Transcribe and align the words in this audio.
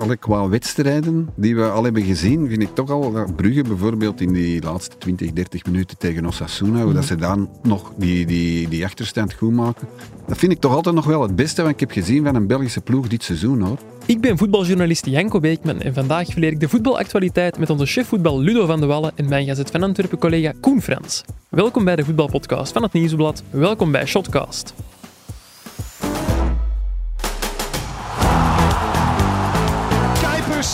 allee, 0.00 0.16
qua 0.16 0.48
wedstrijden 0.48 1.28
die 1.34 1.56
we 1.56 1.68
al 1.68 1.84
hebben 1.84 2.02
gezien, 2.02 2.48
vind 2.48 2.62
ik 2.62 2.74
toch 2.74 2.90
al 2.90 3.12
dat 3.12 3.36
Brugge 3.36 3.62
bijvoorbeeld 3.62 4.20
in 4.20 4.32
die 4.32 4.62
laatste 4.62 4.98
20, 4.98 5.32
30 5.32 5.64
minuten 5.64 5.98
tegen 5.98 6.26
Osasuna, 6.26 6.82
hoe 6.82 6.92
dat 6.92 7.04
ze 7.04 7.16
dan 7.16 7.50
nog 7.62 7.92
die, 7.96 8.26
die, 8.26 8.68
die 8.68 8.84
achterstand 8.84 9.32
goed 9.32 9.52
maken. 9.52 9.88
Dat 10.26 10.38
vind 10.38 10.52
ik 10.52 10.60
toch 10.60 10.74
altijd 10.74 10.94
nog 10.94 11.04
wel 11.04 11.22
het 11.22 11.36
beste 11.36 11.62
wat 11.62 11.70
ik 11.70 11.80
heb 11.80 11.90
gezien 11.90 12.24
van 12.24 12.34
een 12.34 12.46
Belgische 12.46 12.80
ploeg 12.80 13.08
dit 13.08 13.22
seizoen 13.22 13.60
hoor. 13.60 13.78
Ik 14.06 14.20
ben 14.20 14.38
voetbaljournalist 14.38 15.06
Janko 15.06 15.40
Beekman 15.40 15.80
en 15.80 15.94
vandaag 15.94 16.26
verleer 16.28 16.52
ik 16.52 16.60
de 16.60 16.68
voetbalactualiteit 16.68 17.58
met 17.58 17.70
onze 17.70 17.86
chef 17.86 18.06
voetbal 18.06 18.40
Ludo 18.40 18.66
van 18.66 18.80
de 18.80 18.86
Wallen 18.86 19.12
en 19.14 19.28
mijn 19.28 19.46
Gazet 19.46 19.70
van 19.70 19.82
Antwerpen 19.82 20.18
collega 20.18 20.52
Koen 20.60 20.82
Frans. 20.82 21.24
Welkom 21.48 21.84
bij 21.84 21.96
de 21.96 22.04
voetbalpodcast 22.04 22.72
van 22.72 22.82
het 22.82 22.92
Nieuwsblad. 22.92 23.42
Welkom 23.50 23.92
bij 23.92 24.06
Shotcast. 24.06 24.74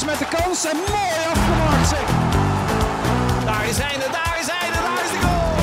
Met 0.05 0.18
de 0.18 0.27
kans 0.36 0.64
en 0.64 0.77
mooi 0.77 1.10
afgemaakt 1.32 1.88
zeg. 1.88 2.06
Daar 3.45 3.68
is 3.68 3.78
hij, 3.78 3.96
daar 4.12 4.37
is 4.41 4.46
hij, 4.50 4.70
daar 4.73 5.04
is 5.04 5.10
de 5.10 5.18
goal. 5.27 5.56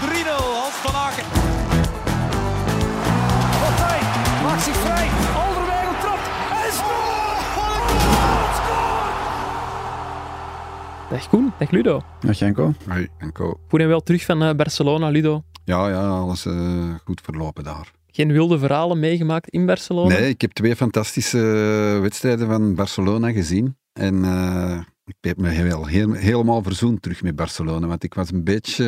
3-0, 0.00 0.60
Hans 0.60 0.74
van 0.74 0.94
Aken. 0.94 1.24
Partij, 3.60 4.00
maakt 4.42 4.62
zich 4.62 4.76
vrij. 4.76 5.08
Alderweireld 5.44 6.00
trapt 6.00 6.26
en 6.66 6.72
scoort. 6.72 7.46
Wat 7.56 7.90
een 7.90 8.00
goal, 8.06 8.46
scoort. 8.58 9.14
Dag 11.10 11.28
Koen, 11.28 11.52
dag 11.58 11.70
Ludo. 11.70 12.02
Ja, 12.20 12.30
Janko. 12.30 12.72
Hoi, 12.88 13.08
Enko. 13.18 13.60
Goed 13.68 13.80
en 13.80 13.88
wel 13.88 14.00
terug 14.00 14.24
van 14.24 14.42
eh, 14.42 14.54
Barcelona, 14.54 15.08
Ludo. 15.08 15.42
Ja, 15.64 15.88
ja, 15.88 16.08
alles 16.08 16.46
eh, 16.46 16.54
goed 17.04 17.20
verlopen 17.20 17.64
daar. 17.64 17.92
Geen 18.12 18.32
wilde 18.32 18.58
verhalen 18.58 18.98
meegemaakt 19.00 19.48
in 19.48 19.66
Barcelona? 19.66 20.18
Nee, 20.18 20.28
ik 20.28 20.40
heb 20.40 20.52
twee 20.52 20.76
fantastische 20.76 21.38
wedstrijden 22.02 22.46
van 22.46 22.74
Barcelona 22.74 23.32
gezien. 23.32 23.76
En 23.92 24.24
eh, 24.24 24.78
ik 25.04 25.14
heb 25.20 25.36
me 25.36 25.62
wel 25.62 25.86
heel, 25.86 26.12
helemaal 26.12 26.62
verzoend 26.62 27.02
terug 27.02 27.22
met 27.22 27.36
Barcelona. 27.36 27.86
Want 27.86 28.04
ik 28.04 28.14
was 28.14 28.32
een 28.32 28.44
beetje... 28.44 28.84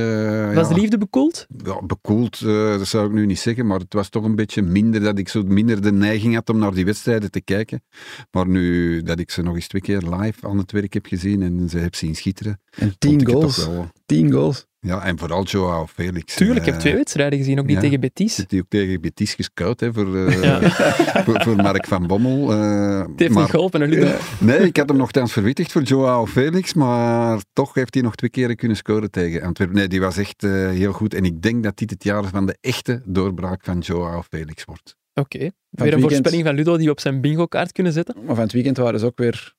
eh, 0.50 0.54
Was 0.54 0.68
ja, 0.68 0.74
de 0.74 0.80
liefde 0.80 0.98
bekoeld? 0.98 1.46
ja, 1.64 1.82
bekoeld, 1.86 2.40
eh, 2.40 2.68
dat 2.78 2.86
zou 2.86 3.06
ik 3.06 3.12
nu 3.12 3.26
niet 3.26 3.38
zeggen. 3.38 3.66
Maar 3.66 3.78
het 3.78 3.92
was 3.94 4.08
toch 4.08 4.24
een 4.24 4.34
beetje 4.36 4.62
minder 4.62 5.00
dat 5.00 5.18
ik 5.18 5.28
zo 5.28 5.42
minder 5.42 5.82
de 5.82 5.92
neiging 5.92 6.34
had 6.34 6.50
om 6.50 6.58
naar 6.58 6.74
die 6.74 6.84
wedstrijden 6.84 7.30
te 7.30 7.40
kijken. 7.40 7.82
Maar 8.30 8.48
nu 8.48 9.02
dat 9.02 9.18
ik 9.18 9.30
ze 9.30 9.42
nog 9.42 9.54
eens 9.54 9.66
twee 9.68 9.82
keer 9.82 9.98
live 10.02 10.46
aan 10.48 10.58
het 10.58 10.72
werk 10.72 10.92
heb 10.92 11.06
gezien 11.06 11.42
en 11.42 11.68
ze 11.68 11.78
heb 11.78 11.94
zien 11.94 12.14
schitteren. 12.14 12.60
En 12.78 12.94
tien 12.98 13.26
goals. 13.26 13.56
toch 13.56 13.66
wel- 13.66 13.88
Tien 14.06 14.32
goals. 14.32 14.66
Ja, 14.80 15.04
en 15.04 15.18
vooral 15.18 15.44
Joao 15.44 15.86
Felix. 15.86 16.34
Tuurlijk, 16.34 16.58
ik 16.58 16.64
heb 16.64 16.74
eh, 16.74 16.80
twee 16.80 16.94
wedstrijden 16.94 17.38
gezien, 17.38 17.58
ook 17.58 17.66
die 17.66 17.74
ja. 17.74 17.80
tegen 17.80 18.00
Betis. 18.00 18.34
Zit 18.34 18.50
hij 18.50 18.60
ook 18.60 18.66
tegen 18.68 19.00
Betis 19.00 19.34
gescout 19.34 19.80
hè, 19.80 19.92
voor, 19.92 20.16
eh, 20.16 20.42
Ja. 20.42 20.70
voor, 21.24 21.42
voor 21.42 21.56
Mark 21.56 21.86
van 21.86 22.06
Bommel. 22.06 22.52
eh, 22.52 22.98
Het 22.98 23.08
heeft 23.16 23.32
maar- 23.32 23.42
niet 23.42 23.50
geholpen, 23.50 23.80
hè, 23.80 23.86
Ludo. 23.86 24.10
Nee, 24.40 24.58
ik 24.58 24.76
had 24.76 24.88
hem 24.88 24.98
nogthans 24.98 25.32
verwittigd 25.32 25.72
voor 25.72 25.82
Joao 25.82 26.26
Felix, 26.26 26.74
maar 26.74 27.40
toch 27.52 27.74
heeft 27.74 27.94
hij 27.94 28.02
nog 28.02 28.14
twee 28.14 28.30
keren 28.30 28.56
kunnen 28.56 28.76
scoren 28.76 29.10
tegen 29.10 29.42
Antwerpen. 29.42 29.76
Nee, 29.76 29.88
die 29.88 30.00
was 30.00 30.16
echt 30.16 30.44
eh, 30.44 30.50
heel 30.68 30.92
goed. 30.92 31.14
En 31.14 31.24
ik 31.24 31.42
denk 31.42 31.62
dat 31.62 31.76
dit 31.78 31.90
het 31.90 32.04
jaar 32.04 32.24
van 32.24 32.46
de 32.46 32.56
echte 32.60 33.02
doorbraak 33.04 33.64
van 33.64 33.78
Joao 33.78 34.22
Felix 34.22 34.64
wordt. 34.64 34.96
Oké. 35.14 35.38
Weer 35.38 35.50
een 35.70 35.84
weekend- 35.84 36.00
voorspelling 36.02 36.44
van 36.44 36.54
Ludo 36.54 36.76
die 36.76 36.86
we 36.86 36.92
op 36.92 37.00
zijn 37.00 37.20
bingo-kaart 37.20 37.72
kunnen 37.72 37.92
zetten. 37.92 38.14
Maar 38.26 38.34
van 38.34 38.44
het 38.44 38.52
weekend 38.52 38.76
waren 38.76 39.00
ze 39.00 39.06
ook 39.06 39.18
weer 39.18 39.54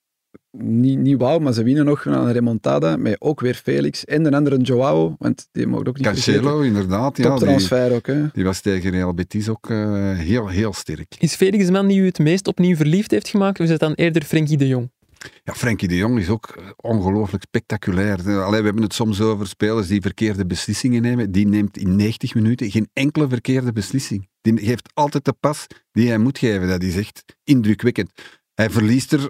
niet, 0.58 1.00
niet 1.00 1.18
wauw, 1.18 1.40
maar 1.40 1.54
ze 1.54 1.64
winnen 1.64 1.86
nog 1.86 2.08
aan 2.08 2.28
een 2.28 2.34
remontada 2.34 2.98
met 2.98 3.16
ook 3.20 3.40
weer 3.40 3.56
Felix 3.56 4.06
en 4.06 4.24
de 4.24 4.32
andere 4.32 4.58
Joao, 4.58 5.16
want 5.20 5.48
die 5.52 5.68
mogen 5.68 5.88
ook 5.88 5.98
niet 5.98 6.06
Cancelo, 6.06 6.62
inderdaad. 6.62 7.18
Ja, 7.18 7.24
die, 7.24 7.32
Toptransfer 7.32 7.94
ook, 7.94 8.08
hè. 8.08 8.28
die 8.34 8.44
was 8.44 8.62
tegen 8.62 8.92
Real 8.92 9.14
Betis 9.14 9.50
ook 9.50 9.70
eh, 9.70 10.12
heel, 10.18 10.48
heel 10.48 10.74
sterk. 10.74 11.16
Is 11.20 11.36
Felix 11.36 11.66
de 11.66 11.72
man 11.72 11.88
die 11.88 12.00
u 12.00 12.06
het 12.06 12.20
meest 12.20 12.48
opnieuw 12.48 12.76
verliefd 12.76 13.12
heeft 13.12 13.28
gemaakt, 13.28 13.60
of 13.60 13.66
is 13.66 13.72
het 13.72 13.80
dan 13.80 13.94
eerder 13.94 14.24
Frenkie 14.24 14.58
de 14.58 14.68
Jong? 14.68 14.90
Ja, 15.44 15.54
Frenkie 15.54 15.88
de 15.88 15.96
Jong 15.96 16.20
is 16.20 16.30
ook 16.30 16.56
eh, 16.58 16.70
ongelooflijk 16.76 17.44
spectaculair. 17.44 18.20
Eh, 18.28 18.46
Allee, 18.46 18.60
we 18.60 18.66
hebben 18.66 18.84
het 18.84 18.94
soms 18.94 19.22
over 19.22 19.48
spelers 19.48 19.88
die 19.88 20.02
verkeerde 20.02 20.46
beslissingen 20.46 21.02
nemen. 21.02 21.32
Die 21.32 21.48
neemt 21.48 21.78
in 21.78 21.96
90 21.96 22.36
minuten 22.36 22.72
geen 22.72 22.90
enkele 22.94 23.28
verkeerde 23.28 23.72
beslissing. 23.72 24.28
Die 24.42 24.58
geeft 24.58 24.90
altijd 24.94 25.26
de 25.26 25.34
pas 25.40 25.68
die 25.92 26.08
hij 26.08 26.18
moet 26.18 26.38
geven. 26.38 26.68
Dat 26.68 26.84
is 26.84 26.98
echt 26.98 27.24
indrukwekkend. 27.44 28.12
Hij 28.54 28.70
verliest 28.70 29.14
er 29.14 29.30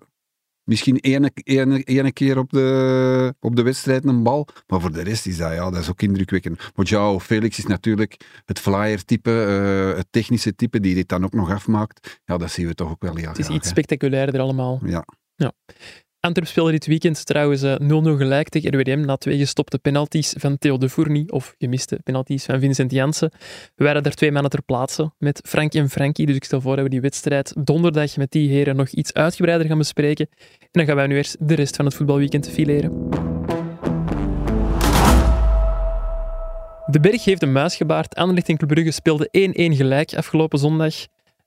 misschien 0.66 0.96
ene, 0.96 1.32
ene, 1.34 1.84
ene 1.84 2.12
keer 2.12 2.38
op 2.38 2.50
de, 2.50 3.36
op 3.40 3.56
de 3.56 3.62
wedstrijd 3.62 4.06
een 4.06 4.24
bal. 4.24 4.48
Maar 4.68 4.82
voor 4.82 4.92
de 4.92 5.02
rest 5.02 5.26
is 5.26 5.38
dat, 5.38 5.54
ja, 5.54 5.70
dat 5.70 5.82
is 5.82 5.90
ook 5.90 6.02
indrukwekkend. 6.02 6.72
Maar 6.76 6.86
Joao 6.86 7.20
Felix 7.20 7.58
is 7.58 7.66
natuurlijk 7.66 8.42
het 8.46 8.60
flyer-type, 8.60 9.32
eh, 9.32 9.98
het 9.98 10.08
technische 10.10 10.56
type 10.56 10.80
die 10.80 10.96
dit 10.96 11.10
dan 11.10 11.24
ook 11.24 11.34
nog 11.34 11.52
afmaakt. 11.52 12.20
Ja, 12.26 12.38
dat 12.38 12.52
zien 12.52 12.68
we 12.68 12.74
toch 12.74 12.90
ook 12.90 13.02
wel 13.02 13.16
heel 13.16 13.28
Het 13.28 13.38
is 13.38 13.46
graag, 13.46 13.58
iets 13.58 13.66
hè. 13.66 13.72
spectaculairder 13.72 14.42
allemaal. 14.42 14.80
Ja. 14.86 15.06
Antwerp 16.26 16.48
speelde 16.48 16.72
dit 16.72 16.86
weekend 16.86 17.26
trouwens 17.26 17.62
eh, 17.62 17.76
0-0 17.80 17.84
gelijk 18.18 18.50
tegen 18.50 18.74
RWDM 18.74 19.00
na 19.00 19.16
twee 19.16 19.38
gestopte 19.38 19.78
penalties 19.78 20.34
van 20.38 20.58
Theo 20.58 20.78
de 20.78 20.90
Fourny, 20.90 21.24
of 21.28 21.56
gemiste 21.58 22.00
penalties 22.04 22.46
van 22.46 22.60
Vincent 22.60 22.92
Janssen. 22.92 23.32
We 23.76 23.84
waren 23.84 24.04
daar 24.04 24.14
twee 24.14 24.32
mannen 24.32 24.52
ter 24.52 24.64
plaatse 24.64 25.12
met 25.18 25.42
Frank 25.48 25.74
en 25.74 25.90
Frankie, 25.90 26.26
dus 26.26 26.36
ik 26.36 26.44
stel 26.44 26.62
voor 26.62 26.76
dat 26.76 26.84
we 26.84 26.90
die 26.90 27.02
wedstrijd 27.02 27.54
donderdag 27.66 28.18
met 28.18 28.32
die 28.32 28.50
heren 28.50 28.76
nog 28.76 28.90
iets 28.90 29.14
uitgebreider 29.14 29.68
gaan 29.68 29.78
bespreken. 29.78 30.28
En 30.60 30.68
dan 30.72 30.86
gaan 30.86 30.96
wij 30.96 31.08
nu 31.08 31.16
eerst 31.16 31.36
de 31.40 31.54
rest 31.54 31.76
van 31.76 31.86
het 31.86 31.94
voetbalweekend 31.94 32.50
fileren. 32.50 33.10
De 36.86 37.00
Berg 37.00 37.24
heeft 37.24 37.42
een 37.42 37.52
muis 37.52 37.76
gebaard. 37.76 38.16
Anderlecht 38.16 38.50
en 38.50 38.58
Club 38.58 38.70
Brugge 38.70 38.92
speelden 38.92 39.28
1-1 39.28 39.32
gelijk 39.54 40.16
afgelopen 40.16 40.60
zondag. 40.60 40.96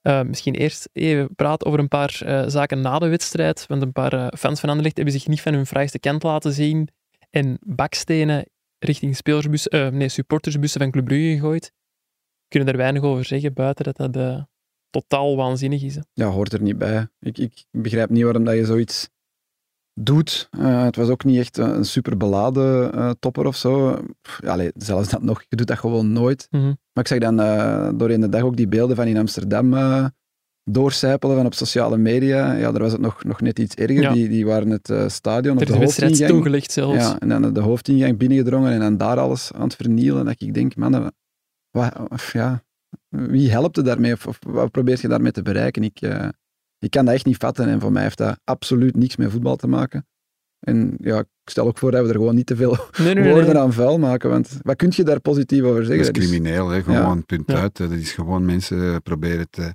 Uh, 0.09 0.23
misschien 0.23 0.55
eerst 0.55 0.89
even 0.93 1.35
praten 1.35 1.67
over 1.67 1.81
een 1.81 1.89
paar 1.89 2.21
uh, 2.25 2.45
zaken 2.47 2.81
na 2.81 2.99
de 2.99 3.09
wedstrijd. 3.09 3.67
Want 3.67 3.83
een 3.83 3.93
paar 3.93 4.15
uh, 4.15 4.27
fans 4.39 4.61
van 4.61 4.69
Anderlecht 4.69 4.97
hebben 4.97 5.15
zich 5.15 5.27
niet 5.27 5.41
van 5.41 5.55
hun 5.55 5.67
fraaiste 5.67 5.99
kant 5.99 6.23
laten 6.23 6.53
zien. 6.53 6.89
En 7.31 7.59
bakstenen 7.61 8.47
richting 8.79 9.19
nee, 9.91 10.09
supportersbussen 10.09 10.81
van 10.81 10.91
Club 10.91 11.05
Brugge 11.05 11.33
gegooid. 11.35 11.73
Kunnen 12.49 12.69
daar 12.69 12.79
weinig 12.79 13.03
over 13.03 13.25
zeggen, 13.25 13.53
buiten 13.53 13.85
dat 13.85 14.13
dat 14.13 14.49
totaal 14.91 15.37
waanzinnig 15.37 15.83
is. 15.83 15.95
Hè. 15.95 16.01
Ja, 16.13 16.27
hoort 16.27 16.53
er 16.53 16.63
niet 16.63 16.79
bij. 16.79 17.09
Ik, 17.21 17.39
ik 17.39 17.65
begrijp 17.71 18.11
niet 18.11 18.23
waarom 18.23 18.45
dat 18.45 18.55
je 18.55 18.65
zoiets 18.65 19.09
doet. 20.01 20.49
Uh, 20.59 20.85
het 20.85 20.97
was 20.97 21.09
ook 21.09 21.25
niet 21.25 21.39
echt 21.39 21.57
een 21.57 21.85
super 21.85 22.17
beladen 22.17 22.95
uh, 22.95 23.11
topper 23.19 23.47
of 23.47 23.57
zo. 23.57 24.01
Allee, 24.47 24.71
zelfs 24.75 25.09
dat 25.09 25.23
nog, 25.23 25.45
je 25.49 25.57
doet 25.57 25.67
dat 25.67 25.79
gewoon 25.79 26.13
nooit. 26.13 26.47
Mm 26.51 26.61
-hmm. 26.61 26.79
Maar 26.93 27.05
ik 27.05 27.07
zag 27.07 27.19
dan 27.19 27.41
uh, 27.41 27.91
doorheen 27.95 28.21
de 28.21 28.29
dag 28.29 28.43
ook 28.43 28.57
die 28.57 28.69
beelden 28.69 28.97
van 28.97 29.07
in 29.07 29.17
Amsterdam 29.17 29.75
doorcijpelen 30.71 31.37
van 31.37 31.47
op 31.47 31.55
sociale 31.55 31.97
media. 31.97 32.53
Ja, 32.53 32.73
daar 32.73 32.83
was 32.83 32.93
het 32.93 33.01
nog, 33.01 33.25
nog 33.25 33.41
net 33.41 33.59
iets 33.59 33.75
erger. 33.75 34.01
Ja. 34.01 34.13
Die, 34.13 34.29
die 34.29 34.47
waren 34.47 34.71
het 34.71 35.13
stadion 35.13 35.57
er 35.57 35.63
op 35.63 35.67
de, 35.67 35.73
de 35.73 35.79
wedstrijd 35.79 36.27
toegelegd 36.27 36.73
zelfs. 36.73 36.97
Ja, 36.97 37.19
en 37.19 37.29
dan 37.29 37.53
de 37.53 37.61
hoofdingang 37.61 38.19
binnengedrongen 38.19 38.73
en 38.73 38.81
dan 38.81 38.97
daar 38.97 39.19
alles 39.19 39.53
aan 39.53 39.63
het 39.63 39.77
vernielen. 39.77 40.25
Dat 40.25 40.35
ik 40.39 40.55
denk, 40.55 40.77
man, 40.77 41.13
wat, 41.71 41.93
of, 42.09 42.33
ja, 42.33 42.63
wie 43.09 43.51
helpt 43.51 43.77
er 43.77 43.85
daarmee? 43.85 44.13
Of, 44.13 44.27
of, 44.27 44.39
wat 44.47 44.71
probeert 44.71 45.01
je 45.01 45.09
daarmee 45.09 45.33
te 45.33 45.43
bereiken? 45.43 45.83
Ik, 45.83 46.01
ik 46.79 46.91
kan 46.91 47.05
dat 47.05 47.15
echt 47.15 47.25
niet 47.25 47.37
vatten 47.37 47.69
en 47.69 47.81
voor 47.81 47.93
mij 47.93 48.03
heeft 48.03 48.19
dat 48.19 48.39
absoluut 48.45 48.97
niks 48.97 49.17
met 49.17 49.31
voetbal 49.31 49.57
te 49.57 49.67
maken. 49.67 50.07
En 50.59 50.95
ja, 51.01 51.19
ik 51.19 51.27
stel 51.45 51.67
ook 51.67 51.79
voor 51.79 51.91
dat 51.91 52.03
we 52.03 52.09
er 52.09 52.15
gewoon 52.15 52.35
niet 52.35 52.47
te 52.47 52.57
veel 52.57 52.77
nee, 52.99 53.15
nee, 53.15 53.33
woorden 53.33 53.53
nee. 53.53 53.63
aan 53.63 53.73
vuil 53.73 53.99
maken, 53.99 54.31
want 54.31 54.59
wat 54.63 54.77
kun 54.77 54.93
je 54.95 55.05
daar 55.05 55.21
positief 55.21 55.63
over 55.63 55.85
zeggen? 55.85 56.07
Dat 56.07 56.17
is 56.17 56.29
crimineel, 56.29 56.69
hè? 56.69 56.83
gewoon 56.83 57.17
ja. 57.17 57.23
punt 57.27 57.51
Ja. 57.51 57.61
uit. 57.61 57.77
Dat 57.77 57.91
is 57.91 58.13
gewoon 58.13 58.45
mensen 58.45 59.03
proberen 59.03 59.51
te, 59.51 59.75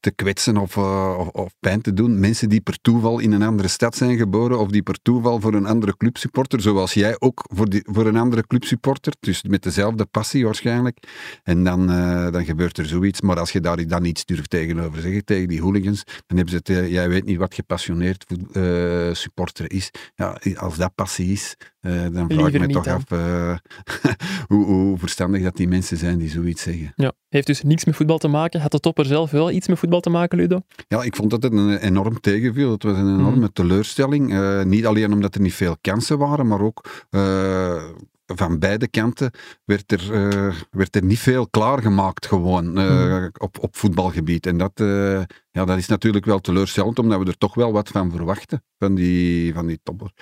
te 0.00 0.10
kwetsen 0.10 0.56
of, 0.56 0.76
uh, 0.76 1.16
of, 1.18 1.28
of, 1.28 1.52
pijn 1.60 1.80
te 1.80 1.92
doen. 1.92 2.20
Mensen 2.20 2.48
die 2.48 2.60
per 2.60 2.80
toeval 2.80 3.18
in 3.18 3.32
een 3.32 3.42
andere 3.42 3.68
stad 3.68 3.96
zijn 3.96 4.16
geboren 4.16 4.58
of 4.58 4.68
die 4.68 4.82
per 4.82 4.98
toeval 5.02 5.40
voor 5.40 5.54
een 5.54 5.66
andere 5.66 5.96
club 5.96 6.16
supporter, 6.16 6.60
zoals 6.60 6.92
jij 6.94 7.16
ook 7.18 7.44
voor, 7.54 7.68
die, 7.68 7.82
voor 7.84 8.06
een 8.06 8.16
andere 8.16 8.46
club 8.46 8.64
supporter, 8.64 9.12
dus 9.20 9.42
met 9.42 9.62
dezelfde 9.62 10.04
passie 10.04 10.44
waarschijnlijk. 10.44 10.98
En 11.42 11.64
dan, 11.64 11.90
uh, 11.90 12.30
dan 12.30 12.44
gebeurt 12.44 12.78
er 12.78 12.86
zoiets. 12.86 13.20
Maar 13.20 13.38
als 13.38 13.50
je 13.50 13.60
daar 13.60 13.86
dan 13.86 14.04
iets 14.04 14.24
durft 14.24 14.50
tegenover 14.50 15.00
zeggen, 15.00 15.24
tegen 15.24 15.48
die 15.48 15.60
hooligans, 15.60 16.04
dan 16.04 16.36
hebben 16.36 16.48
ze 16.48 16.56
het, 16.56 16.68
uh, 16.68 16.90
jij 16.92 17.08
weet 17.08 17.24
niet 17.24 17.38
wat 17.38 17.54
gepassioneerd 17.54 18.24
supporter 19.12 19.72
is. 19.72 19.90
Ja, 20.14 20.40
als 20.56 20.76
dat 20.76 20.94
passie 20.94 21.32
is, 21.32 21.56
dan 22.12 22.26
vraag 22.28 22.52
ik 22.52 22.60
me 22.60 22.66
toch 22.66 22.86
af 22.86 23.04
hoe, 24.48 24.64
hoe, 24.64 24.98
verstandig 24.98 25.42
dat 25.42 25.56
die 25.56 25.68
mensen 25.68 25.96
zijn 25.96 26.18
die 26.18 26.30
zoiets 26.30 26.62
zeggen. 26.62 26.92
Ja, 26.96 27.12
heeft 27.28 27.46
dus 27.46 27.62
niks 27.62 27.84
met 27.84 27.96
voetbal 27.96 28.18
te 28.18 28.28
maken. 28.28 28.60
Had 28.60 28.70
de 28.70 28.80
topper 28.80 29.04
zelf 29.04 29.30
wel 29.30 29.47
iets 29.50 29.68
met 29.68 29.78
voetbal 29.78 30.00
te 30.00 30.10
maken, 30.10 30.38
Ludo? 30.38 30.60
Ja, 30.88 31.02
ik 31.02 31.16
vond 31.16 31.30
dat 31.30 31.42
het 31.42 31.52
een 31.52 31.76
enorm 31.76 32.20
tegenviel. 32.20 32.70
Het 32.70 32.82
was 32.82 32.96
een 32.96 33.14
enorme 33.18 33.36
Mhm. 33.36 33.52
teleurstelling. 33.52 34.32
Uh, 34.32 34.62
niet 34.62 34.86
alleen 34.86 35.12
omdat 35.12 35.34
er 35.34 35.40
niet 35.40 35.54
veel 35.54 35.76
kansen 35.80 36.18
waren, 36.18 36.46
maar 36.46 36.60
ook 36.60 36.84
uh, 37.10 37.82
van 38.26 38.58
beide 38.58 38.88
kanten 38.88 39.30
werd 39.64 39.92
er, 39.92 40.12
uh, 40.12 40.54
werd 40.70 40.96
er 40.96 41.04
niet 41.04 41.18
veel 41.18 41.48
klaargemaakt 41.48 42.26
gewoon 42.26 42.78
uh, 42.78 42.90
Mhm. 42.90 43.28
op, 43.38 43.58
op 43.60 43.76
voetbalgebied. 43.76 44.46
En 44.46 44.58
dat, 44.58 44.80
uh, 44.80 45.20
ja, 45.50 45.64
dat 45.64 45.76
is 45.76 45.86
natuurlijk 45.88 46.24
wel 46.24 46.40
teleurstellend, 46.40 46.98
omdat 46.98 47.18
we 47.18 47.24
er 47.26 47.38
toch 47.38 47.54
wel 47.54 47.72
wat 47.72 47.88
van 47.88 48.10
verwachten, 48.10 48.62
van 48.78 48.94
die, 48.94 49.54
van 49.54 49.66
die 49.66 49.80
topper. 49.82 50.12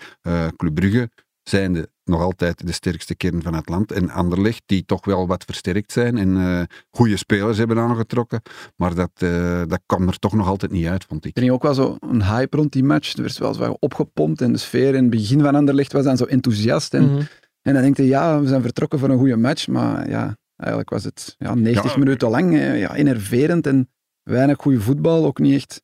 Club 0.56 0.75
Brugge 0.75 1.11
zijnde 1.48 1.88
nog 2.04 2.20
altijd 2.20 2.66
de 2.66 2.72
sterkste 2.72 3.14
kern 3.14 3.43
van 3.43 3.54
het 3.54 3.69
land. 3.69 3.93
En 3.93 4.10
Anderlecht, 4.10 4.62
die 4.66 4.84
toch 4.84 5.04
wel 5.04 5.26
wat 5.26 5.44
versterkt 5.44 5.93
zijn 5.93 6.16
en 6.16 6.28
uh, 6.28 6.62
goede 6.90 7.16
spelers 7.16 7.58
hebben 7.58 7.78
aangetrokken. 7.78 8.43
Maar 8.76 8.94
dat, 8.94 9.10
uh, 9.19 9.62
dat 9.66 9.81
kwam 9.87 10.08
er 10.08 10.19
toch 10.19 10.32
nog 10.32 10.46
altijd 10.46 10.72
niet 10.72 10.87
uit, 10.87 11.04
vond 11.04 11.25
ik. 11.25 11.37
Er 11.37 11.43
ging 11.43 11.54
ook 11.54 11.62
wel 11.62 11.75
zo 11.75 11.96
een 12.00 12.25
hype 12.25 12.56
rond 12.56 12.72
die 12.72 12.84
match. 12.84 13.14
Er 13.14 13.22
werd 13.22 13.38
wel 13.38 13.54
zo 13.54 13.76
opgepompt 13.78 14.40
en 14.40 14.52
de 14.52 14.58
sfeer 14.58 14.94
in 14.94 15.02
het 15.02 15.10
begin 15.10 15.40
van 15.40 15.54
Anderlecht 15.54 15.93
was 15.93 16.04
dan 16.04 16.16
zo 16.16 16.25
enthousiast. 16.25 16.94
En, 16.94 17.02
mm 17.02 17.08
-hmm. 17.08 17.26
en 17.62 17.72
dan 17.72 17.82
denk 17.82 17.96
je, 17.96 18.06
ja, 18.06 18.40
we 18.40 18.46
zijn 18.46 18.62
vertrokken 18.62 18.99
voor 18.99 19.08
een 19.08 19.19
goede 19.19 19.37
match. 19.37 19.66
Maar 19.69 20.08
ja, 20.08 20.37
eigenlijk 20.56 20.90
was 20.90 21.04
het 21.04 21.34
ja, 21.38 21.54
90 21.54 21.92
ja, 21.92 21.99
minuten 21.99 22.31
lang 22.31 22.58
ja, 22.58 22.94
enerverend 22.94 23.66
en 23.66 23.90
weinig 24.22 24.56
goede 24.60 24.81
voetbal. 24.81 25.25
Ook 25.25 25.38
niet 25.38 25.54
echt 25.54 25.82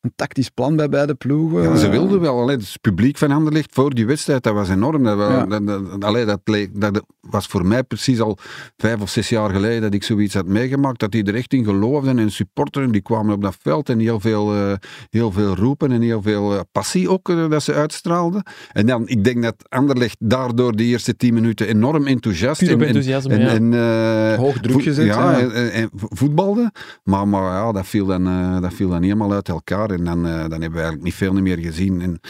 een 0.00 0.12
tactisch 0.16 0.48
plan 0.48 0.76
bij 0.76 0.88
beide 0.88 1.14
ploegen. 1.14 1.62
Ja, 1.62 1.76
ze 1.76 1.88
wilden 1.88 2.20
wel. 2.20 2.40
Allee, 2.40 2.56
het 2.56 2.78
publiek 2.80 3.18
van 3.18 3.30
Anderlecht 3.30 3.70
voor 3.72 3.94
die 3.94 4.06
wedstrijd, 4.06 4.42
dat 4.42 4.54
was 4.54 4.68
enorm. 4.68 5.02
Dat, 5.02 5.18
ja. 5.18 5.46
dat, 5.46 5.66
dat, 5.66 6.04
allee, 6.04 6.24
dat, 6.24 6.40
dat, 6.74 7.04
was 7.20 7.46
voor 7.46 7.66
mij 7.66 7.82
precies 7.82 8.20
al 8.20 8.38
vijf 8.76 9.00
of 9.00 9.10
zes 9.10 9.28
jaar 9.28 9.50
geleden 9.50 9.80
dat 9.80 9.94
ik 9.94 10.02
zoiets 10.02 10.34
had 10.34 10.46
meegemaakt, 10.46 11.00
dat 11.00 11.10
die 11.10 11.24
er 11.24 11.34
echt 11.34 11.52
in 11.52 11.64
geloofden 11.64 12.18
en 12.18 12.30
supporteren, 12.30 12.92
die 12.92 13.00
kwamen 13.00 13.34
op 13.34 13.42
dat 13.42 13.56
veld 13.60 13.88
en 13.88 13.98
heel 13.98 14.20
veel, 14.20 14.56
uh, 14.56 14.72
heel 15.10 15.32
veel 15.32 15.54
roepen 15.54 15.92
en 15.92 16.02
heel 16.02 16.22
veel 16.22 16.54
uh, 16.54 16.60
passie 16.72 17.10
ook 17.10 17.28
uh, 17.28 17.50
dat 17.50 17.62
ze 17.62 17.74
uitstraalden. 17.74 18.42
En 18.72 18.86
dan, 18.86 19.08
ik 19.08 19.24
denk 19.24 19.42
dat 19.42 19.54
Anderlecht 19.68 20.16
daardoor 20.18 20.76
de 20.76 20.84
eerste 20.84 21.16
tien 21.16 21.34
minuten 21.34 21.66
enorm 21.66 22.06
enthousiast 22.06 22.62
en, 22.62 22.80
enthousiasme, 22.80 23.34
en, 23.34 23.70
ja. 23.70 24.32
en, 24.32 24.38
hoog 24.38 24.58
druk 24.58 24.82
gezet. 24.82 25.06
Ja, 25.06 25.40
en, 25.40 25.72
en, 25.72 25.90
voetbalde. 25.92 26.72
Maar, 27.04 27.28
maar 27.28 27.42
ja, 27.42 27.72
dat 27.72 27.86
viel, 27.86 28.06
dan, 28.06 28.24
dat 28.60 28.74
viel 28.74 28.88
dan 28.88 29.02
helemaal 29.02 29.32
uit 29.32 29.48
elkaar. 29.48 29.89
En 29.90 30.04
dan, 30.04 30.26
uh, 30.26 30.32
dan 30.32 30.50
hebben 30.50 30.70
we 30.70 30.78
eigenlijk 30.78 31.02
niet 31.02 31.14
veel 31.14 31.32
meer 31.32 31.58
gezien. 31.58 32.00
En 32.00 32.20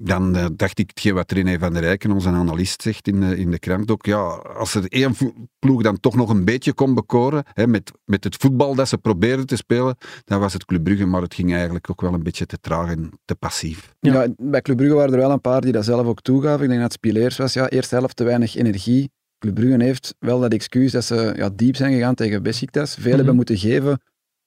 dan 0.00 0.36
uh, 0.36 0.46
dacht 0.56 0.78
ik, 0.78 0.88
hetgeen 0.88 1.14
wat 1.14 1.32
René 1.32 1.58
van 1.58 1.72
der 1.72 1.82
Rijken, 1.82 2.10
onze 2.10 2.28
analist, 2.28 2.82
zegt 2.82 3.08
in, 3.08 3.22
uh, 3.22 3.38
in 3.38 3.50
de 3.50 3.58
krant 3.58 3.90
ook, 3.90 4.06
ja, 4.06 4.20
als 4.56 4.74
er 4.74 4.84
één 4.88 5.14
ploeg 5.58 5.82
dan 5.82 6.00
toch 6.00 6.16
nog 6.16 6.30
een 6.30 6.44
beetje 6.44 6.72
kon 6.72 6.94
bekoren, 6.94 7.44
hè, 7.52 7.66
met, 7.66 7.92
met 8.04 8.24
het 8.24 8.36
voetbal 8.36 8.74
dat 8.74 8.88
ze 8.88 8.98
probeerden 8.98 9.46
te 9.46 9.56
spelen, 9.56 9.96
dan 10.24 10.40
was 10.40 10.52
het 10.52 10.64
Club 10.64 10.84
Brugge, 10.84 11.06
maar 11.06 11.22
het 11.22 11.34
ging 11.34 11.52
eigenlijk 11.52 11.90
ook 11.90 12.00
wel 12.00 12.14
een 12.14 12.22
beetje 12.22 12.46
te 12.46 12.60
traag 12.60 12.90
en 12.90 13.10
te 13.24 13.34
passief. 13.34 13.94
Ja, 14.00 14.22
ja 14.22 14.28
bij 14.36 14.62
Club 14.62 14.76
Brugge 14.76 14.94
waren 14.94 15.12
er 15.12 15.18
wel 15.18 15.30
een 15.30 15.40
paar 15.40 15.60
die 15.60 15.72
dat 15.72 15.84
zelf 15.84 16.06
ook 16.06 16.20
toegaven. 16.20 16.62
Ik 16.62 16.68
denk 16.68 16.80
dat 16.80 16.92
Spileers 16.92 17.36
was, 17.36 17.52
ja, 17.52 17.68
eerste 17.68 17.94
helft 17.94 18.16
te 18.16 18.24
weinig 18.24 18.56
energie. 18.56 19.10
Club 19.38 19.54
Brugge 19.54 19.82
heeft 19.82 20.14
wel 20.18 20.40
dat 20.40 20.52
excuus 20.52 20.92
dat 20.92 21.04
ze 21.04 21.32
ja, 21.36 21.50
diep 21.54 21.76
zijn 21.76 21.92
gegaan 21.92 22.14
tegen 22.14 22.42
Besiktas. 22.42 22.90
Veel 22.90 23.00
mm 23.00 23.06
-hmm. 23.06 23.16
hebben 23.16 23.36
moeten 23.36 23.56
geven 23.56 24.00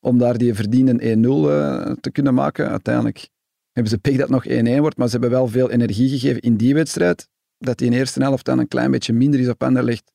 om 0.05 0.17
daar 0.17 0.37
die 0.37 0.53
verdiende 0.53 1.17
1-0 1.17 1.19
uh, 1.19 1.91
te 2.01 2.11
kunnen 2.11 2.33
maken. 2.33 2.69
Uiteindelijk 2.69 3.29
hebben 3.71 3.91
ze 3.91 3.97
pech 3.97 4.17
dat 4.17 4.29
nog 4.29 4.47
1-1 4.47 4.51
wordt, 4.79 4.97
maar 4.97 5.07
ze 5.07 5.11
hebben 5.11 5.29
wel 5.29 5.47
veel 5.47 5.69
energie 5.69 6.09
gegeven 6.09 6.41
in 6.41 6.57
die 6.57 6.73
wedstrijd. 6.73 7.27
Dat 7.57 7.77
die 7.77 7.87
in 7.87 7.93
de 7.93 7.99
eerste 7.99 8.21
helft 8.21 8.45
dan 8.45 8.59
een 8.59 8.67
klein 8.67 8.91
beetje 8.91 9.13
minder 9.13 9.39
is 9.39 9.47
op 9.47 9.63
Anderlecht, 9.63 10.11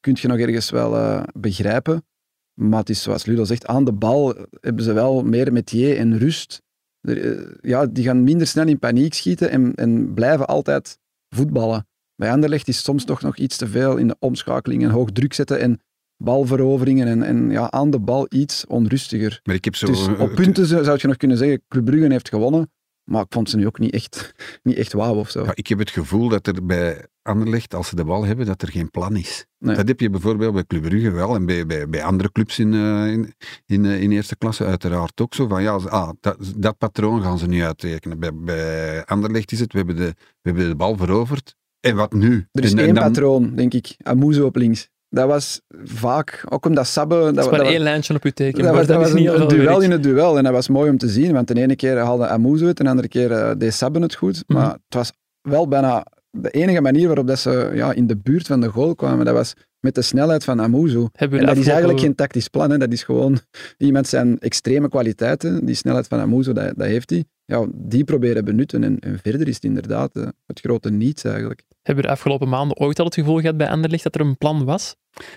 kun 0.00 0.16
je 0.20 0.28
nog 0.28 0.38
ergens 0.38 0.70
wel 0.70 0.94
uh, 0.96 1.22
begrijpen. 1.34 2.06
Maar 2.54 2.78
het 2.78 2.90
is 2.90 3.02
zoals 3.02 3.26
Ludo 3.26 3.44
zegt, 3.44 3.66
aan 3.66 3.84
de 3.84 3.92
bal 3.92 4.34
hebben 4.60 4.84
ze 4.84 4.92
wel 4.92 5.22
meer 5.22 5.52
metier 5.52 5.96
en 5.96 6.18
rust. 6.18 6.62
Uh, 7.00 7.50
ja, 7.60 7.86
die 7.86 8.04
gaan 8.04 8.22
minder 8.22 8.46
snel 8.46 8.66
in 8.66 8.78
paniek 8.78 9.14
schieten 9.14 9.50
en, 9.50 9.74
en 9.74 10.14
blijven 10.14 10.46
altijd 10.46 10.98
voetballen. 11.28 11.86
Bij 12.14 12.30
Anderlecht 12.30 12.68
is 12.68 12.82
soms 12.82 13.04
toch 13.04 13.22
nog 13.22 13.36
iets 13.36 13.56
te 13.56 13.66
veel 13.66 13.96
in 13.96 14.08
de 14.08 14.16
omschakeling 14.18 14.82
en 14.82 14.90
hoog 14.90 15.10
druk 15.10 15.32
zetten 15.32 15.60
en 15.60 15.80
balveroveringen 16.18 17.06
en, 17.06 17.22
en 17.22 17.50
ja, 17.50 17.70
aan 17.70 17.90
de 17.90 18.00
bal 18.00 18.26
iets 18.28 18.66
onrustiger. 18.66 19.40
Maar 19.44 19.54
ik 19.54 19.64
heb 19.64 19.76
zo, 19.76 19.86
dus 19.86 20.08
op 20.08 20.34
punten 20.34 20.66
zou 20.66 20.98
je 21.00 21.06
nog 21.06 21.16
kunnen 21.16 21.36
zeggen, 21.36 21.62
Club 21.68 21.84
Brugge 21.84 22.12
heeft 22.12 22.28
gewonnen, 22.28 22.70
maar 23.04 23.22
ik 23.22 23.32
vond 23.32 23.50
ze 23.50 23.56
nu 23.56 23.66
ook 23.66 23.78
niet 23.78 23.92
echt, 23.92 24.32
niet 24.62 24.76
echt 24.76 24.92
wauw 24.92 25.14
of 25.14 25.30
zo. 25.30 25.44
Ja, 25.44 25.54
ik 25.54 25.66
heb 25.66 25.78
het 25.78 25.90
gevoel 25.90 26.28
dat 26.28 26.46
er 26.46 26.66
bij 26.66 27.06
Anderlecht, 27.22 27.74
als 27.74 27.88
ze 27.88 27.96
de 27.96 28.04
bal 28.04 28.24
hebben, 28.24 28.46
dat 28.46 28.62
er 28.62 28.68
geen 28.68 28.90
plan 28.90 29.16
is. 29.16 29.46
Nee. 29.58 29.76
Dat 29.76 29.88
heb 29.88 30.00
je 30.00 30.10
bijvoorbeeld 30.10 30.52
bij 30.52 30.64
Club 30.64 30.82
Brugge 30.82 31.10
wel 31.10 31.34
en 31.34 31.46
bij, 31.46 31.66
bij, 31.66 31.88
bij 31.88 32.02
andere 32.02 32.32
clubs 32.32 32.58
in, 32.58 32.72
uh, 32.72 33.06
in, 33.06 33.34
in, 33.66 33.84
uh, 33.84 34.02
in, 34.02 34.12
eerste 34.12 34.36
klasse 34.36 34.64
uiteraard 34.64 35.20
ook 35.20 35.34
zo. 35.34 35.46
Van 35.46 35.62
ja, 35.62 35.72
ah, 35.74 36.10
dat, 36.20 36.52
dat 36.56 36.78
patroon 36.78 37.22
gaan 37.22 37.38
ze 37.38 37.46
nu 37.46 37.62
uittekenen. 37.62 38.18
Bij, 38.18 38.34
bij 38.34 39.04
Anderlecht 39.04 39.52
is 39.52 39.60
het, 39.60 39.72
we 39.72 39.78
hebben, 39.78 39.96
de, 39.96 40.14
we 40.16 40.50
hebben 40.50 40.68
de 40.68 40.76
bal 40.76 40.96
veroverd. 40.96 41.56
En 41.80 41.96
wat 41.96 42.12
nu? 42.12 42.46
Er 42.52 42.64
is 42.64 42.72
en, 42.72 42.78
één 42.78 42.88
en 42.88 42.94
dan, 42.94 43.04
patroon, 43.04 43.54
denk 43.54 43.74
ik. 43.74 43.96
Amuzo 44.02 44.46
op 44.46 44.56
links. 44.56 44.88
Dat 45.10 45.26
was 45.26 45.60
vaak, 45.84 46.44
ook 46.48 46.66
omdat 46.66 46.86
Sabbe... 46.86 47.14
Dat, 47.14 47.34
dat 47.34 47.44
is 47.44 47.50
maar 47.50 47.60
dat 47.60 47.68
één 47.68 47.80
lijntje 47.80 48.14
op 48.14 48.24
je 48.24 48.32
teken. 48.32 48.62
Dat 48.62 48.74
was, 48.74 48.86
dat 48.86 48.96
was 48.96 49.12
een, 49.12 49.48
duel 49.48 49.80
in 49.80 49.90
het 49.90 50.02
duel. 50.02 50.36
En 50.38 50.44
dat 50.44 50.52
was 50.52 50.68
mooi 50.68 50.90
om 50.90 50.98
te 50.98 51.08
zien, 51.08 51.32
want 51.32 51.48
de 51.48 51.60
ene 51.60 51.76
keer 51.76 51.98
haalde 51.98 52.26
Amuzo 52.26 52.66
het, 52.66 52.78
en 52.78 52.84
de 52.84 52.90
andere 52.90 53.08
keer 53.08 53.30
uh, 53.30 53.50
deed 53.58 53.74
Sabbe 53.74 54.00
het 54.00 54.14
goed. 54.14 54.44
Mhm. 54.46 54.58
Maar 54.58 54.70
het 54.70 54.94
was 54.94 55.12
wel 55.40 55.68
bijna 55.68 56.06
de 56.30 56.50
enige 56.50 56.80
manier 56.80 57.06
waarop 57.06 57.26
dat 57.26 57.38
ze 57.38 57.70
ja, 57.74 57.92
in 57.92 58.06
de 58.06 58.16
buurt 58.16 58.46
van 58.46 58.60
de 58.60 58.68
goal 58.68 58.94
kwamen. 58.94 59.24
Dat 59.24 59.34
was 59.34 59.54
met 59.80 59.94
de 59.94 60.02
snelheid 60.02 60.44
van 60.44 60.60
Amuzo. 60.60 61.08
Hebben 61.12 61.38
En 61.40 61.46
dat 61.46 61.56
is 61.56 61.66
eigenlijk 61.66 62.00
geen 62.00 62.14
tactisch 62.14 62.48
plan. 62.48 62.70
Hè. 62.70 62.78
Dat 62.78 62.92
is 62.92 63.02
gewoon 63.02 63.38
iemand 63.78 64.06
zijn 64.06 64.38
extreme 64.38 64.88
kwaliteiten. 64.88 65.66
Die 65.66 65.74
snelheid 65.74 66.06
van 66.06 66.20
Amuzo, 66.20 66.52
dat, 66.52 66.72
dat 66.76 66.86
heeft 66.86 67.10
hij. 67.10 67.24
Ja, 67.48 67.66
die 67.74 68.04
proberen 68.04 68.44
benutten. 68.44 68.84
En, 68.84 68.98
en 68.98 69.18
verder 69.22 69.48
is 69.48 69.54
het 69.54 69.64
inderdaad 69.64 70.16
eh, 70.16 70.26
het 70.46 70.60
grote 70.60 70.90
niets 70.90 71.24
eigenlijk. 71.24 71.62
Hebben 71.82 72.04
we 72.04 72.10
de 72.10 72.16
afgelopen 72.16 72.48
maanden 72.48 72.76
ooit 72.76 72.98
al 72.98 73.04
het 73.04 73.14
gevoel 73.14 73.40
gehad 73.40 73.56
bij 73.56 73.68
Anderlecht 73.68 74.02
dat 74.02 74.14
er 74.14 74.20
een 74.20 74.36
plan 74.36 74.64
was? 74.64 74.96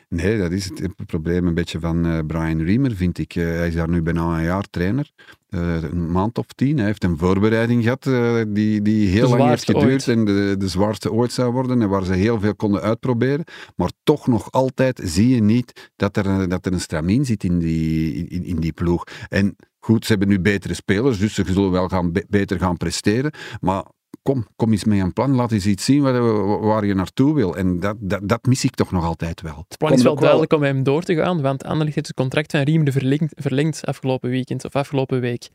Nee, 0.10 0.38
dat 0.38 0.52
is 0.52 0.66
het 0.66 1.06
probleem 1.06 1.48
een 1.48 1.54
beetje 1.54 1.80
van 1.80 2.08
uh, 2.08 2.20
Brian 2.28 2.62
Riemer, 2.62 2.96
vind 2.96 3.18
ik. 3.18 3.36
Uh, 3.36 3.46
hij 3.46 3.68
is 3.68 3.74
daar 3.74 3.90
nu 3.90 4.02
bijna 4.02 4.38
een 4.38 4.44
jaar 4.44 4.70
trainer. 4.70 5.12
Uh, 5.50 5.84
een 5.84 6.12
maand 6.12 6.38
of 6.38 6.46
tien. 6.46 6.78
Hij 6.78 6.86
heeft 6.86 7.04
een 7.04 7.18
voorbereiding 7.18 7.84
gehad 7.84 8.06
uh, 8.06 8.42
die, 8.48 8.82
die 8.82 9.08
heel 9.08 9.30
lang 9.30 9.50
heeft 9.50 9.66
geduurd 9.66 9.86
ooit. 9.86 10.08
en 10.08 10.26
de, 10.26 10.56
de 10.58 10.68
zwaarste 10.68 11.12
ooit 11.12 11.32
zou 11.32 11.52
worden 11.52 11.82
en 11.82 11.90
waar 11.90 12.06
ze 12.06 12.14
heel 12.14 12.40
veel 12.40 12.56
konden 12.56 12.82
uitproberen. 12.82 13.44
Maar 13.76 13.92
toch 14.04 14.28
nog 14.28 14.52
altijd 14.52 15.02
zie 15.04 15.36
je 15.36 15.42
niet 15.42 15.92
dat 15.96 16.18
er, 16.18 16.50
dat 16.50 16.66
er 16.66 16.74
een 16.74 16.80
stramien 16.80 17.26
zit 17.26 17.44
in 17.44 17.60
die, 17.60 18.14
in, 18.28 18.44
in 18.44 18.60
die 18.60 18.74
ploeg. 18.74 19.04
En 19.30 19.56
goed, 19.86 20.06
ze 20.06 20.12
hebben 20.12 20.30
nu 20.30 20.40
betere 20.40 20.74
spelers, 20.74 21.20
dus 21.20 21.34
ze 21.34 21.44
zullen 21.46 21.72
wel 21.72 21.88
gaan, 21.88 22.12
be 22.12 22.26
beter 22.30 22.60
gaan 22.60 22.78
presteren. 22.78 23.32
Maar 23.62 23.84
kom, 24.22 24.48
kom 24.56 24.72
eens 24.72 24.84
met 24.84 25.00
een 25.00 25.14
plan, 25.14 25.36
laat 25.36 25.52
eens 25.52 25.66
iets 25.66 25.86
zien 25.86 26.02
waar, 26.02 26.22
waar 26.62 26.86
je 26.86 26.94
naartoe 26.94 27.36
wil. 27.36 27.56
En 27.58 27.80
dat, 27.80 27.96
dat, 28.00 28.20
dat, 28.30 28.46
mis 28.46 28.64
ik 28.64 28.76
toch 28.76 28.92
nog 28.92 29.04
altijd 29.04 29.42
wel. 29.42 29.66
Het 29.68 29.78
plan 29.78 29.90
Komt 29.90 30.02
is 30.02 30.06
wel 30.08 30.16
duidelijk 30.16 30.54
om 30.54 30.60
met 30.60 30.70
hem 30.74 30.84
door 30.84 31.04
te 31.04 31.16
gaan, 31.16 31.42
want 31.42 31.64
Anderlecht 31.64 31.96
heeft 31.96 32.08
het 32.08 32.16
contract 32.16 32.52
van 32.52 32.62
Riemer 32.62 32.92
verlengd, 32.92 33.34
verlengd 33.36 33.86
afgelopen 33.86 34.30
weekend 34.30 34.66
of 34.66 34.76
afgelopen 34.76 35.20
week. 35.20 35.50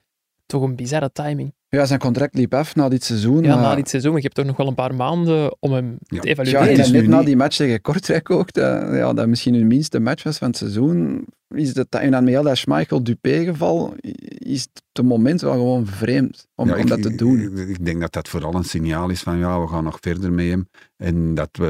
Toch 0.47 0.63
een 0.63 0.77
bizarre 0.77 1.13
timing. 1.13 1.55
Ja, 1.69 1.87
zijn 1.87 1.99
contract 1.99 2.35
liep 2.35 2.55
af 2.55 2.75
na 2.75 2.89
dit 2.89 3.05
seizoen. 3.05 3.43
Ja, 3.43 3.55
maar... 3.55 3.65
na 3.65 3.75
dit 3.75 3.89
seizoen, 3.89 4.13
maar 4.13 4.21
je 4.21 4.27
hebt 4.27 4.39
toch 4.39 4.47
nog 4.47 4.57
wel 4.57 4.67
een 4.67 4.75
paar 4.75 4.95
maanden 4.95 5.57
om 5.61 5.73
hem 5.73 5.97
Ja. 5.99 6.21
te 6.21 6.27
Ja, 6.27 6.33
evalueren. 6.33 6.61
en 6.63 6.69
het 6.69 6.79
is 6.79 6.91
net 6.91 7.07
na 7.07 7.23
die 7.23 7.37
match 7.37 7.57
tegen 7.57 7.81
Kortrijk 7.81 8.31
ook, 8.31 8.53
dat, 8.53 8.95
ja, 8.95 9.13
dat 9.13 9.27
misschien 9.27 9.55
hun 9.55 9.67
minste 9.67 10.01
match 10.01 10.23
was 10.23 10.39
van 10.39 10.49
het 10.49 10.57
seizoen, 10.57 11.27
is 11.55 11.73
dat, 11.75 11.87
en 11.91 12.11
dan 12.11 12.25
met 12.25 12.33
heel 12.33 12.43
dat 12.43 12.57
Schmeichel-Dupé-geval, 12.57 13.95
is 14.39 14.61
het 14.61 14.83
een 14.93 15.07
moment 15.07 15.41
wel 15.41 15.53
gewoon 15.53 15.87
vreemd 15.87 16.47
om, 16.55 16.69
Ja, 16.69 16.75
om 16.75 16.81
ik- 16.81 16.87
dat 16.87 17.03
te 17.03 17.15
doen. 17.15 17.41
Ik, 17.59 17.69
ik 17.69 17.85
denk 17.85 18.01
dat 18.01 18.13
dat 18.13 18.29
vooral 18.29 18.55
een 18.55 18.65
signaal 18.65 19.09
is 19.11 19.23
van 19.23 19.39
ja, 19.39 19.61
we 19.61 19.69
gaan 19.69 19.85
nog 19.85 19.99
verder 20.01 20.33
met 20.33 20.47
hem. 20.49 20.69
En 20.97 21.35
dat 21.35 21.49
we, 21.53 21.67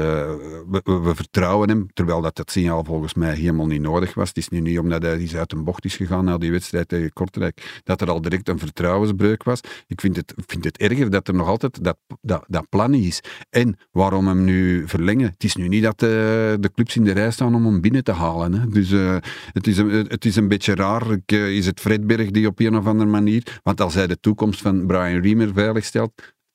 we, 0.69 0.81
we- 0.83 0.99
we 0.99 1.15
vertrouwen 1.15 1.69
hem, 1.69 1.87
terwijl 1.93 2.21
dat, 2.21 2.35
dat 2.35 2.51
signaal 2.51 2.83
volgens 2.83 3.13
mij 3.13 3.35
helemaal 3.35 3.65
niet 3.67 3.81
nodig 3.81 4.13
was. 4.13 4.27
Het 4.27 4.37
is 4.37 4.49
nu 4.49 4.59
niet 4.59 4.79
omdat 4.79 5.01
hij 5.01 5.17
eens 5.17 5.35
uit 5.35 5.51
een 5.51 5.63
bocht 5.63 5.85
is 5.85 5.95
gegaan 5.95 6.25
na 6.25 6.37
die 6.37 6.51
wedstrijd 6.51 6.87
tegen 6.87 7.13
Kortrijk, 7.13 7.81
dat 7.83 8.01
er 8.01 8.09
al 8.09 8.21
direct 8.21 8.49
een 8.49 8.59
vertrouwensbreuk 8.59 9.43
was. 9.43 9.59
Ik 9.87 10.01
vind 10.01 10.15
het, 10.15 10.33
vind 10.45 10.63
het 10.63 10.77
erger 10.77 11.09
dat 11.09 11.27
er 11.27 11.33
nog 11.33 11.47
altijd 11.47 11.83
dat, 11.83 11.97
dat, 12.21 12.43
dat 12.47 12.69
plan 12.69 12.93
is. 12.93 13.21
En 13.49 13.77
waarom 13.91 14.27
hem 14.27 14.43
nu 14.43 14.87
verlengen? 14.87 15.29
Het 15.29 15.43
is 15.43 15.55
nu 15.55 15.67
niet 15.67 15.83
dat 15.83 15.99
de, 15.99 16.57
de 16.59 16.71
clubs 16.71 16.95
in 16.95 17.03
de 17.03 17.11
rij 17.11 17.31
staan 17.31 17.55
om 17.55 17.65
hem 17.65 17.81
binnen 17.81 18.03
te 18.03 18.11
halen. 18.11 18.53
Hè. 18.53 18.67
Dus 18.67 18.91
eh, 18.91 19.17
het, 19.51 19.66
is 19.67 19.77
een, 19.77 19.89
het 19.89 20.25
is 20.25 20.35
een 20.35 20.47
beetje 20.47 20.75
raar. 20.75 21.17
Eh, 21.25 21.55
is 21.55 21.65
het 21.65 21.79
Fredberg 21.79 22.31
die 22.31 22.47
op 22.47 22.59
een 22.59 22.77
of 22.77 22.85
andere 22.85 23.09
manier... 23.09 23.59
Want 23.63 23.81
als 23.81 23.93
hij 23.93 24.07
de 24.07 24.19
toekomst 24.19 24.61
van 24.61 24.85
Brian 24.85 25.21
Riemer 25.21 25.53
veilig 25.53 25.85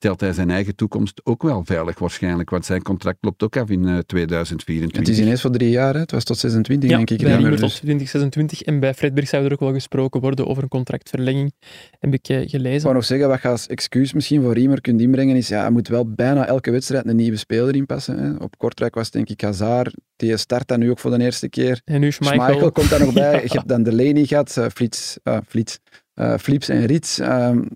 stelt, 0.03 0.21
hij 0.21 0.33
zijn 0.33 0.49
eigen 0.49 0.75
toekomst 0.75 1.21
ook 1.23 1.43
wel 1.43 1.65
veilig 1.65 1.99
waarschijnlijk. 1.99 2.49
Want 2.49 2.65
zijn 2.65 2.81
contract 2.81 3.17
loopt 3.21 3.43
ook 3.43 3.57
af 3.57 3.69
in 3.69 3.87
eh, 3.87 3.97
2024. 3.97 4.99
Het 4.99 5.07
is 5.09 5.19
ineens 5.19 5.41
voor 5.41 5.51
drie 5.51 5.69
jaar, 5.69 5.93
hè. 5.93 5.99
het 5.99 6.11
was 6.11 6.23
tot 6.23 6.37
26 6.37 6.89
Ja, 6.89 6.95
denk 6.95 7.09
ik. 7.09 7.17
bij 7.17 7.25
Riemer, 7.25 7.41
Riemer 7.43 7.59
tot 7.59 7.69
dus- 7.69 7.77
2026 7.79 8.61
en 8.61 8.79
bij 8.79 8.93
Fredberg 8.93 9.27
zou 9.27 9.45
er 9.45 9.51
ook 9.51 9.59
wel 9.59 9.73
gesproken 9.73 10.21
worden 10.21 10.47
over 10.47 10.63
een 10.63 10.69
contractverlenging, 10.69 11.53
heb 11.99 12.13
ik 12.13 12.27
eh, 12.27 12.41
Ik 12.41 12.49
gelezen. 12.49 12.81
wou 12.81 12.95
nog 12.95 13.05
zeggen, 13.05 13.27
wat 13.27 13.41
je 13.41 13.47
als 13.47 13.67
excuus 13.67 14.13
misschien 14.13 14.41
voor 14.41 14.53
Riemer 14.53 14.81
kunt 14.81 15.01
inbrengen, 15.01 15.35
is 15.35 15.47
ja, 15.47 15.61
hij 15.61 15.71
moet 15.71 15.87
wel 15.87 16.05
bijna 16.13 16.45
elke 16.45 16.71
wedstrijd 16.71 17.05
een 17.05 17.15
nieuwe 17.15 17.37
speler 17.37 17.75
inpassen. 17.75 18.19
Hè. 18.19 18.43
Op 18.43 18.57
Kortrijk 18.57 18.95
was 18.95 19.11
denk 19.11 19.29
ik 19.29 19.41
Hazard, 19.41 19.95
die 20.15 20.37
start 20.37 20.67
dan 20.67 20.79
nu 20.79 20.89
ook 20.89 20.99
voor 20.99 21.11
de 21.17 21.23
eerste 21.23 21.49
keer. 21.49 21.81
En 21.85 21.99
nu 21.99 22.11
Schmeichel. 22.11 22.43
Schmeichel 22.43 22.71
komt 22.71 22.89
daar 22.89 22.99
nog 22.99 23.13
bij. 23.13 23.41
Je 23.43 23.53
hebt 23.53 23.67
dan 23.67 23.83
Delaney 23.83 24.25
gehad, 24.25 24.55
uh, 24.59 24.65
Flits, 24.73 25.17
uh, 25.23 25.37
Flits, 25.47 25.79
uh, 26.15 26.37
Flips 26.37 26.69
en 26.69 26.85
Rits. 26.85 27.19
Um, 27.19 27.67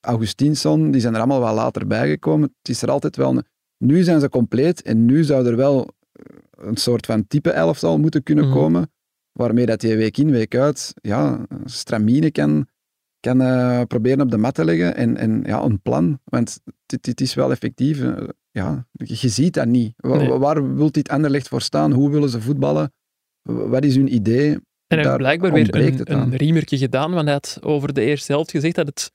Augustinsson, 0.00 0.90
die 0.90 1.00
zijn 1.00 1.12
er 1.14 1.18
allemaal 1.20 1.40
wel 1.40 1.54
later 1.54 1.86
bijgekomen. 1.86 2.54
Het 2.58 2.68
is 2.68 2.82
er 2.82 2.90
altijd 2.90 3.16
wel... 3.16 3.30
Een... 3.36 3.44
Nu 3.78 4.02
zijn 4.02 4.20
ze 4.20 4.28
compleet 4.28 4.82
en 4.82 5.04
nu 5.04 5.24
zou 5.24 5.46
er 5.46 5.56
wel 5.56 5.88
een 6.50 6.76
soort 6.76 7.06
van 7.06 7.26
type 7.26 7.50
elftal 7.50 7.98
moeten 7.98 8.22
kunnen 8.22 8.44
Mhm. 8.44 8.54
komen, 8.54 8.90
waarmee 9.32 9.66
dat 9.66 9.82
je 9.82 9.96
week 9.96 10.18
in, 10.18 10.30
week 10.30 10.54
uit 10.56 10.94
ja, 11.02 11.46
stramine 11.64 12.30
kan, 12.30 12.66
kan 13.20 13.40
uh, 13.42 13.82
proberen 13.82 14.20
op 14.20 14.30
de 14.30 14.36
mat 14.36 14.54
te 14.54 14.64
leggen 14.64 14.96
en, 14.96 15.16
en 15.16 15.42
ja, 15.46 15.62
een 15.62 15.80
plan. 15.80 16.20
Want 16.24 16.60
dit, 16.86 17.02
dit 17.04 17.20
is 17.20 17.34
wel 17.34 17.50
effectief. 17.50 18.04
ja, 18.50 18.86
je 18.92 19.28
ziet 19.28 19.54
dat 19.54 19.66
niet. 19.66 19.92
Wa- 19.96 20.16
Nee. 20.16 20.28
Waar 20.28 20.74
wil 20.74 20.90
dit 20.92 21.08
Anderlecht 21.08 21.48
voor 21.48 21.62
staan? 21.62 21.92
Hoe 21.92 22.10
willen 22.10 22.28
ze 22.28 22.40
voetballen? 22.40 22.92
Wat 23.42 23.84
is 23.84 23.96
hun 23.96 24.14
idee? 24.14 24.50
En 24.86 24.98
hij 24.98 25.02
heeft 25.04 25.16
blijkbaar 25.16 25.52
weer 25.52 25.74
een, 25.74 26.12
een 26.12 26.36
riemertje 26.36 26.78
gedaan, 26.78 27.10
want 27.12 27.24
hij 27.24 27.32
had 27.32 27.58
over 27.62 27.92
de 27.92 28.00
eerste 28.00 28.32
helft 28.32 28.50
gezegd 28.50 28.74
dat 28.74 28.86
het 28.86 29.12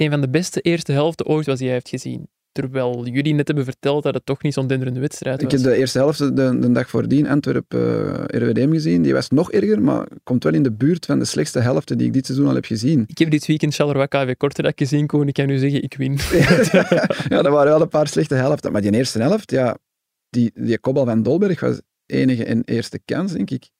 een 0.00 0.10
van 0.10 0.20
de 0.20 0.28
beste 0.28 0.60
eerste 0.60 0.92
helften 0.92 1.26
ooit 1.26 1.46
was 1.46 1.58
die 1.58 1.66
hij 1.66 1.74
heeft 1.74 1.88
gezien. 1.88 2.28
Terwijl 2.52 3.06
jullie 3.06 3.34
net 3.34 3.46
hebben 3.46 3.64
verteld 3.64 4.02
dat 4.02 4.14
het 4.14 4.26
toch 4.26 4.42
niet 4.42 4.54
zo'n 4.54 4.66
denderende 4.66 5.00
wedstrijd 5.00 5.42
Ik 5.42 5.50
was. 5.50 5.62
heb 5.62 5.70
de 5.70 5.76
eerste 5.76 5.98
helft, 5.98 6.18
de, 6.18 6.58
de 6.58 6.72
dag 6.72 6.90
voordien, 6.90 7.28
Antwerpen 7.28 8.26
eh 8.26 8.70
gezien. 8.70 9.02
Die 9.02 9.12
was 9.12 9.28
nog 9.28 9.52
erger, 9.52 9.82
maar 9.82 10.08
komt 10.22 10.44
wel 10.44 10.54
in 10.54 10.62
de 10.62 10.72
buurt 10.72 11.06
van 11.06 11.18
de 11.18 11.24
slechtste 11.24 11.58
helften 11.58 11.98
die 11.98 12.06
ik 12.06 12.12
dit 12.12 12.26
seizoen 12.26 12.48
al 12.48 12.54
heb 12.54 12.64
gezien. 12.64 13.04
Ik 13.06 13.18
heb 13.18 13.30
dit 13.30 13.46
weekend 13.46 13.74
Charleroi 13.74 14.06
KV 14.06 14.36
Kortrijk 14.36 14.78
gezien, 14.78 15.06
Koen. 15.06 15.28
Ik 15.28 15.34
kan 15.34 15.46
nu 15.46 15.58
zeggen, 15.58 15.82
ik 15.82 15.94
win. 15.94 16.12
ja, 17.28 17.42
dat 17.42 17.52
waren 17.52 17.72
wel 17.72 17.80
een 17.80 17.88
paar 17.88 18.08
slechte 18.08 18.34
helften. 18.34 18.72
Maar 18.72 18.82
die 18.82 18.92
eerste 18.92 19.18
helft, 19.18 19.50
ja, 19.50 19.76
die, 20.28 20.50
die 20.54 20.78
kopbal 20.78 21.04
van 21.04 21.22
Dolberg 21.22 21.60
was 21.60 21.80
enige 22.06 22.44
en 22.44 22.62
eerste 22.64 23.00
kans, 23.04 23.32
denk 23.32 23.50
ik. 23.50 23.70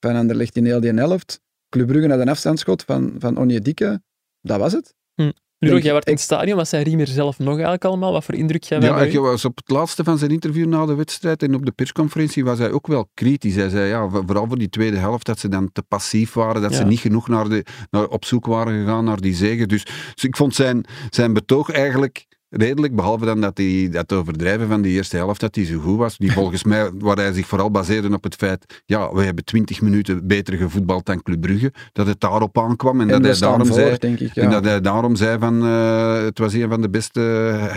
Van 0.00 0.16
Anderlecht 0.16 0.56
in 0.56 0.64
heel 0.64 0.80
die 0.80 0.92
helft. 0.92 1.40
Club 1.68 1.86
Brugge 1.86 2.08
had 2.08 2.20
een 2.20 2.28
afstandsschot 2.28 2.82
van, 2.82 3.14
van 3.18 3.36
Onyedika. 3.36 4.02
Dat 4.40 4.58
was 4.58 4.72
het. 4.72 4.94
Nu, 5.14 5.32
Jij 5.64 5.92
werd 5.92 6.06
in 6.06 6.12
het 6.12 6.22
stadion. 6.22 6.56
Wat 6.56 6.68
zei 6.68 6.82
Riemer 6.82 7.06
zelf 7.06 7.38
nog 7.38 7.52
eigenlijk 7.52 7.84
allemaal? 7.84 8.12
Wat 8.12 8.24
voor 8.24 8.34
indruk 8.34 8.64
jij 8.64 8.80
Ja, 8.80 8.96
hij 8.96 9.18
was 9.18 9.44
op 9.44 9.56
het 9.56 9.70
laatste 9.70 10.04
van 10.04 10.18
zijn 10.18 10.30
interview 10.30 10.66
na 10.66 10.86
de 10.86 10.94
wedstrijd 10.94 11.42
en 11.42 11.54
op 11.54 11.66
de 11.66 11.72
persconferentie 11.72 12.44
was 12.44 12.58
hij 12.58 12.70
ook 12.70 12.86
wel 12.86 13.08
kritisch. 13.14 13.54
Hij 13.54 13.68
zei, 13.68 13.88
ja, 13.88 14.08
vooral 14.08 14.46
voor 14.46 14.58
die 14.58 14.68
tweede 14.68 14.96
helft, 14.96 15.26
dat 15.26 15.38
ze 15.38 15.48
dan 15.48 15.72
te 15.72 15.82
passief 15.82 16.32
waren, 16.32 16.62
dat 16.62 16.74
ze 16.74 16.84
niet 16.84 17.00
genoeg 17.00 17.28
naar 17.28 17.48
de, 17.48 17.64
naar, 17.90 18.06
op 18.06 18.24
zoek 18.24 18.46
waren 18.46 18.80
gegaan 18.80 19.04
naar 19.04 19.20
die 19.20 19.34
zegen. 19.34 19.68
Dus, 19.68 19.84
dus 20.14 20.24
ik 20.24 20.36
vond 20.36 20.54
zijn, 20.54 20.84
zijn 21.10 21.32
betoog 21.32 21.70
eigenlijk 21.70 22.26
redelijk, 22.56 22.96
behalve 22.96 23.24
dan 23.24 23.40
dat 23.40 23.58
hij 23.58 23.88
dat 23.90 24.12
overdrijven 24.12 24.68
van 24.68 24.82
die 24.82 24.92
eerste 24.92 25.16
helft, 25.16 25.40
dat 25.40 25.54
hij 25.54 25.64
zo 25.64 25.78
goed 25.78 25.98
was. 25.98 26.16
Die 26.16 26.32
volgens 26.32 26.64
mij, 26.64 26.90
waar 26.98 27.16
hij 27.16 27.32
zich 27.32 27.46
vooral 27.46 27.70
baseerde 27.70 28.14
op 28.14 28.24
het 28.24 28.34
feit, 28.34 28.82
ja, 28.86 29.12
we 29.12 29.22
hebben 29.22 29.44
twintig 29.44 29.80
minuten 29.80 30.26
beter 30.26 30.56
gevoetbald 30.56 31.06
dan 31.06 31.22
Club 31.22 31.40
Brugge, 31.40 31.72
dat 31.92 32.06
het 32.06 32.20
daarop 32.20 32.58
aankwam 32.58 33.00
en, 33.00 33.10
En 33.10 33.22
dat 33.22 33.30
hij 33.30 33.48
daarom 33.48 33.66
voor, 33.66 33.76
zei, 33.76 34.30
en 34.34 34.50
dat 34.50 34.64
hij 34.64 34.80
daarom 34.80 35.16
zei 35.16 35.38
van, 35.38 35.64
eh, 35.64 36.22
het 36.24 36.38
was 36.38 36.52
een 36.52 36.68
van 36.68 36.80
de 36.80 36.90
beste 36.90 37.20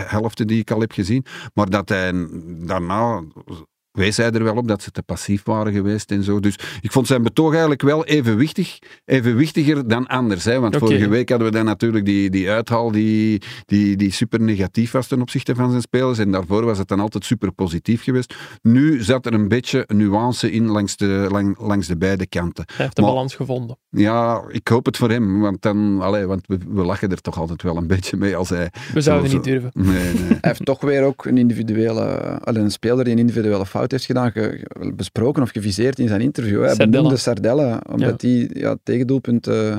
helften 0.06 0.46
die 0.46 0.60
ik 0.60 0.70
al 0.70 0.80
heb 0.80 0.92
gezien. 0.92 1.24
Maar 1.54 1.70
dat 1.70 1.88
hij 1.88 2.12
daarna 2.66 3.22
wees 3.98 4.16
hij 4.16 4.30
er 4.30 4.44
wel 4.44 4.56
op 4.56 4.68
dat 4.68 4.82
ze 4.82 4.90
te 4.90 5.02
passief 5.02 5.42
waren 5.44 5.72
geweest 5.72 6.10
en 6.10 6.22
zo. 6.22 6.40
Dus 6.40 6.54
ik 6.80 6.92
vond 6.92 7.06
zijn 7.06 7.22
betoog 7.22 7.50
eigenlijk 7.50 7.82
wel 7.82 8.04
evenwichtig, 8.04 8.78
evenwichtiger 9.04 9.88
dan 9.88 10.06
anders. 10.06 10.44
Hè? 10.44 10.60
Want 10.60 10.76
vorige 10.76 11.08
week 11.08 11.28
hadden 11.28 11.48
we 11.48 11.54
dan 11.56 11.64
natuurlijk 11.64 12.04
die, 12.04 12.30
die 12.30 12.50
uithaal 12.50 12.90
die, 12.90 13.42
die, 13.66 13.96
die 13.96 14.12
super 14.12 14.40
negatief 14.40 14.90
was 14.90 15.06
ten 15.06 15.20
opzichte 15.20 15.54
van 15.54 15.70
zijn 15.70 15.82
spelers. 15.82 16.18
En 16.18 16.30
daarvoor 16.30 16.64
was 16.64 16.78
het 16.78 16.88
dan 16.88 17.00
altijd 17.00 17.24
super 17.24 17.52
positief 17.52 18.02
geweest. 18.02 18.34
Nu 18.62 19.02
zat 19.02 19.26
er 19.26 19.32
een 19.34 19.48
beetje 19.48 19.84
nuance 19.94 20.50
in 20.50 20.66
langs 20.66 20.96
de, 20.96 21.26
lang- 21.30 21.58
langs 21.60 21.86
de 21.86 21.96
beide 21.96 22.26
kanten. 22.26 22.64
Hij 22.66 22.76
heeft 22.84 22.96
de 22.96 23.02
Maar- 23.02 23.10
balans 23.10 23.34
gevonden. 23.34 23.78
Ja, 23.90 24.42
ik 24.48 24.68
hoop 24.68 24.84
het 24.86 24.96
voor 24.96 25.10
hem. 25.10 25.40
Want, 25.40 25.62
dan, 25.62 26.00
allee, 26.00 26.26
want 26.26 26.46
we, 26.46 26.58
we 26.68 26.84
lachen 26.84 27.10
er 27.10 27.20
toch 27.20 27.38
altijd 27.38 27.62
wel 27.62 27.76
een 27.76 27.86
beetje 27.86 28.16
mee 28.16 28.36
als 28.36 28.48
hij... 28.48 28.70
We 28.94 29.00
zouden 29.00 29.30
zo- 29.30 29.36
niet 29.36 29.44
durven. 29.44 29.70
Nee, 29.74 30.12
nee. 30.14 30.14
Hij 30.28 30.38
heeft 30.40 30.64
toch 30.64 30.80
weer 30.80 31.02
ook 31.02 31.24
een 31.24 31.38
individuele, 31.38 32.04
allee, 32.44 32.62
een 32.62 32.70
speler 32.70 33.04
die 33.04 33.12
een 33.12 33.18
individuele 33.18 33.66
fout 33.66 33.87
heeft 33.90 34.04
gedaan, 34.04 34.32
ge- 34.32 34.92
besproken 34.94 35.42
of 35.42 35.50
geviseerd 35.50 35.98
in 35.98 36.08
zijn 36.08 36.20
interview. 36.20 36.58
Hij 36.58 36.68
Sardella. 36.68 36.90
benoemde 36.90 37.16
Sardella, 37.16 37.80
omdat 37.90 38.20
die 38.20 38.58
ja, 38.58 38.68
het 38.70 38.80
tegendoelpunt 38.82 39.46
eh, 39.46 39.76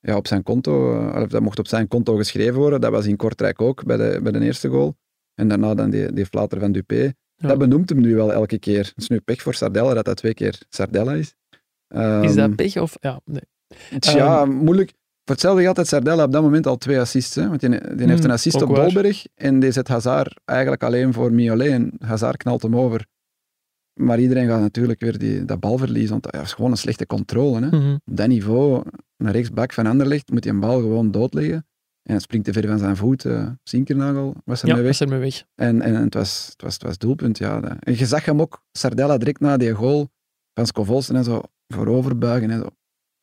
ja, 0.00 0.16
op 0.16 0.26
zijn 0.26 0.42
konto, 0.42 0.98
eh, 1.08 1.22
of 1.22 1.28
dat 1.28 1.42
mocht 1.42 1.58
op 1.58 1.66
zijn 1.66 1.88
konto 1.88 2.16
geschreven 2.16 2.54
worden. 2.54 2.80
Dat 2.80 2.90
was 2.90 3.06
in 3.06 3.16
Kortrijk 3.16 3.62
ook 3.62 3.84
bij 3.84 3.96
de, 3.96 4.20
bij 4.22 4.32
de 4.32 4.40
eerste 4.40 4.68
goal. 4.68 4.96
En 5.34 5.48
daarna 5.48 5.74
dan 5.74 5.90
die, 5.90 6.12
die 6.12 6.26
flater 6.26 6.60
van 6.60 6.72
Dupé. 6.72 7.12
Ja. 7.36 7.48
Dat 7.48 7.58
benoemt 7.58 7.88
hem 7.88 8.00
nu 8.00 8.14
wel 8.14 8.32
elke 8.32 8.58
keer. 8.58 8.78
Het 8.84 8.92
is 8.96 9.08
nu 9.08 9.20
pech 9.20 9.42
voor 9.42 9.54
Sardella 9.54 9.94
dat 9.94 10.04
dat 10.04 10.16
twee 10.16 10.34
keer 10.34 10.60
Sardella 10.68 11.12
is. 11.12 11.34
Is 11.88 12.34
dat 12.34 12.36
Ehm, 12.36 12.54
pech? 12.54 12.76
Of, 12.76 12.96
ja, 13.00 13.20
nee. 13.24 13.42
ja, 14.00 14.44
moeilijk. 14.44 14.92
Voor 15.24 15.34
hetzelfde 15.34 15.62
geld 15.62 15.76
had 15.76 15.86
Sardella 15.86 16.24
op 16.24 16.32
dat 16.32 16.42
moment 16.42 16.66
al 16.66 16.76
twee 16.76 17.00
assists. 17.00 17.34
Hè? 17.34 17.48
Want 17.48 17.60
die, 17.60 17.68
die 17.70 17.78
heeft 17.80 17.98
Hmm, 17.98 18.24
een 18.24 18.30
assist 18.30 18.62
op 18.62 18.68
waar. 18.68 18.80
Dolberg 18.92 19.26
en 19.34 19.60
die 19.60 19.70
zet 19.70 19.88
Hazard 19.88 20.40
eigenlijk 20.44 20.82
alleen 20.82 21.12
voor 21.12 21.32
Miolet 21.32 21.70
en 21.70 21.92
Hazard 21.98 22.36
knalt 22.36 22.62
hem 22.62 22.76
over. 22.76 23.06
Maar 23.94 24.20
iedereen 24.20 24.48
gaat 24.48 24.60
natuurlijk 24.60 25.00
weer 25.00 25.18
die, 25.18 25.44
dat 25.44 25.60
balverlies, 25.60 26.10
want 26.10 26.22
dat 26.22 26.34
is 26.42 26.52
gewoon 26.52 26.70
een 26.70 26.76
slechte 26.76 27.06
controle. 27.06 27.60
Hè? 27.60 27.66
Mhm. 27.66 27.94
Op 27.94 28.00
dat 28.16 28.28
niveau, 28.28 28.82
een 29.16 29.30
rechtsbak 29.30 29.72
van 29.72 29.86
Anderlecht, 29.86 30.30
moet 30.30 30.44
hij 30.44 30.52
een 30.52 30.60
bal 30.60 30.80
gewoon 30.80 31.10
doodleggen. 31.10 31.66
En 32.02 32.20
springt 32.20 32.46
te 32.46 32.52
ver 32.52 32.66
van 32.68 32.78
zijn 32.78 32.96
voet. 32.96 33.24
eh 33.24 33.48
Zinkernagel 33.62 34.34
was 34.44 34.62
er 34.62 34.68
Ja, 34.68 34.74
mee 34.74 34.82
weg. 34.82 34.90
was 34.98 35.00
er 35.00 35.08
mee 35.08 35.18
weg. 35.18 35.44
En, 35.54 35.80
en 35.82 35.94
het, 35.94 36.14
was, 36.14 36.46
het, 36.52 36.62
was, 36.62 36.72
het 36.74 36.82
was 36.82 36.98
doelpunt, 36.98 37.38
ja. 37.38 37.60
Dat- 37.60 37.76
En 37.80 37.98
je 37.98 38.06
zag 38.06 38.24
hem 38.24 38.40
ook, 38.40 38.64
Sardella 38.72 39.18
direct 39.18 39.40
na 39.40 39.56
die 39.56 39.72
goal 39.72 40.08
van 40.54 40.66
Scovolsen 40.66 41.16
en 41.16 41.24
zo 41.24 41.40
vooroverbuigen 41.68 42.50
en 42.50 42.58
zo. 42.58 42.66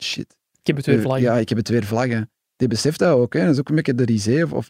Shit. 0.03 0.37
Ik 0.59 0.67
heb 0.67 0.75
het 0.75 0.85
weer 0.85 0.95
Eh, 0.97 1.01
vlaggen. 1.01 1.23
Ja, 1.23 1.37
ik 1.37 1.49
heb 1.49 1.57
het 1.57 1.69
weer 1.69 1.83
vlaggen. 1.83 2.31
Die 2.55 2.67
beseft 2.67 2.99
dat 2.99 3.13
ook. 3.17 3.33
Hè. 3.33 3.41
Dat 3.45 3.53
is 3.53 3.59
ook 3.59 3.69
een 3.69 3.75
beetje 3.75 3.95
de 3.95 4.03
risée. 4.05 4.43
Of, 4.43 4.53
of, 4.53 4.69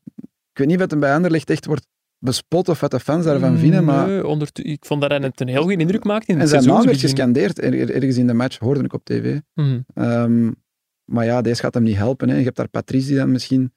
ik 0.51 0.57
weet 0.57 0.67
niet 0.67 0.79
wat 0.79 0.91
hem 0.91 0.99
bij 0.99 1.13
Anderlecht 1.15 1.49
echt 1.49 1.65
wordt 1.65 1.87
bespot 2.23 2.69
of 2.69 2.79
wat 2.79 2.91
de 2.91 2.99
fans 2.99 3.25
daarvan 3.25 3.57
vinden, 3.57 3.83
maar... 3.83 4.07
Nee, 4.07 4.47
ik 4.53 4.85
vond 4.85 5.01
dat 5.01 5.09
hij 5.11 5.19
het 5.19 5.41
een 5.41 5.47
heel 5.47 5.61
goede 5.61 5.77
indruk 5.77 6.03
maakte 6.03 6.27
in 6.27 6.33
En 6.35 6.39
het 6.41 6.49
zijn 6.49 6.65
naam 6.65 6.85
werd 6.85 6.99
gescandeerd 6.99 7.61
er- 7.63 7.79
er- 7.79 7.91
ergens 7.95 8.17
in 8.17 8.27
de 8.27 8.33
match, 8.33 8.57
hoorde 8.59 8.83
ik 8.83 8.93
op 8.93 9.03
tv. 9.05 9.39
Mhm. 9.53 9.79
Ehm, 9.93 10.51
maar 11.05 11.25
ja, 11.25 11.41
deze 11.41 11.61
gaat 11.61 11.73
hem 11.73 11.83
niet 11.83 11.95
helpen. 11.95 12.29
Hè. 12.29 12.37
Je 12.37 12.43
hebt 12.43 12.55
daar 12.55 12.67
Patrice 12.67 13.07
die 13.07 13.15
dan 13.17 13.31
misschien... 13.31 13.71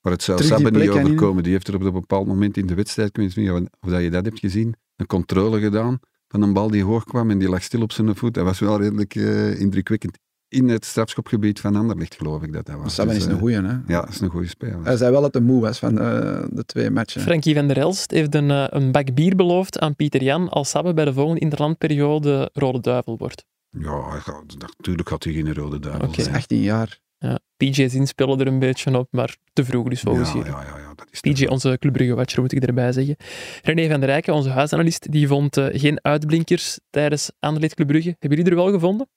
Maar 0.00 0.12
het 0.12 0.22
zou 0.22 0.42
Sabbe 0.42 0.70
niet 0.70 0.88
overkomen. 0.88 1.42
Die 1.42 1.52
heeft 1.52 1.68
er 1.68 1.74
op 1.74 1.82
een 1.82 1.92
bepaald 1.92 2.26
moment 2.26 2.56
in 2.56 2.66
de 2.66 2.74
wedstrijd, 2.74 3.08
ik 3.08 3.16
weet 3.16 3.36
niet 3.36 3.50
of 3.50 3.60
of 3.80 3.90
dat 3.90 4.02
je 4.02 4.10
dat 4.10 4.24
hebt 4.24 4.38
gezien, 4.38 4.74
een 4.96 5.06
controle 5.06 5.60
gedaan 5.60 5.98
van 6.28 6.42
een 6.42 6.52
bal 6.52 6.70
die 6.70 6.84
hoog 6.84 7.04
kwam 7.04 7.30
en 7.30 7.38
die 7.38 7.48
lag 7.48 7.62
stil 7.62 7.82
op 7.82 7.92
zijn 7.92 8.16
voet. 8.16 8.34
Dat 8.34 8.44
was 8.44 8.58
wel 8.58 8.80
redelijk 8.80 9.14
eh, 9.14 9.60
indrukwekkend. 9.60 10.18
In 10.48 10.68
het 10.68 10.84
strafschopgebied 10.84 11.60
van 11.60 11.76
Anderlecht, 11.76 12.14
geloof 12.14 12.42
ik 12.42 12.52
dat 12.52 12.66
dat 12.66 12.76
was. 12.76 12.94
Sabben 12.94 13.14
Dus, 13.14 13.24
is 13.24 13.28
een 13.30 13.34
eh, 13.36 13.40
goeie, 13.40 13.56
hè. 13.56 13.72
Ja, 13.86 14.00
dat 14.00 14.08
is 14.08 14.20
een 14.20 14.28
goede 14.28 14.48
speler. 14.48 14.84
Hij 14.84 14.96
zei 14.96 15.10
wel 15.10 15.20
dat 15.20 15.34
hij 15.34 15.42
moe 15.42 15.60
was 15.60 15.78
van 15.78 15.98
eh, 15.98 16.44
de 16.50 16.64
twee 16.66 16.90
matchen. 16.90 17.20
Frankie 17.20 17.54
van 17.54 17.66
der 17.68 17.78
Elst 17.78 18.10
heeft 18.10 18.34
een, 18.34 18.50
eh, 18.50 18.64
een 18.68 18.92
bak 18.92 19.14
bier 19.14 19.36
beloofd 19.36 19.78
aan 19.78 19.96
Pieter 19.96 20.22
Jan 20.22 20.48
als 20.48 20.70
Sabbe 20.70 20.94
bij 20.94 21.04
de 21.04 21.12
volgende 21.12 21.40
interlandperiode 21.40 22.50
Rode 22.52 22.80
Duivel 22.80 23.16
wordt. 23.18 23.44
Ja, 23.70 24.10
hij 24.10 24.20
gaat- 24.20 24.56
natuurlijk 24.76 25.08
had 25.08 25.24
hij 25.24 25.32
geen 25.32 25.54
rode 25.54 25.78
duivel 25.78 26.00
Oké. 26.02 26.08
Dat 26.10 26.18
is 26.18 26.24
zijn. 26.24 26.36
18 26.36 26.60
jaar. 26.60 26.98
Ja. 27.18 27.38
PJ's 27.56 27.94
inspelen 27.94 28.40
er 28.40 28.46
een 28.46 28.58
beetje 28.58 28.98
op, 28.98 29.08
maar 29.10 29.36
te 29.52 29.64
vroeg 29.64 29.88
dus 29.88 30.00
volgens 30.00 30.28
ja, 30.28 30.34
jullie. 30.36 30.50
ja, 30.50 30.62
ja, 30.62 30.78
ja, 30.78 30.94
dat 30.94 31.06
is 31.10 31.20
PJ, 31.20 31.46
onze 31.46 31.76
Club 31.78 31.92
Brugge 31.92 32.14
watcher, 32.14 32.40
moet 32.40 32.52
ik 32.52 32.62
erbij 32.62 32.92
zeggen. 32.92 33.16
René 33.62 33.88
van 33.88 34.00
der 34.00 34.08
Rijken, 34.08 34.34
onze 34.34 34.48
huisanalist, 34.48 35.12
die 35.12 35.28
vond 35.28 35.56
geen 35.72 35.98
uitblinkers 36.02 36.78
tijdens 36.90 37.30
Anderlecht 37.40 37.74
Club 37.74 37.86
Brugge. 37.88 38.16
Hebben 38.18 38.38
jullie 38.38 38.52
er 38.52 38.58
wel 38.64 38.72
gevonden? 38.72 39.08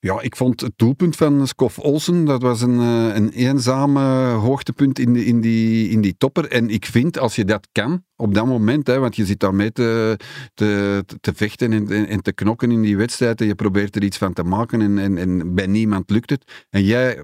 Ja, 0.00 0.20
ik 0.20 0.36
vond 0.36 0.60
het 0.60 0.72
doelpunt 0.76 1.16
van 1.16 1.46
Skof 1.46 1.78
Olsen, 1.78 2.24
dat 2.24 2.42
was 2.42 2.60
een, 2.60 2.80
eh, 2.80 3.14
een 3.14 3.30
eenzame 3.30 4.30
hoogtepunt 4.30 4.98
in, 4.98 5.12
de, 5.12 5.24
in, 5.24 5.40
die, 5.40 5.88
in 5.88 6.00
die 6.00 6.14
topper. 6.18 6.50
En 6.50 6.70
ik 6.70 6.86
vind, 6.86 7.18
als 7.18 7.36
je 7.36 7.44
dat 7.44 7.68
kan, 7.72 8.04
op 8.16 8.34
dat 8.34 8.46
moment, 8.46 8.86
hè, 8.86 8.98
want 8.98 9.16
je 9.16 9.26
zit 9.26 9.40
daarmee 9.40 9.72
te, 9.72 10.18
te, 10.54 11.04
te 11.20 11.34
vechten 11.34 11.72
en, 11.72 12.06
en, 12.06 12.22
te 12.22 12.32
knokken 12.32 12.70
in 12.70 12.82
die 12.82 12.96
wedstrijd, 12.96 13.40
en 13.40 13.46
je 13.46 13.54
probeert 13.54 13.96
er 13.96 14.02
iets 14.02 14.18
van 14.18 14.32
te 14.32 14.42
maken 14.42 14.80
en, 14.80 14.98
en, 14.98 15.18
en 15.18 15.54
bij 15.54 15.66
niemand 15.66 16.10
lukt 16.10 16.30
het. 16.30 16.66
En 16.70 16.84
jij 16.84 17.22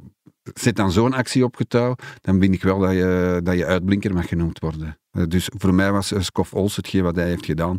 zet 0.54 0.76
dan 0.76 0.92
zo'n 0.92 1.12
actie 1.12 1.44
op 1.44 1.56
getouw, 1.56 1.94
dan 2.20 2.40
vind 2.40 2.54
ik 2.54 2.62
wel 2.62 2.78
dat 2.78 2.92
je, 2.92 3.40
dat 3.42 3.56
je 3.56 3.66
uitblinker 3.66 4.14
mag 4.14 4.28
genoemd 4.28 4.58
worden. 4.58 4.98
Eh, 5.10 5.22
Dus 5.28 5.50
voor 5.56 5.74
mij 5.74 5.92
was 5.92 6.12
eh, 6.12 6.20
Skof 6.20 6.54
Olsen, 6.54 6.82
hetgeen 6.82 7.02
wat 7.02 7.16
hij 7.16 7.26
heeft 7.26 7.44
gedaan, 7.44 7.78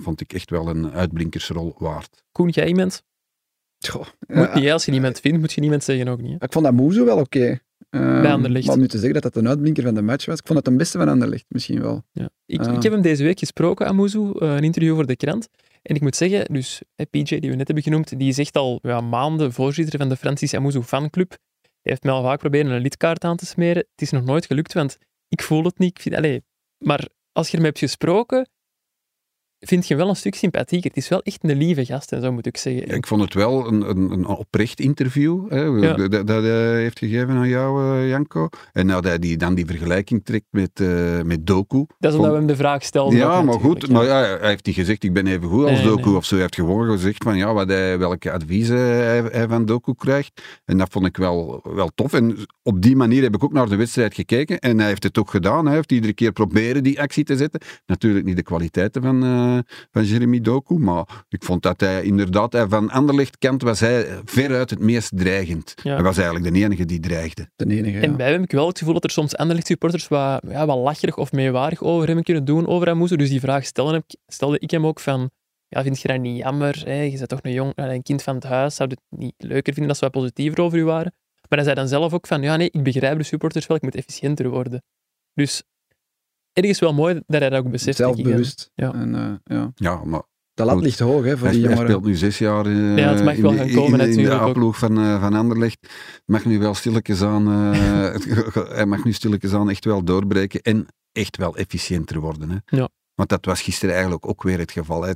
vond 0.00 0.20
ik 0.20 0.32
echt 0.32 0.50
wel 0.50 0.68
een 0.68 0.92
uitblinkersrol 0.92 1.74
waard. 1.78 2.24
Koen, 2.32 2.48
jij 2.48 2.66
iemand? 2.66 3.02
Goh, 3.88 4.06
Moet 4.28 4.54
niet, 4.54 4.70
als 4.70 4.84
je 4.84 4.90
niemand 4.90 5.20
vindt, 5.20 5.38
moet 5.38 5.52
je 5.52 5.60
niemand 5.60 5.84
zeggen 5.84 6.08
ook 6.08 6.20
niet. 6.20 6.36
hè. 6.38 6.44
Ik 6.46 6.52
vond 6.52 6.64
dat 6.64 6.74
Moezo 6.74 7.04
wel 7.04 7.18
oké. 7.18 7.60
Ehm, 7.90 8.22
Bij 8.22 8.32
Anderlecht. 8.32 8.66
Maar 8.66 8.74
om 8.74 8.80
nu 8.80 8.88
te 8.88 8.96
zeggen 8.98 9.20
dat 9.20 9.32
dat 9.32 9.36
een 9.42 9.48
uitblinker 9.48 9.82
van 9.82 9.94
de 9.94 10.02
match 10.02 10.26
was, 10.26 10.38
ik 10.38 10.46
vond 10.46 10.58
het 10.58 10.68
een 10.68 10.76
beste 10.76 10.98
van 10.98 11.08
Anderlecht 11.08 11.44
misschien 11.48 11.80
wel. 11.80 12.02
Ja. 12.12 12.28
Ik, 12.46 12.60
Ah. 12.66 12.74
ik 12.74 12.82
heb 12.82 12.92
hem 12.92 13.02
deze 13.02 13.22
week 13.22 13.38
gesproken, 13.38 13.86
Amuzu, 13.86 14.18
eh, 14.32 14.54
een 14.54 14.64
interview 14.64 14.94
voor 14.94 15.06
de 15.06 15.16
krant. 15.16 15.48
En 15.82 15.94
ik 15.94 16.00
moet 16.00 16.16
zeggen, 16.16 16.44
dus 16.52 16.82
PJ, 17.10 17.22
die 17.38 17.50
we 17.50 17.56
net 17.56 17.66
hebben 17.66 17.82
genoemd, 17.84 18.18
die 18.18 18.28
is 18.28 18.38
echt 18.38 18.56
al 18.56 18.78
ja, 18.82 19.00
maanden 19.00 19.52
voorzitter 19.52 19.98
van 19.98 20.08
de 20.08 20.16
Francis 20.16 20.54
Amuzu 20.54 20.82
fanclub. 20.82 21.30
Hij 21.60 21.70
heeft 21.92 22.02
mij 22.02 22.12
al 22.12 22.22
vaak 22.22 22.38
proberen 22.38 22.70
een 22.70 22.82
lidkaart 22.82 23.24
aan 23.24 23.36
te 23.36 23.46
smeren. 23.46 23.76
Het 23.90 24.02
is 24.02 24.10
nog 24.10 24.24
nooit 24.24 24.46
gelukt, 24.46 24.72
want 24.72 24.98
ik 25.28 25.42
voel 25.42 25.64
het 25.64 25.78
niet. 25.78 25.90
Ik 25.90 26.00
vind, 26.02 26.14
allee, 26.14 26.42
maar 26.78 27.08
als 27.32 27.46
je 27.46 27.52
ermee 27.52 27.66
hebt 27.70 27.82
gesproken, 27.82 28.48
vind 29.60 29.88
je 29.88 29.96
wel 29.96 30.08
een 30.08 30.16
stuk 30.16 30.34
sympathieker. 30.34 30.88
Het 30.88 30.98
is 30.98 31.08
wel 31.08 31.22
echt 31.22 31.38
een 31.44 31.56
lieve 31.56 31.84
gast, 31.84 32.12
en 32.12 32.20
zo 32.22 32.32
moet 32.32 32.46
ik 32.46 32.56
zeggen. 32.56 32.86
Ja, 32.86 32.94
ik 32.94 33.06
vond 33.06 33.20
het 33.22 33.34
wel 33.34 33.66
een, 33.66 33.88
een, 33.90 34.10
een 34.10 34.26
oprecht 34.26 34.80
interview 34.80 35.50
hè, 35.50 35.60
Ja. 35.62 36.08
dat, 36.08 36.28
hij 36.42 36.80
heeft 36.80 36.98
gegeven 36.98 37.30
aan 37.30 37.48
jou, 37.48 37.96
eh, 38.00 38.08
Janko. 38.08 38.48
En 38.72 38.86
nou, 38.86 39.00
dat 39.02 39.10
hij 39.10 39.18
die, 39.18 39.36
dan 39.36 39.54
die 39.54 39.66
vergelijking 39.66 40.24
trekt 40.24 40.46
met, 40.50 40.70
eh, 40.80 41.20
met 41.22 41.46
Doku. 41.46 41.76
Dat 41.98 42.12
is 42.12 42.18
omdat 42.18 42.20
Vond- 42.20 42.26
we 42.30 42.36
hem 42.36 42.46
de 42.46 42.56
vraag 42.56 42.84
stelden. 42.84 43.18
Ja, 43.18 43.42
maar 43.42 43.60
goed. 43.60 43.88
Maar 43.90 44.04
ja, 44.04 44.20
hij 44.38 44.48
heeft 44.48 44.66
niet 44.66 44.74
gezegd, 44.74 45.04
ik 45.04 45.12
ben 45.12 45.26
even 45.26 45.48
goed 45.48 45.62
als 45.64 45.72
Nee, 45.78 45.82
Doku 45.82 46.08
nee. 46.08 46.16
of 46.16 46.24
zo. 46.24 46.32
Hij 46.34 46.42
heeft 46.42 46.54
gewoon 46.54 46.90
gezegd 46.90 47.22
van, 47.22 47.36
ja, 47.36 47.52
wat 47.52 47.68
hij, 47.68 47.98
welke 47.98 48.32
adviezen 48.32 48.78
hij, 48.78 49.22
hij 49.32 49.48
van 49.48 49.64
Doku 49.66 49.94
krijgt. 49.94 50.42
En 50.64 50.78
dat 50.78 50.88
vond 50.90 51.06
ik 51.06 51.16
wel, 51.16 51.60
wel 51.74 51.90
tof. 51.94 52.12
En 52.12 52.36
op 52.62 52.82
die 52.82 52.96
manier 52.96 53.22
heb 53.22 53.34
ik 53.34 53.44
ook 53.44 53.52
naar 53.52 53.68
de 53.68 53.76
wedstrijd 53.76 54.14
gekeken. 54.14 54.58
En 54.58 54.78
hij 54.78 54.88
heeft 54.88 55.02
het 55.02 55.18
ook 55.18 55.30
gedaan. 55.30 55.66
Hij 55.66 55.74
heeft 55.74 55.92
iedere 55.92 56.12
keer 56.12 56.32
proberen 56.32 56.82
die 56.82 57.00
actie 57.00 57.24
te 57.24 57.36
zetten. 57.36 57.60
Natuurlijk 57.86 58.24
niet 58.24 58.36
de 58.36 58.42
kwaliteiten 58.42 59.02
van, 59.02 59.22
eh, 59.24 59.49
van 59.90 60.04
Jeremy 60.04 60.40
Doku, 60.40 60.74
maar 60.78 61.24
ik 61.28 61.44
vond 61.44 61.62
dat 61.62 61.80
hij 61.80 62.02
inderdaad, 62.02 62.52
hij 62.52 62.68
van 62.68 62.90
Anderlecht 62.90 63.38
kant 63.38 63.62
was 63.62 63.80
hij 63.80 64.06
veruit 64.24 64.70
het 64.70 64.78
meest 64.78 65.10
dreigend. 65.14 65.74
Ja. 65.82 65.94
Hij 65.94 66.02
was 66.02 66.16
eigenlijk 66.16 66.54
de 66.54 66.60
enige 66.60 66.84
die 66.84 67.00
dreigde. 67.00 67.50
De 67.56 67.66
enige, 67.66 67.96
ja. 67.96 68.02
En 68.02 68.16
bij 68.16 68.26
hem 68.26 68.34
heb 68.34 68.44
ik 68.44 68.52
wel 68.52 68.66
het 68.66 68.78
gevoel 68.78 68.94
dat 68.94 69.04
er 69.04 69.10
soms 69.10 69.36
Anderlecht 69.36 69.66
supporters 69.66 70.08
wat, 70.08 70.42
ja, 70.48 70.66
wat 70.66 70.78
lacherig 70.78 71.16
of 71.16 71.32
meewarig 71.32 71.82
over 71.82 72.08
hem 72.08 72.22
kunnen 72.22 72.44
doen, 72.44 72.66
over 72.66 72.88
Amuzu. 72.88 73.16
Dus 73.16 73.28
die 73.28 73.40
vraag 73.40 73.64
stelde, 73.64 73.92
heb- 73.92 74.04
stelde 74.26 74.58
ik 74.58 74.70
hem 74.70 74.86
ook 74.86 75.00
van, 75.00 75.30
ja, 75.68 75.82
vind 75.82 76.00
je 76.00 76.08
dat 76.08 76.20
niet 76.20 76.36
jammer? 76.36 76.82
Hè? 76.84 77.02
Je 77.02 77.16
bent 77.16 77.28
toch 77.28 77.38
een, 77.42 77.52
jong, 77.52 77.72
een 77.74 78.02
kind 78.02 78.22
van 78.22 78.34
het 78.34 78.44
huis, 78.44 78.74
zou 78.74 78.88
je 78.88 78.94
het 78.94 79.20
niet 79.20 79.34
leuker 79.36 79.72
vinden 79.72 79.90
als 79.90 80.00
wat 80.00 80.10
positiever 80.10 80.60
over 80.60 80.78
u 80.78 80.84
waren? 80.84 81.12
Maar 81.48 81.58
hij 81.58 81.68
zei 81.68 81.74
dan 81.74 81.88
zelf 81.88 82.12
ook 82.12 82.26
van, 82.26 82.42
ja 82.42 82.56
nee, 82.56 82.70
ik 82.70 82.82
begrijp 82.82 83.18
de 83.18 83.24
supporters 83.24 83.66
wel, 83.66 83.76
ik 83.76 83.82
moet 83.82 83.94
efficiënter 83.94 84.48
worden. 84.48 84.82
Dus 85.34 85.62
ergens 86.52 86.78
wel 86.78 86.92
mooi 86.94 87.14
dat 87.26 87.40
hij 87.40 87.50
dat 87.50 87.64
ook 87.64 87.70
beseft. 87.70 87.96
Zelfbewust. 87.96 88.70
Ja. 88.74 88.92
En, 88.94 89.14
eh, 89.14 89.56
ja. 89.56 89.70
Ja, 89.74 90.04
maar 90.04 90.22
De 90.54 90.64
lat 90.64 90.80
ligt 90.82 90.98
hoog 90.98 91.24
hè, 91.24 91.36
voor 91.38 91.46
Hij, 91.48 91.56
die 91.56 91.66
hij 91.68 91.76
speelt 91.76 92.04
nu 92.04 92.14
zes 92.14 92.38
jaar 92.38 92.66
eh, 92.66 92.96
Ja, 92.96 93.12
het 93.14 93.24
mag 93.24 93.34
in, 93.34 93.42
wel 93.42 93.50
de- 93.50 93.56
gaan 93.56 93.70
komen 93.70 94.00
in, 94.00 94.18
in 94.18 94.24
de. 94.24 94.32
A-ploeg 94.32 94.78
van, 94.78 94.98
eh, 94.98 95.20
van 95.20 95.34
Anderlecht. 95.34 95.78
Mag 96.26 96.44
nu 96.44 96.58
wel 96.58 96.74
stilletjes 96.74 97.22
aan, 97.22 97.46
eh, 97.72 98.14
hij 98.76 98.86
mag 98.86 99.04
nu 99.04 99.12
stilletjes 99.12 99.52
aan 99.52 99.70
echt 99.70 99.84
wel 99.84 100.04
doorbreken 100.04 100.60
en 100.60 100.86
echt 101.12 101.36
wel 101.36 101.56
efficiënter 101.56 102.20
worden. 102.20 102.50
Hè. 102.50 102.76
Ja. 102.76 102.88
Want 103.14 103.28
dat 103.28 103.44
was 103.44 103.62
gisteren 103.62 103.94
eigenlijk 103.94 104.28
ook 104.28 104.42
weer 104.42 104.58
het 104.58 104.72
geval. 104.72 105.02
Hij, 105.02 105.14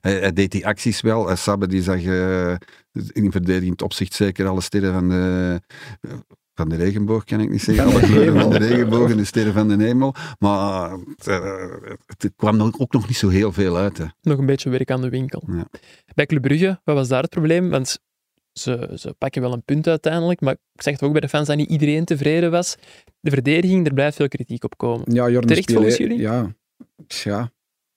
hij, 0.00 0.12
hij 0.18 0.32
deed 0.32 0.50
die 0.50 0.66
acties 0.66 1.00
wel. 1.00 1.36
Sabbe 1.36 1.66
die 1.66 1.82
zag 1.82 2.00
in 3.12 3.30
verdedigend 3.32 3.82
opzicht 3.82 4.14
zeker 4.14 4.46
alle 4.46 4.60
sterren 4.60 4.92
van 4.92 5.08
de, 5.08 5.60
van 6.56 6.68
de 6.68 6.76
regenboog, 6.76 7.24
kan 7.24 7.40
ik 7.40 7.50
niet 7.50 7.62
zeggen. 7.62 7.90
Van 7.90 8.00
de 8.00 8.06
Alle 8.06 8.14
kleuren 8.14 8.40
van 8.40 8.50
de 8.50 8.58
regenboog 8.58 9.10
en 9.10 9.16
de 9.16 9.24
sterren 9.24 9.52
van 9.52 9.68
de 9.68 9.84
hemel. 9.84 10.14
Maar 10.38 10.98
eh, 11.24 11.94
het 12.06 12.32
kwam 12.36 12.60
ook 12.60 12.92
nog 12.92 13.08
niet 13.08 13.16
zo 13.16 13.28
heel 13.28 13.52
veel 13.52 13.76
uit. 13.76 13.98
Hè. 13.98 14.04
Nog 14.20 14.38
een 14.38 14.46
beetje 14.46 14.70
werk 14.70 14.90
aan 14.90 15.00
de 15.00 15.08
winkel. 15.08 15.42
Ja. 15.46 15.68
Bij 16.14 16.26
Club 16.26 16.42
Brugge, 16.42 16.80
wat 16.84 16.94
was 16.94 17.08
daar 17.08 17.22
het 17.22 17.30
probleem? 17.30 17.70
Want 17.70 17.98
ze, 18.52 18.92
ze 18.94 19.14
pakken 19.18 19.42
wel 19.42 19.52
een 19.52 19.64
punt 19.64 19.86
uiteindelijk, 19.86 20.40
maar 20.40 20.52
ik 20.52 20.82
zeg 20.82 20.92
het 20.92 21.02
ook 21.02 21.12
bij 21.12 21.20
de 21.20 21.28
fans 21.28 21.46
dat 21.46 21.56
niet 21.56 21.70
iedereen 21.70 22.04
tevreden 22.04 22.50
was. 22.50 22.76
De 23.20 23.30
verdediging, 23.30 23.86
er 23.86 23.94
blijft 23.94 24.16
veel 24.16 24.28
kritiek 24.28 24.64
op 24.64 24.76
komen. 24.76 25.14
Ja, 25.14 25.28
Jordan 25.28 25.48
Terecht 25.48 25.72
volgens 25.72 25.96
jullie? 25.96 26.18
Ja. 26.18 26.54
ja. 27.06 27.50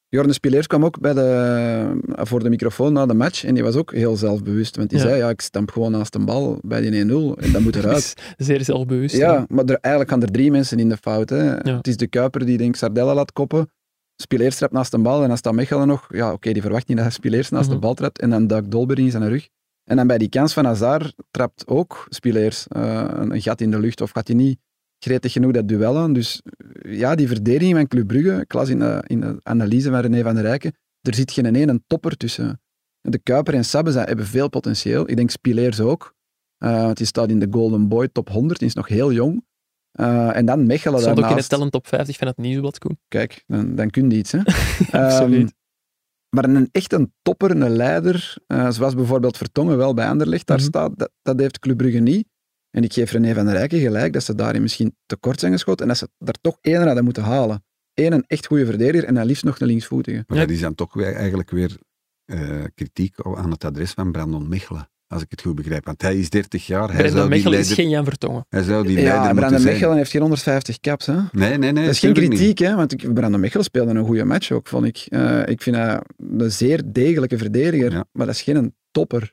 Jordan 0.09 0.33
Spileers 0.33 0.67
kwam 0.67 0.85
ook 0.85 0.99
bij 0.99 1.13
de, 1.13 1.99
voor 2.05 2.43
de 2.43 2.49
microfoon 2.49 2.93
na 2.93 3.05
de 3.05 3.13
match 3.13 3.43
en 3.45 3.53
die 3.53 3.63
was 3.63 3.75
ook 3.75 3.93
heel 3.93 4.15
zelfbewust. 4.15 4.75
Want 4.75 4.89
die 4.89 4.97
Ja. 4.99 5.03
zei, 5.05 5.17
ja, 5.17 5.29
ik 5.29 5.41
stamp 5.41 5.71
gewoon 5.71 5.91
naast 5.91 6.15
een 6.15 6.25
bal 6.25 6.59
bij 6.61 6.81
die 6.81 6.91
1-0 6.91 7.35
en 7.39 7.51
dat 7.51 7.61
moet 7.61 7.75
eruit. 7.79 8.13
Zeer 8.37 8.63
zelfbewust. 8.63 9.15
Ja, 9.15 9.45
maar 9.49 9.65
er, 9.65 9.77
eigenlijk 9.81 10.13
gaan 10.13 10.21
er 10.23 10.31
drie 10.31 10.51
mensen 10.51 10.79
in 10.79 10.89
de 10.89 10.97
fout. 10.97 11.29
Hè. 11.29 11.37
Het 11.55 11.87
is 11.87 11.97
de 11.97 12.07
Kuiper 12.07 12.45
die 12.45 12.57
denkt 12.57 12.77
Sardella 12.77 13.13
laat 13.13 13.31
koppen. 13.33 13.71
Spileers 14.21 14.55
trapt 14.55 14.73
naast 14.73 14.93
een 14.93 15.01
bal 15.03 15.21
en 15.21 15.27
dan 15.27 15.37
staat 15.37 15.53
Mechelen 15.53 15.87
nog. 15.87 16.07
Ja, 16.13 16.31
oké, 16.33 16.51
die 16.51 16.61
verwacht 16.61 16.87
niet 16.87 16.97
dat 16.97 17.05
hij 17.05 17.15
Spileers 17.15 17.49
naast 17.49 17.65
Mhm. 17.65 17.73
de 17.75 17.79
bal 17.81 17.93
trapt. 17.93 18.19
En 18.19 18.29
dan 18.29 18.47
duikt 18.47 18.71
Dolberg 18.71 18.99
in 18.99 19.11
zijn 19.11 19.29
rug. 19.29 19.47
En 19.83 19.95
dan 19.95 20.07
bij 20.07 20.17
die 20.17 20.29
kans 20.29 20.53
van 20.53 20.65
Hazard 20.65 21.13
trapt 21.31 21.67
ook 21.67 22.05
Spileers 22.09 22.65
eh, 22.67 23.07
een 23.13 23.41
gat 23.41 23.61
in 23.61 23.71
de 23.71 23.79
lucht. 23.79 24.01
Of 24.01 24.11
gaat 24.11 24.27
hij 24.27 24.35
niet 24.37 24.59
gretig 24.99 25.31
genoeg 25.31 25.51
dat 25.51 25.67
duel 25.67 25.97
aan. 25.97 26.13
Dus 26.13 26.41
ja, 26.81 27.15
die 27.15 27.27
verdediging 27.27 27.75
van 27.77 27.87
Club 27.87 28.07
Brugge, 28.07 28.39
ik 28.41 28.53
las 28.53 28.69
in 28.69 28.79
de, 28.79 29.03
in 29.07 29.19
de 29.21 29.39
analyse 29.43 29.89
van 29.89 29.99
René 29.99 30.21
van 30.23 30.33
der 30.35 30.43
Rijken, 30.43 30.73
er 31.01 31.13
zit 31.15 31.31
geen 31.31 31.55
ene 31.55 31.81
topper 31.87 32.17
tussen. 32.17 32.61
De 33.01 33.19
Kuiper 33.19 33.53
en 33.53 33.65
Sabbe 33.65 33.91
hebben 33.99 34.25
veel 34.25 34.49
potentieel. 34.49 35.09
Ik 35.09 35.15
denk 35.15 35.29
Spileers 35.29 35.79
ook. 35.79 36.15
Want 36.57 36.97
die 36.97 37.05
staat 37.05 37.29
in 37.29 37.39
de 37.39 37.47
Golden 37.51 37.87
Boy 37.87 38.07
top 38.07 38.29
100, 38.29 38.59
die 38.59 38.67
is 38.67 38.73
nog 38.73 38.87
heel 38.87 39.11
jong. 39.11 39.45
Eh, 39.91 40.35
en 40.35 40.45
dan 40.45 40.65
Mechelen 40.65 40.99
Stond 40.99 41.03
ook 41.03 41.07
in 41.09 41.15
de 41.15 41.21
daarnaast. 41.21 41.49
talent 41.49 41.71
top 41.71 41.87
50 41.87 42.17
van 42.17 42.27
het 42.27 42.37
Nieuwsblad, 42.37 42.77
Koen. 42.77 42.99
Kijk, 43.07 43.43
dan, 43.47 43.75
dan 43.75 43.89
kun 43.89 44.09
je 44.09 44.17
iets. 44.17 44.31
Hè. 44.31 44.39
Absoluut. 45.05 45.39
Ehm, 45.41 45.49
maar 46.35 46.43
een 46.45 46.69
echt 46.71 46.93
een 46.93 47.13
topper, 47.21 47.51
een 47.51 47.69
leider, 47.69 48.35
eh, 48.47 48.69
zoals 48.71 48.95
bijvoorbeeld 48.95 49.37
Vertongen 49.37 49.77
wel 49.77 49.93
bij 49.93 50.07
Anderlecht 50.07 50.47
daar 50.47 50.57
Mhm. 50.57 50.65
staat, 50.67 50.91
dat, 50.99 51.11
dat 51.21 51.39
heeft 51.39 51.59
Club 51.59 51.77
Brugge 51.77 51.99
niet. 51.99 52.27
En 52.71 52.83
ik 52.83 52.93
geef 52.93 53.11
René 53.11 53.33
van 53.33 53.45
der 53.45 53.53
Rijken 53.53 53.79
gelijk 53.79 54.13
dat 54.13 54.23
ze 54.23 54.35
daarin 54.35 54.61
misschien 54.61 54.95
tekort 55.05 55.39
zijn 55.39 55.51
geschoten 55.51 55.81
en 55.81 55.87
dat 55.87 55.97
ze 55.97 56.09
daar 56.17 56.35
toch 56.41 56.57
één 56.61 56.85
hadden 56.85 57.03
moeten 57.03 57.23
halen. 57.23 57.63
Eén 57.93 58.13
een 58.13 58.23
echt 58.27 58.45
goede 58.45 58.65
verdediger 58.65 59.07
en 59.07 59.13
dan 59.13 59.25
liefst 59.25 59.43
nog 59.43 59.59
een 59.59 59.67
linksvoetige. 59.67 60.23
Maar 60.27 60.37
Ja. 60.37 60.43
dat 60.45 60.53
is 60.53 60.61
dan 60.61 60.75
toch 60.75 60.93
weer, 60.93 61.13
eigenlijk 61.13 61.49
weer 61.49 61.77
eh, 62.25 62.63
kritiek 62.75 63.15
aan 63.21 63.51
het 63.51 63.63
adres 63.65 63.91
van 63.91 64.11
Brandon 64.11 64.47
Mechelen, 64.49 64.89
als 65.07 65.21
ik 65.21 65.27
het 65.31 65.41
goed 65.41 65.55
begrijp. 65.55 65.85
Want 65.85 66.01
hij 66.01 66.17
is 66.19 66.29
30 66.29 66.67
jaar, 66.67 66.79
hij 66.87 66.87
Brendan 66.97 67.11
zou 67.11 67.21
die 67.21 67.29
Mechelen 67.37 67.59
is 67.59 67.65
leider, 67.65 67.83
geen 67.83 67.93
Jan 67.93 68.03
Vertongen. 68.05 68.45
hij 68.49 68.63
zou 68.63 68.87
die 68.87 68.97
Ja, 68.97 69.03
leider 69.03 69.19
moeten 69.21 69.35
Brandon 69.39 69.59
zijn. 69.59 69.73
Mechelen 69.73 69.97
heeft 69.97 70.11
geen 70.11 70.21
150 70.21 70.79
caps. 70.79 71.05
Hè? 71.05 71.13
Nee, 71.31 71.57
nee, 71.57 71.71
nee. 71.71 71.83
dat 71.85 71.93
is 71.93 71.99
geen 71.99 72.13
niet. 72.13 72.29
kritiek, 72.29 72.57
hè, 72.57 72.75
want 72.75 72.91
ik, 72.91 73.13
Brandon 73.13 73.39
Mechelen 73.39 73.65
speelde 73.65 73.91
een 73.93 74.05
goede 74.05 74.23
match 74.25 74.51
ook, 74.51 74.67
vond 74.67 74.85
ik. 74.85 74.97
Eh, 75.09 75.41
ik 75.47 75.61
vind 75.61 75.75
hij 75.75 76.01
een 76.17 76.51
zeer 76.51 76.81
degelijke 76.85 77.37
verdediger, 77.37 77.91
Ja. 77.91 78.05
maar 78.11 78.25
dat 78.25 78.35
is 78.35 78.41
geen 78.41 78.75
topper. 78.91 79.23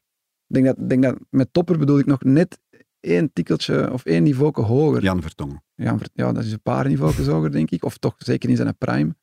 Ik 0.48 0.54
denk 0.54 0.66
dat, 0.66 0.88
denk 0.88 1.02
dat 1.02 1.16
met 1.30 1.48
topper 1.52 1.78
bedoel 1.78 1.98
ik 1.98 2.06
nog 2.06 2.22
net 2.22 2.58
één 3.00 3.32
tikkeltje 3.32 3.92
of 3.92 4.04
één 4.04 4.22
niveau 4.22 4.62
hoger. 4.62 5.02
Jan 5.02 5.22
Vertongen. 5.22 5.62
Ja, 5.74 6.32
dat 6.32 6.44
is 6.44 6.52
een 6.52 6.62
paar 6.62 6.88
niveaus 6.88 7.16
hoger, 7.26 7.52
denk 7.52 7.70
ik. 7.70 7.84
Of 7.84 7.98
toch 7.98 8.14
zeker 8.18 8.48
in 8.50 8.56
zijn 8.56 8.76
prime. 8.78 9.14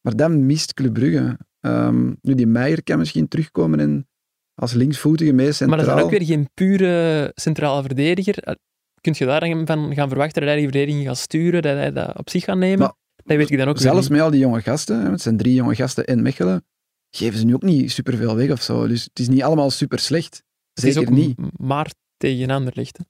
Maar 0.00 0.16
dan 0.16 0.46
mist 0.46 0.74
Club 0.74 0.92
Brugge. 0.92 1.38
Ehm, 1.60 2.12
nu, 2.20 2.34
die 2.34 2.46
Meijer 2.46 2.82
kan 2.82 2.98
misschien 2.98 3.28
terugkomen 3.28 3.80
en 3.80 4.08
als 4.54 4.72
linksvoetige 4.72 5.32
mee 5.32 5.52
centraal. 5.52 5.68
Maar 5.68 5.78
dat 5.78 5.86
is 5.88 5.94
dan 5.94 6.04
ook 6.04 6.18
weer 6.18 6.26
geen 6.28 6.48
pure 6.54 7.32
centrale 7.34 7.82
verdediger. 7.82 8.56
Kun 9.00 9.14
je 9.18 9.24
daar 9.26 9.40
dan 9.40 9.66
van 9.66 9.94
gaan 9.94 10.08
verwachten 10.08 10.40
dat 10.42 10.50
hij 10.50 10.60
die 10.60 10.68
verdediging 10.70 11.06
gaat 11.06 11.18
sturen, 11.18 11.62
dat 11.62 11.74
hij 11.76 11.92
dat 11.92 12.18
op 12.18 12.30
zich 12.30 12.44
gaat 12.44 12.56
nemen? 12.56 12.78
Maar 12.78 12.92
dat 13.16 13.36
weet 13.36 13.50
ik 13.50 13.58
dan 13.58 13.68
ook 13.68 13.78
Zelfs 13.78 14.00
niet. 14.00 14.10
met 14.10 14.20
al 14.20 14.30
die 14.30 14.40
jonge 14.40 14.62
gasten, 14.62 15.10
het 15.10 15.20
zijn 15.20 15.36
drie 15.36 15.54
jonge 15.54 15.74
gasten 15.74 16.04
in 16.04 16.22
Mechelen, 16.22 16.64
geven 17.10 17.38
ze 17.38 17.44
nu 17.44 17.54
ook 17.54 17.62
niet 17.62 17.92
superveel 17.92 18.36
weg 18.36 18.50
of 18.50 18.62
zo. 18.62 18.86
Dus 18.86 19.04
het 19.04 19.18
is 19.18 19.28
niet 19.28 19.42
allemaal 19.42 19.70
super 19.70 19.98
slecht. 19.98 20.42
Het 20.74 20.84
is 20.84 20.94
Zeker 20.94 21.10
ook 21.10 21.16
niet. 21.16 21.36
maar 21.56 21.92
tegen 22.16 22.50
Anderlecht. 22.50 22.96
hè. 22.98 23.04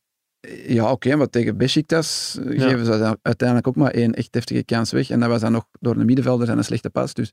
Ja, 0.66 0.90
oké, 0.90 1.16
maar 1.16 1.30
tegen 1.30 1.56
Besiktas 1.56 2.38
eh, 2.46 2.56
Ja. 2.58 2.68
geven 2.68 2.84
ze 2.84 3.16
uiteindelijk 3.22 3.68
ook 3.68 3.76
maar 3.76 3.90
één 3.90 4.12
echt 4.14 4.32
deftige 4.32 4.64
kans 4.64 4.90
weg. 4.92 5.10
En 5.10 5.20
dat 5.20 5.28
was 5.28 5.40
dan 5.40 5.52
nog 5.52 5.66
door 5.80 5.96
een 5.96 6.06
middenvelder 6.06 6.48
en 6.48 6.58
een 6.58 6.64
slechte 6.64 6.90
pas. 6.90 7.14
Dus 7.14 7.32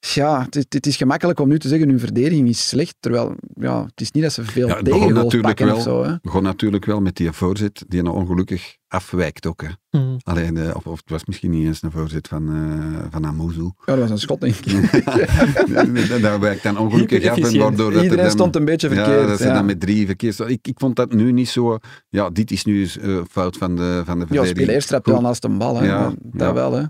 ja, 0.00 0.42
het, 0.44 0.56
is- 0.56 0.64
het 0.68 0.86
is 0.86 0.96
gemakkelijk 0.96 1.40
om 1.40 1.48
nu 1.48 1.58
te 1.58 1.68
zeggen, 1.68 1.88
hun 1.88 1.98
verdediging 2.00 2.48
is 2.48 2.68
slecht. 2.68 2.96
Terwijl, 3.00 3.34
ja, 3.54 3.82
het 3.84 4.00
is 4.00 4.10
niet 4.10 4.22
dat 4.22 4.32
ze 4.32 4.44
veel 4.44 4.68
Ja, 4.68 4.76
het 4.76 4.84
tegengoals 4.84 5.12
natuurlijk 5.14 5.42
pakken 5.56 5.76
of 5.76 5.84
wel. 5.84 6.04
zo. 6.04 6.10
Hè. 6.10 6.16
Begon 6.22 6.42
natuurlijk 6.42 6.84
wel 6.84 7.00
met 7.00 7.16
die 7.16 7.32
voorzet, 7.32 7.84
die 7.88 8.02
nou 8.02 8.16
ongelukkig 8.16 8.76
afwijkt 8.88 9.46
ook. 9.46 9.62
Hè. 9.62 9.98
Mhm. 10.00 10.16
Alleen, 10.22 10.74
of, 10.74 10.86
of 10.86 11.00
het 11.00 11.10
was 11.10 11.24
misschien 11.24 11.50
niet 11.50 11.66
eens 11.66 11.82
een 11.82 11.90
voorzet 11.90 12.28
van, 12.28 12.48
eh 12.48 13.06
van 13.10 13.26
Amuzu. 13.26 13.62
Ja, 13.62 13.70
dat 13.84 13.98
was 13.98 14.10
een 14.10 14.18
schot, 14.18 14.40
denk 14.40 14.54
ik. 14.56 16.22
dat 16.22 16.38
wijkt 16.40 16.62
dan 16.62 16.78
ongelukkig 16.78 17.26
af 17.28 17.36
en 17.36 17.58
waardoor 17.58 17.76
dat 17.90 17.96
er 17.98 18.02
Iedereen 18.02 18.24
dan- 18.24 18.30
stond 18.32 18.56
een 18.56 18.64
beetje 18.64 18.88
Ja, 18.88 18.94
verkeerd. 18.94 19.28
dat 19.28 19.38
ze 19.38 19.46
ja. 19.46 19.54
dan 19.54 19.66
met 19.66 19.80
drie 19.80 20.06
verkeers... 20.06 20.40
Ik, 20.40 20.66
ik 20.68 20.78
vond 20.78 20.96
dat 20.96 21.12
nu 21.12 21.32
niet 21.32 21.48
zo... 21.48 21.78
Ja, 22.08 22.30
dit 22.30 22.50
is 22.50 22.64
nu 22.64 22.80
eens, 22.80 22.98
eh, 22.98 23.18
fout 23.30 23.56
van 23.56 23.76
de, 23.76 24.02
van 24.04 24.14
de 24.14 24.20
Ja, 24.20 24.26
verdediging. 24.26 24.56
Spileers 24.58 24.86
trapt 24.86 25.04
Goed. 25.04 25.12
wel 25.12 25.22
naast 25.22 25.44
een 25.44 25.58
bal. 25.58 25.76
Hè. 25.80 25.86
Ja, 25.86 26.12
dat 26.22 26.40
ja. 26.48 26.52
wel, 26.54 26.72
hè. 26.72 26.82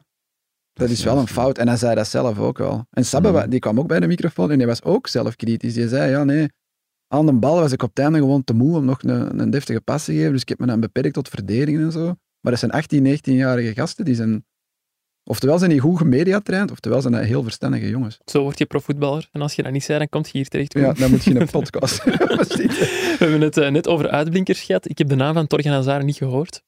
Dat 0.73 0.91
is 0.91 1.05
wel 1.05 1.19
een 1.19 1.27
fout. 1.29 1.59
En 1.59 1.69
hij 1.69 1.77
zei 1.77 1.95
dat 1.95 2.07
zelf 2.09 2.39
ook 2.39 2.59
wel. 2.59 2.87
En 2.91 3.05
Sabbe, 3.05 3.29
Mhm. 3.29 3.37
wa- 3.37 3.47
die 3.47 3.59
kwam 3.59 3.79
ook 3.79 3.87
bij 3.89 4.01
de 4.01 4.07
microfoon 4.07 4.51
en 4.51 4.59
die 4.59 4.67
was 4.67 4.83
ook 4.83 5.07
zelf 5.07 5.37
kritisch. 5.37 5.75
Die 5.75 5.89
zei, 5.89 6.11
ja 6.11 6.25
nee, 6.25 6.49
aan 7.09 7.27
de 7.27 7.33
bal 7.33 7.61
was 7.61 7.73
ik 7.73 7.83
op 7.83 7.89
het 7.89 7.99
einde 7.99 8.19
gewoon 8.19 8.45
te 8.45 8.53
moe 8.55 8.77
om 8.77 8.85
nog 8.85 9.03
een, 9.03 9.41
een 9.41 9.51
deftige 9.51 9.81
pas 9.81 10.05
te 10.05 10.13
geven. 10.13 10.33
Dus 10.33 10.41
ik 10.43 10.49
heb 10.49 10.59
me 10.59 10.67
dan 10.67 10.81
beperkt 10.81 11.15
tot 11.15 11.29
verdedigen 11.29 11.81
en 11.83 11.93
zo. 11.93 12.05
Maar 12.41 12.53
dat 12.53 12.59
zijn 12.59 12.71
18, 12.71 13.03
19-jarige 13.19 13.75
gasten. 13.75 14.05
Die 14.05 14.15
zijn, 14.15 14.45
oftewel 15.25 15.59
zijn 15.59 15.71
die 15.71 15.81
goed 15.81 15.99
gemediatraind, 15.99 16.71
oftewel 16.71 17.01
zijn 17.01 17.13
dat 17.13 17.23
heel 17.25 17.43
verstandige 17.43 17.89
jongens. 17.89 18.19
Zo 18.25 18.43
word 18.43 18.59
je 18.59 18.67
profvoetballer. 18.67 19.29
En 19.33 19.41
als 19.41 19.55
je 19.55 19.63
dat 19.63 19.73
niet 19.73 19.85
zei, 19.85 19.99
dan 19.99 20.09
kom 20.09 20.23
je 20.25 20.31
hier 20.33 20.49
terecht. 20.49 20.73
Ja, 20.75 20.93
dan 20.93 21.11
moet 21.11 21.25
je 21.25 21.41
een 21.41 21.51
podcast. 21.61 22.05
We 22.05 23.17
hebben 23.19 23.41
het 23.41 23.57
eh, 23.57 23.71
net 23.71 23.89
over 23.89 24.09
uitblinkers 24.09 24.61
gehad. 24.63 24.89
Ik 24.89 24.99
heb 24.99 25.09
de 25.09 25.15
naam 25.15 25.35
van 25.35 25.47
Torgan 25.47 25.73
Hazard 25.73 26.05
niet 26.05 26.17
gehoord. 26.17 26.63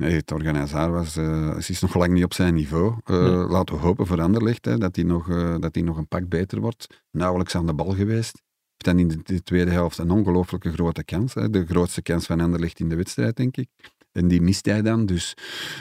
Nee, 0.00 0.14
het 0.16 0.32
organisaar 0.32 0.92
was, 0.92 1.12
ze 1.12 1.64
is 1.66 1.80
nog 1.80 1.94
lang 1.94 2.12
niet 2.12 2.24
op 2.24 2.34
zijn 2.34 2.54
niveau. 2.54 2.94
Eh, 3.04 3.20
Nee. 3.20 3.30
Laten 3.30 3.74
we 3.74 3.80
hopen 3.80 4.06
voor 4.06 4.20
Anderlecht 4.20 4.64
hè, 4.64 4.78
dat 4.78 4.96
hij 4.96 5.04
nog, 5.04 5.26
dat 5.58 5.74
hij 5.74 5.84
nog 5.84 5.96
een 5.96 6.08
pak 6.08 6.28
beter 6.28 6.60
wordt. 6.60 6.86
Nauwelijks 7.10 7.54
aan 7.54 7.66
de 7.66 7.74
bal 7.74 7.90
geweest. 7.94 8.42
Heeft 8.70 8.84
dan 8.84 8.98
in 8.98 9.08
de, 9.08 9.34
de 9.34 9.42
tweede 9.42 9.70
helft 9.70 9.98
een 9.98 10.10
ongelooflijke 10.10 10.72
grote 10.72 11.04
kans. 11.04 11.34
Hè. 11.34 11.50
De 11.50 11.66
grootste 11.66 12.02
kans 12.02 12.26
van 12.26 12.40
Anderlecht 12.40 12.80
in 12.80 12.88
de 12.88 12.96
wedstrijd, 12.96 13.36
denk 13.36 13.56
ik. 13.56 13.68
En 14.12 14.28
die 14.28 14.40
mist 14.40 14.66
hij 14.66 14.82
dan. 14.82 15.06
Dus 15.06 15.34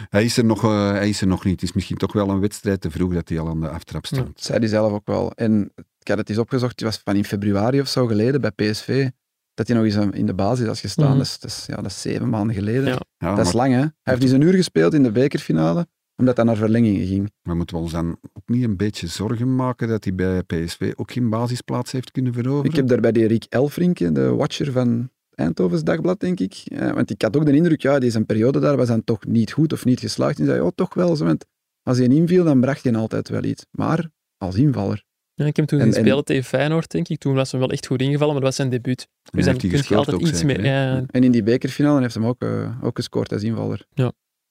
hij 0.10 0.24
is 0.24 0.38
er 0.38 0.46
nog, 0.46 0.62
hij 0.62 1.10
is 1.10 1.22
er 1.22 1.28
nog 1.28 1.44
niet. 1.44 1.54
Het 1.54 1.70
is 1.70 1.74
misschien 1.74 1.98
toch 1.98 2.14
wel 2.14 2.30
een 2.30 2.40
wedstrijd 2.40 2.82
te 2.82 2.92
vroeg 2.92 3.14
dat 3.14 3.30
hij 3.30 3.40
al 3.40 3.48
aan 3.50 3.62
de 3.62 3.70
aftrap 3.70 4.06
stond. 4.06 4.26
Dat 4.28 4.44
zei 4.44 4.60
hij 4.60 4.68
zelf 4.68 4.92
ook 4.92 5.08
wel. 5.08 5.32
En 5.32 5.72
ik 6.00 6.08
had 6.08 6.18
het 6.18 6.30
eens 6.30 6.38
opgezocht, 6.38 6.72
het 6.72 6.82
was 6.82 7.02
van 7.04 7.16
in 7.16 7.26
februari 7.26 7.80
of 7.80 7.88
zo 7.88 8.06
geleden 8.08 8.42
bij 8.42 8.52
PSV, 8.52 9.10
dat 9.60 9.68
hij 9.68 9.78
nog 9.78 9.86
eens 9.86 9.96
um, 9.96 10.12
in 10.14 10.26
de 10.26 10.34
basis 10.34 10.66
was 10.68 10.80
gestaan. 10.80 11.08
Mhm. 11.10 11.18
dat, 11.18 11.26
is, 11.26 11.40
dat, 11.40 11.50
is, 11.52 11.64
ja, 11.68 11.76
dat 11.76 11.86
is 11.86 12.02
zeven 12.02 12.30
maanden 12.30 12.56
geleden. 12.56 12.86
Ja. 12.86 13.00
Ja, 13.18 13.36
Dat 13.36 13.46
is 13.46 13.54
lang, 13.54 13.74
hè? 13.74 13.80
Hij 13.80 13.92
heeft 14.04 14.22
dus 14.22 14.32
een 14.32 14.42
uur 14.42 14.54
gespeeld 14.54 14.94
in 14.94 15.04
de 15.04 15.12
bekerfinale, 15.12 15.88
omdat 16.16 16.36
dat 16.36 16.46
naar 16.46 16.56
verlenging 16.56 17.08
ging. 17.08 17.32
maar 17.42 17.56
moeten 17.56 17.76
we 17.76 17.82
ons 17.82 17.92
dan 17.92 18.18
ook 18.34 18.44
niet 18.46 18.64
een 18.64 18.78
beetje 18.78 19.08
zorgen 19.08 19.56
maken 19.56 19.88
dat 19.88 20.04
hij 20.04 20.16
bij 20.16 20.44
PSV 20.44 20.94
ook 20.96 21.12
geen 21.12 21.30
basisplaats 21.30 21.92
heeft 21.92 22.12
kunnen 22.12 22.34
veroveren? 22.34 22.70
Ik 22.70 22.76
heb 22.76 22.88
daar 22.88 23.00
bij 23.00 23.12
die 23.12 23.28
Rick 23.28 23.46
Elfrinke, 23.50 24.12
de 24.12 24.30
watcher 24.30 24.72
van 24.72 25.10
Eindhovens 25.36 25.84
Dagblad, 25.84 26.20
denk 26.20 26.40
ik. 26.40 26.62
eh, 26.66 26.92
want 26.92 27.10
ik 27.10 27.22
had 27.22 27.38
ook 27.38 27.46
de 27.46 27.56
indruk, 27.56 27.82
ja, 27.82 28.00
deze 28.00 28.22
periode 28.24 28.60
daar 28.60 28.78
was 28.78 28.88
dan 28.88 29.04
toch 29.04 29.26
niet 29.26 29.52
goed 29.52 29.74
of 29.74 29.86
niet 29.86 30.00
geslaagd. 30.00 30.40
En 30.40 30.46
zei, 30.46 30.62
oh, 30.62 30.72
toch 30.76 30.94
wel. 30.94 31.16
Zo, 31.16 31.26
want 31.26 31.46
als 31.84 31.98
hij 31.98 32.08
inviel, 32.08 32.44
dan 32.44 32.62
bracht 32.62 32.84
hij 32.84 32.96
altijd 32.96 33.30
wel 33.30 33.44
iets. 33.44 33.66
Maar 33.72 34.10
als 34.38 34.56
invaller. 34.56 35.04
Ja, 35.40 35.46
ik 35.46 35.56
heb 35.56 35.56
hem 35.56 35.66
toen 35.66 35.80
En- 35.80 35.86
zien 35.86 35.96
en- 35.96 36.08
spelen 36.08 36.24
tegen 36.26 36.44
Feyenoord, 36.44 36.92
denk 36.92 37.08
ik. 37.08 37.20
Toen 37.20 37.34
was 37.34 37.52
hij 37.52 37.60
wel 37.60 37.70
echt 37.72 37.86
goed 37.86 38.02
ingevallen, 38.02 38.34
maar 38.34 38.44
dat 38.44 38.44
was 38.44 38.56
zijn 38.56 38.70
debuut. 38.70 39.08
Dus 39.32 39.46
dan 39.46 39.58
kun 39.58 39.70
je 39.70 39.96
altijd 39.96 40.16
ook 40.16 40.28
iets 40.28 40.44
meer... 40.44 40.64
ja. 40.66 41.04
En 41.08 41.24
in 41.24 41.32
die 41.32 41.44
bekerfinale 41.44 42.02
heeft 42.02 42.14
hij 42.14 42.24
hem 42.24 42.32
ook, 42.32 42.42
eh, 42.42 42.84
ook 42.86 42.96
gescoord 42.96 43.32
als 43.34 43.44
invaller. 43.44 43.86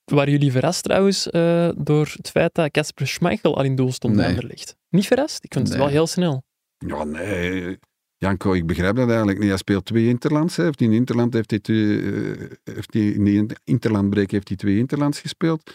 Waren 0.05 0.33
jullie 0.33 0.53
verrast 0.53 0.83
trouwens 0.83 1.31
eh, 1.31 1.69
door 1.77 2.13
het 2.17 2.31
feit 2.31 2.55
dat 2.55 2.71
Casper 2.71 3.07
Schmeichel 3.07 3.57
al 3.57 3.63
in 3.65 3.77
doel 3.77 3.93
stond 3.93 4.15
bij 4.15 4.25
Nee. 4.25 4.35
Anderlecht? 4.35 4.77
Niet 4.89 5.07
verrast? 5.07 5.45
Ik 5.45 5.53
vond 5.55 5.69
het 5.69 5.77
wel 5.77 5.87
heel 5.87 6.07
snel. 6.07 6.43
Ja, 6.87 7.05
nee. 7.05 7.79
Janko, 8.17 8.53
ik 8.53 8.67
begrijp 8.67 8.97
dat 8.97 9.09
eigenlijk 9.09 9.39
niet. 9.39 9.49
Hij 9.49 9.57
speelt 9.59 9.85
twee 9.85 10.09
Interlands. 10.09 10.57
Hè. 10.57 10.65
Heeft 10.65 10.81
in 10.81 10.93
Interland 10.93 11.33
heeft 11.35 11.51
hij 11.51 11.61
twee, 11.61 12.01
eh, 12.03 12.51
heeft 12.65 12.93
hij 12.95 13.03
in 13.09 13.25
die 13.25 13.47
Interlandbreek 13.65 14.31
heeft 14.31 14.49
hij 14.49 14.57
twee 14.57 14.79
Interlands 14.79 15.21
gespeeld. 15.21 15.71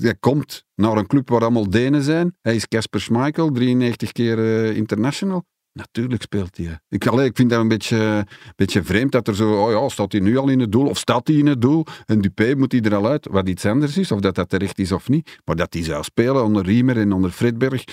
Hij 0.00 0.14
komt 0.14 0.64
naar 0.74 0.96
een 0.96 1.06
club 1.06 1.28
waar 1.28 1.40
allemaal 1.40 1.70
Denen 1.70 2.02
zijn. 2.02 2.36
Hij 2.40 2.54
is 2.54 2.68
Casper 2.68 3.00
Schmeichel, 3.00 3.50
93 3.50 4.12
keer 4.12 4.38
eh, 4.38 4.76
international. 4.76 5.44
Natuurlijk 5.72 6.22
speelt 6.22 6.56
hij. 6.56 6.78
Ik, 6.88 7.06
allee, 7.06 7.26
ik 7.26 7.36
vind 7.36 7.50
dat 7.50 7.60
een 7.60 7.68
beetje, 7.68 8.26
beetje 8.56 8.82
vreemd 8.82 9.12
dat 9.12 9.28
er 9.28 9.34
zo, 9.34 9.64
oh 9.64 9.70
ja, 9.70 9.88
staat 9.88 10.12
hij 10.12 10.20
nu 10.20 10.36
al 10.36 10.48
in 10.48 10.60
het 10.60 10.72
doel 10.72 10.88
of 10.88 10.98
staat 10.98 11.26
hij 11.28 11.36
in 11.36 11.46
het 11.46 11.60
doel? 11.60 11.84
En 12.06 12.20
Dupé 12.20 12.54
moet 12.54 12.72
hij 12.72 12.80
er 12.80 12.94
al 12.94 13.06
uit, 13.06 13.28
wat 13.30 13.48
iets 13.48 13.66
anders 13.66 13.96
is, 13.96 14.12
of 14.12 14.20
dat 14.20 14.34
dat 14.34 14.48
terecht 14.48 14.78
is 14.78 14.92
of 14.92 15.08
niet. 15.08 15.38
Maar 15.44 15.56
dat 15.56 15.72
hij 15.74 15.82
zou 15.82 16.02
spelen 16.02 16.44
onder 16.44 16.64
Riemer 16.64 16.96
en 16.96 17.12
onder 17.12 17.30
Fredberg, 17.30 17.84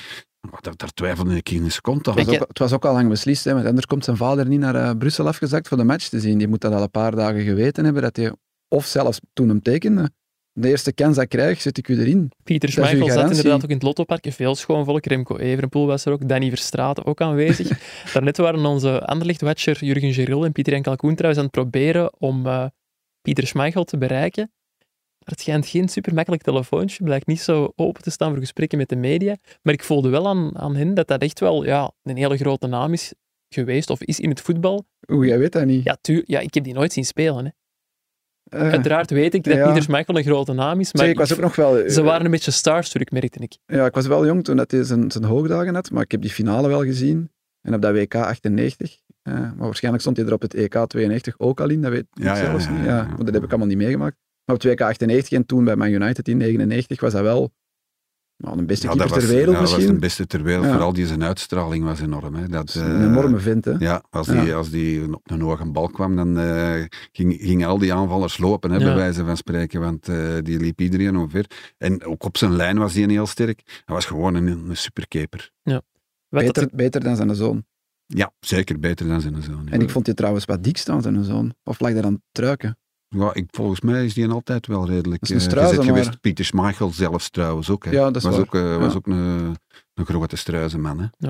maar 0.50 0.62
daar, 0.62 0.74
daar 0.76 0.94
twijfelde 0.94 1.36
ik 1.36 1.50
in 1.50 1.64
een 1.64 1.72
seconde 1.72 2.10
aan. 2.10 2.18
Het 2.18 2.26
was, 2.26 2.26
Kijk, 2.26 2.42
ook, 2.42 2.48
het 2.48 2.60
was 2.60 2.74
ook 2.74 2.86
al 2.86 2.94
lang 2.94 3.10
beslist, 3.10 3.44
hè, 3.44 3.54
want 3.54 3.66
anders 3.66 3.86
komt 3.86 4.04
zijn 4.04 4.18
vader 4.18 4.48
niet 4.48 4.60
naar 4.60 4.76
eh, 4.76 4.98
Brussel 4.98 5.28
afgezakt 5.28 5.68
voor 5.68 5.78
de 5.78 5.84
match 5.84 6.08
te 6.08 6.20
zien. 6.20 6.38
Die 6.38 6.48
moet 6.48 6.62
dat 6.62 6.74
al 6.74 6.82
een 6.82 6.92
paar 6.92 7.16
dagen 7.16 7.42
geweten 7.42 7.84
hebben, 7.84 8.02
dat 8.02 8.16
hij, 8.16 8.32
of 8.68 8.86
zelfs 8.86 9.20
toen 9.34 9.50
hem 9.50 9.62
tekende, 9.62 10.12
de 10.54 10.70
eerste 10.70 10.94
kans 10.94 11.16
dat 11.16 11.24
ik 11.24 11.30
krijg, 11.30 11.62
zet 11.62 11.78
ik 11.78 11.88
u 11.88 12.00
erin. 12.00 12.32
Pieter 12.44 12.70
Schmeichel 12.70 13.10
zat 13.10 13.30
inderdaad 13.30 13.64
ook 13.64 13.70
in 13.70 13.76
het 13.76 13.84
Lottopark. 13.84 14.26
Veel 14.30 14.56
schoon 14.56 14.86
volk. 14.86 15.06
Remco 15.06 15.38
Evenepoel 15.38 15.86
was 15.86 16.06
er 16.06 16.12
ook. 16.12 16.28
Danny 16.28 16.50
Verstraeten 16.50 17.06
ook 17.06 17.22
aanwezig. 17.22 17.68
Daarnet 18.14 18.38
waren 18.38 18.66
onze 18.66 19.06
Anderlecht-watcher 19.06 19.86
Jurgen 19.86 20.14
Geril 20.14 20.46
en 20.46 20.52
Pieter 20.52 20.74
en 20.74 20.82
Kalkoen 20.82 21.16
trouwens 21.16 21.44
aan 21.44 21.50
het 21.52 21.62
proberen 21.62 22.20
om 22.20 22.46
eh, 22.46 22.66
Pieter 23.22 23.48
Schmeichel 23.48 23.84
te 23.84 23.98
bereiken. 23.98 24.52
Maar 25.20 25.30
het 25.30 25.40
schijnt 25.40 25.68
geen 25.68 25.90
super 25.90 26.14
makkelijk 26.14 26.44
telefoontje. 26.44 27.04
Blijkt 27.04 27.28
niet 27.28 27.42
zo 27.42 27.74
open 27.76 28.02
te 28.02 28.10
staan 28.10 28.30
voor 28.30 28.40
gesprekken 28.40 28.78
met 28.78 28.90
de 28.90 28.96
media. 28.96 29.36
Maar 29.62 29.74
ik 29.74 29.84
voelde 29.84 30.10
wel 30.10 30.28
aan, 30.28 30.58
aan 30.58 30.76
hen 30.76 30.94
dat 30.94 31.08
dat 31.08 31.22
echt 31.22 31.40
wel 31.40 31.66
ja, 31.66 31.92
een 32.04 32.18
hele 32.18 32.38
grote 32.38 32.68
naam 32.68 32.94
is 32.94 33.14
geweest 33.50 33.90
of 33.90 34.04
is 34.04 34.20
in 34.20 34.30
het 34.30 34.42
voetbal. 34.42 34.86
Oeh, 35.08 35.28
jij 35.28 35.40
weet 35.40 35.52
dat 35.52 35.66
niet. 35.66 35.84
Ja, 35.84 35.98
tu 36.02 36.24
ja 36.26 36.40
ik 36.40 36.54
heb 36.54 36.64
die 36.64 36.74
nooit 36.74 36.94
zien 36.94 37.06
spelen. 37.06 37.46
Hè. 37.46 37.52
Eh, 38.52 38.70
Uiteraard 38.70 39.10
weet 39.10 39.34
ik 39.34 39.44
dat 39.44 39.54
ja. 39.54 39.64
Pieter 39.66 39.84
Schmeichel 39.84 40.18
een 40.18 40.24
grote 40.24 40.54
naam 40.54 40.80
is, 40.80 40.94
maar 40.94 41.02
zeg, 41.04 41.12
ik 41.12 41.18
was 41.20 41.34
ook 41.34 41.40
nog 41.40 41.56
wel... 41.56 41.78
eh, 41.78 41.90
ze 41.90 42.02
waren 42.02 42.26
een 42.26 42.32
beetje 42.32 42.52
starstruck, 42.52 43.12
merkte 43.12 43.40
ik. 43.40 43.58
Ja, 43.66 43.86
ik 43.86 43.94
was 43.94 44.08
wel 44.08 44.26
jong 44.26 44.44
toen 44.44 44.56
dat 44.58 44.72
hij 44.72 44.84
zijn, 44.84 45.12
zijn 45.12 45.24
hoogdagen 45.24 45.76
had, 45.76 45.92
maar 45.92 46.04
ik 46.04 46.12
heb 46.12 46.22
die 46.22 46.30
finale 46.32 46.68
wel 46.68 46.84
gezien. 46.84 47.32
En 47.62 47.74
op 47.74 47.82
dat 47.82 47.94
WK 47.94 48.16
98. 48.16 48.98
eh, 49.22 49.34
maar 49.34 49.54
waarschijnlijk 49.58 50.04
stond 50.04 50.18
hij 50.18 50.26
er 50.26 50.34
op 50.34 50.42
het 50.42 50.54
EK 50.54 50.76
92 50.88 51.36
ook 51.38 51.60
al 51.62 51.70
in, 51.70 51.82
dat 51.82 51.92
weet 51.92 52.06
ik 52.14 52.24
Ja, 52.24 52.36
zelfs 52.36 52.66
ja, 52.66 52.72
niet. 52.72 52.80
ja, 52.86 52.86
Ja, 52.86 52.98
ja. 52.98 53.08
want 53.08 53.26
dat 53.26 53.34
heb 53.34 53.44
ik 53.44 53.50
allemaal 53.50 53.68
niet 53.68 53.78
meegemaakt. 53.78 54.16
Maar 54.46 54.56
op 54.56 54.62
het 54.62 54.72
WK 54.72 54.82
98 54.82 55.32
en 55.38 55.46
toen 55.46 55.64
bij 55.64 55.76
Man 55.76 55.90
United 55.92 56.28
in 56.28 56.38
99 56.38 57.00
was 57.02 57.14
dat 57.14 57.22
wel 57.22 57.52
nou, 58.42 58.58
de 58.58 58.64
beste 58.66 58.88
Ja, 58.88 58.92
keeper 58.94 59.10
dat 59.12 59.18
was, 59.18 59.26
ter 59.28 59.36
wereld 59.38 59.56
ja, 59.56 59.62
dat 59.62 59.72
was 59.72 59.86
de 59.86 60.00
beste 60.00 60.28
ter 60.28 60.44
wereld. 60.44 60.66
Ja. 60.66 60.72
Vooral 60.72 60.94
die 60.94 61.06
zijn 61.08 61.24
uitstraling 61.24 61.84
was 61.84 62.00
enorm. 62.00 62.36
Hè. 62.36 62.48
Dat, 62.48 62.74
een 62.74 62.96
eh, 62.96 63.04
enorme 63.04 63.40
vent, 63.40 63.66
hè. 63.66 63.72
Ja, 63.80 64.04
als 64.10 64.28
die, 64.28 64.42
Ja. 64.42 64.56
als 64.56 64.70
die 64.70 65.14
op 65.14 65.32
een 65.32 65.42
hoge 65.42 65.72
bal 65.72 65.88
kwam, 65.90 66.16
dan 66.16 66.38
eh, 66.40 66.84
ging, 67.12 67.38
gingen 67.42 67.68
al 67.68 67.78
die 67.78 67.94
aanvallers 67.94 68.38
lopen, 68.38 68.72
hè, 68.72 68.78
Ja. 68.78 68.84
bij 68.84 68.96
wijze 68.96 69.26
van 69.26 69.38
spreken. 69.38 69.80
Want 69.82 70.08
eh, 70.10 70.18
die 70.42 70.60
liep 70.60 70.82
iedereen 70.82 71.18
omver. 71.18 71.46
En 71.78 72.04
ook 72.06 72.24
op 72.24 72.38
zijn 72.38 72.56
lijn 72.56 72.78
was 72.78 72.94
hij 72.94 73.04
heel 73.04 73.28
sterk. 73.28 73.62
Hij 73.86 73.96
was 73.96 74.06
gewoon 74.06 74.36
een, 74.36 74.48
een 74.48 74.78
superkeeper. 74.78 75.52
Dat 75.64 75.84
Beter, 76.30 76.64
er- 76.64 76.70
beter 76.74 77.04
dan 77.04 77.16
zijn 77.16 77.36
zoon. 77.36 77.66
Ja, 78.06 78.34
zeker 78.40 78.80
beter 78.80 79.08
dan 79.08 79.22
zijn 79.22 79.42
zoon. 79.44 79.62
ja. 79.66 79.72
En 79.72 79.82
ik 79.82 79.90
vond 79.90 80.06
die 80.06 80.14
trouwens 80.14 80.46
wat 80.46 80.64
dik 80.64 80.78
staan, 80.78 81.02
zijn 81.02 81.24
zoon. 81.24 81.54
Of 81.64 81.80
lag 81.80 81.94
dat 81.94 82.04
aan 82.04 82.14
het 82.14 82.22
truiken? 82.32 82.78
Ja, 83.16 83.34
ik, 83.34 83.46
volgens 83.52 83.82
mij 83.82 84.06
is 84.06 84.14
die 84.14 84.28
altijd 84.30 84.68
wel 84.68 84.86
redelijk 84.88 85.22
Dat 85.28 85.38
is 85.38 85.46
een 85.46 85.52
eh, 85.58 85.76
maar- 85.76 85.84
geweest. 85.84 86.22
Pieter 86.22 86.46
Schmeichel 86.46 86.90
zelfs 86.90 87.30
trouwens 87.30 87.70
ook. 87.70 87.86
Hè. 87.86 87.92
Ja, 87.92 88.04
dat 88.06 88.16
is 88.16 88.24
was 88.24 88.32
waar. 88.36 88.42
ook, 88.42 88.56
eh, 88.56 88.78
was 88.78 88.92
Ja. 88.92 88.98
ook 88.98 89.08
een, 89.08 89.56
een 89.94 90.06
grote 90.06 90.36
struizenman. 90.36 91.00
Hè. 91.18 91.30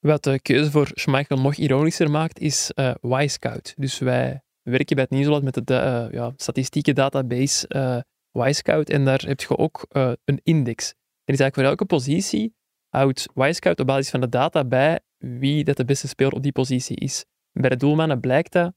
Wat 0.00 0.22
de 0.22 0.40
keuze 0.40 0.70
voor 0.70 0.90
Schmeichel 0.94 1.36
nog 1.40 1.54
ironischer 1.54 2.10
maakt, 2.10 2.38
is 2.38 2.70
eh 2.74 2.94
Y-Scout. 3.02 3.74
Dus 3.76 3.98
wij 3.98 4.42
werken 4.62 4.94
bij 4.96 5.04
het 5.04 5.12
Nieuwsblad 5.12 5.42
met 5.42 5.66
de 5.66 5.74
eh, 5.74 6.06
ja, 6.12 6.32
statistieke 6.36 6.92
database 6.92 7.68
eh 7.68 7.98
Y-Scout 8.46 8.88
en 8.90 9.04
daar 9.04 9.22
heb 9.26 9.40
je 9.40 9.56
ook 9.58 9.86
eh, 9.88 10.12
een 10.24 10.40
index. 10.42 10.88
Er 11.24 11.34
is 11.34 11.40
eigenlijk 11.40 11.54
voor 11.54 11.64
elke 11.64 11.84
positie 11.84 12.54
houdt 12.88 13.28
Y-Scout 13.34 13.80
op 13.80 13.86
basis 13.86 14.10
van 14.10 14.20
de 14.20 14.28
data 14.28 14.64
bij 14.64 15.00
wie 15.18 15.64
dat 15.64 15.76
de 15.76 15.84
beste 15.84 16.08
speler 16.08 16.32
op 16.32 16.42
die 16.42 16.52
positie 16.52 16.96
is. 16.96 17.24
Bij 17.52 17.70
de 17.70 17.76
doelmannen 17.76 18.20
blijkt 18.20 18.52
dat 18.52 18.72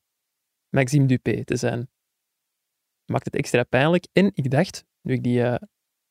Maxime 0.69 1.05
Dupé 1.05 1.43
te 1.43 1.55
zijn. 1.55 1.89
Maakt 3.05 3.25
het 3.25 3.35
extra 3.35 3.63
pijnlijk. 3.63 4.07
En 4.13 4.31
ik 4.33 4.51
dacht, 4.51 4.85
nu 5.01 5.13
ik 5.13 5.23
die 5.23 5.43
eh, 5.43 5.55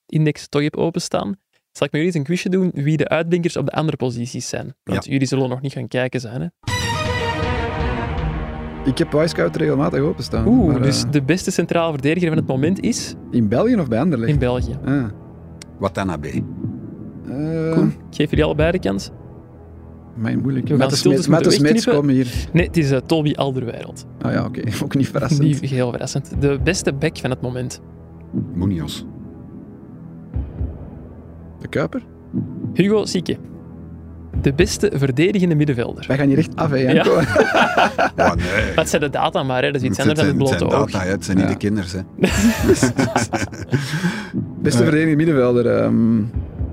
index 0.06 0.48
toch 0.48 0.62
heb 0.62 0.76
openstaan, 0.76 1.36
zal 1.72 1.86
ik 1.86 1.92
met 1.92 2.00
jullie 2.00 2.06
eens 2.06 2.14
een 2.14 2.22
quizje 2.22 2.48
doen 2.48 2.70
wie 2.74 2.96
de 2.96 3.08
uitblinkers 3.08 3.56
op 3.56 3.66
de 3.66 3.72
andere 3.72 3.96
posities 3.96 4.48
zijn. 4.48 4.74
Want 4.82 5.04
jullie 5.04 5.26
zullen 5.26 5.48
nog 5.48 5.60
niet 5.60 5.72
gaan 5.72 5.88
kijken 5.88 6.20
zijn. 6.20 6.40
Hè? 6.40 6.46
Ik 8.84 8.98
heb 8.98 9.14
Y-Scout 9.14 9.56
regelmatig 9.56 10.00
openstaan. 10.00 10.46
Oeh, 10.46 10.72
maar, 10.72 10.82
dus 10.82 11.04
eh, 11.04 11.10
de 11.10 11.22
beste 11.22 11.50
centrale 11.50 11.92
verdediger 11.92 12.28
van 12.28 12.36
het 12.38 12.46
moment 12.46 12.80
is 12.80 13.14
in 13.30 13.48
België 13.48 13.76
of 13.76 13.88
bij 13.88 14.00
Anderlecht? 14.00 14.32
in 14.32 14.38
België. 14.38 14.78
Ah. 14.84 15.04
Watanabe. 15.78 16.28
Eh, 16.28 17.72
Koen, 17.72 17.88
ik 17.88 18.16
geef 18.16 18.30
jullie 18.30 18.44
allebei 18.44 18.70
de 18.70 18.78
kans. 18.78 19.10
Mijn 20.14 20.38
moeilijk. 20.40 20.64
We 20.64 20.70
gaan 20.70 20.78
Met 20.78 20.90
de 20.90 20.96
Smits, 20.96 21.28
met 21.28 21.38
de 21.38 21.44
moeten 21.44 21.52
Smits, 21.52 21.84
wegknippen. 21.84 22.02
kom 22.02 22.08
hier. 22.14 22.48
Nee, 22.52 22.66
het 22.66 22.76
is 22.76 22.90
eh, 22.90 22.98
Toby 23.06 23.32
Alderweireld. 23.34 24.06
Ah 24.20 24.32
ja, 24.32 24.44
oké. 24.44 24.60
Ook 24.84 24.94
niet 24.94 25.08
verrassend. 25.08 25.40
Die 25.40 25.58
heel 25.68 25.90
verrassend. 25.90 26.30
De 26.40 26.58
beste 26.64 26.92
back 26.92 27.18
van 27.18 27.30
het 27.30 27.40
moment. 27.40 27.80
Munoz. 28.54 29.04
De 31.60 31.68
Kuiper? 31.68 32.02
Hugo 32.72 33.04
Sieke. 33.04 33.36
De 34.42 34.52
beste 34.52 34.90
verdedigende 34.94 35.54
middenvelder. 35.54 36.04
Wij 36.08 36.16
gaan 36.16 36.28
hier 36.28 36.38
echt 36.38 36.56
af, 36.56 36.70
hè, 36.70 36.76
Janko. 36.76 37.10
Oh, 38.16 38.34
nee. 38.34 38.74
Dat 38.74 38.88
zijn 38.88 39.02
de 39.02 39.10
data 39.10 39.42
maar, 39.42 39.62
hè. 39.62 39.72
dat 39.72 39.82
is 39.82 39.88
iets 39.88 39.98
anders 40.00 40.18
dan 40.18 40.28
het 40.28 40.36
blote 40.36 40.52
het 40.54 40.62
oog. 40.62 40.70
zijn 40.72 40.86
data, 40.90 41.04
hè. 41.04 41.10
het 41.10 41.24
zijn 41.24 41.36
niet 41.36 41.46
Ja. 41.46 41.52
de 41.52 41.58
kinders. 41.58 41.92
Hè. 41.92 42.00
Beste 44.62 44.82
verdedigende 44.82 45.16
middenvelder. 45.16 45.66
ehm 45.82 46.22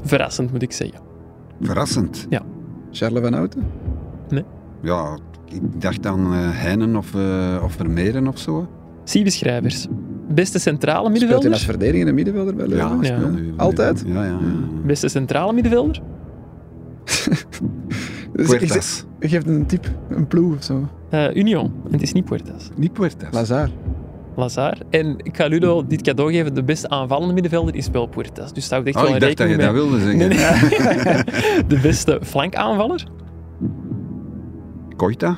Verrassend, 0.04 0.52
moet 0.52 0.62
ik 0.62 0.72
zeggen. 0.72 1.00
Verrassend. 1.62 2.28
Charles 2.92 3.22
van 3.22 3.34
Houten? 3.34 3.64
Ja, 4.82 5.18
ik 5.46 5.82
dacht 5.82 6.06
aan 6.06 6.34
eh, 6.34 6.40
Heinen 6.40 6.96
of, 6.96 7.16
eh 7.16 7.62
of 7.64 7.74
Vermeeren 7.74 8.28
of 8.28 8.38
zo. 8.40 8.68
Zie-beschrijvers. 9.04 9.88
Beste 10.34 10.60
centrale 10.60 11.06
Speelt 11.16 11.20
hij 11.22 11.34
als 11.36 11.44
middenvelder. 11.44 11.60
verdedigende 11.60 12.14
middenvelder 12.14 12.56
bij 12.56 12.68
Leuven? 12.68 13.04
Ja, 13.04 13.54
Altijd? 13.58 14.04
Ja, 14.08 14.24
ja. 14.24 14.30
ja. 14.30 14.38
Beste 14.86 15.08
centrale 15.08 15.54
middenvelder. 15.54 16.02
Dus 18.34 18.48
Puertas. 18.48 19.06
ik 19.20 19.30
geef 19.30 19.46
een 19.46 19.66
tip, 19.66 19.92
een 20.10 20.28
ploeg 20.28 20.56
of 20.56 20.64
zo. 20.64 20.88
Eh, 21.10 21.36
Union. 21.36 21.72
En 21.86 21.92
het 21.92 22.02
is 22.02 22.14
niet 22.14 22.26
Puertas. 22.26 22.70
Niet 22.76 22.94
Puertas. 22.94 23.34
Lazar. 23.34 23.70
Lazar. 24.36 24.78
En 24.90 25.16
ik 25.18 25.38
ga 25.38 25.48
Ludo 25.48 25.86
dit 25.88 26.02
cadeau 26.02 26.32
geven. 26.32 26.54
De 26.54 26.64
beste 26.64 26.90
aanvallende 26.90 27.34
middenvelder 27.34 27.76
is 27.76 27.90
wel 27.90 28.06
Puertas. 28.06 28.54
Dus 28.54 28.70
daar 28.70 28.82
houdt 28.82 28.96
echt 28.96 29.06
Oh, 29.06 29.12
wel 29.12 29.16
ik 29.16 29.22
dacht 29.22 29.38
dat 29.38 29.50
je 29.50 29.58
dat 29.58 29.72
wilde 29.74 30.00
zeggen. 30.00 30.18
Nee, 30.18 30.28
nee. 30.28 31.64
De 31.68 31.80
beste 31.82 32.20
flankaanvaller. 32.24 33.08
Koita? 34.96 35.38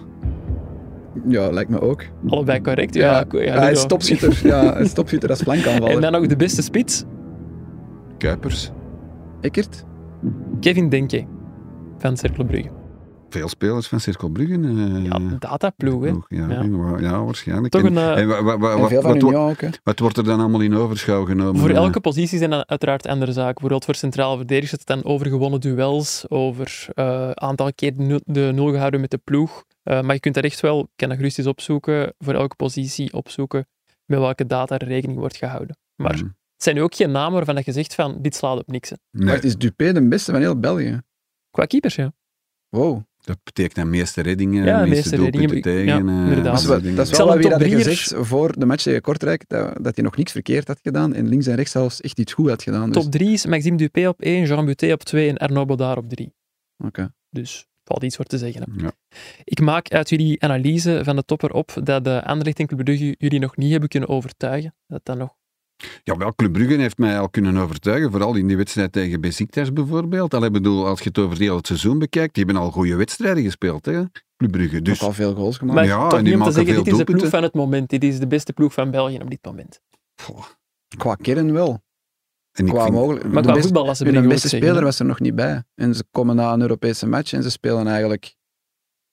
Ja, 1.28 1.50
lijkt 1.50 1.70
me 1.70 1.82
ook. 1.82 2.04
Allebei 2.28 2.62
correct. 2.62 2.94
Ja, 2.94 3.26
ja, 3.32 3.60
hij 3.60 3.72
is 3.72 3.86
topschutter. 3.86 4.40
Ja, 4.44 4.74
hij 4.74 4.82
is 4.82 4.94
topschutter 4.94 5.30
als 5.30 5.42
flankaanvaller. 5.42 5.96
En 5.96 6.02
dan 6.02 6.12
nog 6.12 6.28
de 6.28 6.36
beste 6.36 6.62
spits. 6.62 7.04
Kuipers? 8.18 8.72
Ekkert? 9.42 9.84
Kevin 10.60 10.90
Denke. 10.90 11.26
Van 11.98 12.18
Cercle 12.18 12.46
Brugge. 12.46 12.70
Veel 13.34 13.48
spelers 13.48 13.88
van 13.88 14.00
Cirkel 14.00 14.30
Brugge. 14.30 14.54
eh, 14.54 15.06
Ja, 15.06 15.20
dataploeg, 15.40 16.04
hè. 16.04 16.10
Ja, 16.28 16.98
Ja. 17.00 17.24
waarschijnlijk. 17.24 17.74
Toch 17.74 17.82
En- 17.82 17.88
een, 17.96 17.98
eh, 17.98 18.10
en 18.10 18.18
En 18.18 18.28
wat, 18.28 18.88
veel 18.90 19.02
van 19.02 19.20
wat, 19.20 19.34
ook, 19.34 19.62
hè. 19.62 19.70
wat 19.84 20.00
wordt 20.00 20.18
er 20.18 20.24
dan 20.24 20.40
allemaal 20.40 20.62
in 20.62 20.76
overschouw 20.76 21.26
genomen? 21.26 21.60
Voor 21.62 21.70
Eh, 21.70 21.76
elke 21.76 22.00
positie 22.00 22.38
zijn 22.38 22.50
dat 22.50 22.68
uiteraard 22.68 23.08
andere 23.08 23.32
zaken. 23.32 23.52
Bijvoorbeeld 23.54 23.86
voor 23.86 23.96
centrale 23.96 24.38
verdedigers 24.38 24.72
het 24.72 24.86
dan 24.86 25.04
over 25.04 25.28
gewonnen 25.28 25.62
duels, 25.62 26.26
over 26.30 26.86
eh, 26.94 27.30
aantal 27.32 27.74
keer 27.74 27.96
de 27.96 28.02
nul, 28.04 28.20
de 28.26 28.52
nul 28.54 28.72
gehouden 28.72 29.02
met 29.02 29.12
de 29.12 29.20
ploeg. 29.24 29.64
Eh, 29.84 30.02
maar 30.02 30.14
je 30.14 30.20
kunt 30.20 30.36
dat 30.36 30.44
echt 30.44 30.60
wel, 30.60 30.80
ik 30.80 30.88
kan 30.96 31.08
dat 31.10 31.18
gerust 31.18 31.38
eens 31.38 31.48
opzoeken, 31.48 32.14
voor 32.20 32.34
elke 32.34 32.56
positie 32.56 33.14
opzoeken 33.14 33.68
met 34.06 34.20
welke 34.20 34.46
data 34.46 34.78
er 34.78 34.88
rekening 34.88 35.20
wordt 35.20 35.38
gehouden. 35.38 35.78
Maar 35.96 36.16
mm, 36.18 36.24
het 36.54 36.64
zijn 36.64 36.76
nu 36.76 36.82
ook 36.82 36.96
geen 36.96 37.12
namen 37.12 37.34
waarvan 37.34 37.56
dat 37.56 37.66
je 37.66 37.72
zegt 37.72 37.96
van, 37.96 38.18
dit 38.22 38.36
slaat 38.36 38.60
op 38.60 38.68
niks. 38.68 38.90
hè. 38.90 38.96
nee, 39.12 39.28
Wacht, 39.28 39.44
is 39.44 39.58
Dupé 39.58 39.92
de 39.94 40.08
beste 40.08 40.32
van 40.32 40.42
heel 40.42 40.60
België? 40.60 41.02
Qua 41.52 41.66
keepers, 41.66 41.96
ja. 41.96 42.14
Wow. 42.70 43.02
Dat 43.26 43.38
betekent 43.44 43.76
dan 43.76 43.90
meeste 43.90 44.22
reddingen, 44.22 44.66
Ja, 44.66 44.78
meeste, 44.80 44.96
meeste 44.96 45.16
doelpunten 45.16 45.40
reddingen, 45.50 45.62
tegen. 45.64 45.86
ja, 45.86 45.94
eh, 46.24 46.28
inderdaad. 46.30 46.44
Dat 46.44 46.60
is 46.62 46.66
wel, 46.66 46.96
dat 46.96 47.08
is 47.12 47.18
wat 47.18 47.60
drieër- 47.60 47.78
gezegd 47.78 48.14
voor 48.18 48.60
de 48.60 48.66
match 48.66 48.84
tegen 48.84 49.02
Kortrijk, 49.02 49.44
dat, 49.48 49.84
dat 49.84 49.96
hij 49.96 50.04
nog 50.04 50.16
niks 50.18 50.32
verkeerd 50.32 50.68
had 50.68 50.80
gedaan 50.82 51.14
en 51.14 51.28
links 51.28 51.48
en 51.48 51.56
rechts 51.56 51.72
zelfs 51.72 52.02
echt 52.02 52.20
iets 52.20 52.34
goed 52.34 52.50
had 52.50 52.64
gedaan. 52.64 52.92
Dus, 52.92 53.04
Top 53.04 53.12
3 53.12 53.32
is 53.32 53.46
Maxime 53.46 53.78
Dupé 53.78 54.08
op 54.08 54.22
1, 54.22 54.46
Jean 54.46 54.66
Buté 54.66 54.92
op 54.92 55.04
2 55.04 55.30
en 55.30 55.38
Arnaud 55.38 55.68
Baudard 55.68 55.98
op 55.98 56.10
3. 56.10 56.34
Oké. 56.86 57.14
Dus 57.30 57.68
valt 57.84 58.04
iets 58.04 58.16
voor 58.16 58.26
te 58.26 58.38
zeggen. 58.38 58.62
hè. 58.76 58.84
Ja. 58.84 58.92
Ik 59.44 59.60
maak 59.60 59.90
uit 59.90 60.10
jullie 60.10 60.42
analyse 60.42 61.02
van 61.04 61.16
de 61.16 61.26
topper 61.26 61.52
op 61.52 61.74
dat 61.84 62.04
de 62.04 62.24
Anderlecht 62.24 62.60
en 62.60 62.68
Club 62.68 62.84
Brugge 62.84 63.16
jullie 63.18 63.40
nog 63.40 63.56
niet 63.58 63.72
hebben 63.72 63.90
kunnen 63.90 64.10
overtuigen. 64.10 64.76
Dat 64.88 65.00
dat 65.04 65.18
nog... 65.18 65.36
Ja, 66.04 66.18
wel, 66.18 66.34
Club 66.36 66.54
Brugge 66.54 66.74
heeft 66.76 66.98
mij 66.98 67.20
al 67.20 67.30
kunnen 67.30 67.58
overtuigen, 67.58 68.12
vooral 68.12 68.36
in 68.36 68.48
die 68.48 68.58
wedstrijd 68.58 68.92
tegen 68.92 69.22
Besiktas 69.22 69.74
bijvoorbeeld. 69.74 70.34
Allee, 70.34 70.52
bedoel, 70.52 70.88
als 70.88 71.00
je 71.00 71.08
het 71.08 71.18
over 71.18 71.38
heel 71.38 71.56
het 71.56 71.68
seizoen 71.68 72.00
bekijkt, 72.00 72.34
die 72.36 72.44
hebben 72.46 72.64
al 72.64 72.72
goede 72.72 72.96
wedstrijden 72.96 73.44
gespeeld, 73.44 73.86
hè, 73.86 74.04
Club 74.38 74.52
Brugge. 74.52 74.82
Dus 74.82 75.02
Ook 75.02 75.08
al 75.08 75.14
veel 75.14 75.34
goals 75.36 75.58
gemaakt. 75.58 75.76
Maar 75.78 75.88
ja, 75.88 76.04
toch 76.10 76.18
en 76.18 76.24
niet 76.24 76.34
die 76.34 76.42
om 76.42 76.48
te 76.48 76.52
zeggen, 76.52 76.76
dit 76.84 76.88
is 76.94 76.98
de 76.98 77.04
ploeg 77.04 77.28
van 77.30 77.44
het 77.44 77.54
moment. 77.54 77.90
Dit 77.90 78.04
is 78.04 78.20
de 78.20 78.28
beste 78.28 78.54
ploeg 78.54 78.74
van 78.74 78.92
België 78.92 79.18
op 79.18 79.30
dit 79.30 79.46
moment. 79.46 79.82
Goh, 80.22 80.44
Qua 80.98 81.16
kern 81.16 81.52
wel. 81.54 81.84
en 82.52 82.66
ik 82.66 82.72
Qua 82.72 82.84
vind- 82.84 82.96
mogelijk. 82.96 83.26
Maar 83.32 83.44
de 83.44 83.52
qua 83.52 83.62
voetbal 83.62 83.86
was 83.86 84.00
hun 84.00 84.12
beste 84.14 84.30
ik 84.34 84.38
zeggen, 84.38 84.60
speler 84.60 84.84
was 84.84 85.00
er 85.00 85.06
nog 85.06 85.20
niet 85.20 85.36
bij. 85.36 85.64
En 85.76 85.96
ze 85.96 86.04
komen 86.12 86.36
na 86.36 86.54
een 86.54 86.62
Europese 86.62 87.08
match 87.08 87.34
en 87.34 87.44
ze 87.44 87.50
spelen 87.52 87.88
eigenlijk 87.88 88.36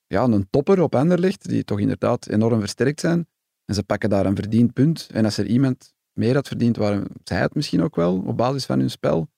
ja, 0.07 0.23
een 0.25 0.47
topper 0.51 0.83
op 0.83 0.95
Anderlecht, 0.95 1.49
die 1.49 1.65
toch 1.65 1.81
inderdaad 1.81 2.29
enorm 2.29 2.61
versterkt 2.61 3.01
zijn. 3.01 3.29
En 3.65 3.75
ze 3.75 3.83
pakken 3.83 4.11
daar 4.11 4.27
een 4.27 4.37
verdiend 4.37 4.73
punt. 4.73 5.09
En 5.13 5.25
als 5.25 5.39
er 5.39 5.47
iemand 5.47 5.93
meer 6.13 6.35
had 6.35 6.49
verdiend, 6.49 6.77
waren 6.77 7.07
zij 7.25 7.39
het 7.39 7.55
misschien 7.55 7.83
ook 7.83 7.97
wel, 7.97 8.23
op 8.27 8.37
basis 8.37 8.65
van 8.65 8.79
hun 8.79 8.91
spel. 8.91 9.29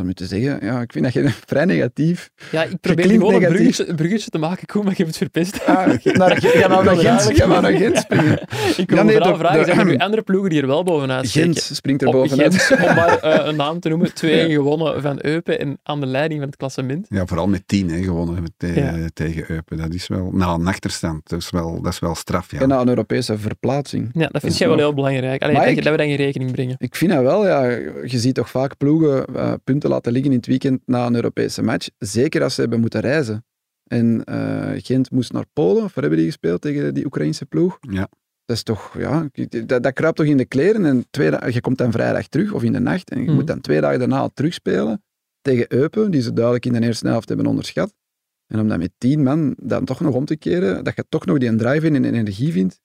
Om 0.00 0.08
je 0.08 0.14
te 0.14 0.26
zeggen, 0.26 0.58
ja, 0.66 0.80
ik 0.80 0.92
vind 0.92 1.04
dat 1.04 1.12
je 1.12 1.28
vrij 1.46 1.64
negatief... 1.64 2.30
Ja, 2.50 2.62
ik 2.62 2.80
probeer 2.80 3.04
gewoon 3.06 3.34
een 3.34 3.40
negatief. 3.40 3.56
bruggetje, 3.56 3.88
een 3.88 3.96
bruggetje 3.96 4.30
te 4.30 4.38
maken, 4.38 4.66
Koen, 4.66 4.82
maar 4.82 4.92
ik 4.92 4.98
heb 4.98 5.06
het 5.06 5.16
verpest. 5.16 5.66
Ah, 5.66 5.76
naar, 5.76 6.40
ga 6.40 6.68
nou 6.68 6.84
naar 6.84 6.96
Gent, 6.96 7.38
ga 7.38 7.46
nou 7.46 7.62
naar 7.62 7.72
Gent 7.72 7.98
springen. 7.98 8.32
ik 8.76 8.88
wil 8.90 8.96
Ja, 8.98 9.02
nee, 9.02 9.12
vooral 9.16 9.32
de- 9.32 9.38
vragen, 9.38 9.64
zijn 9.64 9.78
er 9.78 9.84
nu 9.84 9.96
andere 9.96 10.22
ploegen 10.22 10.50
die 10.50 10.60
er 10.60 10.66
wel 10.66 10.82
bovenuit 10.84 11.28
steken? 11.28 11.52
Gent 11.54 11.76
springt 11.76 12.02
er 12.02 12.08
Op 12.08 12.12
bovenuit. 12.14 12.54
Gent, 12.56 12.80
om 12.88 12.94
maar 13.00 13.18
eh, 13.18 13.46
een 13.46 13.56
naam 13.56 13.80
te 13.80 13.88
noemen, 13.88 14.08
2-1 14.10 14.12
gewonnen 14.52 15.02
van 15.02 15.18
Eupen 15.22 15.58
en 15.60 15.78
aan 15.82 16.00
de 16.00 16.06
leiding 16.06 16.40
van 16.40 16.48
het 16.48 16.58
klassement. 16.58 17.06
Ja, 17.08 17.26
vooral 17.26 17.48
met 17.48 17.62
tien 17.66 17.90
hè, 17.90 18.02
gewonnen 18.02 18.42
met, 18.42 18.52
te- 18.56 18.72
Ja. 18.74 18.94
tegen 19.12 19.44
Eupen. 19.48 19.76
Dat 19.76 19.94
is 19.94 20.08
wel, 20.08 20.30
nou, 20.32 20.60
een 20.60 20.66
achterstand, 20.66 21.28
dat 21.28 21.40
is 21.40 21.50
wel, 21.50 21.82
dat 21.82 21.92
is 21.92 21.98
wel 21.98 22.14
straf, 22.14 22.50
ja. 22.50 22.60
En 22.60 22.68
na 22.68 22.80
een 22.80 22.88
Europese 22.88 23.38
verplaatsing. 23.38 24.10
Ja, 24.12 24.26
dat 24.28 24.40
vind 24.40 24.52
is 24.52 24.58
jij 24.58 24.68
wel 24.68 24.76
heel 24.76 24.94
belangrijk. 24.94 25.42
Allee, 25.42 25.54
Maar 25.56 25.64
dat, 25.66 25.76
ik- 25.76 25.82
dat 25.84 25.92
we 25.92 25.98
dat 25.98 26.06
in 26.06 26.14
rekening 26.14 26.52
brengen. 26.52 26.74
Ik 26.78 26.96
vind 26.96 27.10
dat 27.12 27.22
wel, 27.22 27.46
ja. 27.46 27.64
Je 28.04 28.18
ziet 28.18 28.34
toch 28.34 28.50
vaak 28.50 28.76
ploegen 28.76 29.24
eh, 29.34 29.52
punten 29.64 29.81
laten 29.88 30.12
liggen 30.12 30.30
in 30.30 30.36
het 30.36 30.46
weekend 30.46 30.80
na 30.86 31.06
een 31.06 31.14
Europese 31.14 31.62
match. 31.62 31.88
Zeker 31.98 32.42
als 32.42 32.54
ze 32.54 32.60
hebben 32.60 32.80
moeten 32.80 33.00
reizen. 33.00 33.44
En 33.84 34.24
eh, 34.24 34.70
Gent 34.76 35.10
moest 35.10 35.32
naar 35.32 35.44
Polen, 35.52 35.84
of 35.84 35.94
waar 35.94 36.04
hebben 36.04 36.16
die 36.18 36.26
gespeeld 36.26 36.60
tegen 36.60 36.94
die 36.94 37.04
Oekraïnse 37.04 37.46
ploeg? 37.46 37.78
Ja. 37.80 38.08
Dat 38.44 38.56
is 38.56 38.62
toch, 38.62 38.98
ja, 38.98 39.28
dat, 39.66 39.82
dat 39.82 39.92
kruipt 39.92 40.16
toch 40.16 40.26
in 40.26 40.36
de 40.36 40.44
kleren. 40.44 40.84
En 40.84 41.06
twee, 41.10 41.30
je 41.52 41.60
komt 41.60 41.78
dan 41.78 41.92
vrijdag 41.92 42.28
terug, 42.28 42.52
of 42.52 42.62
in 42.62 42.72
de 42.72 42.78
nacht, 42.78 43.10
en 43.10 43.18
je 43.18 43.24
Mhm. 43.24 43.34
moet 43.34 43.46
dan 43.46 43.60
twee 43.60 43.80
dagen 43.80 43.98
daarna 43.98 44.28
terugspelen 44.34 45.02
tegen 45.40 45.72
Eupen, 45.72 46.10
die 46.10 46.22
ze 46.22 46.32
duidelijk 46.32 46.66
in 46.66 46.72
de 46.72 46.80
eerste 46.80 47.06
helft 47.08 47.28
hebben 47.28 47.46
onderschat. 47.46 47.94
En 48.46 48.60
om 48.60 48.68
dat 48.68 48.78
met 48.78 48.90
tien 48.98 49.22
man 49.22 49.54
dan 49.58 49.84
toch 49.84 50.00
nog 50.00 50.14
om 50.14 50.24
te 50.24 50.36
keren, 50.36 50.84
dat 50.84 50.96
je 50.96 51.04
toch 51.08 51.26
nog 51.26 51.38
die 51.38 51.56
drive 51.56 51.86
in 51.86 51.94
en 51.94 52.14
energie 52.14 52.52
vindt, 52.52 52.80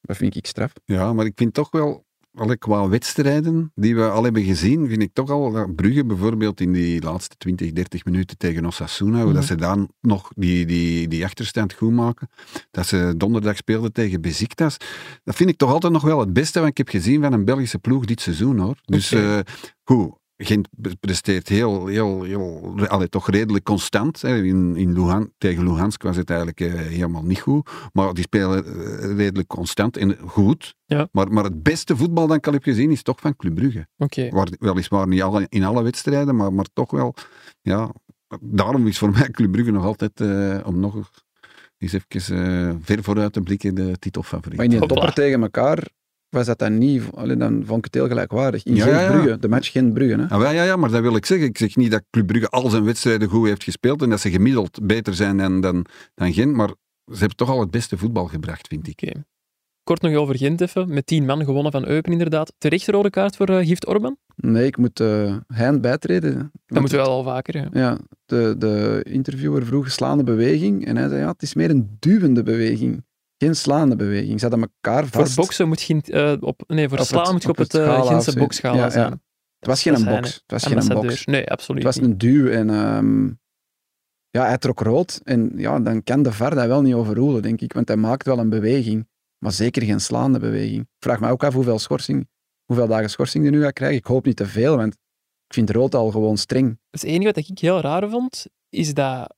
dat 0.00 0.16
vind 0.16 0.36
ik 0.36 0.46
straf. 0.46 0.72
Ja, 0.84 1.12
maar 1.12 1.24
ik 1.26 1.32
vind 1.36 1.54
toch 1.54 1.70
wel, 1.70 2.04
allee, 2.34 2.56
qua 2.56 2.88
wedstrijden 2.88 3.72
die 3.74 3.96
we 3.96 4.08
al 4.10 4.24
hebben 4.24 4.42
gezien, 4.44 4.88
vind 4.88 5.02
ik 5.02 5.10
toch 5.12 5.30
al 5.30 5.52
dat 5.52 5.74
Brugge 5.74 6.04
bijvoorbeeld 6.04 6.60
in 6.60 6.72
die 6.72 7.02
laatste 7.02 7.36
20, 7.36 7.72
30 7.72 8.04
minuten 8.04 8.38
tegen 8.38 8.66
Osasuna, 8.66 9.24
Mhm. 9.24 9.34
dat 9.34 9.44
ze 9.44 9.54
dan 9.54 9.90
nog 10.00 10.30
die, 10.36 10.66
die, 10.66 11.08
die 11.08 11.24
achterstand 11.24 11.72
goed 11.72 11.92
maken. 11.92 12.28
Dat 12.70 12.86
ze 12.86 13.14
donderdag 13.16 13.56
speelden 13.56 13.92
tegen 13.92 14.20
Besiktas. 14.20 14.76
Dat 15.24 15.34
vind 15.36 15.50
ik 15.50 15.56
toch 15.56 15.70
altijd 15.72 15.92
nog 15.92 16.02
wel 16.02 16.20
het 16.20 16.32
beste 16.32 16.60
wat 16.60 16.68
ik 16.68 16.76
heb 16.78 16.88
gezien 16.88 17.22
van 17.22 17.32
een 17.32 17.44
Belgische 17.44 17.78
ploeg 17.78 18.04
dit 18.04 18.20
seizoen, 18.20 18.58
hoor. 18.58 18.76
Dus 18.84 19.12
Oké. 19.12 19.22
eh, 19.36 19.54
goed. 19.84 20.18
Gent 20.42 20.68
presteert 21.00 21.48
heel, 21.48 21.86
heel, 21.86 22.22
heel 22.22 22.74
allee, 22.86 23.08
toch 23.08 23.30
redelijk 23.30 23.64
constant. 23.64 24.22
Hè. 24.22 24.42
In, 24.42 24.76
in 24.76 24.92
Luhan, 24.92 25.32
tegen 25.38 25.64
Luhansk 25.64 26.02
was 26.02 26.16
het 26.16 26.30
eigenlijk 26.30 26.60
eh, 26.60 26.72
helemaal 26.72 27.24
niet 27.24 27.40
goed. 27.40 27.70
Maar 27.92 28.14
die 28.14 28.24
spelen 28.24 28.64
eh, 28.64 29.16
redelijk 29.16 29.48
constant 29.48 29.96
en 29.96 30.16
goed. 30.18 30.74
Ja. 30.84 31.08
Maar, 31.12 31.32
maar 31.32 31.44
het 31.44 31.62
beste 31.62 31.96
voetbal 31.96 32.26
dat 32.26 32.36
ik 32.36 32.46
al 32.46 32.52
heb 32.52 32.62
gezien 32.62 32.90
is 32.90 33.02
toch 33.02 33.20
van 33.20 33.36
Club 33.36 33.54
Brugge. 33.54 33.86
Oké. 33.96 34.28
Waar, 34.30 34.48
weliswaar 34.58 35.08
niet 35.08 35.22
alle, 35.22 35.46
in 35.48 35.64
alle 35.64 35.82
wedstrijden, 35.82 36.36
maar, 36.36 36.52
maar 36.52 36.66
toch 36.72 36.90
wel. 36.90 37.14
Ja, 37.60 37.90
daarom 38.40 38.86
is 38.86 38.98
voor 38.98 39.10
mij 39.18 39.30
Club 39.30 39.52
Brugge 39.52 39.70
nog 39.70 39.84
altijd, 39.84 40.20
eh, 40.20 40.58
om 40.64 40.80
nog 40.80 41.10
eens 41.78 41.92
even 41.92 42.36
eh, 42.36 42.74
ver 42.80 43.02
vooruit 43.02 43.32
te 43.32 43.40
blikken, 43.40 43.74
de 43.74 43.98
titelfavoriet. 43.98 44.56
Maar 44.56 44.64
in 44.64 44.70
die 44.70 44.86
topper 44.88 45.12
tegen 45.12 45.42
elkaar 45.42 45.88
was 46.30 46.46
dat 46.46 46.58
dan 46.58 46.78
niet, 46.78 47.02
alleen 47.14 47.38
dan 47.38 47.62
vond 47.66 47.78
ik 47.78 47.84
het 47.84 47.94
heel 47.94 48.08
gelijkwaardig. 48.08 48.64
In 48.64 48.74
Ja, 48.74 48.86
ja, 48.86 49.00
ja. 49.00 49.08
Gent-Brugge, 49.08 49.38
de 49.38 49.48
match 49.48 49.70
Gent-Brugge. 49.72 50.20
Hè? 50.20 50.28
Ah, 50.28 50.42
ja, 50.42 50.50
ja, 50.50 50.62
ja, 50.62 50.76
maar 50.76 50.90
dat 50.90 51.00
wil 51.00 51.16
ik 51.16 51.26
zeggen. 51.26 51.46
Ik 51.46 51.58
zeg 51.58 51.76
niet 51.76 51.90
dat 51.90 52.02
Club 52.10 52.26
Brugge 52.26 52.48
al 52.48 52.70
zijn 52.70 52.84
wedstrijden 52.84 53.28
goed 53.28 53.46
heeft 53.46 53.64
gespeeld 53.64 54.02
en 54.02 54.10
dat 54.10 54.20
ze 54.20 54.30
gemiddeld 54.30 54.78
beter 54.82 55.14
zijn 55.14 55.36
dan, 55.36 55.60
dan, 55.60 55.86
dan 56.14 56.32
Gent, 56.32 56.54
maar 56.54 56.68
ze 57.04 57.18
hebben 57.18 57.36
toch 57.36 57.50
al 57.50 57.60
het 57.60 57.70
beste 57.70 57.98
voetbal 57.98 58.26
gebracht, 58.26 58.66
vind 58.68 58.88
ik. 58.88 59.14
Kort 59.82 60.02
nog 60.02 60.14
over 60.14 60.36
Gent 60.36 60.60
even. 60.60 60.94
Met 60.94 61.06
tien 61.06 61.24
man 61.24 61.44
gewonnen 61.44 61.72
van 61.72 61.86
Eupen, 61.86 62.12
inderdaad. 62.12 62.52
Terecht 62.58 62.88
rode 62.88 63.10
kaart 63.10 63.36
voor 63.36 63.50
uh, 63.50 63.66
Gift 63.66 63.86
Orban? 63.86 64.16
Nee, 64.36 64.66
ik 64.66 64.76
moet 64.76 65.00
uh, 65.00 65.36
Hein 65.46 65.80
bijtreden. 65.80 66.52
Dat 66.66 66.80
moeten 66.80 66.98
we 66.98 67.04
wel 67.04 67.14
al 67.14 67.22
vaker. 67.22 67.56
Ja. 67.56 67.68
Ja, 67.72 67.98
de, 68.24 68.54
de 68.58 69.06
interviewer 69.08 69.66
vroeg 69.66 69.90
slaande 69.90 70.24
beweging 70.24 70.86
en 70.86 70.96
hij 70.96 71.08
zei 71.08 71.20
ja, 71.20 71.30
het 71.30 71.42
is 71.42 71.54
meer 71.54 71.70
een 71.70 71.96
duwende 71.98 72.42
beweging. 72.42 73.04
Geen 73.42 73.56
slaande 73.56 73.96
beweging. 73.96 74.40
Ze 74.40 74.46
hadden 74.48 74.70
elkaar 74.74 75.06
vast. 75.06 75.32
Voor 75.32 75.44
boksen 75.44 75.68
moet 75.68 75.82
je 75.82 76.02
uh, 76.06 76.48
op... 76.48 76.62
Nee, 76.66 76.88
voor 76.88 76.98
Op 76.98 77.04
slaan 77.04 77.22
het- 77.22 77.32
moet 77.32 77.42
je 77.42 77.48
op 77.48 77.56
het, 77.56 77.72
het 77.72 78.10
of 78.10 78.22
zo. 78.22 78.38
boksschala 78.38 78.92
Ja. 78.92 79.10
Het 79.58 79.68
was 79.68 79.82
geen 79.82 79.94
een 79.94 80.04
box. 80.04 80.34
Het 80.34 80.42
was 80.46 80.66
geen 80.66 80.88
box. 80.88 81.24
Nee, 81.24 81.50
absoluut 81.50 81.82
Het 81.84 81.94
was 81.94 82.04
een 82.04 82.18
duw 82.18 82.48
en 82.50 82.70
ehm, 82.70 83.26
ja, 84.30 84.46
hij 84.46 84.58
trok 84.58 84.80
rood. 84.80 85.20
En 85.24 85.52
ja, 85.56 85.80
dan 85.80 86.02
kan 86.02 86.22
de 86.22 86.32
VAR 86.32 86.54
dat 86.54 86.66
wel 86.66 86.82
niet 86.82 86.94
overroelen, 86.94 87.42
denk 87.42 87.60
ik. 87.60 87.72
Want 87.72 87.88
hij 87.88 87.96
maakt 87.96 88.26
wel 88.26 88.38
een 88.38 88.48
beweging, 88.48 89.08
maar 89.38 89.52
zeker 89.52 89.82
geen 89.82 90.00
slaande 90.00 90.38
beweging. 90.38 90.80
Ik 90.80 90.88
vraag 90.98 91.20
me 91.20 91.30
ook 91.30 91.44
af 91.44 91.54
hoeveel, 91.54 91.78
schorsing, 91.78 92.28
hoeveel 92.64 92.86
dagen 92.86 93.10
schorsing 93.10 93.44
hij 93.44 93.52
nu 93.52 93.62
gaat 93.62 93.72
krijgen. 93.72 93.98
Ik 93.98 94.06
hoop 94.06 94.24
niet 94.24 94.36
te 94.36 94.46
veel, 94.46 94.76
want 94.76 94.92
ik 95.46 95.54
vind 95.54 95.70
rood 95.70 95.94
al 95.94 96.10
gewoon 96.10 96.36
streng. 96.36 96.78
Het 96.90 97.02
enige 97.04 97.32
wat 97.32 97.48
ik 97.48 97.58
heel 97.58 97.80
raar 97.80 98.08
vond, 98.08 98.46
is 98.68 98.94
dat, 98.94 99.34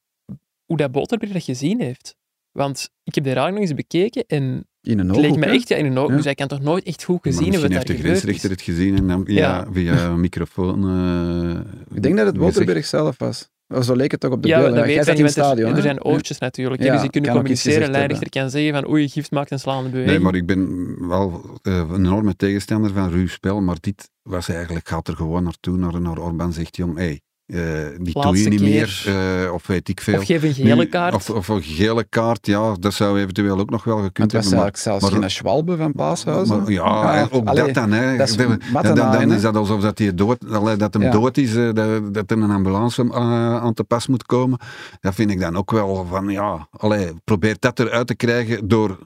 hoe 0.65 0.77
dat 0.77 0.93
Boterberg 0.93 1.33
dat 1.33 1.43
gezien 1.43 1.81
heeft. 1.81 2.17
Want 2.53 2.89
ik 3.05 3.15
heb 3.15 3.25
de 3.25 3.31
herhaling 3.31 3.59
nog 3.59 3.67
eens 3.69 3.77
bekeken 3.77 4.25
en 4.27 4.67
In 4.81 4.99
een 4.99 5.09
het 5.09 5.17
leek 5.17 5.37
me 5.37 5.47
echt 5.47 5.69
ja, 5.69 5.77
in 5.77 5.87
een 5.87 5.99
oog. 5.99 6.09
Ja. 6.11 6.17
Dus 6.17 6.25
hij 6.25 6.35
kan 6.35 6.49
toch 6.49 6.61
nooit 6.61 6.85
echt 6.85 7.05
goed 7.05 7.19
gezien 7.23 7.43
hebben 7.43 7.61
misschien 7.61 7.79
wat 7.79 7.89
heeft 7.89 8.01
de 8.03 8.09
grensrechter 8.09 8.51
het 8.51 8.63
gezien 8.63 8.97
en 8.97 9.07
dan 9.09 9.25
via, 9.25 9.39
Ja. 9.39 9.67
via 9.73 10.05
een 10.05 10.21
microfoon. 10.21 10.89
eh, 10.89 11.97
Ik 11.97 12.03
denk 12.03 12.17
dat 12.17 12.27
het. 12.27 12.37
Boterberg 12.39 12.87
zelf 12.87 13.19
was. 13.19 13.51
Of 13.75 13.85
zo 13.85 13.95
leek 13.97 14.11
het 14.11 14.21
toch 14.21 14.31
op 14.33 14.43
de 14.43 14.49
ja, 14.49 14.59
beelden. 14.59 14.79
ik 14.85 14.91
in 14.91 14.97
niet, 14.97 15.07
het 15.07 15.19
er- 15.19 15.29
stadion. 15.29 15.77
Er, 15.77 15.83
zijn 15.83 16.05
oortjes 16.05 16.39
natuurlijk, 16.39 16.83
Ja, 16.83 16.93
dus 16.93 17.01
die 17.01 17.11
kunnen 17.11 17.31
communiceren. 17.31 17.75
gezegd 17.79 17.97
Lijnrichter 17.97 18.29
kan 18.29 18.51
zeggen 18.51 18.73
van 18.73 18.89
oei, 18.91 19.09
Gift 19.09 19.31
maakt 19.31 19.51
een 19.51 19.59
slaande 19.59 19.89
beweging. 19.89 20.13
Nee, 20.15 20.21
maar 20.25 20.35
ik 20.35 20.47
ben 20.47 20.95
wel 21.09 21.59
eh, 21.63 21.77
een 21.77 21.95
enorme 21.95 22.37
tegenstander 22.37 22.93
van 22.93 23.11
ruw 23.11 23.27
spel, 23.27 23.61
maar 23.61 23.77
dit 23.81 24.11
was 24.23 24.49
eigenlijk, 24.49 24.89
gaat 24.89 25.09
er 25.09 25.17
gewoon 25.17 25.43
naartoe, 25.43 25.77
naar, 25.77 26.01
naar 26.01 26.19
Orban 26.19 26.53
zegt, 26.53 26.77
jong, 26.77 26.97
hey, 26.97 27.21
eh, 27.53 27.59
die 28.01 28.13
doe 28.21 28.39
je 28.39 28.49
niet 28.49 28.61
keer. 28.61 29.03
meer, 29.07 29.43
eh, 29.45 29.53
of 29.53 29.67
weet 29.67 29.89
ik 29.89 30.01
veel. 30.01 30.19
Of 30.19 30.25
geef 30.25 30.43
een 30.43 30.55
gele 30.55 30.75
Nu, 30.75 30.85
kaart. 30.85 31.15
Of, 31.15 31.31
of 31.31 31.49
een 31.49 31.63
gele 31.63 32.05
kaart, 32.09 32.47
ja, 32.47 32.75
dat 32.81 32.95
zou 32.95 33.21
eventueel 33.21 33.59
ook 33.59 33.71
nog 33.71 33.85
wel 33.85 33.95
Want 33.95 34.07
gekund 34.07 34.33
hebben. 34.33 34.55
Maar, 34.57 34.71
zelfs 34.73 35.11
maar- 35.11 35.21
geen 35.21 35.31
schwalbe 35.31 35.77
van 35.77 35.93
Paashuizen. 35.93 36.59
maar 36.63 36.71
ja, 36.71 37.15
en 37.15 37.31
ook 37.31 37.47
allee, 37.49 37.65
dat 37.65 37.75
dan. 37.75 37.93
Hè. 37.93 38.17
dat 38.17 38.29
is 38.29 38.37
Dan- 38.37 39.33
is 39.33 39.43
dat 39.43 39.57
alsof 39.57 39.81
dat, 39.81 39.99
hij 39.99 40.15
dood, 40.15 40.51
allee, 40.51 40.77
dat 40.77 40.93
hem 40.95 41.03
Ja. 41.03 41.11
dood 41.11 41.37
is, 41.37 41.55
eh, 41.55 41.73
dat, 41.73 42.15
dat 42.15 42.31
er 42.31 42.39
een 42.39 42.51
ambulance 42.51 43.13
aan 43.13 43.75
te 43.75 43.85
pas 43.85 44.07
moet 44.07 44.27
komen. 44.27 44.59
Dat 45.01 45.15
vind 45.15 45.31
ik 45.31 45.41
dan 45.41 45.57
ook 45.57 45.71
wel 45.71 46.07
van, 46.11 46.29
ja, 46.29 46.69
allee, 46.71 47.11
probeer 47.25 47.57
dat 47.59 47.79
eruit 47.79 48.07
te 48.07 48.15
krijgen 48.15 48.69
door 48.69 48.99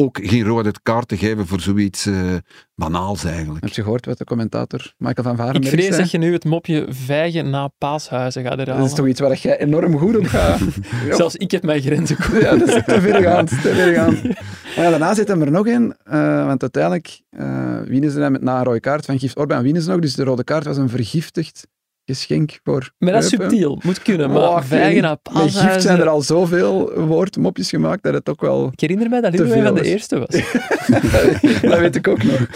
ook 0.00 0.18
geen 0.22 0.42
rode 0.44 0.72
kaart 0.82 1.08
te 1.08 1.16
geven 1.16 1.46
voor 1.46 1.60
zoiets 1.60 2.06
eh, 2.06 2.14
banaals 2.74 3.24
eigenlijk. 3.24 3.64
Heb 3.64 3.72
je 3.74 3.82
gehoord 3.82 4.06
wat 4.06 4.18
de 4.18 4.24
commentator 4.24 4.94
Michael 4.96 5.26
van 5.26 5.32
Ik 5.32 5.38
Varenberg 5.40 5.72
vrees 5.72 5.86
zei? 5.86 5.96
dat 6.00 6.10
je 6.10 6.18
nu 6.18 6.32
het 6.32 6.44
mopje 6.44 6.86
vijgen 6.88 7.50
na 7.50 7.68
paashuizen 7.78 8.42
gaat 8.42 8.50
Dat 8.56 8.66
herhalen. 8.66 8.86
is 8.88 8.94
toch 8.94 9.06
iets 9.06 9.20
waar 9.20 9.36
jij 9.36 9.58
enorm 9.60 9.98
goed 9.98 10.16
op 10.16 10.26
gaat. 10.26 10.60
Zelfs 11.10 11.36
ik 11.36 11.50
heb 11.50 11.62
mijn 11.62 11.82
grenzen 11.82 12.16
kwijt. 12.16 12.42
Ja, 12.42 12.56
dat 12.56 12.68
is 12.68 12.84
te 12.84 13.00
vergaand. 13.00 13.48
Te 13.48 13.74
vergaand. 13.74 14.22
Maar 14.76 14.84
ja, 14.84 14.90
daarna 14.90 15.14
zit 15.14 15.28
hem 15.28 15.42
er 15.42 15.50
nog 15.50 15.66
in, 15.66 15.94
eh, 16.04 16.46
want 16.46 16.62
uiteindelijk 16.62 17.20
uh, 17.30 17.80
winnen 17.80 18.10
ze 18.10 18.18
dan 18.18 18.32
met 18.32 18.42
na 18.42 18.58
een 18.58 18.64
rode 18.64 18.80
kaart 18.80 19.04
van 19.04 19.18
Gift 19.18 19.36
Orban. 19.36 19.62
Winnen 19.62 19.82
ze 19.82 19.90
nog, 19.90 20.00
dus 20.00 20.14
de 20.14 20.24
rode 20.24 20.44
kaart 20.44 20.64
was 20.64 20.76
een 20.76 20.88
vergiftigd 20.88 21.66
geschenk 22.14 22.58
voor 22.62 22.92
Maar 22.98 23.12
dat 23.12 23.22
is 23.22 23.28
subtiel, 23.28 23.80
moet 23.84 24.02
kunnen. 24.02 24.30
Maar 24.30 24.38
Oh, 24.42 24.62
vijgen 24.62 24.92
niet. 24.92 25.02
na 25.02 25.18
Met 25.42 25.54
gift 25.56 25.82
zijn 25.82 26.00
er 26.00 26.08
al 26.08 26.22
zoveel 26.22 27.04
woordmopjes 27.06 27.68
gemaakt 27.68 28.02
dat 28.02 28.14
het 28.14 28.28
ook 28.28 28.40
wel... 28.40 28.68
Ik 28.72 28.80
herinner 28.80 29.08
mij 29.08 29.20
dat 29.20 29.32
Leroy 29.32 29.50
veel 29.50 29.62
van 29.62 29.74
de 29.74 29.84
eerste 29.84 30.18
was. 30.18 30.28
dat 31.70 31.78
weet 31.78 31.96
ik 31.96 32.08
ook 32.08 32.22
nog. 32.22 32.46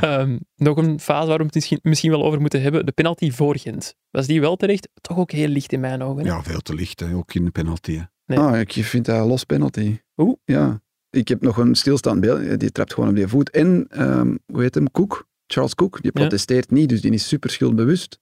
Ehm, 0.00 0.38
nog 0.56 0.76
een 0.76 1.00
fase 1.00 1.28
waar 1.28 1.36
we 1.38 1.44
het 1.44 1.54
misschien, 1.54 1.78
misschien 1.82 2.10
wel 2.10 2.24
over 2.24 2.40
moeten 2.40 2.62
hebben. 2.62 2.86
De 2.86 2.92
penalty 2.92 3.30
voor 3.30 3.56
Gent. 3.58 3.94
Was 4.10 4.26
die 4.26 4.40
wel 4.40 4.56
terecht? 4.56 4.88
Toch 5.00 5.18
ook 5.18 5.30
heel 5.30 5.48
licht 5.48 5.72
in 5.72 5.80
mijn 5.80 6.02
ogen. 6.02 6.22
hè? 6.26 6.30
Ja, 6.32 6.42
veel 6.42 6.60
te 6.60 6.74
licht, 6.74 7.00
hè, 7.00 7.14
ook 7.14 7.34
in 7.34 7.44
de 7.44 7.50
penalty. 7.50 7.96
hè. 7.96 8.02
Nee. 8.26 8.38
Ah, 8.38 8.60
ik 8.60 8.72
vind 8.72 9.04
dat 9.04 9.16
een 9.20 9.26
los 9.26 9.44
penalty. 9.44 9.98
Oeh. 10.16 10.36
Ja. 10.44 10.80
Ik 11.10 11.28
heb 11.28 11.40
nog 11.42 11.56
een 11.56 11.74
stilstaand 11.74 12.20
beeld. 12.20 12.60
Die 12.60 12.70
trapt 12.72 12.94
gewoon 12.94 13.08
op 13.08 13.14
die 13.16 13.26
voet. 13.26 13.50
En, 13.50 13.86
ehm, 13.90 14.34
hoe 14.52 14.62
heet 14.62 14.74
hem? 14.74 14.90
Cook. 14.90 15.26
Charles 15.46 15.74
Cook. 15.74 16.02
Die 16.02 16.10
Ja. 16.14 16.20
protesteert 16.20 16.70
niet, 16.70 16.88
dus 16.88 17.00
die 17.00 17.12
is 17.12 17.28
super 17.28 17.50
schuldbewust. 17.50 18.18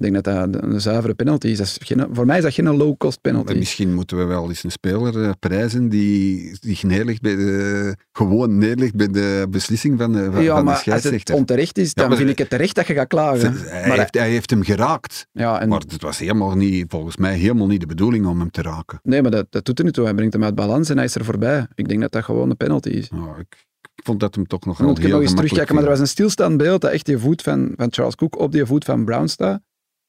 Ik 0.00 0.12
denk 0.12 0.24
dat 0.24 0.52
dat 0.52 0.62
een 0.62 0.80
zuivere 0.80 1.14
penalty 1.14 1.46
is. 1.46 1.58
Dat 1.58 1.66
is 1.66 1.78
geen, 1.80 2.06
voor 2.12 2.26
mij 2.26 2.36
is 2.36 2.42
dat 2.42 2.54
geen 2.54 2.76
low-cost 2.76 3.20
penalty. 3.20 3.52
En 3.52 3.58
misschien 3.58 3.94
moeten 3.94 4.16
we 4.16 4.24
wel 4.24 4.48
eens 4.48 4.64
een 4.64 4.70
speler 4.70 5.22
eh, 5.22 5.30
prijzen 5.38 5.88
die 5.88 6.56
zich 6.60 6.82
neerlegt 6.82 7.20
bij 7.20 7.36
de, 7.36 7.96
gewoon 8.12 8.58
neerlegt 8.58 8.94
bij 8.94 9.08
de 9.08 9.46
beslissing 9.50 9.98
van 9.98 10.12
de, 10.12 10.30
van, 10.32 10.42
ja, 10.42 10.48
van 10.48 10.58
de 10.58 10.64
maar 10.64 10.64
als 10.64 10.72
het 10.72 10.80
scheidsrechter. 10.80 11.34
onterecht 11.34 11.78
is, 11.78 11.94
dan 11.94 12.08
maar- 12.08 12.16
vind 12.16 12.30
ik 12.30 12.38
het 12.38 12.50
terecht 12.50 12.74
dat 12.74 12.86
je 12.86 12.94
gaat 12.94 13.06
klagen. 13.06 13.56
Hij, 13.56 13.88
maar, 13.88 13.98
heeft, 13.98 14.14
hij 14.14 14.30
heeft 14.30 14.50
hem 14.50 14.62
geraakt, 14.62 15.26
ja, 15.32 15.60
en, 15.60 15.68
maar 15.68 15.80
het 15.80 16.02
was 16.02 16.18
helemaal 16.18 16.56
niet, 16.56 16.84
volgens 16.88 17.16
mij 17.16 17.36
helemaal 17.36 17.66
niet 17.66 17.80
de 17.80 17.86
bedoeling 17.86 18.26
om 18.26 18.38
hem 18.38 18.50
te 18.50 18.62
raken. 18.62 19.00
nee, 19.02 19.22
maar 19.22 19.30
dat, 19.30 19.46
dat 19.50 19.64
doet 19.64 19.78
er 19.78 19.84
niet 19.84 19.94
toe. 19.94 20.04
Hij 20.04 20.14
brengt 20.14 20.32
hem 20.32 20.44
uit 20.44 20.54
balans 20.54 20.88
en 20.88 20.96
hij 20.96 21.04
is 21.04 21.14
er 21.14 21.24
voorbij. 21.24 21.66
Ik 21.74 21.88
denk 21.88 22.00
dat 22.00 22.12
dat 22.12 22.24
gewoon 22.24 22.50
een 22.50 22.56
penalty 22.56 22.88
is. 22.88 23.08
Ik, 23.38 23.66
ik 23.94 24.04
vond 24.04 24.20
dat 24.20 24.34
hem 24.34 24.46
toch 24.46 24.64
nog 24.64 24.78
wel 24.78 24.90
ik 24.90 24.98
heel 24.98 25.10
nog 25.10 25.20
eens 25.20 25.34
terugkijken, 25.34 25.74
maar 25.74 25.84
er 25.84 25.90
was 25.90 26.00
een 26.00 26.06
stilstaand 26.08 26.56
beeld 26.56 26.80
dat 26.80 26.90
echt 26.90 27.06
die 27.06 27.18
voet 27.18 27.42
van, 27.42 27.72
van 27.76 27.88
Charles 27.90 28.14
Cook 28.14 28.38
op 28.38 28.52
die 28.52 28.66
voet 28.66 28.84
van 28.84 29.04
Brown 29.04 29.26
staat. 29.26 29.60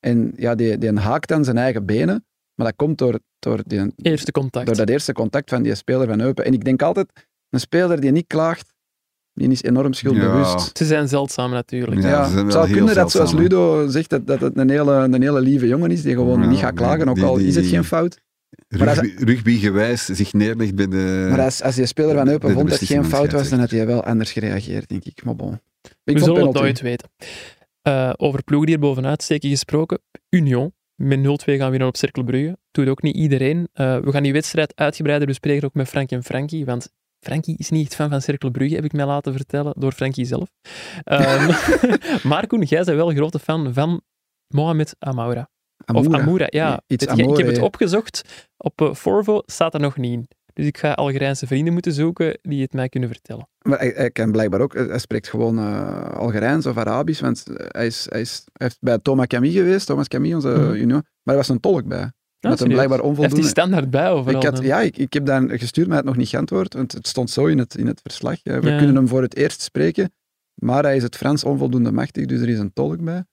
En 0.01 0.33
ja, 0.35 0.55
die, 0.55 0.77
die 0.77 0.99
haakt 0.99 1.31
aan 1.31 1.43
zijn 1.43 1.57
eigen 1.57 1.85
benen, 1.85 2.25
maar 2.55 2.65
dat 2.67 2.75
komt 2.75 2.97
door, 2.97 3.19
door, 3.39 3.59
die, 3.65 3.93
Eerste 4.01 4.31
contact. 4.31 4.65
door 4.65 4.75
dat 4.75 4.89
eerste 4.89 5.13
contact 5.13 5.49
van 5.49 5.63
die 5.63 5.75
speler 5.75 6.07
van 6.07 6.21
Eupen. 6.21 6.45
En 6.45 6.53
ik 6.53 6.63
denk 6.63 6.81
altijd, 6.81 7.11
een 7.49 7.59
speler 7.59 7.99
die 8.01 8.11
niet 8.11 8.27
klaagt, 8.27 8.73
die 9.33 9.49
is 9.49 9.61
enorm 9.63 9.93
schuldbewust. 9.93 10.77
Ze 10.77 10.85
zijn 10.85 11.07
zeldzaam 11.07 11.51
natuurlijk. 11.51 12.01
Ja, 12.01 12.09
Ja, 12.09 12.25
ze 12.25 12.31
zijn 12.31 12.43
het 12.45 12.53
zou 12.53 12.71
kunnen 12.71 12.95
dat, 12.95 13.11
zoals. 13.11 13.33
Ludo 13.33 13.87
zegt, 13.87 14.09
dat, 14.09 14.27
dat 14.27 14.39
het 14.41 14.57
een 14.57 14.69
hele, 14.69 14.91
een 14.93 15.21
hele 15.21 15.41
lieve 15.41 15.67
jongen 15.67 15.91
is, 15.91 16.01
die 16.01 16.13
gewoon 16.13 16.41
Ja, 16.41 16.47
niet 16.49 16.59
gaat 16.59 16.73
klagen, 16.75 17.07
ook 17.09 17.15
die- 17.15 17.23
al 17.23 17.37
is 17.37 17.55
het 17.55 17.65
geen 17.65 17.83
fout. 17.83 18.19
Maar 18.67 18.87
als- 18.89 18.97
Rugby, 18.97 19.23
rugbygewijs 19.23 20.05
zich 20.05 20.33
neerlegt 20.33 20.75
bij 20.75 20.87
de... 20.87 21.27
Maar 21.29 21.41
als, 21.41 21.61
als 21.61 21.75
die 21.75 21.85
speler 21.85 22.15
van 22.15 22.27
Eupen 22.27 22.53
vond 22.53 22.69
dat 22.69 22.79
het 22.79 22.87
geen 22.87 23.05
fout 23.05 23.31
was, 23.31 23.49
dan 23.49 23.59
had 23.59 23.71
hij 23.71 23.85
wel 23.85 24.03
anders 24.03 24.31
gereageerd, 24.31 24.89
denk 24.89 25.03
ik. 25.05 25.23
Maar 25.23 25.35
bon. 25.35 25.59
Ik 26.03 26.17
We 26.17 26.23
zullen 26.23 26.45
het 26.45 26.53
nooit 26.53 26.81
weten. 26.81 27.09
Eh, 27.81 28.13
over 28.17 28.43
ploegen 28.43 28.67
die 28.67 28.75
er 28.75 28.81
bovenuit 28.81 29.21
steken 29.21 29.49
gesproken. 29.49 29.99
Union, 30.29 30.73
met 30.95 31.19
0-2 31.19 31.23
gaan 31.57 31.69
winnen 31.69 31.87
op 31.87 31.97
Cercle 31.97 32.23
Brugge. 32.23 32.57
Doet 32.71 32.87
ook 32.87 33.01
niet 33.01 33.15
iedereen. 33.15 33.67
Eh, 33.73 33.97
we 33.97 34.11
gaan 34.11 34.23
die 34.23 34.33
wedstrijd 34.33 34.75
uitgebreider 34.75 35.27
bespreken 35.27 35.67
ook 35.67 35.73
met 35.73 35.89
Frank 35.89 36.11
en 36.11 36.23
Frankie, 36.23 36.65
want 36.65 36.91
Frankie 37.19 37.57
is 37.57 37.69
niet 37.69 37.85
echt 37.85 37.95
fan 37.95 38.09
van 38.09 38.21
Cercle 38.21 38.51
Brugge, 38.51 38.75
heb 38.75 38.83
ik 38.83 38.93
mij 38.93 39.05
laten 39.05 39.33
vertellen 39.33 39.73
door 39.77 39.91
Frankie 39.91 40.25
zelf. 40.25 40.49
Ehm, 41.03 41.51
maar 42.29 42.47
Koen, 42.47 42.63
jij 42.63 42.83
bent 42.83 42.97
wel 42.97 43.09
een 43.09 43.15
grote 43.15 43.39
fan 43.39 43.73
van 43.73 44.01
Mohamed 44.47 44.95
Amoura. 44.99 45.49
Of 45.93 46.13
Amoura. 46.13 46.47
Ja. 46.49 46.81
Ik 46.87 47.01
heb 47.37 47.47
het 47.47 47.59
opgezocht. 47.59 48.49
Op 48.57 48.81
eh, 48.81 48.93
Forvo 48.93 49.41
staat 49.45 49.73
er 49.73 49.79
nog 49.79 49.97
niet 49.97 50.13
in. 50.13 50.27
Dus 50.53 50.65
ik 50.65 50.77
ga 50.77 50.91
Algerijnse 50.93 51.47
vrienden 51.47 51.73
moeten 51.73 51.93
zoeken 51.93 52.37
die 52.41 52.61
het 52.61 52.73
mij 52.73 52.89
kunnen 52.89 53.09
vertellen. 53.09 53.49
Maar 53.61 53.79
hij, 53.79 53.93
hij 53.95 54.11
kan 54.11 54.31
blijkbaar 54.31 54.59
ook, 54.61 54.73
hij 54.73 54.99
spreekt 54.99 55.27
gewoon 55.29 55.57
eh 55.59 56.09
Algerijns 56.11 56.65
of 56.65 56.77
Arabisch, 56.77 57.21
want 57.21 57.43
hij 57.67 57.85
is, 57.85 58.05
hij 58.09 58.21
is 58.21 58.43
hij 58.53 58.67
heeft 58.67 58.77
bij 58.81 58.97
Thomas 58.97 59.27
Camille 59.27 59.53
geweest, 59.57 59.85
Thomas 59.87 60.07
Camille, 60.07 60.35
onze 60.35 60.47
Mhm. 60.49 60.73
junior, 60.75 61.01
maar 61.23 61.33
er 61.35 61.41
was 61.41 61.49
een 61.49 61.59
tolk 61.59 61.85
bij. 61.87 61.97
Hem 62.39 62.57
serieus. 62.57 62.73
blijkbaar 62.75 62.97
Hij 62.99 63.07
heeft 63.07 63.17
die 63.19 63.23
onvoldoende. 63.25 63.47
standaard 63.47 63.89
bij 63.89 64.09
overal. 64.09 64.41
Ik 64.41 64.47
had, 64.47 64.63
ja, 64.63 64.79
ik, 64.81 64.97
ik 64.97 65.13
heb 65.13 65.25
daar 65.25 65.49
gestuurd, 65.49 65.87
maar 65.87 65.95
had 65.95 66.05
nog 66.05 66.15
niet 66.15 66.27
geantwoord, 66.29 66.73
want 66.73 66.91
het 66.91 67.07
stond 67.07 67.29
zo 67.29 67.45
in 67.45 67.57
het, 67.57 67.75
in 67.77 67.87
het 67.87 67.99
verslag. 68.01 68.39
We 68.43 68.51
Ja. 68.51 68.59
kunnen 68.77 68.95
hem 68.95 69.07
voor 69.07 69.21
het 69.21 69.35
eerst 69.35 69.61
spreken, 69.61 70.13
maar 70.55 70.83
hij 70.83 70.95
is 70.95 71.03
het 71.03 71.15
Frans 71.15 71.43
onvoldoende 71.43 71.91
machtig, 71.91 72.25
dus 72.25 72.41
er 72.41 72.49
is 72.49 72.59
een 72.59 72.73
tolk 72.73 73.03
bij. 73.03 73.23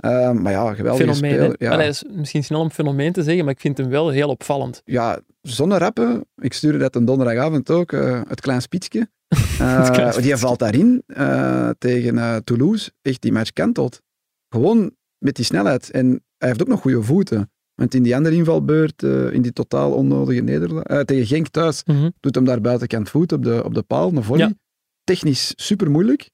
Eh, 0.00 0.32
maar 0.32 0.52
ja, 0.52 0.74
geweldige 0.74 1.14
fenomeen. 1.14 1.34
speler. 1.34 1.54
Ja. 1.58 1.70
Allee, 1.70 1.88
is 1.88 2.04
misschien 2.10 2.44
snel 2.44 2.60
om 2.60 2.70
fenomeen 2.70 3.12
te 3.12 3.22
zeggen, 3.22 3.44
maar 3.44 3.54
ik 3.54 3.60
vind 3.60 3.78
hem 3.78 3.88
wel 3.88 4.08
heel 4.08 4.28
opvallend. 4.28 4.82
ja, 4.84 5.20
zonder 5.42 5.78
rappen. 5.78 6.24
Ik 6.36 6.52
stuurde 6.52 6.78
dat 6.78 6.94
een 6.96 7.04
donderdagavond 7.04 7.70
ook, 7.70 7.92
eh, 7.92 8.20
het 8.28 8.40
klein 8.40 8.62
spietsje. 8.62 9.08
Eh, 9.58 10.16
die 10.16 10.36
valt 10.36 10.58
daarin 10.58 11.02
eh, 11.06 11.70
tegen 11.78 12.44
Toulouse. 12.44 12.90
Echt, 13.02 13.22
die 13.22 13.32
match 13.32 13.52
kantelt. 13.52 14.00
Gewoon 14.48 14.94
met 15.18 15.36
die 15.36 15.44
snelheid. 15.44 15.90
En 15.90 16.06
hij 16.38 16.48
heeft 16.48 16.60
ook 16.62 16.68
nog 16.68 16.80
goede 16.80 17.02
voeten. 17.02 17.50
Want 17.74 17.94
in 17.94 18.02
die 18.02 18.16
andere 18.16 18.34
invalbeurt, 18.34 19.02
in 19.32 19.42
die 19.42 19.52
totaal 19.52 19.92
onnodige 19.92 20.40
nederlaag, 20.40 20.82
eh, 20.82 21.00
tegen 21.00 21.26
Genk 21.26 21.48
thuis, 21.48 21.82
doet 22.20 22.34
hem 22.34 22.44
daar 22.44 22.60
buitenkant 22.60 23.08
voet 23.08 23.32
op 23.32 23.42
de, 23.42 23.64
op 23.64 23.74
de 23.74 23.82
paal, 23.82 24.12
een 24.12 24.22
volley. 24.22 24.46
Ja. 24.46 24.54
Technisch 25.04 25.52
super 25.56 25.90
moeilijk. 25.90 26.30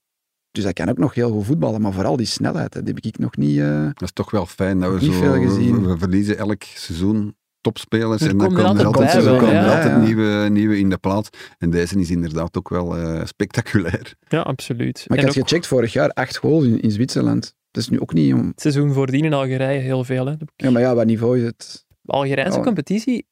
Dus 0.57 0.65
hij 0.65 0.73
kan 0.73 0.89
ook 0.89 0.99
nog 0.99 1.15
heel 1.15 1.31
goed 1.31 1.45
voetballen, 1.45 1.81
maar 1.81 1.93
vooral 1.93 2.17
die 2.17 2.27
snelheid, 2.27 2.75
hè, 2.75 2.83
die 2.83 2.95
heb 2.95 3.05
ik 3.05 3.19
nog 3.19 3.37
niet... 3.37 3.59
eh, 3.59 3.83
Dat 3.85 4.03
is 4.03 4.13
toch 4.13 4.31
wel 4.31 4.47
fijn 4.47 4.81
dat 4.81 4.93
we 4.93 5.05
zo... 5.05 5.13
veel 5.13 5.43
gezien. 5.43 5.87
We, 5.87 5.99
verliezen 5.99 6.39
elk 6.39 6.63
seizoen 6.63 7.37
topspelers 7.61 8.23
Er 8.23 8.29
en 8.31 8.39
dan 8.39 8.47
komen 8.55 8.65
er 8.65 8.65
komen 8.65 8.81
er 8.81 8.87
altijd 8.87 9.25
bij 9.25 9.33
er 9.35 9.39
komen 9.41 9.55
ja, 9.55 9.75
altijd 9.75 9.93
ja. 9.93 9.99
Nieuwe, 9.99 10.49
nieuwe 10.49 10.79
in 10.79 10.89
de 10.91 10.97
plaats. 10.99 11.29
En 11.59 11.71
deze 11.71 11.99
is 12.01 12.11
inderdaad 12.11 12.57
ook 12.57 12.69
wel 12.69 12.97
eh, 12.97 13.25
spectaculair. 13.25 14.15
Ja, 14.29 14.41
absoluut. 14.41 15.05
Maar 15.09 15.19
ik 15.19 15.23
en 15.25 15.29
had 15.29 15.39
ook 15.39 15.49
gecheckt 15.49 15.67
vorig 15.67 15.93
jaar, 15.93 16.11
acht 16.11 16.37
goals 16.37 16.65
in, 16.65 16.81
in 16.81 16.91
Zwitserland. 16.91 17.55
Dat 17.71 17.83
is 17.83 17.89
nu 17.89 18.01
ook 18.01 18.13
niet... 18.13 18.33
Om, 18.35 18.47
het 18.47 18.61
seizoen 18.61 18.93
voordien 18.93 19.25
in 19.25 19.33
Algerije 19.33 19.81
heel 19.81 20.05
veel. 20.05 20.27
Hè. 20.27 20.35
Ja, 20.57 20.71
maar 20.71 20.83
ja, 20.83 20.95
wat 20.95 21.07
niveau 21.07 21.39
is 21.39 21.45
het? 21.45 21.87
Algerijnse 22.05 22.59
Oh. 22.59 22.65
competitie, 22.65 23.27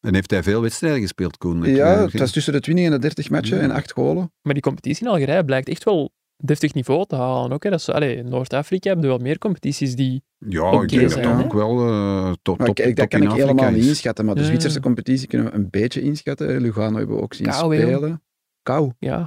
En 0.00 0.14
heeft 0.14 0.30
hij 0.30 0.42
veel 0.42 0.60
wedstrijden 0.62 1.00
gespeeld, 1.00 1.38
Koen? 1.38 1.62
Ja, 1.62 1.94
eh, 1.94 2.02
het 2.02 2.18
was 2.18 2.32
tussen 2.32 2.52
de 2.52 2.60
20 2.60 2.84
en 2.84 2.90
de 2.90 2.98
30 2.98 3.30
matchen 3.30 3.56
Ja. 3.56 3.62
en 3.62 3.70
acht 3.70 3.92
golen. 3.92 4.32
maar 4.42 4.52
die 4.54 4.62
competitie 4.62 5.04
in 5.06 5.10
Algerije 5.12 5.44
blijkt 5.44 5.68
echt 5.68 5.84
wel 5.84 6.12
deftig 6.36 6.74
niveau 6.74 7.06
te 7.06 7.16
halen. 7.16 7.52
Ook, 7.52 7.62
hè. 7.64 7.70
Dat 7.70 7.78
is, 7.78 7.88
allee, 7.90 8.22
Noord-Afrika 8.22 8.88
hebben 8.90 9.08
wel 9.08 9.18
meer 9.18 9.38
competities 9.38 9.94
die... 9.96 10.22
Ja, 10.48 10.72
Oké 10.72 10.82
ik 10.82 10.88
denk 10.88 11.02
dat 11.02 11.10
zijn, 11.12 11.24
dat 11.24 11.36
hè? 11.36 11.44
ook 11.44 11.52
wel 11.52 11.88
eh 11.88 12.32
top, 12.42 12.58
Maar 12.58 12.66
top, 12.66 12.78
ik, 12.78 12.84
dat 12.86 12.96
top 12.96 13.08
kan 13.08 13.18
in 13.20 13.24
ik 13.26 13.30
Afrika 13.32 13.50
helemaal 13.52 13.78
niet 13.78 13.86
inschatten, 13.88 14.24
maar 14.24 14.34
de 14.34 14.40
Ja, 14.40 14.46
Zwitserse 14.46 14.80
competitie 14.80 15.28
kunnen 15.28 15.50
we 15.50 15.54
een 15.56 15.70
beetje 15.70 16.00
inschatten. 16.00 16.60
Lugano 16.60 16.96
hebben 16.96 17.16
we 17.16 17.22
ook 17.22 17.34
zien 17.34 17.46
Kou, 17.46 17.76
joh. 17.76 17.84
spelen. 17.90 18.22
Kou. 18.62 18.92
Ja. 18.98 19.26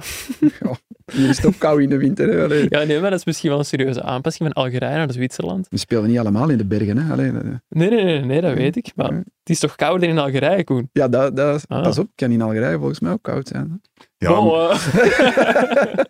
Hier 1.12 1.28
is 1.28 1.36
het 1.36 1.46
ook 1.46 1.58
kou 1.58 1.82
in 1.82 1.88
de 1.88 1.96
winter. 1.96 2.28
Hè. 2.28 2.44
Allee. 2.44 2.66
ja, 2.68 2.82
nee, 2.84 3.00
maar 3.00 3.10
dat 3.10 3.18
is 3.18 3.24
misschien 3.24 3.50
wel 3.50 3.58
een 3.58 3.64
serieuze 3.64 4.02
aanpassing 4.02 4.52
van 4.52 4.62
Algerije 4.64 4.96
naar 4.96 5.12
Zwitserland. 5.12 5.66
We 5.70 5.76
spelen 5.76 6.08
niet 6.08 6.18
allemaal 6.18 6.48
in 6.48 6.58
de 6.58 6.64
bergen. 6.66 6.98
Hè. 6.98 7.12
Allee, 7.12 7.32
dat- 7.32 7.42
Nee, 7.68 7.90
nee, 7.90 8.04
nee, 8.04 8.20
nee, 8.20 8.40
dat 8.40 8.54
weet 8.54 8.76
ik. 8.76 8.92
Maar 8.96 9.12
Ja. 9.12 9.18
het 9.18 9.50
is 9.50 9.58
toch 9.58 9.76
kouder 9.76 10.08
in 10.08 10.18
Algerije, 10.18 10.64
Koen? 10.64 10.88
ja, 10.92 11.08
dat, 11.08 11.36
dat, 11.36 11.64
Ah. 11.68 11.82
pas 11.82 11.98
op, 11.98 12.08
kan 12.14 12.30
in 12.30 12.42
Algerije 12.42 12.76
volgens 12.78 13.00
mij 13.00 13.12
ook 13.12 13.22
koud 13.22 13.48
zijn. 13.48 13.70
Hè. 13.70 14.04
Ja, 14.20 14.32
Oh, 14.40 14.70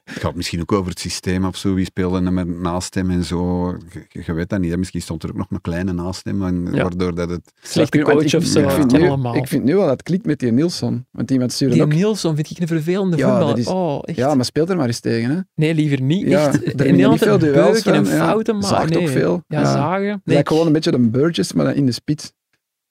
Het 0.05 0.21
gaat 0.21 0.35
misschien 0.35 0.61
ook 0.61 0.73
over 0.73 0.91
het 0.91 1.01
systeem 1.01 1.45
of 1.45 1.57
zo. 1.57 1.75
Wie 1.75 1.85
speelde 1.85 2.21
met 2.21 2.49
naast 2.61 2.95
hem 2.95 3.11
en 3.11 3.25
zo. 3.25 3.67
Je, 4.11 4.23
je 4.25 4.33
weet 4.33 4.49
dat 4.49 4.61
niet. 4.61 4.77
Misschien 4.77 5.01
stond 5.03 5.23
er 5.23 5.29
ook 5.31 5.37
nog 5.37 5.47
een 5.51 5.61
kleine 5.61 5.93
naast 5.93 6.25
hem. 6.25 6.43
En 6.43 6.69
Ja. 6.73 6.83
Waardoor 6.83 7.15
dat 7.15 7.31
het... 7.31 7.53
slechte 7.63 7.99
coach 7.99 8.23
ik, 8.25 8.35
of 8.35 8.45
zo. 8.45 8.61
Ik 8.61 8.71
vind, 8.71 8.93
nu, 8.93 9.07
allemaal. 9.09 9.35
ik 9.37 9.47
vind 9.49 9.65
nu 9.65 9.73
wel 9.75 9.83
dat 9.83 9.91
het 9.91 10.03
klikt 10.03 10.27
met 10.27 10.39
die 10.39 10.53
Nilsson. 10.53 11.07
Want 11.11 11.31
iemand 11.31 11.53
stuurde 11.53 11.75
Die 11.75 11.83
ook... 11.83 11.93
Nielsen 11.93 12.35
vind 12.35 12.51
ik 12.51 12.59
een 12.59 12.67
vervelende 12.67 13.17
Ja, 13.17 13.29
voetballer. 13.31 13.59
is- 13.59 13.67
Oh, 13.67 13.99
echt. 14.05 14.19
Ja, 14.19 14.35
maar 14.35 14.45
speelt 14.45 14.71
er 14.71 14.77
maar 14.77 14.87
eens 14.87 15.01
tegen. 15.01 15.31
Hè. 15.31 15.39
Nee, 15.55 15.75
liever 15.75 16.01
niet. 16.03 16.29
Ja, 16.29 16.47
echt. 16.47 16.55
er 16.65 16.71
niet 16.71 16.77
Nederland 16.79 17.19
veel 17.19 17.39
duels 17.39 17.83
en 17.83 18.07
fouten, 18.07 18.55
maar 18.55 18.65
Zaagt 18.69 18.89
nee. 18.91 19.01
ook 19.03 19.09
veel. 19.09 19.43
Ja, 19.47 19.61
Ja. 19.61 19.73
zagen. 19.73 20.07
Nee, 20.07 20.19
lijkt 20.25 20.49
gewoon 20.49 20.67
een 20.67 20.73
beetje 20.73 20.93
een 20.93 21.11
Burgess, 21.11 21.53
maar 21.53 21.65
dan 21.65 21.75
in 21.75 21.87
de 21.87 21.93
spits. 21.93 22.33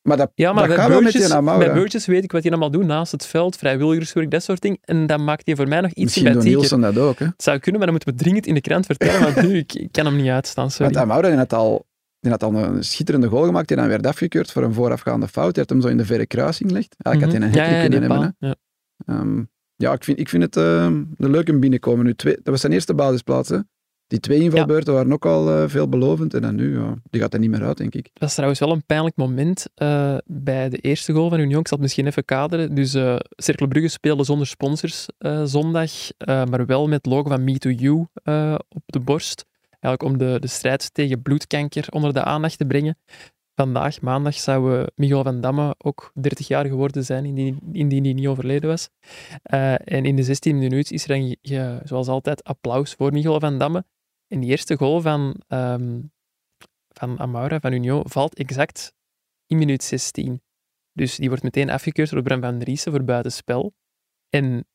Maar 0.08 0.18
dat, 0.18 0.32
ja, 0.36 0.54
maar 0.54 0.68
dat 0.68 0.78
bij 0.78 1.12
die 1.12 1.90
bij 1.90 2.02
weet 2.06 2.24
ik 2.24 2.32
wat 2.32 2.42
hij 2.42 2.52
allemaal 2.52 2.72
doet 2.72 2.86
naast 2.86 3.12
het 3.12 3.26
veld, 3.26 3.56
vrijwilligerswerk, 3.56 4.32
dat 4.32 4.44
soort 4.44 4.62
dingen. 4.62 4.78
En 4.82 5.08
dat 5.08 5.20
maakt 5.20 5.46
hij 5.46 5.56
voor 5.56 5.68
mij 5.68 5.82
nog 5.82 5.92
iets 5.92 6.02
Misschien 6.04 6.26
sympathieker. 6.26 6.60
Nielsen 6.60 6.82
dat 6.82 6.98
ook. 6.98 7.20
Hè. 7.20 7.26
Het 7.26 7.44
zou 7.44 7.60
kunnen, 7.60 7.82
maar 7.82 7.90
dan 7.92 7.98
moeten 8.00 8.18
we 8.18 8.24
dringend 8.24 8.46
in 8.46 8.54
de 8.54 8.62
krant 8.62 8.86
vertellen, 8.86 9.22
want 9.22 9.42
nu, 9.42 9.58
ik, 9.58 9.74
ik 9.74 9.92
kan 9.92 10.06
hem 10.06 10.16
niet 10.16 10.30
uitstaan, 10.30 10.72
sorry. 10.72 10.94
Want 10.94 11.06
Amaura 11.06 11.36
had, 11.36 11.54
al, 11.54 11.86
die 12.20 12.32
had 12.32 12.44
al 12.44 12.56
een 12.56 12.84
schitterende 12.84 13.28
goal 13.28 13.46
gemaakt, 13.46 13.68
die 13.68 13.78
dan 13.78 13.88
werd 13.88 14.08
afgekeurd 14.08 14.52
voor 14.52 14.64
een 14.64 14.74
voorafgaande 14.74 15.28
fout. 15.28 15.54
Die 15.54 15.64
had 15.64 15.70
hem 15.70 15.82
zo 15.82 15.88
in 15.88 15.98
de 15.98 16.06
verre 16.06 16.26
kruising 16.28 16.70
gelegd. 16.70 16.96
Eigenlijk 16.98 17.34
had 17.34 17.42
hij 17.42 17.52
een 17.52 17.56
Mhm. 17.56 17.66
hat 17.66 17.74
ja, 17.74 17.82
ja, 17.84 17.90
kunnen 17.90 18.10
hebben. 18.10 18.36
Ja. 18.40 18.56
Hè. 19.06 19.14
Ehm, 19.14 19.44
ja, 19.76 19.94
ik 19.94 20.04
vind, 20.04 20.20
ik 20.20 20.30
vind 20.30 20.44
het 20.44 20.58
ehm, 20.58 21.04
een 21.18 21.32
leuke 21.32 21.60
binnenkomen 21.60 22.06
nu. 22.06 22.16
Twee, 22.16 22.34
dat 22.34 22.46
was 22.46 22.62
zijn 22.62 22.74
eerste 22.74 22.94
basisplaats. 22.94 23.50
Hè. 23.50 23.58
Die 24.08 24.20
twee 24.20 24.40
invalbeurten 24.40 24.94
waren 24.94 25.14
ook 25.14 25.26
al 25.26 25.50
uh, 25.50 25.70
veelbelovend. 25.70 26.34
En 26.34 26.42
dan 26.42 26.56
nu, 26.56 26.80
ja, 26.80 26.96
die 27.10 27.22
gaat 27.22 27.34
er 27.34 27.40
niet 27.40 27.50
meer 27.50 27.64
uit, 27.64 27.78
denk 27.78 27.96
ik. 27.96 28.10
Het 28.14 28.22
was 28.22 28.34
trouwens 28.34 28.60
wel 28.60 28.72
een 28.72 28.86
pijnlijk 28.86 29.16
moment 29.16 29.66
uh, 29.78 30.18
bij 30.26 30.70
de 30.70 30.78
eerste 30.78 31.14
goal 31.14 31.30
van 31.30 31.40
Union. 31.40 31.60
Ik 31.60 31.68
zal 31.68 31.78
het 31.78 31.86
misschien 31.86 32.08
even 32.08 32.26
kaderen. 32.26 32.76
Dus 32.76 32.96
uh, 32.96 33.16
Cercle 33.30 33.68
Brugge 33.68 33.88
speelde 33.88 34.24
zonder 34.24 34.48
sponsors 34.48 35.06
zondag, 35.44 35.92
maar 36.26 36.66
wel 36.66 36.88
met 36.88 37.06
logo 37.06 37.30
van 37.30 37.42
Me2You 37.42 38.12
op 38.70 38.84
de 38.86 39.00
borst. 39.00 39.46
Eigenlijk 39.80 40.04
om 40.04 40.18
de, 40.18 40.38
de 40.40 40.48
strijd 40.48 40.94
tegen 40.94 41.22
bloedkanker 41.22 41.86
onder 41.90 42.14
de 42.14 42.24
aandacht 42.24 42.58
te 42.58 42.66
brengen. 42.66 42.98
Vandaag, 43.56 44.02
maandag, 44.02 44.36
zou 44.36 44.88
Miguel 44.96 45.24
van 45.24 45.42
Damme 45.42 45.76
ook 45.78 46.12
30 46.14 46.48
jaar 46.48 46.66
geworden 46.66 47.06
zijn, 47.06 47.26
indien, 47.26 47.60
indien 47.72 48.04
hij 48.04 48.14
niet 48.14 48.28
overleden 48.28 48.70
was. 48.70 48.90
en 49.84 50.06
in 50.06 50.16
de 50.16 50.24
16 50.24 50.58
minuut 50.58 50.92
is 50.92 51.08
er 51.08 51.08
dan, 51.08 51.36
zoals 51.84 52.08
altijd, 52.08 52.44
applaus 52.44 52.94
voor 52.94 53.12
Miguel 53.12 53.40
van 53.40 53.58
Damme. 53.58 53.84
En 54.28 54.40
die 54.40 54.50
eerste 54.50 54.78
goal 54.78 55.02
van, 55.02 55.42
um, 55.48 56.12
van 56.88 57.20
Amaura, 57.20 57.60
van 57.60 57.74
Union, 57.74 58.04
valt 58.10 58.36
exact 58.36 58.94
in 59.46 59.58
minuut 59.58 59.84
16. 59.84 60.42
Dus 60.94 61.16
die 61.16 61.28
wordt 61.28 61.44
meteen 61.44 61.70
afgekeurd 61.70 62.10
door 62.10 62.22
Bram 62.22 62.42
van 62.42 62.60
Driessen 62.60 62.92
voor 62.92 63.04
buitenspel. 63.04 63.74
En 64.30 64.66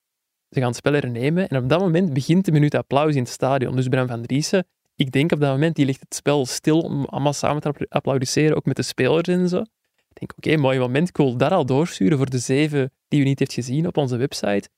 ze 0.49 0.59
gaan 0.59 0.69
het 0.69 0.77
spel 0.77 0.93
hernemen. 0.93 1.49
En 1.49 1.63
op 1.63 1.69
dat 1.69 1.81
moment 1.81 2.13
begint 2.13 2.45
de 2.45 2.53
minuut 2.53 2.75
applaus 2.75 3.15
in 3.15 3.23
het 3.23 3.33
stadion. 3.33 3.77
Dus 3.77 3.89
Bram 3.89 4.07
van 4.07 4.23
Driessen, 4.23 4.67
ik 4.95 5.13
denk 5.13 5.33
op 5.33 5.41
dat 5.41 5.51
moment, 5.51 5.77
die 5.77 5.87
ligt 5.87 6.01
het 6.01 6.15
spel 6.15 6.47
stil 6.47 6.81
om 6.81 7.05
allemaal 7.05 7.33
samen 7.33 7.63
te 7.63 7.87
applaudisseren, 7.89 8.57
ook 8.57 8.65
met 8.65 8.77
de 8.77 8.83
spelers 8.83 9.29
en 9.29 9.49
zo. 9.49 9.61
Ik 10.09 10.19
denk, 10.19 10.33
oké, 10.37 10.57
mooi 10.57 10.79
moment, 10.79 11.09
ik 11.09 11.17
wil 11.17 11.37
dat 11.37 11.53
al 11.53 11.67
doorsturen 11.67 12.19
voor 12.19 12.31
de 12.31 12.39
zeven 12.39 12.93
die 13.09 13.21
u 13.21 13.25
niet 13.25 13.39
heeft 13.39 13.53
gezien 13.53 13.87
op 13.87 13.97
onze 13.97 14.17
website. 14.17 14.69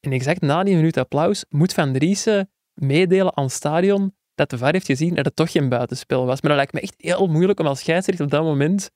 En 0.00 0.12
exact 0.12 0.40
na 0.40 0.62
die 0.62 0.74
minuut 0.74 0.96
applaus 0.96 1.44
moet 1.48 1.72
Van 1.72 1.92
Driessen 1.92 2.50
meedelen 2.74 3.36
aan 3.36 3.44
het 3.44 3.52
stadion 3.52 4.14
dat 4.34 4.50
de 4.50 4.58
VAR 4.58 4.72
heeft 4.72 4.86
gezien 4.86 5.14
dat 5.14 5.24
het 5.24 5.36
toch 5.36 5.50
geen 5.50 5.68
buitenspel 5.68 6.26
was. 6.26 6.40
Maar 6.40 6.50
dat 6.50 6.58
lijkt 6.58 6.72
me 6.72 6.80
echt 6.80 6.94
heel 6.96 7.26
moeilijk 7.26 7.60
om 7.60 7.66
als 7.66 7.80
scheidsrechter 7.80 8.24
op 8.24 8.30
dat 8.30 8.42
moment 8.42 8.90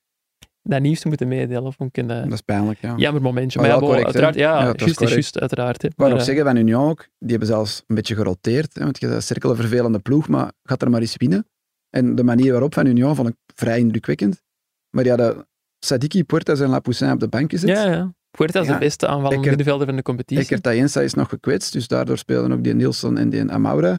dat 0.63 0.81
nieuws 0.81 1.01
te 1.01 1.09
moeten 1.09 1.29
meedelen. 1.29 1.63
Of 1.63 1.75
een, 1.79 2.07
dat 2.07 2.33
is 2.33 2.41
pijnlijk, 2.41 2.81
ja. 2.81 2.95
Jammer 2.97 3.23
momentje. 3.23 3.61
Maar, 3.61 3.69
ja, 3.69 3.79
correct, 3.79 4.05
uiteraard, 4.05 4.35
ja, 4.35 4.59
ja 4.59 4.73
juist 4.77 5.01
is 5.01 5.11
juist, 5.11 5.41
uiteraard. 5.41 5.83
Hè. 5.83 5.89
Maar, 5.97 6.11
nog 6.11 6.23
zeggen 6.23 6.45
van 6.45 6.57
Union 6.57 6.89
ook, 6.89 7.09
die 7.19 7.31
hebben 7.31 7.49
zelfs 7.49 7.83
een 7.87 7.95
beetje 7.95 8.15
geroteerd. 8.15 8.75
Hè, 8.75 8.85
want 8.85 9.01
je 9.01 9.07
hebt 9.07 9.25
cirkel 9.25 9.51
een 9.51 9.57
vervelende 9.57 9.99
ploeg, 9.99 10.29
maar 10.29 10.53
gaat 10.63 10.83
er 10.83 10.91
maar 10.91 11.01
eens 11.01 11.17
winnen. 11.17 11.47
En 11.91 12.15
de 12.15 12.25
manier 12.25 12.53
waarop 12.53 12.75
van 12.75 12.87
Union 12.87 13.15
vond 13.15 13.29
ik 13.29 13.37
vrij 13.55 13.79
indrukwekkend. 13.79 14.43
Maar 14.91 15.05
die 15.05 15.13
hadden 15.13 15.47
Sadiki, 15.79 16.25
Puertas 16.25 16.61
en 16.61 16.69
Lapoussin 16.69 17.11
op 17.11 17.21
de 17.21 17.29
bank 17.29 17.51
gezet. 17.51 17.69
Ja, 17.69 17.91
ja. 17.91 18.15
Puerta 18.37 18.61
is 18.61 18.67
de 18.67 18.79
beste 18.79 19.07
aanvallende 19.07 19.49
middenvelder 19.49 19.87
van 19.87 19.97
de 19.97 20.03
competitie. 20.03 20.45
Eckert 20.45 20.63
Tayensa 20.63 21.01
is 21.01 21.15
nog 21.15 21.29
gekwetst, 21.29 21.73
dus 21.73 21.89
daardoor 21.89 22.19
speelden 22.19 22.53
ook 22.53 22.65
die 22.65 22.75
Nielsen 22.75 23.19
en 23.19 23.31
die 23.31 23.51
Amaura. 23.51 23.99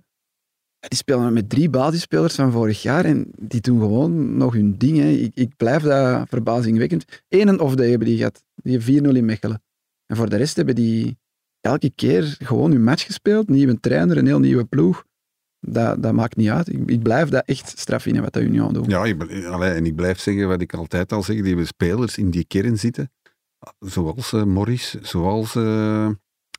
Die 0.79 0.97
spelen 0.97 1.33
met 1.33 1.49
drie 1.49 1.69
basisspelers 1.69 2.35
van 2.35 2.51
vorig 2.51 2.81
jaar 2.81 3.05
en 3.05 3.31
die 3.35 3.61
doen 3.61 3.79
gewoon 3.79 4.37
nog 4.37 4.53
hun 4.53 4.77
ding. 4.77 4.97
Hè. 4.97 5.09
Ik, 5.09 5.31
ik 5.33 5.55
blijf 5.57 5.83
dat 5.83 6.29
verbazingwekkend. 6.29 7.05
Eén 7.27 7.59
of 7.59 7.75
de 7.75 7.85
hebben 7.85 8.07
die 8.07 8.17
gehad, 8.17 8.43
die 8.55 8.81
4-0 8.81 8.83
in 8.85 9.25
Mechelen. 9.25 9.63
En 10.05 10.15
voor 10.15 10.29
de 10.29 10.35
rest 10.35 10.55
hebben 10.55 10.75
die 10.75 11.17
elke 11.61 11.89
keer 11.95 12.35
gewoon 12.39 12.71
hun 12.71 12.83
match 12.83 13.05
gespeeld. 13.05 13.49
Nieuwe 13.49 13.79
trainer, 13.79 14.17
een 14.17 14.25
heel 14.25 14.39
nieuwe 14.39 14.65
ploeg. 14.65 15.05
Dat, 15.59 16.03
dat 16.03 16.13
maakt 16.13 16.35
niet 16.35 16.49
uit. 16.49 16.67
Ik, 16.67 16.89
ik 16.89 17.03
blijf 17.03 17.29
dat 17.29 17.45
echt 17.45 17.79
straf 17.79 18.01
vinden 18.01 18.23
wat 18.23 18.33
de 18.33 18.41
Union 18.41 18.73
doet. 18.73 18.85
Ja, 18.85 19.05
ik, 19.05 19.45
allee, 19.45 19.71
en 19.71 19.85
ik 19.85 19.95
blijf 19.95 20.19
zeggen 20.19 20.47
wat 20.47 20.61
ik 20.61 20.73
altijd 20.73 21.11
al 21.11 21.23
zeg, 21.23 21.35
die 21.35 21.47
hebben 21.47 21.67
spelers 21.67 22.17
in 22.17 22.29
die 22.29 22.45
kern 22.47 22.77
zitten 22.77 23.09
zoals 23.79 24.31
uh, 24.31 24.43
Morris, 24.43 24.95
zoals 25.01 25.55
uh, 25.55 26.09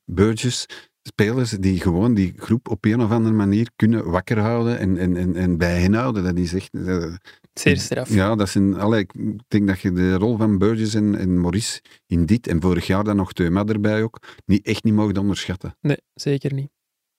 Burgess, 0.05 0.67
spelers 1.03 1.51
die 1.51 1.81
gewoon 1.81 2.15
die 2.15 2.33
groep 2.37 2.69
op 2.69 2.85
een 2.85 3.01
of 3.01 3.11
andere 3.11 3.35
manier 3.35 3.71
kunnen 3.77 4.11
wakker 4.11 4.39
houden 4.39 4.79
en, 4.79 4.97
en, 4.97 5.17
en, 5.17 5.37
en 5.37 5.59
bij 5.59 5.81
hen 5.81 5.95
houden. 5.95 6.25
Dat 6.25 6.37
is 6.37 6.55
echt... 6.55 6.69
Uh, 6.73 7.15
Zeer 7.53 7.77
straf. 7.77 8.15
Ja, 8.15 8.35
dat 8.35 8.49
zijn, 8.49 8.75
allee, 8.75 9.01
ik 9.01 9.41
denk 9.49 9.67
dat 9.67 9.81
je 9.81 9.93
de 9.93 10.15
rol 10.15 10.37
van 10.37 10.59
Burgess 10.59 10.95
en, 10.95 11.15
en 11.15 11.41
Maurice 11.41 11.83
in 12.07 12.27
dit, 12.27 12.47
en 12.47 12.61
vorig 12.61 12.87
jaar 12.87 13.05
dan 13.05 13.17
nog 13.17 13.33
Teuma 13.33 13.65
erbij 13.65 14.03
ook, 14.03 14.19
niet, 14.47 14.67
echt 14.67 14.85
niet 14.85 14.95
mogen 14.95 15.17
onderschatten. 15.17 15.77
Nee, 15.81 15.99
zeker 16.15 16.55
niet. 16.55 16.71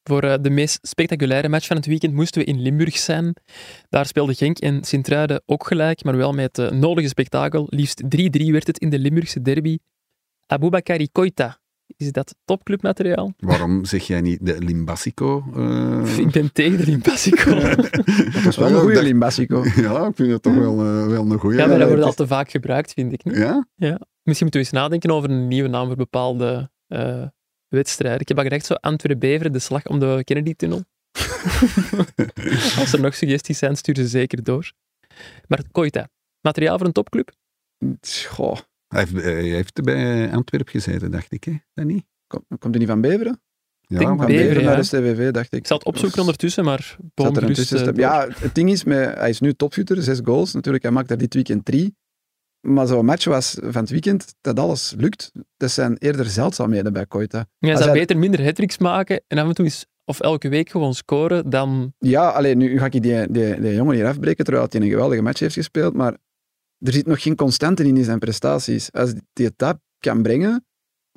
Voor 0.04 0.24
uh, 0.24 0.34
de 0.42 0.50
meest 0.50 0.80
spectaculaire 0.82 1.50
match 1.50 1.68
van 1.68 1.76
het 1.76 1.86
weekend 1.86 2.14
moesten 2.14 2.42
we 2.42 2.48
in 2.48 2.62
Limburg 2.62 2.98
zijn. 2.98 3.34
Daar 3.90 4.06
speelde 4.06 4.34
Genk 4.34 4.58
en 4.58 4.84
Sint-Truiden 4.84 5.42
ook 5.46 5.68
gelijk, 5.68 6.04
maar 6.04 6.18
wel 6.18 6.34
met 6.34 6.58
het 6.58 6.72
uh, 6.72 6.80
nodige 6.80 7.08
spektakel. 7.08 7.68
Liefst 7.70 8.04
3-3 8.04 8.08
werd 8.30 8.68
het 8.68 8.78
in 8.78 8.90
de 8.90 9.00
Limburgse 9.00 9.42
derby. 9.42 9.78
Aboubakari 10.46 11.10
Koita, 11.12 11.60
is 11.98 12.12
dat 12.12 12.36
topclubmateriaal? 12.46 13.34
Waarom 13.38 13.86
zeg 13.86 14.08
jij 14.08 14.22
niet 14.22 14.46
de 14.46 14.58
Limbasico? 14.60 15.44
Uh... 15.56 16.18
Ik 16.18 16.32
ben 16.32 16.54
tegen 16.54 16.78
de 16.78 16.86
Limbasico. 16.86 17.60
dat 18.34 18.46
is 18.46 18.58
wel 18.58 18.70
een 18.70 18.80
goede 18.80 19.04
Limbasico. 19.04 19.64
Ja, 19.76 20.08
ik 20.08 20.16
vind 20.16 20.32
het 20.32 20.42
toch 20.42 20.56
wel, 20.56 20.86
uh, 20.86 21.08
wel 21.08 21.32
een 21.32 21.40
goede. 21.40 21.58
Ja, 21.58 21.68
maar 21.68 21.80
dat 21.80 21.88
wordt 21.88 22.04
al 22.04 22.14
te 22.14 22.28
vaak 22.28 22.52
gebruikt, 22.52 22.94
vind 22.94 23.14
ik. 23.14 23.24
Niet? 23.24 23.36
Ja? 23.36 23.68
ja? 23.76 24.00
Misschien 24.24 24.48
moeten 24.48 24.50
we 24.52 24.58
eens 24.58 24.72
nadenken 24.72 25.12
over 25.12 25.30
een 25.30 25.48
nieuwe 25.48 25.70
naam 25.70 25.88
voor 25.88 25.96
bepaalde 25.96 26.70
uh, 26.88 27.24
wedstrijden. 27.70 28.20
Ik 28.20 28.28
heb 28.28 28.38
al 28.38 28.44
gedacht, 28.44 28.66
zo 28.66 28.74
Antwerpen-Beveren, 28.74 29.52
de 29.52 29.60
slag 29.60 29.86
om 29.86 30.00
de 30.00 30.22
Kennedy-tunnel. 30.24 30.84
Als 32.80 32.94
er 32.94 33.02
nog 33.02 33.16
suggesties 33.16 33.58
zijn, 33.58 33.76
stuur 33.76 33.96
ze 33.96 34.08
zeker 34.08 34.44
door. 34.44 34.72
Maar 35.48 35.64
Koita, 35.72 36.10
materiaal 36.42 36.78
voor 36.78 36.88
een 36.88 36.94
topclub? 36.94 37.32
Goh. 38.28 38.58
Hij 38.88 39.00
heeft, 39.00 39.24
hij 39.24 39.44
heeft 39.44 39.82
bij 39.82 40.32
Antwerpen 40.32 40.72
gezeten, 40.72 41.12
dacht 41.12 41.32
ik, 41.32 41.44
hè? 41.44 41.58
Dat 41.74 41.86
niet? 41.86 42.06
Komt, 42.28 42.44
hij 42.60 42.72
niet 42.72 42.88
van 42.88 43.02
Beveren? 43.02 43.42
Ja, 43.82 44.02
van 44.02 44.18
Beveren, 44.18 44.48
Beveren 44.48 44.64
naar 44.64 44.76
de 44.76 44.88
CVV, 44.88 45.32
dacht 45.32 45.54
ik. 45.54 45.60
Ik 45.60 45.68
zal 45.68 45.78
het 45.78 45.86
opzoeken 45.86 46.20
ondertussen, 46.20 46.64
maar 46.64 46.98
boom 47.14 47.36
er 47.36 48.00
Ja, 48.00 48.28
het 48.36 48.56
ding 48.56 48.70
is, 48.70 48.84
met, 48.84 49.16
hij 49.16 49.30
is 49.30 49.40
nu 49.40 49.54
topshooter, 49.54 50.04
zes 50.04 50.20
goals. 50.24 50.54
Natuurlijk, 50.54 50.84
hij 50.84 50.94
maakt 50.94 51.12
er 51.12 51.18
dit 51.18 51.34
weekend 51.34 51.66
drie. 51.66 51.96
Maar 52.60 52.88
zo'n 52.88 53.06
match 53.06 53.26
was 53.26 53.58
van 53.62 53.82
het 53.82 53.90
weekend, 53.90 54.36
dat 54.42 54.60
alles 54.60 54.94
lukt, 54.98 55.32
dat 55.58 55.72
zijn 55.72 55.98
eerder 55.98 56.26
zeldzaamheden 56.26 56.94
bij 56.94 57.06
Koita. 57.06 57.46
Ja, 57.58 57.68
hij 57.68 57.78
zou 57.78 57.92
beter 57.92 58.18
minder 58.18 58.44
hattricks 58.44 58.78
maken 58.78 59.22
en 59.28 59.38
af 59.38 59.48
en 59.48 59.54
toe 59.54 59.66
eens, 59.66 59.86
of 60.06 60.20
elke 60.20 60.50
week 60.50 60.70
gewoon 60.70 60.94
scoren 60.94 61.50
dan... 61.50 61.94
Ja, 61.98 62.30
alleen 62.30 62.58
nu 62.58 62.78
ga 62.80 62.86
ik 62.86 62.92
die, 62.92 63.32
die, 63.32 63.62
die 63.62 63.74
jongen 63.74 63.96
hier 63.96 64.08
afbreken, 64.08 64.44
terwijl 64.46 64.68
hij 64.70 64.82
een 64.82 64.90
geweldige 64.90 65.22
match 65.22 65.40
heeft 65.40 65.54
gespeeld, 65.54 65.94
maar 65.94 66.18
er 66.80 66.94
zit 66.94 67.06
nog 67.06 67.22
geen 67.22 67.36
constante 67.36 67.84
in 67.84 67.98
in 67.98 68.04
zijn 68.04 68.20
prestaties. 68.20 68.92
Als 68.92 69.14
hij 69.34 69.52
dat 69.56 69.78
kan 69.98 70.22
brengen... 70.22 70.64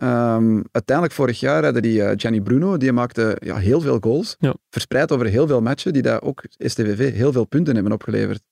Um, 0.03 0.65
uiteindelijk 0.71 1.17
vorig 1.17 1.41
jaar 1.41 1.65
hadden 1.65 1.83
die 1.83 1.99
uh, 1.99 2.11
Gianni 2.17 2.41
Bruno, 2.41 2.77
die 2.77 2.93
maakte 2.93 3.37
ja, 3.45 3.57
heel 3.57 3.81
veel 3.81 3.99
goals, 4.01 4.37
ja. 4.39 4.55
verspreid 4.71 5.13
over 5.13 5.27
heel 5.27 5.47
veel 5.47 5.61
matchen, 5.61 5.93
die 5.93 6.03
daar 6.03 6.23
ook 6.23 6.43
STVV 6.59 7.13
heel 7.15 7.33
veel 7.33 7.45
punten 7.45 7.75
hebben 7.75 7.93
opgeleverd. 7.93 8.43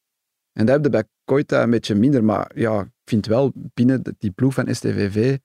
En 0.53 0.67
dat 0.67 0.75
heb 0.75 0.85
je 0.85 0.91
bij 0.91 1.05
Koita 1.25 1.63
een 1.63 1.71
beetje 1.71 1.95
minder, 1.95 2.25
maar 2.25 2.51
ja, 2.55 2.81
ik 2.81 2.89
vind 3.05 3.27
wel 3.27 3.53
binnen 3.55 4.03
die 4.19 4.31
ploeg 4.31 4.55
van 4.55 4.75
STVV, 4.75 5.37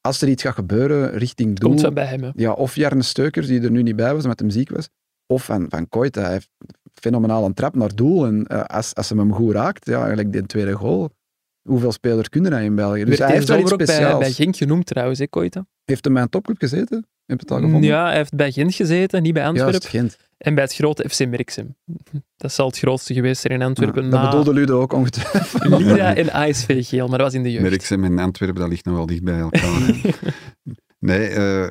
als 0.00 0.22
er 0.22 0.28
iets 0.28 0.42
gaat 0.42 0.54
gebeuren 0.54 1.10
richting 1.10 1.58
doel... 1.58 1.74
Komt 1.74 1.94
bij 1.94 2.06
hem, 2.06 2.32
Ja, 2.36 2.52
of 2.52 2.76
Jarne 2.76 3.02
Steukers, 3.02 3.46
die 3.46 3.60
er 3.60 3.70
nu 3.70 3.82
niet 3.82 3.96
bij 3.96 4.14
was, 4.14 4.22
omdat 4.22 4.40
hem 4.40 4.50
ziek 4.50 4.70
was, 4.70 4.88
of 5.26 5.44
van, 5.44 5.66
van 5.68 5.88
Koita. 5.88 6.22
Hij 6.22 6.32
heeft 6.32 6.50
fenomenaal 6.92 7.44
een 7.44 7.54
trap 7.54 7.74
naar 7.74 7.94
doel. 7.94 8.26
En 8.26 8.46
uh, 8.52 8.64
als, 8.64 8.94
als 8.94 9.06
ze 9.06 9.16
hem 9.16 9.32
goed 9.32 9.52
raakt, 9.52 9.86
ja, 9.86 9.98
eigenlijk 9.98 10.32
de 10.32 10.46
tweede 10.46 10.72
goal, 10.72 11.10
hoeveel 11.68 11.92
spelers 11.92 12.28
kunnen 12.28 12.52
er 12.52 12.62
in 12.62 12.74
België? 12.74 13.04
Dus 13.04 13.18
Werd 13.18 13.20
hij 13.20 13.32
heeft 13.32 13.48
wel 13.48 13.58
iets 13.58 13.70
speciaals. 13.70 14.10
Bij, 14.10 14.18
bij 14.18 14.32
Genk 14.32 14.56
genoemd 14.56 14.86
trouwens, 14.86 15.18
hè, 15.18 15.28
Koita? 15.28 15.66
Heeft 15.84 16.04
hij 16.04 16.12
bij 16.12 16.22
een 16.22 16.28
topclub 16.28 16.58
gezeten? 16.58 17.06
Heb 17.26 17.40
het 17.40 17.50
al 17.50 17.60
gevonden? 17.60 17.90
Ja, 17.90 18.06
hij 18.06 18.16
heeft 18.16 18.34
bij 18.34 18.52
Gent 18.52 18.74
gezeten, 18.74 19.22
niet 19.22 19.34
bij 19.34 19.46
Antwerpen. 19.46 19.72
Juist, 19.72 19.88
Gent. 19.88 20.16
En 20.44 20.54
bij 20.54 20.64
het 20.64 20.74
grote 20.74 21.08
FC 21.08 21.26
Merksem. 21.28 21.76
Dat 22.36 22.52
zal 22.52 22.66
het 22.66 22.78
grootste 22.78 23.14
geweest 23.14 23.40
zijn 23.40 23.52
in 23.52 23.66
Antwerpen. 23.66 24.04
Ja, 24.04 24.10
dat 24.10 24.20
na... 24.20 24.28
bedoelde 24.28 24.52
Ludo 24.52 24.80
ook 24.80 24.92
ongetwijfeld. 24.92 25.78
Lira 25.80 26.14
en 26.14 26.32
ASV 26.32 26.88
Geel, 26.88 27.08
maar 27.08 27.18
dat 27.18 27.26
was 27.26 27.36
in 27.36 27.42
de 27.42 27.50
jeugd. 27.50 27.68
Merksem 27.68 28.04
en 28.04 28.18
Antwerpen, 28.18 28.60
dat 28.60 28.68
ligt 28.68 28.84
nog 28.84 28.96
wel 28.96 29.06
dicht 29.06 29.22
bij 29.22 29.38
elkaar. 29.38 29.94
nee, 30.98 31.30
uh, 31.30 31.66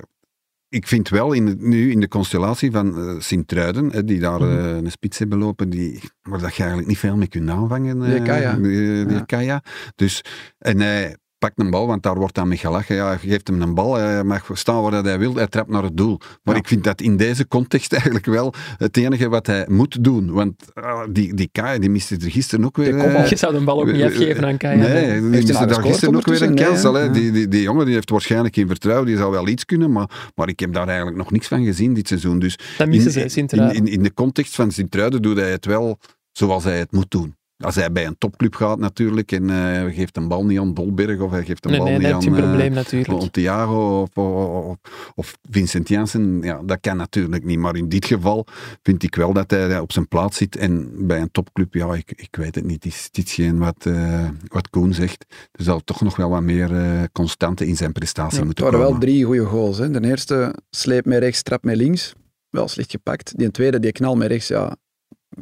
ik 0.69 0.88
vind 0.88 1.09
wel 1.09 1.34
in, 1.34 1.55
nu 1.59 1.91
in 1.91 1.99
de 1.99 2.07
constellatie 2.07 2.71
van 2.71 2.99
uh, 2.99 3.19
Sint-Truiden, 3.19 4.05
die 4.05 4.19
daar 4.19 4.41
uh, 4.41 4.76
een 4.76 4.91
spits 4.91 5.19
hebben 5.19 5.38
lopen, 5.38 5.69
die, 5.69 6.01
waar 6.21 6.39
dat 6.39 6.55
je 6.55 6.59
eigenlijk 6.59 6.88
niet 6.88 6.99
veel 6.99 7.15
mee 7.15 7.28
kunt 7.28 7.49
aanvangen. 7.49 7.97
Uh, 7.97 8.09
die 8.09 8.21
Kaya. 8.21 8.53
Die, 8.53 9.05
die 9.05 9.15
ja. 9.15 9.24
Kaya. 9.24 9.63
Dus, 9.95 10.21
en 10.57 10.80
hij 10.80 11.17
pakt 11.44 11.60
een 11.60 11.70
bal, 11.70 11.88
want 11.88 12.04
daar 12.04 12.16
wordt 12.16 12.36
dan 12.36 12.48
mee 12.48 12.58
gelachen. 12.58 12.96
Ja, 12.96 13.18
geeft 13.18 13.48
hem 13.48 13.62
een 13.62 13.74
bal, 13.74 13.94
hij 13.94 14.24
mag 14.24 14.50
staan 14.54 14.82
waar 14.82 15.04
hij 15.04 15.20
wil, 15.20 15.36
hij 15.36 15.48
trapt 15.48 15.70
naar 15.70 15.84
het 15.84 15.98
doel. 15.98 16.20
Maar 16.44 16.54
ja. 16.54 16.62
ik 16.62 16.68
vind 16.68 16.84
dat 16.84 17.02
in 17.02 17.18
deze 17.18 17.48
context 17.48 17.94
eigenlijk 17.94 18.26
wel 18.26 18.54
het 18.78 18.98
enige 18.98 19.30
wat 19.30 19.48
hij 19.48 19.66
moet 19.70 20.04
doen. 20.04 20.32
Want 20.32 20.54
uh, 20.76 21.02
die, 21.10 21.34
die 21.34 21.50
Kaya, 21.52 21.80
die 21.80 21.89
miste 21.89 22.16
er 22.16 22.32
gisteren 22.32 22.66
ook 22.66 22.78
weer... 22.78 22.94
Uh, 22.94 23.28
je 23.28 23.36
zou 23.36 23.54
de 23.54 23.64
bal 23.64 23.82
ook 23.82 23.91
niet 23.91 24.04
afgeven 24.04 24.46
aan 24.46 24.58
Kaya. 24.58 24.76
Nee, 24.76 25.12
die 25.12 25.22
miste 25.22 25.66
daar 25.66 25.82
gisteren 25.82 26.16
ook 26.16 26.26
weer 26.26 26.41
een 26.41 26.56
kans. 26.56 26.84
Nee, 26.84 27.10
die, 27.10 27.32
die, 27.32 27.48
die 27.48 27.62
jongen 27.62 27.86
die 27.86 27.94
heeft 27.94 28.10
waarschijnlijk 28.10 28.56
geen 28.56 28.68
vertrouwen, 28.68 29.08
die 29.08 29.18
zou 29.18 29.32
wel 29.32 29.48
iets 29.48 29.66
kunnen, 29.66 29.91
maar, 29.91 30.32
maar 30.36 30.48
ik 30.48 30.60
heb 30.60 30.74
daar 30.74 30.88
eigenlijk 30.88 31.18
nog 31.18 31.32
niks 31.32 31.48
van 31.48 31.64
gezien 31.64 31.94
dit 31.94 32.08
seizoen. 32.08 32.39
Dus 32.39 32.60
dat 32.78 32.88
missen 32.88 33.12
ze, 33.12 33.41
in, 33.41 33.48
in, 33.48 33.74
in, 33.74 33.88
in 33.88 34.04
de 34.04 34.14
context 34.14 34.56
van 34.56 34.72
Sint-Truiden 34.72 35.22
doet 35.22 35.38
hij 35.38 35.52
het 35.52 35.66
wel 35.66 36.00
zoals 36.32 36.64
hij 36.64 36.78
het 36.78 36.91
moet 36.91 37.12
doen. 37.12 37.36
Als 37.58 37.76
hij 37.76 37.91
bij 37.91 38.06
een 38.06 38.18
topclub 38.18 38.56
gaat 38.56 38.80
natuurlijk 38.80 39.32
en 39.32 39.43
uh, 39.43 39.56
hij 39.56 39.93
geeft 39.93 40.18
een 40.18 40.28
bal 40.28 40.45
niet 40.45 40.60
aan 40.60 40.74
Dolberg 40.74 41.20
of 41.20 41.32
hij 41.32 41.45
geeft 41.45 41.66
een 41.66 41.72
nee, 41.72 41.80
bal 41.80 41.88
nee, 41.88 41.97
niet 41.97 42.08
dat 42.08 42.14
aan, 42.16 42.20
is 42.20 42.26
een 42.26 42.34
probleem 42.34 42.70
uh, 42.70 42.76
natuurlijk. 42.76 43.22
aan 43.22 43.32
Thiago 43.32 44.01
of, 44.01 44.18
of, 44.18 44.78
of, 45.16 45.38
Vincent 45.49 45.88
Janssen, 45.88 46.41
ja, 46.41 46.62
dat 46.66 46.78
kan 46.82 46.97
natuurlijk 46.97 47.43
niet. 47.43 47.58
Maar 47.58 47.76
in 47.76 47.89
dit 47.89 48.06
geval 48.06 48.45
vind 48.82 49.04
ik 49.04 49.16
wel 49.16 49.34
dat 49.34 49.51
hij 49.51 49.80
op 49.80 49.91
zijn 49.91 50.08
plaats 50.08 50.38
zit 50.38 50.56
en 50.56 50.91
bij 51.08 51.22
een 51.22 51.32
topclub, 51.32 51.74
ja, 51.74 51.93
ik, 51.93 52.12
ik 52.16 52.36
weet 52.36 52.56
het 52.56 52.66
niet, 52.66 52.86
is 52.86 53.10
dit 53.12 53.30
geen 53.30 53.58
wat, 53.58 53.86
uh, 53.88 54.30
wat 54.47 54.70
Koen 54.70 54.93
zegt. 54.93 55.26
Er 55.51 55.64
zal 55.64 55.84
toch 55.84 56.01
nog 56.01 56.16
wel 56.16 56.30
wat 56.30 56.41
meer 56.41 56.72
constante 57.12 57.68
in 57.68 57.78
zijn 57.78 57.91
prestatie 57.91 58.39
ja, 58.39 58.45
moeten 58.45 58.64
komen. 58.64 58.80
komen. 58.80 58.95
Het 58.95 59.01
waren 59.01 59.18
wel 59.18 59.28
drie 59.30 59.45
goede 59.45 59.60
goals. 59.60 59.78
Hè. 59.78 59.91
De 59.91 60.08
eerste 60.08 60.56
sleep 60.70 61.06
met 61.06 61.20
rechts, 61.20 61.41
trap 61.41 61.64
met 61.64 61.76
links. 61.76 62.14
Wel 62.49 62.68
slecht 62.68 62.91
gepakt. 62.91 63.38
Die 63.38 63.51
tweede, 63.51 63.80
die 63.80 63.91
knal 63.91 64.16
met 64.16 64.28
rechts, 64.28 64.47
ja, 64.47 64.76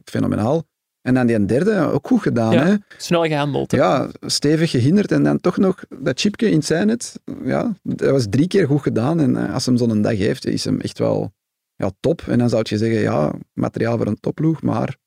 fenomenaal. 0.04 0.70
En 1.02 1.14
dan 1.14 1.28
die 1.28 1.46
derde, 1.46 1.80
ook 1.80 2.08
goed 2.08 2.22
gedaan. 2.22 2.54
Ja, 2.54 2.66
hè? 2.66 2.76
Snel 2.98 3.24
gehandeld. 3.24 3.72
hè. 3.72 3.78
Ja, 3.78 4.10
stevig 4.22 4.72
gehinderd 4.72 5.12
en 5.12 5.24
dan 5.24 5.40
toch 5.40 5.58
nog 5.58 5.84
dat 6.00 6.20
chipje 6.20 6.50
in 6.50 6.64
zijn 6.64 6.88
net. 6.88 7.20
Ja, 7.44 7.76
dat 7.84 8.10
was 8.10 8.26
drie 8.30 8.48
keer 8.48 8.68
goed 8.68 8.82
gedaan. 8.82 9.20
En 9.20 9.32
uh, 9.32 9.54
als 9.54 9.66
hem 9.66 9.78
zo'n 9.78 10.02
dag 10.02 10.18
heeft, 10.18 10.46
is 10.46 10.66
hem 10.66 10.80
echt 10.80 10.98
wel 10.98 11.34
ja, 11.76 11.92
top. 12.00 12.22
En 12.28 12.38
dan 12.38 12.50
zou 12.50 12.64
je 12.66 12.78
zeggen, 12.78 13.00
ja, 13.00 13.34
materiaal 13.54 13.98
voor 13.98 14.08
een 14.08 14.20
topploeg, 14.20 14.62
maar 14.62 14.98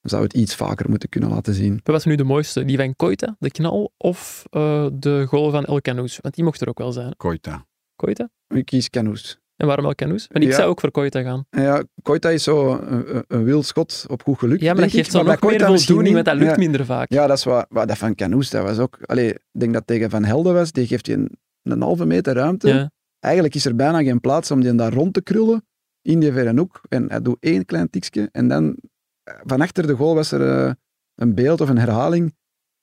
dan 0.00 0.10
zou 0.10 0.22
het 0.22 0.34
iets 0.34 0.54
vaker 0.54 0.90
moeten 0.90 1.08
kunnen 1.08 1.30
laten 1.30 1.54
zien. 1.54 1.72
Wat 1.72 1.94
was 1.94 2.04
nu 2.04 2.14
de 2.16 2.24
mooiste? 2.24 2.64
Die 2.64 2.76
van 2.76 2.96
Koita, 2.96 3.36
de 3.38 3.50
knal, 3.50 3.92
of 3.96 4.44
uh, 4.50 4.86
de 4.92 5.26
goal 5.28 5.50
van 5.50 5.64
El 5.64 5.80
Canoes? 5.80 6.18
Want 6.20 6.34
die 6.34 6.44
mocht 6.44 6.60
er 6.60 6.68
ook 6.68 6.78
wel 6.78 6.92
zijn. 6.92 7.16
Koita. 7.16 7.66
Koita? 7.96 8.30
Ik 8.48 8.64
kies 8.64 8.90
Canoes. 8.90 9.38
En 9.56 9.66
waarom 9.66 9.84
El 9.84 9.94
Canoes? 9.94 10.26
Want 10.32 10.44
ik 10.44 10.50
Ja. 10.50 10.56
zou 10.56 10.68
ook 10.68 10.80
voor 10.80 10.90
Koita 10.90 11.22
gaan. 11.22 11.46
Ja, 11.50 11.82
Koita 12.02 12.28
is 12.30 12.42
zo 12.42 12.76
een, 12.76 13.24
een- 13.28 13.44
wild 13.44 13.66
schot 13.66 14.04
op 14.08 14.22
goed 14.22 14.38
geluk. 14.38 14.60
Ja, 14.60 14.72
maar 14.72 14.82
dat 14.82 14.90
geeft 14.90 15.10
zo 15.10 15.22
nog 15.22 15.40
meer 15.42 15.64
voldoening, 15.66 16.14
want 16.14 16.26
dat 16.26 16.36
lukt 16.36 16.50
ja. 16.50 16.56
minder 16.56 16.84
vaak. 16.84 17.12
Ja, 17.12 17.26
dat 17.26 17.36
is 17.38 17.44
wat, 17.44 17.66
wat 17.68 17.88
dat 17.88 17.98
van 17.98 18.14
Canoes, 18.14 18.50
dat 18.50 18.62
was 18.62 18.78
ook... 18.78 18.98
Allee, 19.02 19.28
ik 19.28 19.40
denk 19.60 19.72
dat 19.72 19.86
tegen 19.86 20.10
Van 20.10 20.24
Helden 20.24 20.54
was, 20.54 20.72
die 20.72 20.86
geeft 20.86 21.06
je 21.06 21.12
een, 21.12 21.30
een 21.62 21.82
halve 21.82 22.06
meter 22.06 22.34
ruimte. 22.34 22.68
Ja. 22.68 22.90
Eigenlijk 23.18 23.54
is 23.54 23.64
er 23.64 23.76
bijna 23.76 24.02
geen 24.02 24.20
plaats 24.20 24.50
om 24.50 24.60
die 24.60 24.74
daar 24.74 24.92
rond 24.92 25.14
te 25.14 25.22
krullen, 25.22 25.66
in 26.02 26.20
die 26.20 26.32
verre 26.32 26.58
hoek. 26.58 26.80
En 26.88 27.10
hij 27.10 27.22
doet 27.22 27.36
één 27.40 27.64
klein 27.64 27.90
tikje, 27.90 28.28
en 28.32 28.48
dan 28.48 28.76
eh, 29.22 29.34
van 29.44 29.60
achter 29.60 29.86
de 29.86 29.94
goal 29.94 30.14
was 30.14 30.32
er 30.32 30.66
eh, 30.66 30.72
een 31.14 31.34
beeld 31.34 31.60
of 31.60 31.68
een 31.68 31.78
herhaling. 31.78 32.34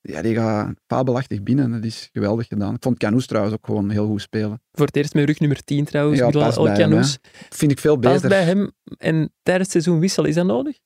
Ja, 0.02 0.22
die 0.22 0.36
gaat 0.36 0.74
fabelachtig 0.88 1.43
binnen. 1.43 1.72
Dat 1.72 1.84
is 1.84 2.10
geweldig 2.14 2.47
gedaan. 2.47 2.76
Ik 2.76 2.84
vond 2.84 2.97
Canoes 2.97 3.26
trouwens 3.26 3.56
ook 3.56 3.66
gewoon 3.66 3.89
heel 3.89 4.08
goed 4.08 4.22
spelen. 4.22 4.62
Voor 4.72 4.86
het 4.86 4.95
eerst 4.95 5.14
met 5.14 5.26
rug 5.26 5.39
nummer 5.39 5.64
10 5.64 5.86
trouwens, 5.86 6.20
Ja, 6.20 6.30
past 6.30 6.58
El 6.58 6.64
bij 6.64 6.76
hem, 6.76 6.89
Canoes. 6.89 7.18
Vind 7.49 7.72
ik 7.72 7.80
veel 7.80 7.97
Past 7.97 8.14
beter. 8.14 8.30
bij 8.30 8.43
hem 8.43 8.72
en 8.97 9.34
tijdens 9.43 9.74
het 9.74 9.84
seizoen 9.84 9.99
wisselen, 9.99 10.30
is 10.30 10.36
dat 10.36 10.45
nodig? 10.45 10.78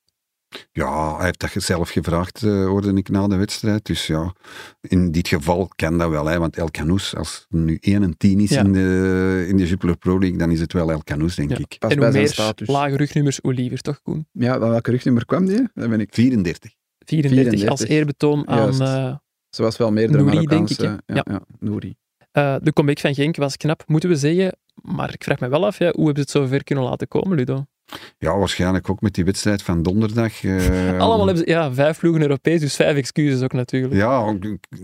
Ja, 0.72 1.16
hij 1.16 1.24
heeft 1.24 1.40
dat 1.40 1.50
zelf 1.62 1.90
gevraagd, 1.90 2.42
eh, 2.42 2.66
hoorde 2.66 2.92
ik 2.94 3.08
na 3.08 3.26
de 3.28 3.36
wedstrijd. 3.36 3.84
Dus 3.86 4.06
ja, 4.06 4.32
in 4.80 5.10
dit 5.12 5.28
geval 5.28 5.68
kan 5.76 5.98
dat 5.98 6.10
wel. 6.10 6.26
Hè, 6.26 6.38
want 6.38 6.56
El 6.56 6.70
Canoes, 6.70 7.14
als 7.16 7.46
er 7.50 7.56
nu 7.58 7.78
1 7.80 8.02
en 8.02 8.16
10 8.16 8.40
is 8.40 8.50
Ja. 8.50 8.60
in 8.64 8.72
de, 8.72 9.44
in 9.48 9.56
de 9.56 9.66
Jupiler 9.66 9.96
Pro 9.96 10.18
League, 10.18 10.38
dan 10.38 10.50
is 10.50 10.60
het 10.60 10.72
wel 10.72 10.90
El 10.90 11.02
Canoes, 11.02 11.34
denk 11.34 11.50
Ja. 11.50 11.56
ik. 11.58 11.76
Past 11.78 11.92
en 11.92 11.98
bij 11.98 12.08
hoe 12.08 12.12
zijn 12.12 12.24
meer 12.24 12.32
status. 12.32 12.68
lage 12.68 12.96
rugnummers, 12.96 13.38
hoe 13.42 13.54
liever, 13.54 13.80
toch 13.80 14.02
Koen? 14.02 14.26
Ja, 14.32 14.58
van 14.58 14.68
welke 14.68 14.90
rugnummer 14.90 15.24
kwam 15.24 15.46
die? 15.46 15.68
Dat 15.74 15.88
ben 15.88 16.00
ik 16.00 16.14
34. 16.14 16.72
34, 17.06 17.68
als 17.68 17.80
34. 17.80 17.88
eerbetoon 17.88 18.48
aan 18.48 18.74
Ze 19.50 19.62
was 19.62 19.76
wel 19.76 19.92
meerdere 19.92 20.22
Nouri, 20.22 20.46
denk 20.46 20.70
ik, 20.70 20.78
ja, 20.80 21.00
ja. 21.06 21.40
Nouri. 21.58 21.96
eh, 22.32 22.56
de 22.62 22.72
comeback 22.72 22.98
van 22.98 23.14
Genk 23.14 23.36
was 23.36 23.56
knap, 23.56 23.82
moeten 23.86 24.08
we 24.08 24.16
zeggen. 24.16 24.58
Maar 24.82 25.12
ik 25.14 25.24
vraag 25.24 25.40
me 25.40 25.48
wel 25.48 25.66
af, 25.66 25.78
ja, 25.78 25.90
hoe 25.94 26.04
hebben 26.04 26.14
ze 26.14 26.20
het 26.20 26.30
zo 26.30 26.46
ver 26.46 26.64
kunnen 26.64 26.84
laten 26.84 27.08
komen, 27.08 27.36
Ludo? 27.36 27.64
Ja, 28.18 28.38
waarschijnlijk 28.38 28.90
ook 28.90 29.00
met 29.00 29.14
die 29.14 29.24
wedstrijd 29.24 29.62
van 29.62 29.82
donderdag. 29.82 30.44
eh, 30.44 30.98
Allemaal 30.98 31.26
hebben 31.26 31.44
ze, 31.44 31.50
ja, 31.50 31.72
vijf 31.72 31.98
ploegen 31.98 32.22
Europees, 32.22 32.60
dus 32.60 32.76
vijf 32.76 32.96
excuses 32.96 33.42
ook 33.42 33.52
natuurlijk. 33.52 33.94
Ja, 33.94 34.36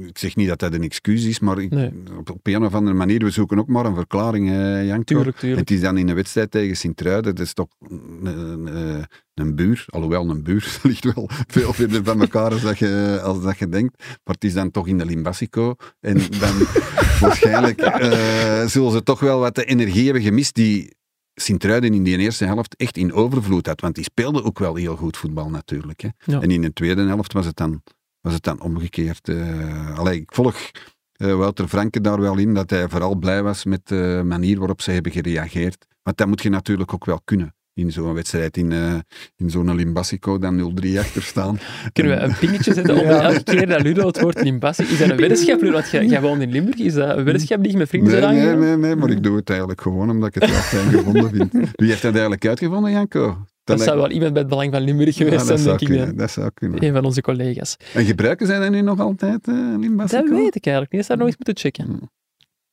ik, 0.07 0.19
zeg 0.19 0.37
niet 0.37 0.49
dat 0.49 0.59
dat 0.59 0.73
een 0.75 0.83
excuus 0.83 1.25
is, 1.25 1.39
maar 1.41 1.59
ik- 1.61 1.71
Nee. 1.71 1.93
op, 2.19 2.31
op 2.31 2.47
een 2.47 2.65
of 2.65 2.75
andere 2.75 2.97
manier, 2.97 3.19
we 3.19 3.31
zoeken 3.31 3.59
ook 3.59 3.69
maar 3.69 3.85
een 3.85 3.95
verklaring, 3.95 4.49
hè, 4.49 4.81
Janko. 4.81 5.03
Tuurlijk, 5.05 5.37
tuurlijk. 5.37 5.61
Het 5.61 5.71
is 5.71 5.81
dan 5.81 5.99
in 5.99 6.09
een 6.09 6.15
wedstrijd 6.15 6.51
tegen 6.51 6.77
Sint-Truiden, 6.77 7.35
dat 7.35 7.45
is 7.47 7.53
toch 7.53 7.69
een, 7.89 8.27
een, 8.27 9.07
een 9.35 9.55
buur, 9.55 9.85
alhoewel 9.89 10.31
een 10.31 10.43
buur 10.43 10.79
ligt 10.83 11.15
wel 11.15 11.29
veel 11.47 11.73
verder 11.73 12.05
van 12.05 12.21
elkaar 12.21 12.51
als 12.53 12.63
dat, 12.63 12.79
je, 12.79 13.21
als 13.23 13.43
dat 13.43 13.59
je 13.59 13.69
denkt, 13.69 13.99
maar 13.99 14.35
het 14.35 14.45
is 14.45 14.53
dan 14.55 14.71
toch 14.71 14.87
in 14.89 14.99
de 14.99 15.05
Limbasico 15.05 15.75
en 16.01 16.15
dan 16.17 16.55
waarschijnlijk 17.21 17.81
eh, 17.81 18.67
zullen 18.67 18.93
ze 18.93 19.03
toch 19.03 19.21
wel 19.21 19.39
wat 19.41 19.55
de 19.55 19.65
energie 19.65 20.05
hebben 20.05 20.23
gemist 20.23 20.55
die 20.55 20.95
Sint-Truiden 21.35 21.95
in 21.95 22.03
die 22.03 22.19
eerste 22.19 22.45
helft 22.45 22.77
echt 22.77 22.97
in 22.97 23.13
overvloed 23.13 23.67
had, 23.67 23.81
want 23.81 23.95
die 23.95 24.05
speelde 24.05 24.45
ook 24.45 24.59
wel 24.59 24.75
heel 24.75 24.97
goed 24.97 25.17
voetbal 25.17 25.51
natuurlijk. 25.51 26.01
Hè. 26.01 26.09
Ja. 26.25 26.41
En 26.41 26.51
in 26.51 26.63
de 26.63 26.73
tweede 26.73 27.07
helft 27.07 27.33
was 27.33 27.47
het 27.47 27.57
dan, 27.57 27.83
was 28.21 28.33
het 28.33 28.43
dan 28.43 28.61
omgekeerd. 28.61 29.29
eh 29.29 29.99
allee, 29.99 30.21
ik 30.21 30.35
volg 30.35 30.71
eh, 31.13 31.35
Wouter 31.35 31.69
Franke 31.69 32.01
daar 32.01 32.21
wel 32.21 32.39
in, 32.39 32.55
dat 32.55 32.71
hij 32.71 32.89
vooral 32.89 33.15
blij 33.15 33.43
was 33.43 33.65
met 33.65 33.89
de 33.89 34.23
manier 34.25 34.59
waarop 34.59 34.81
ze 34.81 34.91
hebben 34.91 35.13
gereageerd. 35.13 35.87
Want 36.03 36.17
dat 36.17 36.27
moet 36.27 36.43
je 36.43 36.51
natuurlijk 36.51 36.95
ook 36.95 37.05
wel 37.05 37.21
kunnen. 37.25 37.55
In 37.75 37.93
zo'n 37.93 38.15
wedstrijd, 38.15 38.57
in, 38.57 38.73
eh, 38.73 38.95
in 39.37 39.51
zo'n 39.51 39.75
Limbasico, 39.75 40.39
dan 40.39 40.57
0-3 40.57 40.99
achter 40.99 41.23
staan. 41.23 41.59
Kunnen 41.93 42.17
we 42.17 42.23
een 42.23 42.35
pingetje 42.41 42.75
zetten 42.79 42.97
op 42.99 43.05
Ja. 43.05 43.23
elke 43.23 43.43
keer 43.43 43.67
dat 43.67 43.83
Ludo 43.83 44.07
het 44.07 44.21
woord 44.21 44.43
Limbassi... 44.43 44.83
Is 44.83 44.99
dat 44.99 45.11
een 45.11 45.17
weddenschap, 45.17 45.61
Ludo? 45.61 45.73
Want 45.73 45.91
jij, 45.91 46.07
jij 46.07 46.21
woont 46.21 46.43
in 46.43 46.51
Limburg. 46.51 46.79
Is 46.79 46.95
dat 46.95 47.17
een 47.17 47.25
weddenschap 47.25 47.63
die 47.63 47.73
je 47.73 47.79
met 47.79 47.89
vrienden 47.89 48.21
Nee, 48.21 48.41
nee, 48.41 48.57
nee, 48.57 48.77
nee, 48.77 48.97
maar 48.97 49.11
ik 49.11 49.23
doe 49.23 49.37
het 49.37 49.49
eigenlijk 49.51 49.81
gewoon 49.81 50.11
omdat 50.11 50.29
ik 50.37 50.43
het 50.43 50.51
wel 50.51 50.61
fijn 50.61 50.89
gevonden 50.91 51.31
vind. 51.31 51.53
Wie 51.81 51.89
heeft 51.89 52.03
dat 52.03 52.13
eigenlijk 52.13 52.47
uitgevonden, 52.47 52.91
Janko? 52.91 53.47
Dat 53.65 53.81
zou 53.81 53.97
wel 53.97 54.11
iemand 54.11 54.33
bij 54.33 54.41
het 54.43 54.51
Belang 54.51 54.73
van 54.73 54.83
Limburg 54.83 55.17
geweest 55.17 55.47
zijn, 55.47 55.63
denk 55.63 55.81
ik. 55.81 55.87
kunnen, 55.87 56.17
dat 56.17 56.31
zou 56.31 56.51
kunnen. 56.55 56.85
Een 56.85 56.93
van 56.93 57.05
onze 57.05 57.21
collega's. 57.21 57.77
En 57.95 58.05
gebruiken 58.05 58.47
zij 58.47 58.59
dat 58.59 58.71
nu 58.71 58.81
nog 58.81 59.01
altijd, 59.01 59.49
eh 59.49 59.55
Limbasico? 59.79 60.21
Dat 60.23 60.31
weet 60.31 60.55
ik 60.57 60.65
eigenlijk 60.67 60.93
niet. 60.93 61.01
Dat 61.01 61.05
zou 61.05 61.19
nog 61.19 61.27
eens 61.29 61.37
moeten 61.37 61.57
checken. 61.57 62.11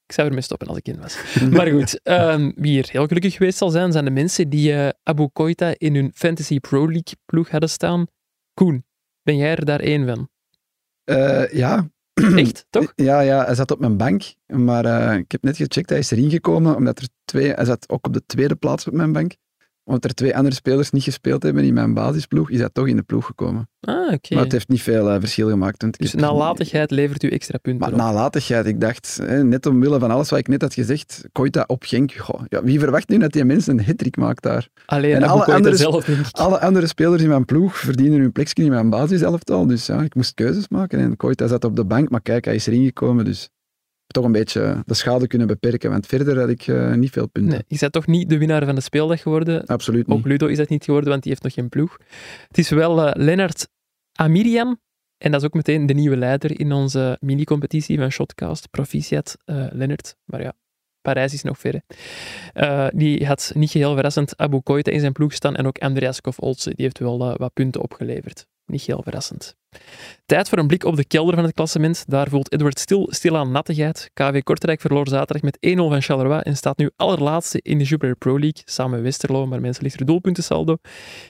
Ik 0.09 0.15
zou 0.15 0.27
ermee 0.27 0.43
stoppen 0.43 0.67
als 0.67 0.77
ik 0.77 0.87
in 0.87 0.99
was. 1.01 1.17
Maar 1.57 1.67
goed, 1.67 2.01
ehm, 2.03 2.51
wie 2.55 2.71
hier 2.71 2.87
heel 2.91 3.07
gelukkig 3.07 3.33
geweest 3.33 3.57
zal 3.57 3.69
zijn, 3.69 3.91
zijn 3.91 4.05
de 4.05 4.11
mensen 4.11 4.49
die 4.49 4.73
eh, 4.73 4.89
Abu 5.03 5.27
Koita 5.33 5.73
in 5.77 5.95
hun 5.95 6.11
Fantasy 6.15 6.59
Pro 6.59 6.85
League 6.85 7.13
ploeg 7.25 7.49
hadden 7.49 7.69
staan. 7.69 8.05
Koen, 8.53 8.85
ben 9.23 9.37
jij 9.37 9.55
er 9.55 9.65
daar 9.65 9.79
één 9.79 10.07
van? 10.07 10.29
Eh, 11.03 11.51
ja. 11.51 11.89
Echt, 12.35 12.65
toch? 12.69 12.93
Ja, 12.95 13.19
ja, 13.19 13.45
hij 13.45 13.55
zat 13.55 13.71
op 13.71 13.79
mijn 13.79 13.97
bank, 13.97 14.23
maar 14.45 14.85
eh, 14.85 15.17
ik 15.17 15.31
heb 15.31 15.43
net 15.43 15.57
gecheckt, 15.57 15.89
hij 15.89 15.99
is 15.99 16.11
erin 16.11 16.29
gekomen, 16.29 16.75
omdat 16.75 16.99
er 16.99 17.07
twee, 17.25 17.53
hij 17.53 17.65
zat 17.65 17.89
ook 17.89 18.07
op 18.07 18.13
de 18.13 18.25
tweede 18.25 18.55
plaats 18.55 18.87
op 18.87 18.93
mijn 18.93 19.11
bank, 19.11 19.35
omdat 19.89 20.03
er 20.03 20.13
twee 20.13 20.35
andere 20.37 20.55
spelers 20.55 20.89
niet 20.91 21.03
gespeeld 21.03 21.43
hebben 21.43 21.63
in 21.63 21.73
mijn 21.73 21.93
basisploeg, 21.93 22.49
is 22.49 22.59
hij 22.59 22.69
toch 22.73 22.87
in 22.87 22.95
de 22.95 23.01
ploeg 23.01 23.25
gekomen. 23.25 23.69
Ah, 23.81 24.13
oké. 24.13 24.33
Maar 24.33 24.43
het 24.43 24.51
heeft 24.51 24.67
niet 24.69 24.81
veel 24.81 25.09
eh, 25.09 25.19
verschil 25.19 25.49
gemaakt. 25.49 25.81
want 25.81 25.97
Dus 25.97 26.13
nalatigheid 26.13 26.91
levert 26.91 27.23
u 27.23 27.29
extra 27.29 27.57
punten 27.57 27.81
Maar 27.81 27.91
op. 27.91 27.97
nalatigheid, 27.97 28.65
ik 28.65 28.81
dacht, 28.81 29.19
hè, 29.23 29.43
net 29.43 29.65
omwille 29.65 29.99
van 29.99 30.11
alles 30.11 30.29
wat 30.29 30.39
ik 30.39 30.47
net 30.47 30.61
had 30.61 30.73
gezegd, 30.73 31.23
Koita 31.31 31.63
op 31.67 31.83
Genk, 31.83 32.11
goh, 32.13 32.41
ja, 32.47 32.63
wie 32.63 32.79
verwacht 32.79 33.09
nu 33.09 33.17
dat 33.17 33.31
die 33.31 33.45
mensen 33.45 33.77
een 33.79 33.85
hat 33.85 34.15
maakt 34.15 34.43
daar? 34.43 34.67
Alleen 34.85 35.15
en 35.15 35.23
alle 35.23 35.45
andere- 35.45 35.75
zelf, 35.75 36.05
denk 36.05 36.19
ik. 36.19 36.35
Alle 36.37 36.59
andere 36.59 36.87
spelers 36.87 37.21
in 37.21 37.29
mijn 37.29 37.45
ploeg 37.45 37.77
verdienen 37.77 38.19
hun 38.19 38.31
plekje 38.31 38.63
in 38.63 38.69
mijn 38.69 38.89
basiselftal, 38.89 39.67
dus 39.67 39.85
ja, 39.85 40.01
ik 40.01 40.15
moest 40.15 40.33
keuzes 40.33 40.67
maken. 40.69 40.99
En 40.99 41.17
Koita 41.17 41.47
zat 41.47 41.63
op 41.65 41.75
de 41.75 41.85
bank, 41.85 42.09
maar 42.09 42.21
kijk, 42.21 42.45
hij 42.45 42.55
is 42.55 42.67
erin 42.67 42.85
gekomen, 42.85 43.25
dus 43.25 43.49
toch 44.13 44.25
een 44.25 44.31
beetje 44.31 44.83
de 44.85 44.93
schade 44.93 45.27
kunnen 45.27 45.47
beperken, 45.47 45.89
want 45.89 46.05
verder 46.05 46.39
had 46.39 46.49
ik 46.49 46.67
eh, 46.67 46.93
niet 46.93 47.11
veel 47.11 47.27
punten. 47.27 47.51
Nee, 47.51 47.63
je 47.67 47.77
bent 47.79 47.91
toch 47.91 48.07
niet 48.07 48.29
de 48.29 48.37
winnaar 48.37 48.65
van 48.65 48.75
de 48.75 48.81
speeldag 48.81 49.21
geworden. 49.21 49.65
Absoluut 49.65 50.07
niet. 50.07 50.17
Ook 50.17 50.25
Ludo 50.25 50.47
is 50.47 50.57
dat 50.57 50.69
niet 50.69 50.83
geworden, 50.83 51.09
want 51.09 51.23
die 51.23 51.31
heeft 51.31 51.43
nog 51.43 51.53
geen 51.53 51.69
ploeg. 51.69 51.97
Het 52.47 52.57
is 52.57 52.69
wel 52.69 53.05
eh, 53.05 53.25
Lennart 53.25 53.67
Amirian. 54.13 54.79
En 55.17 55.31
dat 55.31 55.41
is 55.41 55.47
ook 55.47 55.53
meteen 55.53 55.85
de 55.85 55.93
nieuwe 55.93 56.17
leider 56.17 56.59
in 56.59 56.71
onze 56.71 57.17
mini-competitie 57.19 57.97
van 57.97 58.11
Shotcast. 58.11 58.69
Proficiat, 58.69 59.37
eh 59.45 59.65
Lennart. 59.71 60.15
Maar 60.25 60.41
ja, 60.41 60.53
Parijs 61.01 61.33
is 61.33 61.43
nog 61.43 61.59
ver. 61.59 61.81
die 62.93 63.25
had 63.25 63.51
niet 63.55 63.71
geheel 63.71 63.93
verrassend 63.93 64.37
Abu 64.37 64.59
Koita 64.59 64.91
in 64.91 64.99
zijn 64.99 65.13
ploeg 65.13 65.33
staan 65.33 65.55
en 65.55 65.67
ook 65.67 65.77
Andreas 65.77 66.21
Kof-Olsen. 66.21 66.75
Die 66.75 66.85
heeft 66.85 66.99
wel 66.99 67.37
wat 67.37 67.53
punten 67.53 67.81
opgeleverd. 67.81 68.47
Niet 68.65 68.81
heel 68.81 69.03
verrassend. 69.03 69.58
Tijd 70.25 70.49
voor 70.49 70.57
een 70.57 70.67
blik 70.67 70.83
op 70.83 70.95
de 70.95 71.05
kelder 71.05 71.35
van 71.35 71.43
het 71.43 71.53
klassement. 71.53 72.03
Daar 72.07 72.29
voelt 72.29 72.51
Edward 72.51 72.79
stil, 72.79 73.07
stilaan 73.11 73.51
nattigheid. 73.51 74.09
KV 74.13 74.43
Kortrijk 74.43 74.81
verloor 74.81 75.07
zaterdag 75.07 75.41
met 75.41 75.57
1-0 75.67 75.75
van 75.75 76.01
Charleroi 76.01 76.39
en 76.39 76.57
staat 76.57 76.77
nu 76.77 76.89
allerlaatste 76.95 77.59
in 77.61 77.77
de 77.77 77.83
Jupiler 77.83 78.15
Pro 78.15 78.39
League, 78.39 78.61
samen 78.65 78.91
met 78.91 79.01
Westerlo, 79.01 79.45
maar 79.45 79.61
mensen 79.61 79.83
ligt 79.83 79.99
er 79.99 80.05
doelpuntensaldo. 80.05 80.77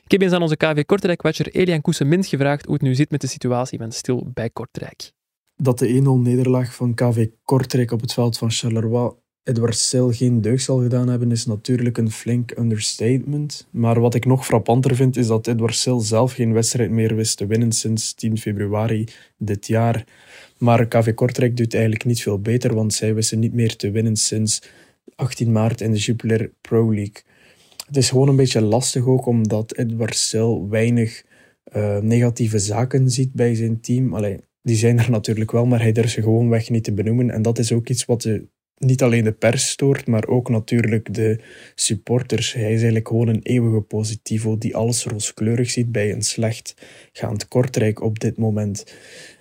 Ik 0.03 0.11
heb 0.11 0.21
eens 0.21 0.31
aan 0.31 0.41
onze 0.41 0.57
KV 0.57 0.85
Kortrijk-watcher 0.85 1.47
Elian 1.47 1.81
Koesemint 1.81 2.27
gevraagd 2.27 2.65
hoe 2.65 2.73
het 2.73 2.83
nu 2.83 2.95
zit 2.95 3.11
met 3.11 3.21
de 3.21 3.27
situatie 3.27 3.77
van 3.77 3.91
stil 3.91 4.29
bij 4.33 4.49
Kortrijk. 4.49 5.11
dat 5.55 5.79
de 5.79 6.01
1-0 6.03 6.09
nederlaag 6.23 6.75
van 6.75 6.93
KV 6.93 7.27
Kortrijk 7.43 7.91
op 7.91 8.01
het 8.01 8.13
veld 8.13 8.37
van 8.37 8.51
Charleroi 8.51 9.11
Edward 9.49 9.77
Sel 9.77 10.11
geen 10.11 10.41
deugd 10.41 10.63
zal 10.63 10.81
gedaan 10.81 11.07
hebben, 11.07 11.31
is 11.31 11.45
natuurlijk 11.45 11.97
een 11.97 12.11
flink 12.11 12.57
understatement. 12.57 13.67
Maar 13.69 13.99
wat 13.99 14.15
ik 14.15 14.25
nog 14.25 14.45
frappanter 14.45 14.95
vind, 14.95 15.17
is 15.17 15.27
dat 15.27 15.47
Edward 15.47 15.75
Sel 15.75 15.99
zelf 15.99 16.33
geen 16.33 16.53
wedstrijd 16.53 16.91
meer 16.91 17.15
wist 17.15 17.37
te 17.37 17.45
winnen 17.45 17.71
sinds 17.71 18.13
10 18.13 18.37
februari 18.37 19.07
dit 19.37 19.67
jaar. 19.67 20.05
Maar 20.57 20.87
KV 20.87 21.13
Kortrijk 21.13 21.57
doet 21.57 21.73
eigenlijk 21.73 22.05
niet 22.05 22.21
veel 22.21 22.39
beter, 22.39 22.75
want 22.75 22.93
zij 22.93 23.13
wisten 23.13 23.39
niet 23.39 23.53
meer 23.53 23.75
te 23.75 23.91
winnen 23.91 24.15
sinds 24.15 24.61
18 25.15 25.51
maart 25.51 25.81
in 25.81 25.91
de 25.91 25.97
Jupiler 25.97 26.51
Pro 26.61 26.93
League. 26.93 27.23
Het 27.85 27.97
is 27.97 28.09
gewoon 28.09 28.27
een 28.27 28.35
beetje 28.35 28.61
lastig 28.61 29.05
ook, 29.05 29.25
omdat 29.25 29.77
Edward 29.77 30.15
Sel 30.15 30.69
weinig 30.69 31.23
eh, 31.63 31.97
negatieve 31.97 32.59
zaken 32.59 33.09
ziet 33.11 33.33
bij 33.33 33.55
zijn 33.55 33.81
team. 33.81 34.13
Allee, 34.13 34.37
die 34.61 34.75
zijn 34.75 34.99
er 34.99 35.09
natuurlijk 35.09 35.51
wel, 35.51 35.65
maar 35.65 35.81
hij 35.81 35.91
durft 35.91 36.13
ze 36.13 36.21
gewoon 36.21 36.49
weg 36.49 36.69
niet 36.69 36.83
te 36.83 36.93
benoemen. 36.93 37.29
En 37.29 37.41
dat 37.41 37.59
is 37.59 37.71
ook 37.71 37.89
iets 37.89 38.05
wat 38.05 38.21
de, 38.21 38.47
niet 38.79 39.03
alleen 39.03 39.23
de 39.23 39.31
pers 39.31 39.69
stoort, 39.69 40.07
maar 40.07 40.27
ook 40.27 40.49
natuurlijk 40.49 41.13
de 41.13 41.39
supporters. 41.75 42.53
Hij 42.53 42.63
is 42.63 42.69
eigenlijk 42.69 43.07
gewoon 43.07 43.27
een 43.27 43.43
eeuwige 43.43 43.81
positivo 43.81 44.57
die 44.57 44.75
alles 44.75 45.05
rooskleurig 45.05 45.69
ziet 45.69 45.91
bij 45.91 46.11
een 46.11 46.21
slecht 46.21 46.73
gaand 47.11 47.47
Kortrijk 47.47 48.01
op 48.01 48.19
dit 48.19 48.37
moment. 48.37 48.93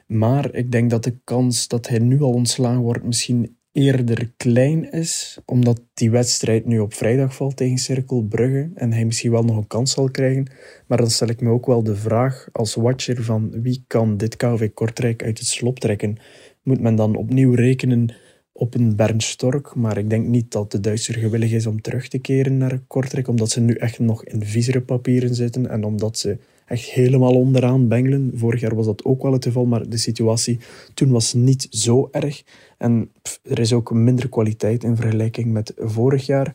Maar 0.07 0.55
ik 0.55 0.73
denk 0.73 0.91
dat 0.91 1.05
de 1.05 1.19
kans 1.25 1.69
dat 1.69 1.89
hij 1.89 1.99
nu 1.99 2.21
al 2.21 2.33
ontslagen 2.33 2.83
wordt 2.83 3.05
misschien 3.05 3.57
eerder 3.73 4.33
klein 4.37 4.91
is, 4.91 5.39
omdat 5.45 5.81
die 5.95 6.11
wedstrijd 6.11 6.67
nu 6.67 6.79
op 6.79 6.95
vrijdag 6.95 7.35
valt 7.35 7.57
tegen 7.57 7.79
Cirkel 7.79 8.23
Brugge 8.23 8.71
en 8.75 8.93
hij 8.93 9.05
misschien 9.05 9.31
wel 9.31 9.45
nog 9.45 9.57
een 9.57 9.67
kans 9.67 9.93
zal 9.93 10.11
krijgen. 10.11 10.51
Maar 10.87 10.99
dan 10.99 11.11
stel 11.11 11.29
ik 11.29 11.41
me 11.41 11.51
ook 11.51 11.67
wel 11.67 11.83
de 11.83 11.97
vraag 11.97 12.49
als 12.53 12.75
watcher 12.75 13.23
van 13.23 13.63
wie 13.63 13.85
kan 13.87 14.17
dit 14.17 14.37
KV 14.37 14.71
Kortrijk 14.75 15.23
uit 15.23 15.39
het 15.39 15.49
slop 15.49 15.81
trekken? 15.81 16.17
Moet 16.63 16.81
men 16.81 16.95
dan 16.95 17.17
opnieuw 17.17 17.55
rekenen 17.55 18.15
op 18.59 18.75
een 18.75 18.97
Bernd 18.97 19.23
Stork, 19.23 19.75
maar 19.75 19.99
ik 19.99 20.11
denk 20.11 20.27
niet 20.27 20.53
dat 20.53 20.73
de 20.73 20.81
Duitser 20.81 21.15
gewillig 21.15 21.53
is 21.53 21.67
om 21.67 21.81
terug 21.81 22.09
te 22.09 22.19
keren 22.19 22.57
naar 22.57 22.81
Kortrijk, 22.87 23.29
omdat 23.29 23.51
ze 23.51 23.61
nu 23.61 23.75
echt 23.75 23.99
nog 23.99 24.25
in 24.25 24.45
viezere 24.45 24.81
papieren 24.81 25.35
zitten 25.35 25.71
en 25.71 25.85
omdat 25.85 26.19
ze 26.19 26.39
echt 26.67 26.85
helemaal 26.85 27.35
onderaan 27.35 27.89
bengelen. 27.89 28.31
Vorig 28.35 28.61
jaar 28.61 28.75
was 28.75 28.87
dat 28.87 29.05
ook 29.05 29.23
wel 29.23 29.33
het 29.33 29.45
geval, 29.45 29.65
maar 29.65 29.89
de 29.89 29.99
situatie 29.99 30.59
toen 30.95 31.11
was 31.11 31.35
niet 31.35 31.67
zo 31.71 32.09
erg. 32.11 32.45
En 32.79 33.11
er 33.43 33.59
is 33.59 33.73
ook 33.73 33.93
minder 33.93 34.29
kwaliteit 34.29 34.85
in 34.85 34.97
vergelijking 34.97 35.53
met 35.53 35.73
vorig 35.77 36.27
jaar. 36.27 36.55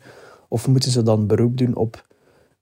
Of 0.49 0.67
moeten 0.67 0.91
ze 0.91 1.03
dan 1.03 1.27
beroep 1.27 1.57
doen 1.57 1.75
op 1.75 2.07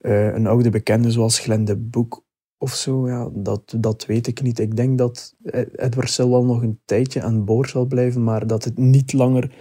uh, 0.01 0.33
een 0.33 0.47
oude 0.47 0.69
bekende 0.69 1.11
zoals 1.11 1.39
Glenn 1.39 1.65
de 1.65 1.75
Boek 1.75 2.23
of 2.61 2.75
zo? 2.75 3.07
Ja, 3.07 3.29
dat, 3.33 3.73
dat 3.77 4.05
weet 4.05 4.27
ik 4.27 4.41
niet. 4.41 4.59
Ik 4.59 4.75
denk 4.75 4.97
dat 4.97 5.35
Edward 5.75 6.09
Sil 6.15 6.29
wel 6.29 6.45
nog 6.45 6.61
een 6.61 6.79
tijdje 6.85 7.21
aan 7.21 7.45
boord 7.45 7.69
zal 7.69 7.85
blijven, 7.85 8.23
maar 8.23 8.47
dat 8.47 8.63
het 8.63 8.77
niet 8.77 9.13
langer 9.13 9.51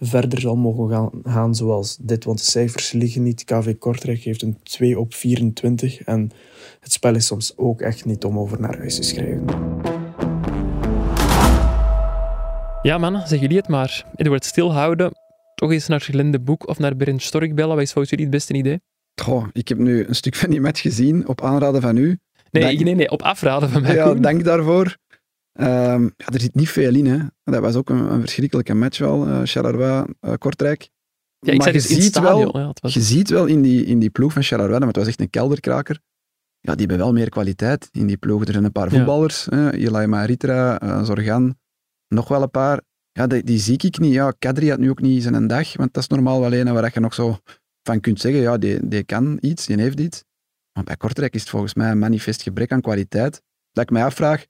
verder 0.00 0.40
zal 0.40 0.56
mogen 0.56 0.88
gaan, 0.88 1.10
gaan 1.22 1.54
zoals 1.54 1.96
dit. 1.96 2.24
Want 2.24 2.38
de 2.38 2.44
cijfers 2.44 2.92
liggen 2.92 3.22
niet. 3.22 3.44
KV 3.44 3.78
Kortrijk 3.78 4.20
heeft 4.20 4.42
een 4.42 4.62
2 4.62 4.98
op 4.98 5.14
24. 5.14 6.02
En 6.02 6.30
het 6.80 6.92
spel 6.92 7.14
is 7.14 7.26
soms 7.26 7.56
ook 7.56 7.80
echt 7.80 8.04
niet 8.04 8.24
om 8.24 8.38
over 8.38 8.60
naar 8.60 8.78
huis 8.78 8.96
te 8.96 9.02
schrijven. 9.02 9.44
Ja, 12.82 12.98
mannen, 12.98 13.20
zeggen 13.20 13.40
jullie 13.40 13.56
het 13.56 13.68
maar. 13.68 14.06
Edward 14.14 14.44
stilhouden, 14.44 15.12
toch 15.54 15.70
eens 15.70 15.86
naar 15.86 16.00
Glinde 16.00 16.40
Boek 16.40 16.68
of 16.68 16.78
naar 16.78 16.96
Berend 16.96 17.22
Stork 17.22 17.54
bellen. 17.54 17.74
Wat 17.74 17.84
is 17.84 17.92
volgens 17.92 18.10
jullie 18.10 18.26
het 18.26 18.34
beste 18.34 18.52
idee? 18.52 18.80
Goh, 19.22 19.46
ik 19.52 19.68
heb 19.68 19.78
nu 19.78 20.04
een 20.04 20.14
stuk 20.14 20.34
van 20.34 20.50
die 20.50 20.60
match 20.60 20.80
gezien 20.80 21.28
op 21.28 21.42
aanraden 21.42 21.80
van 21.80 21.96
u. 21.96 22.18
Nee, 22.50 22.62
dank... 22.62 22.80
nee, 22.80 22.94
nee, 22.94 23.10
op 23.10 23.22
afraden 23.22 23.70
van 23.70 23.82
mij. 23.82 23.94
Ja, 23.94 24.14
dank 24.14 24.44
daarvoor. 24.44 24.96
Um, 25.52 26.02
ja, 26.16 26.26
er 26.26 26.40
zit 26.40 26.54
niet 26.54 26.68
veel 26.68 26.94
in. 26.94 27.06
Hè. 27.06 27.18
Dat 27.44 27.60
was 27.60 27.74
ook 27.74 27.90
een, 27.90 28.12
een 28.12 28.20
verschrikkelijke 28.20 28.74
match 28.74 28.98
wel, 28.98 29.28
uh, 29.28 29.40
Charleroi, 29.44 30.04
uh, 30.20 30.32
Kortrijk. 30.38 30.88
Ja, 31.38 31.52
ik 31.52 31.58
maar 31.58 31.72
je, 31.72 31.80
ziet 31.80 32.20
wel, 32.20 32.58
ja, 32.58 32.72
was... 32.80 32.94
je 32.94 33.00
ziet 33.00 33.30
wel 33.30 33.46
in 33.46 33.62
die, 33.62 33.84
in 33.84 33.98
die 33.98 34.10
ploeg 34.10 34.32
van 34.32 34.42
Charleroi, 34.42 34.78
maar 34.78 34.88
het 34.88 34.96
was 34.96 35.06
echt 35.06 35.20
een 35.20 35.30
kelderkraker. 35.30 36.00
Ja, 36.60 36.74
die 36.74 36.86
hebben 36.86 37.06
wel 37.06 37.12
meer 37.12 37.28
kwaliteit 37.28 37.88
in 37.92 38.06
die 38.06 38.16
ploeg. 38.16 38.44
Er 38.44 38.52
zijn 38.52 38.64
een 38.64 38.72
paar 38.72 38.90
voetballers, 38.90 39.46
ja. 39.50 39.72
Eli 39.72 40.06
Maritra, 40.06 40.82
uh, 40.82 41.04
Zorgan, 41.04 41.58
nog 42.08 42.28
wel 42.28 42.42
een 42.42 42.50
paar. 42.50 42.80
Ja, 43.12 43.26
die, 43.26 43.42
die, 43.42 43.58
zie 43.58 43.78
ik 43.78 43.98
niet. 43.98 44.12
Ja, 44.12 44.34
Kadri 44.38 44.70
had 44.70 44.78
nu 44.78 44.90
ook 44.90 45.00
niet 45.00 45.22
zijn 45.22 45.46
dag, 45.46 45.76
want 45.76 45.92
dat 45.92 46.02
is 46.02 46.08
normaal 46.08 46.40
wel 46.40 46.52
een 46.52 46.72
waar 46.72 46.90
je 46.94 47.00
nog 47.00 47.14
zo 47.14 47.38
van 47.82 48.00
kunt 48.00 48.20
zeggen, 48.20 48.40
ja, 48.40 48.58
die, 48.58 48.88
die 48.88 49.04
kan 49.04 49.38
iets, 49.40 49.66
die 49.66 49.80
heeft 49.80 50.00
iets. 50.00 50.24
Maar 50.80 50.88
bij 50.88 51.08
Kortrijk 51.08 51.34
is 51.34 51.40
het 51.40 51.50
volgens 51.50 51.74
mij 51.74 51.90
een 51.90 51.98
manifest 51.98 52.42
gebrek 52.42 52.72
aan 52.72 52.80
kwaliteit. 52.80 53.42
Dat 53.72 53.84
ik 53.84 53.90
mij 53.90 54.04
afvraag, 54.04 54.46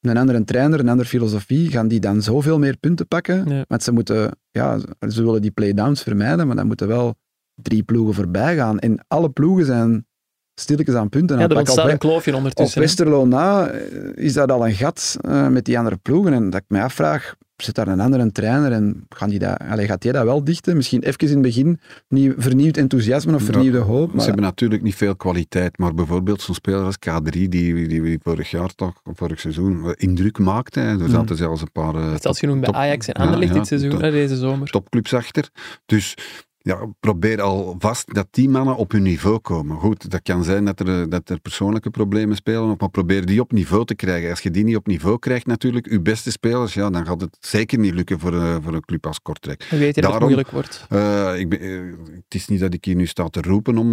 een 0.00 0.16
andere 0.16 0.44
trainer, 0.44 0.80
een 0.80 0.88
andere 0.88 1.08
filosofie, 1.08 1.70
gaan 1.70 1.88
die 1.88 2.00
dan 2.00 2.22
zoveel 2.22 2.58
meer 2.58 2.76
punten 2.76 3.08
pakken? 3.08 3.64
Want 3.68 3.82
ze 3.82 3.92
moeten, 3.92 4.38
ja, 4.50 4.78
ze 5.08 5.22
willen 5.22 5.42
die 5.42 5.50
playdowns 5.50 6.02
vermijden, 6.02 6.46
maar 6.46 6.56
dan 6.56 6.66
moeten 6.66 6.88
wel 6.88 7.14
drie 7.54 7.82
ploegen 7.82 8.14
voorbij 8.14 8.56
gaan. 8.56 8.78
En 8.78 9.04
alle 9.08 9.30
ploegen 9.30 9.64
zijn 9.66 10.06
stilletjes 10.54 10.94
aan 10.94 11.08
punten. 11.08 11.38
Ja, 11.38 11.48
er 11.48 11.56
ontstaat 11.56 11.88
een 11.88 11.98
kloofje 11.98 12.36
ondertussen. 12.36 12.80
Op 12.80 12.86
Westerlo 12.86 13.26
na 13.26 13.66
eh, 13.66 14.24
is 14.24 14.32
dat 14.32 14.50
al 14.50 14.66
een 14.66 14.74
gat 14.74 15.16
uh, 15.28 15.48
met 15.48 15.64
die 15.64 15.78
andere 15.78 15.96
ploegen. 15.96 16.32
En 16.32 16.50
dat 16.50 16.60
ik 16.60 16.68
mij 16.68 16.82
afvraag, 16.82 17.34
zit 17.62 17.74
daar 17.74 17.88
een 17.88 18.00
andere 18.00 18.32
trainer 18.32 18.72
en 18.72 19.06
gaan 19.08 19.28
die 19.30 19.38
dat, 19.38 19.58
allez, 19.58 19.86
gaat 19.86 20.02
hij 20.02 20.12
dat 20.12 20.24
wel 20.24 20.44
dichten? 20.44 20.76
Misschien 20.76 21.02
even 21.02 21.18
in 21.18 21.32
het 21.32 21.42
begin 21.42 21.80
nieuw, 22.08 22.34
vernieuwd 22.36 22.76
enthousiasme 22.76 23.34
of 23.34 23.42
vernieuwde 23.42 23.78
hoop. 23.78 24.12
Maar... 24.12 24.20
Ze 24.20 24.26
hebben 24.26 24.44
natuurlijk 24.44 24.82
niet 24.82 24.94
veel 24.94 25.16
kwaliteit, 25.16 25.78
maar 25.78 25.94
bijvoorbeeld 25.94 26.40
zo'n 26.40 26.54
speler 26.54 26.84
als 26.84 26.96
K3, 27.08 27.28
die, 27.30 27.48
die, 27.48 27.88
die 27.88 28.18
vorig 28.22 28.50
jaar 28.50 28.74
toch, 28.74 29.00
vorig 29.04 29.40
seizoen, 29.40 29.94
indruk 29.96 30.38
maakte. 30.38 30.80
Er 30.80 30.98
mm. 30.98 31.08
zaten 31.08 31.36
zelfs 31.36 31.60
een 31.60 31.72
paar... 31.72 31.94
Uh, 31.94 32.14
zelfs 32.20 32.38
genoemd 32.38 32.60
bij 32.60 32.72
Ajax 32.72 33.06
en 33.06 33.14
Anderlecht 33.14 33.52
ja, 33.52 33.58
dit 33.58 33.66
seizoen, 33.66 33.98
deze 33.98 34.36
zomer. 34.36 34.70
Topclubs 34.70 35.14
achter. 35.14 35.48
Dus 35.86 36.14
ja, 36.68 36.86
probeer 37.00 37.40
alvast 37.40 38.14
dat 38.14 38.26
die 38.30 38.48
mannen 38.48 38.76
op 38.76 38.92
hun 38.92 39.02
niveau 39.02 39.38
komen. 39.38 39.76
Goed, 39.76 40.10
dat 40.10 40.22
kan 40.22 40.44
zijn 40.44 40.64
dat 40.64 40.80
er, 40.80 41.08
dat 41.08 41.28
er 41.28 41.40
persoonlijke 41.40 41.90
problemen 41.90 42.36
spelen, 42.36 42.76
maar 42.78 42.90
probeer 42.90 43.26
die 43.26 43.40
op 43.40 43.52
niveau 43.52 43.84
te 43.84 43.94
krijgen. 43.94 44.30
Als 44.30 44.40
je 44.40 44.50
die 44.50 44.64
niet 44.64 44.76
op 44.76 44.86
niveau 44.86 45.18
krijgt, 45.18 45.46
natuurlijk, 45.46 45.90
je 45.90 46.00
beste 46.00 46.30
spelers, 46.30 46.74
ja, 46.74 46.90
dan 46.90 47.06
gaat 47.06 47.20
het 47.20 47.36
zeker 47.40 47.78
niet 47.78 47.94
lukken 47.94 48.18
voor, 48.18 48.32
uh, 48.32 48.56
voor 48.62 48.74
een 48.74 48.84
club 48.84 49.06
als 49.06 49.22
Kortrijk. 49.22 49.64
Weet 49.70 49.94
je 49.94 50.00
dat 50.00 50.12
het 50.12 50.22
moeilijk 50.22 50.50
wordt. 50.50 50.86
Uh, 50.92 51.38
ik 51.38 51.48
ben, 51.48 51.62
uh, 51.62 51.94
het 52.14 52.34
is 52.34 52.48
niet 52.48 52.60
dat 52.60 52.74
ik 52.74 52.84
hier 52.84 52.94
nu 52.94 53.06
sta 53.06 53.28
te 53.28 53.40
roepen 53.40 53.78
om, 53.78 53.92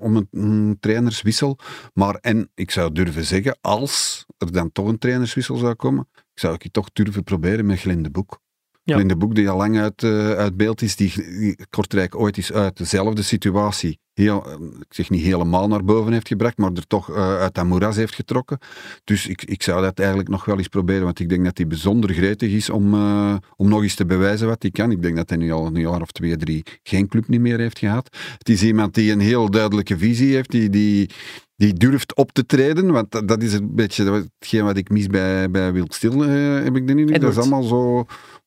om 0.00 0.16
een, 0.16 0.28
een, 0.30 0.76
trainerswissel, 0.80 1.58
maar 1.92 2.14
en 2.14 2.50
ik 2.54 2.70
zou 2.70 2.92
durven 2.92 3.24
zeggen, 3.24 3.58
als 3.60 4.24
er 4.38 4.52
dan 4.52 4.72
toch 4.72 4.86
een 4.86 4.98
trainerswissel 4.98 5.56
zou 5.56 5.74
komen, 5.74 6.08
zou 6.34 6.54
ik 6.54 6.62
het 6.62 6.72
toch 6.72 6.88
durven 6.92 7.24
proberen 7.24 7.66
met 7.66 7.78
Glinde 7.78 8.10
Boek. 8.10 8.40
Ja. 8.84 8.98
In 8.98 9.08
de 9.08 9.16
boek 9.16 9.34
die 9.34 9.48
al 9.48 9.56
lang 9.56 9.78
uit, 9.78 10.02
uh, 10.02 10.32
uit 10.32 10.56
beeld 10.56 10.82
is, 10.82 10.96
die, 10.96 11.12
die, 11.14 11.58
Kortrijk 11.70 12.14
ooit 12.14 12.38
is 12.38 12.52
uit 12.52 12.76
dezelfde 12.76 13.22
situatie, 13.22 13.98
heel, 14.14 14.46
eh, 14.46 14.52
ik 14.78 14.94
zeg 14.94 15.10
niet 15.10 15.22
helemaal 15.22 15.68
naar 15.68 15.84
boven 15.84 16.12
heeft 16.12 16.28
gebracht, 16.28 16.56
maar 16.56 16.72
er 16.72 16.86
toch 16.86 17.10
uh, 17.10 17.36
uit 17.36 17.54
dat 17.54 17.64
moeras 17.64 17.96
heeft 17.96 18.14
getrokken. 18.14 18.58
Dus 19.04 19.26
ik, 19.26 19.44
ik 19.44 19.62
zou 19.62 19.82
dat 19.82 19.98
eigenlijk 19.98 20.28
nog 20.28 20.44
wel 20.44 20.58
eens 20.58 20.68
proberen, 20.68 21.04
want 21.04 21.20
ik 21.20 21.28
denk 21.28 21.44
dat 21.44 21.56
hij 21.56 21.66
bijzonder 21.66 22.14
gretig 22.14 22.52
is 22.52 22.70
om, 22.70 22.94
uh, 22.94 23.36
om 23.56 23.68
nog 23.68 23.82
eens 23.82 23.94
te 23.94 24.06
bewijzen 24.06 24.46
wat 24.46 24.62
hij 24.62 24.70
kan. 24.70 24.90
Ik 24.90 25.02
denk 25.02 25.16
dat 25.16 25.28
hij 25.28 25.38
nu 25.38 25.52
al 25.52 25.66
een 25.66 25.80
jaar 25.80 26.00
of 26.00 26.10
twee, 26.10 26.36
drie 26.36 26.62
geen 26.82 27.08
club 27.08 27.28
niet 27.28 27.40
meer 27.40 27.58
heeft 27.58 27.78
gehad. 27.78 28.16
Het 28.38 28.48
is 28.48 28.62
iemand 28.62 28.94
die 28.94 29.12
een 29.12 29.20
heel 29.20 29.50
duidelijke 29.50 29.98
visie 29.98 30.34
heeft, 30.34 30.50
die, 30.50 30.70
die, 30.70 31.10
die 31.56 31.72
durft 31.72 32.16
op 32.16 32.32
te 32.32 32.46
treden, 32.46 32.90
want 32.90 33.10
dat, 33.10 33.28
dat 33.28 33.42
is 33.42 33.52
een 33.52 33.74
beetje 33.74 34.28
hetgeen 34.38 34.64
wat 34.64 34.76
ik 34.76 34.90
mis 34.90 35.06
bij, 35.06 35.50
bij 35.50 35.72
Wild 35.72 35.94
Stil, 35.94 36.20
heb 36.20 36.76
ik 36.76 36.86
de 36.86 36.94
indruk. 36.94 37.20
Dat 37.20 37.30
is 37.30 37.38
allemaal 37.38 37.62
zo 37.62 38.06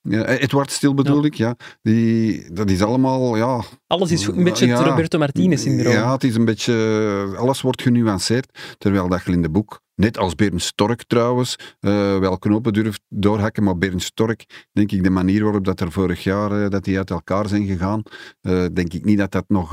ja, 0.10 0.26
Edward 0.26 0.72
Stil 0.72 0.94
bedoel 0.94 1.26
ik, 1.26 1.34
ja. 1.34 1.56
Die, 1.82 2.54
dat 2.54 2.70
is 2.70 2.82
allemaal, 2.82 3.36
ja... 3.36 3.64
Alles 3.88 4.12
is 4.12 4.28
een 4.28 4.44
beetje 4.44 4.68
het 4.68 4.88
Roberto 4.88 5.18
Martinez-syndroom. 5.18 5.94
Ja, 5.94 6.12
het 6.12 6.24
is 6.24 6.36
een 6.36 6.46
beetje... 6.46 7.36
Alles 7.38 7.62
wordt 7.62 7.82
genuanceerd, 7.82 8.76
terwijl 8.78 9.10
dat 9.10 9.26
in 9.26 9.42
de 9.42 9.50
boek 9.50 9.84
Net 9.96 10.18
als 10.18 10.36
Bernd 10.36 10.62
Stork 10.62 11.04
trouwens, 11.04 11.56
uh, 11.82 12.20
wel 12.20 12.38
knopen 12.38 12.74
durft 12.74 13.02
doorhakken, 13.10 13.64
maar 13.64 13.78
Bernd 13.78 14.04
Stork, 14.04 14.68
denk 14.72 14.92
ik, 14.92 15.04
de 15.04 15.10
manier 15.10 15.44
waarop 15.44 15.66
dat 15.66 15.80
er 15.80 15.92
vorig 15.92 16.24
jaar 16.24 16.52
uh, 16.52 16.70
dat 16.70 16.84
die 16.84 16.98
uit 16.98 17.10
elkaar 17.10 17.48
zijn 17.48 17.66
gegaan, 17.66 18.02
uh, 18.42 18.66
denk 18.74 18.94
ik 18.94 19.06
niet 19.06 19.18
dat 19.18 19.32
dat 19.32 19.46
nog, 19.48 19.72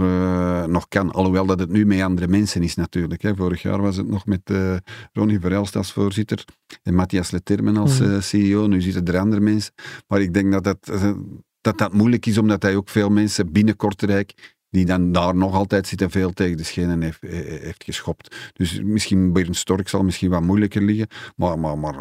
nog 0.67 0.89
kan. 0.89 1.11
Alhoewel 1.11 1.47
dat 1.47 1.59
het 1.59 1.71
nu 1.71 1.87
met 1.87 2.01
andere 2.01 2.29
mensen 2.29 2.63
is 2.63 2.75
natuurlijk. 2.75 3.23
Hè. 3.23 3.35
Vorig 3.35 3.63
jaar 3.63 3.83
was 3.83 3.97
het 3.97 4.09
nog 4.09 4.27
met 4.27 4.53
Ronnie 5.13 5.41
Verelst 5.41 5.77
als 5.77 5.93
voorzitter 5.93 6.45
en 6.83 6.95
Matthias 6.95 7.31
Letermen 7.31 7.77
als 7.77 8.01
mm. 8.01 8.21
CEO. 8.21 8.67
Nu 8.67 8.81
zitten 8.81 9.05
er 9.05 9.19
andere 9.19 9.41
mensen. 9.41 9.73
Maar 10.07 10.21
ik 10.21 10.35
denk 10.35 10.53
dat 10.53 10.65
dat, 10.65 10.93
dat 11.61 11.79
dat 11.79 11.93
moeilijk 11.93 12.27
is, 12.27 12.39
omdat 12.39 12.63
hij 12.63 12.77
ook 12.77 12.89
veel 12.89 13.09
mensen 13.09 13.53
binnen 13.53 13.77
Kortrijk 13.77 14.61
die 14.73 14.87
dan 14.87 15.13
daar 15.13 15.35
nog 15.35 15.55
altijd 15.55 15.87
zitten 15.87 16.11
veel 16.11 16.33
tegen 16.33 16.57
de 16.57 16.65
schenen 16.65 17.03
heeft, 17.03 17.23
eh, 17.23 17.55
eh, 17.55 17.63
heeft 17.63 17.85
geschopt. 17.85 18.37
Dus 18.53 18.81
misschien 18.81 19.33
bij 19.33 19.47
een 19.47 19.55
Stork 19.55 19.89
zal 19.89 20.03
misschien 20.03 20.31
wat 20.31 20.43
moeilijker 20.43 20.83
liggen, 20.83 21.07
maar, 21.37 21.59
maar, 21.59 21.79
maar 21.79 21.95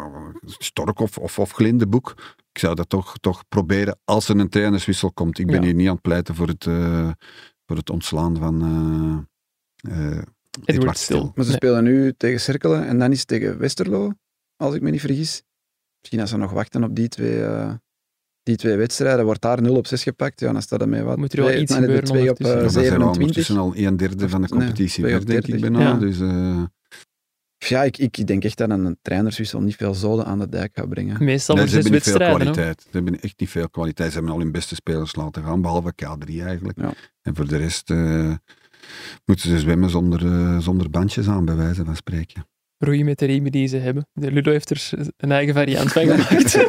Stork 0.44 0.98
of, 0.98 1.18
of, 1.18 1.38
of 1.38 1.50
Glindeboek, 1.50 2.14
ik 2.52 2.58
zou 2.58 2.74
dat 2.74 2.88
toch, 2.88 3.18
toch 3.18 3.48
proberen 3.48 3.98
als 4.04 4.28
er 4.28 4.38
een 4.38 4.48
trainerswissel 4.48 5.12
komt. 5.12 5.38
Ik 5.38 5.46
ben 5.46 5.54
ja. 5.54 5.62
hier 5.62 5.74
niet 5.74 5.86
aan 5.86 5.92
het 5.92 6.02
pleiten 6.02 6.34
voor 6.34 6.48
het, 6.48 6.64
uh, 6.64 7.10
voor 7.66 7.76
het 7.76 7.90
ontslaan 7.90 8.36
van 8.36 8.64
uh, 9.88 9.96
uh, 9.96 10.22
Edward 10.64 10.98
Stil. 10.98 11.32
Maar 11.34 11.44
ze 11.44 11.52
spelen 11.52 11.84
nu 11.84 12.12
tegen 12.16 12.40
Cerkelen 12.40 12.86
en 12.86 12.98
dan 12.98 13.12
is 13.12 13.18
het 13.18 13.28
tegen 13.28 13.58
Westerlo, 13.58 14.12
als 14.56 14.74
ik 14.74 14.82
me 14.82 14.90
niet 14.90 15.00
vergis. 15.00 15.42
Misschien 16.00 16.20
als 16.20 16.30
ze 16.30 16.36
nog 16.36 16.52
wachten 16.52 16.84
op 16.84 16.96
die 16.96 17.08
twee 17.08 17.44
die 18.42 18.56
twee 18.56 18.76
wedstrijden, 18.76 19.24
wordt 19.24 19.40
daar 19.40 19.62
0 19.62 19.76
op 19.76 19.86
6 19.86 20.02
gepakt, 20.02 20.40
ja, 20.40 20.52
dan 20.52 20.62
staat 20.62 20.80
er 20.80 20.88
mee 20.88 21.02
wat. 21.02 21.16
Moet 21.16 21.32
er 21.32 21.44
wel 21.44 21.60
iets 21.60 21.74
gebeuren 21.74 22.04
2 22.04 22.30
op 22.30 22.40
uh, 22.40 22.46
ja, 22.46 22.68
27. 22.68 23.44
zijn 23.44 23.58
al 23.58 23.76
een 23.76 23.96
derde 23.96 24.28
van 24.28 24.42
de 24.42 24.48
competitie 24.48 25.04
nee, 25.04 25.18
denk 25.18 25.46
ik 25.46 25.60
bijna. 25.60 25.80
Ja. 25.80 25.94
Dus, 25.94 26.18
uh... 26.18 26.62
ja, 27.58 27.82
ik, 27.82 27.98
ik 27.98 28.26
denk 28.26 28.44
echt 28.44 28.58
dat 28.58 28.70
een 28.70 28.98
trainerswissel 29.02 29.60
niet 29.60 29.76
veel 29.76 29.94
zoden 29.94 30.24
aan 30.24 30.38
de 30.38 30.48
dijk 30.48 30.70
gaat 30.74 30.88
brengen. 30.88 31.24
Meestal 31.24 31.56
nee, 31.56 31.68
ze 31.68 31.74
hebben 31.74 31.92
niet 31.92 32.02
veel 32.02 32.16
kwaliteit. 32.16 32.82
Ze 32.82 32.88
hebben 32.90 33.20
echt 33.20 33.40
niet 33.40 33.50
veel 33.50 33.70
kwaliteit. 33.70 34.08
Ze 34.08 34.14
hebben 34.14 34.34
al 34.34 34.40
hun 34.40 34.52
beste 34.52 34.74
spelers 34.74 35.16
laten 35.16 35.42
gaan, 35.42 35.62
behalve 35.62 35.92
K3 36.04 36.34
eigenlijk. 36.40 36.80
Ja. 36.80 36.92
En 37.22 37.36
voor 37.36 37.48
de 37.48 37.56
rest 37.56 37.90
uh, 37.90 38.34
moeten 39.24 39.48
ze 39.48 39.58
zwemmen 39.58 39.90
zonder, 39.90 40.24
uh, 40.24 40.58
zonder 40.58 40.90
bandjes 40.90 41.28
aan, 41.28 41.44
bij 41.44 41.56
wijze 41.56 41.84
van 41.84 41.96
spreken. 41.96 42.46
Roeien 42.84 43.04
met 43.04 43.18
de 43.18 43.26
riemen 43.26 43.52
die 43.52 43.66
ze 43.66 43.76
hebben. 43.76 44.06
De 44.12 44.32
Ludo 44.32 44.50
heeft 44.50 44.70
er 44.70 44.90
een 45.16 45.32
eigen 45.32 45.54
variant 45.54 45.92
van 45.92 46.02
gemaakt. 46.02 46.54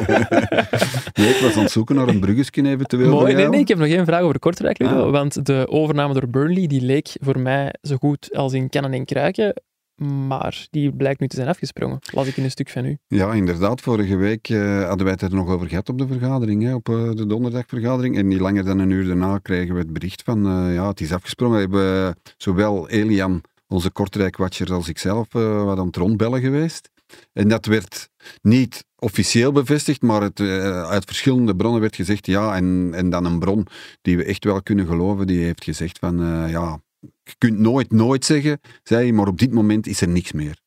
nee, 1.18 1.28
ik 1.28 1.40
was 1.42 1.56
aan 1.56 1.62
het 1.62 1.70
zoeken 1.70 1.94
naar 1.94 2.08
een 2.08 2.20
bruggetje 2.20 2.68
eventueel. 2.68 3.10
Mooi, 3.10 3.34
nee, 3.34 3.48
nee, 3.48 3.60
ik 3.60 3.68
heb 3.68 3.78
nog 3.78 3.88
geen 3.88 4.04
vraag 4.04 4.20
over 4.20 4.38
Kortrijk, 4.38 4.78
Ludo. 4.78 5.06
Ah. 5.06 5.10
Want 5.10 5.46
de 5.46 5.66
overname 5.68 6.14
door 6.14 6.28
Burnley, 6.28 6.66
die 6.66 6.80
leek 6.80 7.08
voor 7.20 7.38
mij 7.38 7.74
zo 7.82 7.96
goed 7.96 8.28
als 8.32 8.52
in 8.52 8.68
kannen 8.68 8.92
en 8.92 9.04
kruiken. 9.04 9.54
Maar 10.02 10.66
die 10.70 10.92
blijkt 10.92 11.20
nu 11.20 11.28
te 11.28 11.36
zijn 11.36 11.48
afgesprongen. 11.48 11.98
Las 12.12 12.26
ik 12.26 12.36
in 12.36 12.44
een 12.44 12.50
stuk 12.50 12.68
van 12.68 12.84
u. 12.84 12.98
Ja, 13.06 13.32
inderdaad. 13.32 13.80
Vorige 13.80 14.16
week 14.16 14.48
eh, 14.48 14.86
hadden 14.86 15.04
wij 15.04 15.12
het 15.12 15.22
er 15.22 15.34
nog 15.34 15.48
over 15.48 15.68
gehad 15.68 15.88
op 15.88 15.98
de 15.98 16.06
vergadering, 16.06 16.62
hè, 16.62 16.74
op 16.74 16.88
eh, 16.88 17.10
de 17.10 17.26
donderdagvergadering. 17.26 18.16
En 18.16 18.28
niet 18.28 18.40
langer 18.40 18.64
dan 18.64 18.78
een 18.78 18.90
uur 18.90 19.06
daarna 19.06 19.38
kregen 19.38 19.74
we 19.74 19.80
het 19.80 19.92
bericht 19.92 20.22
van, 20.22 20.46
eh, 20.46 20.74
ja, 20.74 20.88
het 20.88 21.00
is 21.00 21.12
afgesprongen. 21.12 21.70
We 21.70 21.76
hebben 21.76 22.16
zowel 22.36 22.88
Elian, 22.88 23.42
onze 23.74 23.90
Kortrijk-watcher, 23.90 24.72
als 24.72 24.88
ikzelf 24.88 25.34
uh, 25.34 25.64
wat 25.64 25.78
aan 25.78 25.86
het 25.86 25.96
rondbellen 25.96 26.40
geweest. 26.40 26.90
En 27.32 27.48
dat 27.48 27.66
werd 27.66 28.08
niet 28.42 28.84
officieel 28.96 29.52
bevestigd, 29.52 30.02
maar 30.02 30.22
het, 30.22 30.40
uh, 30.40 30.82
uit 30.82 31.04
verschillende 31.04 31.56
bronnen 31.56 31.80
werd 31.80 31.96
gezegd 31.96 32.26
ja. 32.26 32.56
En, 32.56 32.90
en 32.94 33.10
dan 33.10 33.24
een 33.24 33.38
bron 33.38 33.66
die 34.02 34.16
we 34.16 34.24
echt 34.24 34.44
wel 34.44 34.62
kunnen 34.62 34.86
geloven, 34.86 35.26
die 35.26 35.44
heeft 35.44 35.64
gezegd 35.64 35.98
van, 35.98 36.22
uh, 36.22 36.50
ja, 36.50 36.80
je 37.00 37.34
kunt 37.38 37.58
nooit, 37.58 37.92
nooit 37.92 38.24
zeggen, 38.24 38.60
zei 38.82 39.12
maar 39.12 39.26
op 39.28 39.38
dit 39.38 39.52
moment 39.52 39.86
is 39.86 40.00
er 40.00 40.08
niks 40.08 40.32
meer. 40.32 40.62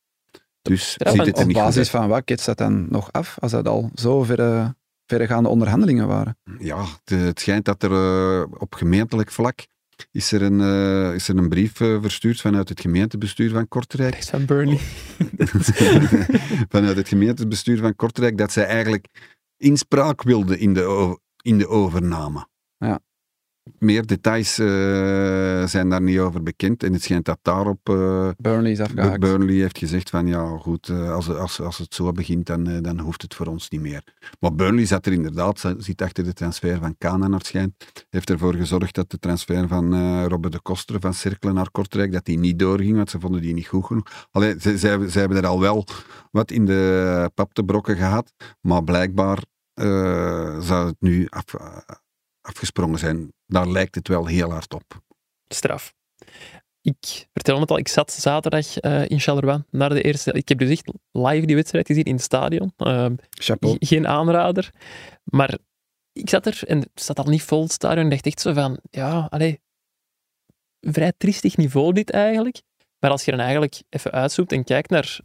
Dus 0.62 0.96
Ja, 0.98 1.10
ziet 1.10 1.18
maar 1.18 1.26
het 1.26 1.36
er 1.36 1.42
Op 1.42 1.48
niet 1.48 1.58
basis 1.58 1.90
van 1.90 2.08
wat 2.08 2.24
ketst 2.24 2.46
dat 2.46 2.58
dan 2.58 2.86
nog 2.90 3.12
af, 3.12 3.38
als 3.40 3.52
dat 3.52 3.68
al 3.68 3.90
zo 3.96 4.24
verre, 4.24 4.76
verregaande 5.06 5.50
onderhandelingen 5.50 6.08
waren? 6.08 6.38
Ja, 6.60 6.86
het 7.06 7.40
schijnt 7.40 7.66
dat 7.66 7.84
er 7.84 7.92
eh, 7.92 8.46
op 8.58 8.74
gemeentelijk 8.74 9.32
vlak 9.32 9.66
is 10.12 10.32
er 10.32 10.42
een, 10.42 10.62
eh, 10.62 11.14
is 11.14 11.28
er 11.28 11.38
een 11.38 11.50
brief 11.50 11.80
eh, 11.82 12.02
verstuurd 12.02 12.42
vanuit 12.42 12.70
het 12.70 12.82
gemeentebestuur 12.82 13.50
van 13.50 13.68
Kortrijk. 13.68 14.14
Rechts 14.14 14.30
van 14.30 14.46
Burnley. 14.46 14.80
vanuit 16.76 16.98
het 16.98 17.08
gemeentebestuur 17.08 17.78
van 17.78 17.96
Kortrijk 17.96 18.38
dat 18.38 18.52
zij 18.52 18.66
eigenlijk 18.66 19.08
inspraak 19.58 20.24
wilden 20.24 20.60
in 20.60 20.74
de, 20.74 21.20
in 21.42 21.58
de 21.58 21.68
overname. 21.68 22.48
Ja. 22.78 23.00
Meer 23.80 24.06
details 24.06 24.60
eh, 24.60 25.66
zijn 25.66 25.90
daar 25.90 26.02
niet 26.02 26.20
over 26.20 26.44
bekend 26.44 26.84
en 26.84 26.94
het 26.94 27.04
schijnt 27.04 27.26
dat 27.26 27.40
daarop 27.42 27.90
eh, 27.90 28.30
Burnley 28.38 28.72
is 28.72 28.80
afgehaakt. 28.80 29.20
Burnley 29.20 29.54
heeft 29.54 29.78
gezegd 29.78 30.10
van 30.10 30.28
ja 30.28 30.58
goed, 30.58 30.90
eh, 30.90 31.12
als, 31.14 31.30
als, 31.30 31.62
als 31.62 31.78
het 31.78 31.94
zo 31.94 32.12
begint 32.12 32.46
dan, 32.46 32.82
dan 32.82 33.00
hoeft 33.00 33.22
het 33.22 33.36
voor 33.36 33.46
ons 33.46 33.70
niet 33.70 33.82
meer. 33.82 34.04
Maar 34.40 34.56
Burnley 34.56 34.86
zat 34.86 35.06
er 35.06 35.12
inderdaad, 35.12 35.76
zit 35.78 36.02
achter 36.02 36.24
de 36.24 36.34
transfer 36.34 36.80
van 36.80 36.96
Kana 36.98 37.28
naar 37.28 37.46
schijnt, 37.46 37.74
heeft 38.10 38.30
ervoor 38.30 38.54
gezorgd 38.54 38.96
dat 38.96 39.12
de 39.12 39.20
transfer 39.20 39.68
van 39.68 40.24
Robert 40.28 40.54
de 40.54 40.62
Koster 40.62 41.00
van 41.00 41.14
Cerkelen 41.14 41.56
naar 41.56 41.72
Kortrijk, 41.72 42.12
dat 42.12 42.26
die 42.26 42.40
niet 42.40 42.60
doorging, 42.60 42.96
want 42.96 43.10
ze 43.10 43.20
vonden 43.20 43.42
die 43.42 43.54
niet 43.54 43.68
goed 43.68 43.86
genoeg. 43.86 44.28
Allee, 44.32 44.56
ze, 44.60 44.78
zij 44.78 45.10
hebben 45.12 45.38
er 45.38 45.48
al 45.48 45.60
wel 45.60 45.86
wat 46.32 46.52
in 46.52 46.66
de 46.66 47.32
pap 47.34 47.54
te 47.54 47.64
brokken 47.64 47.96
gehad, 47.96 48.34
maar 48.62 48.84
blijkbaar 48.84 49.44
zou 50.60 50.88
het 50.88 50.96
nu 51.00 51.28
af, 51.30 51.46
afgesprongen 52.48 53.00
zijn. 53.00 53.34
Daar 53.46 53.68
lijkt 53.68 53.96
het 53.96 54.08
wel 54.08 54.26
heel 54.26 54.52
hard 54.52 54.74
op. 54.74 54.84
Straf. 55.48 55.94
Ik 56.82 57.28
vertel 57.34 57.60
het 57.60 57.72
al, 57.72 57.78
ik 57.78 57.88
zat 57.88 58.12
zaterdag 58.12 58.78
eh, 58.78 59.10
in 59.10 59.20
Charleroi 59.20 59.64
naar 59.72 59.90
de 59.90 60.02
eerste. 60.02 60.32
Ik 60.32 60.50
heb 60.50 60.58
dus 60.60 60.70
echt 60.70 60.92
live 61.12 61.46
die 61.46 61.56
wedstrijd 61.56 61.88
gezien 61.88 62.04
in 62.04 62.14
het 62.14 62.24
stadion. 62.24 62.74
Ehm, 62.78 63.16
Chapeau. 63.30 63.76
Ge- 63.80 63.86
Geen 63.86 64.08
aanrader. 64.08 64.72
Maar 65.24 65.58
ik 66.14 66.30
zat 66.30 66.46
er 66.46 66.62
en 66.68 66.80
het 66.80 66.90
zat 67.02 67.20
al 67.20 67.26
niet 67.26 67.44
vol 67.44 67.62
het 67.64 67.72
stadion 67.72 68.04
en 68.04 68.10
dacht 68.10 68.26
echt 68.26 68.40
zo 68.42 68.54
van, 68.54 68.80
ja, 68.90 69.28
allee, 69.30 69.60
vrij 70.82 71.14
triestig 71.18 71.58
niveau 71.58 71.94
dit 71.94 72.10
eigenlijk. 72.12 72.62
Maar 73.00 73.12
als 73.12 73.26
je 73.26 73.32
dan 73.32 73.40
eigenlijk 73.40 73.82
even 73.90 74.12
uitzoekt 74.12 74.52
en 74.52 74.64
kijkt 74.64 74.90
naar 74.90 75.20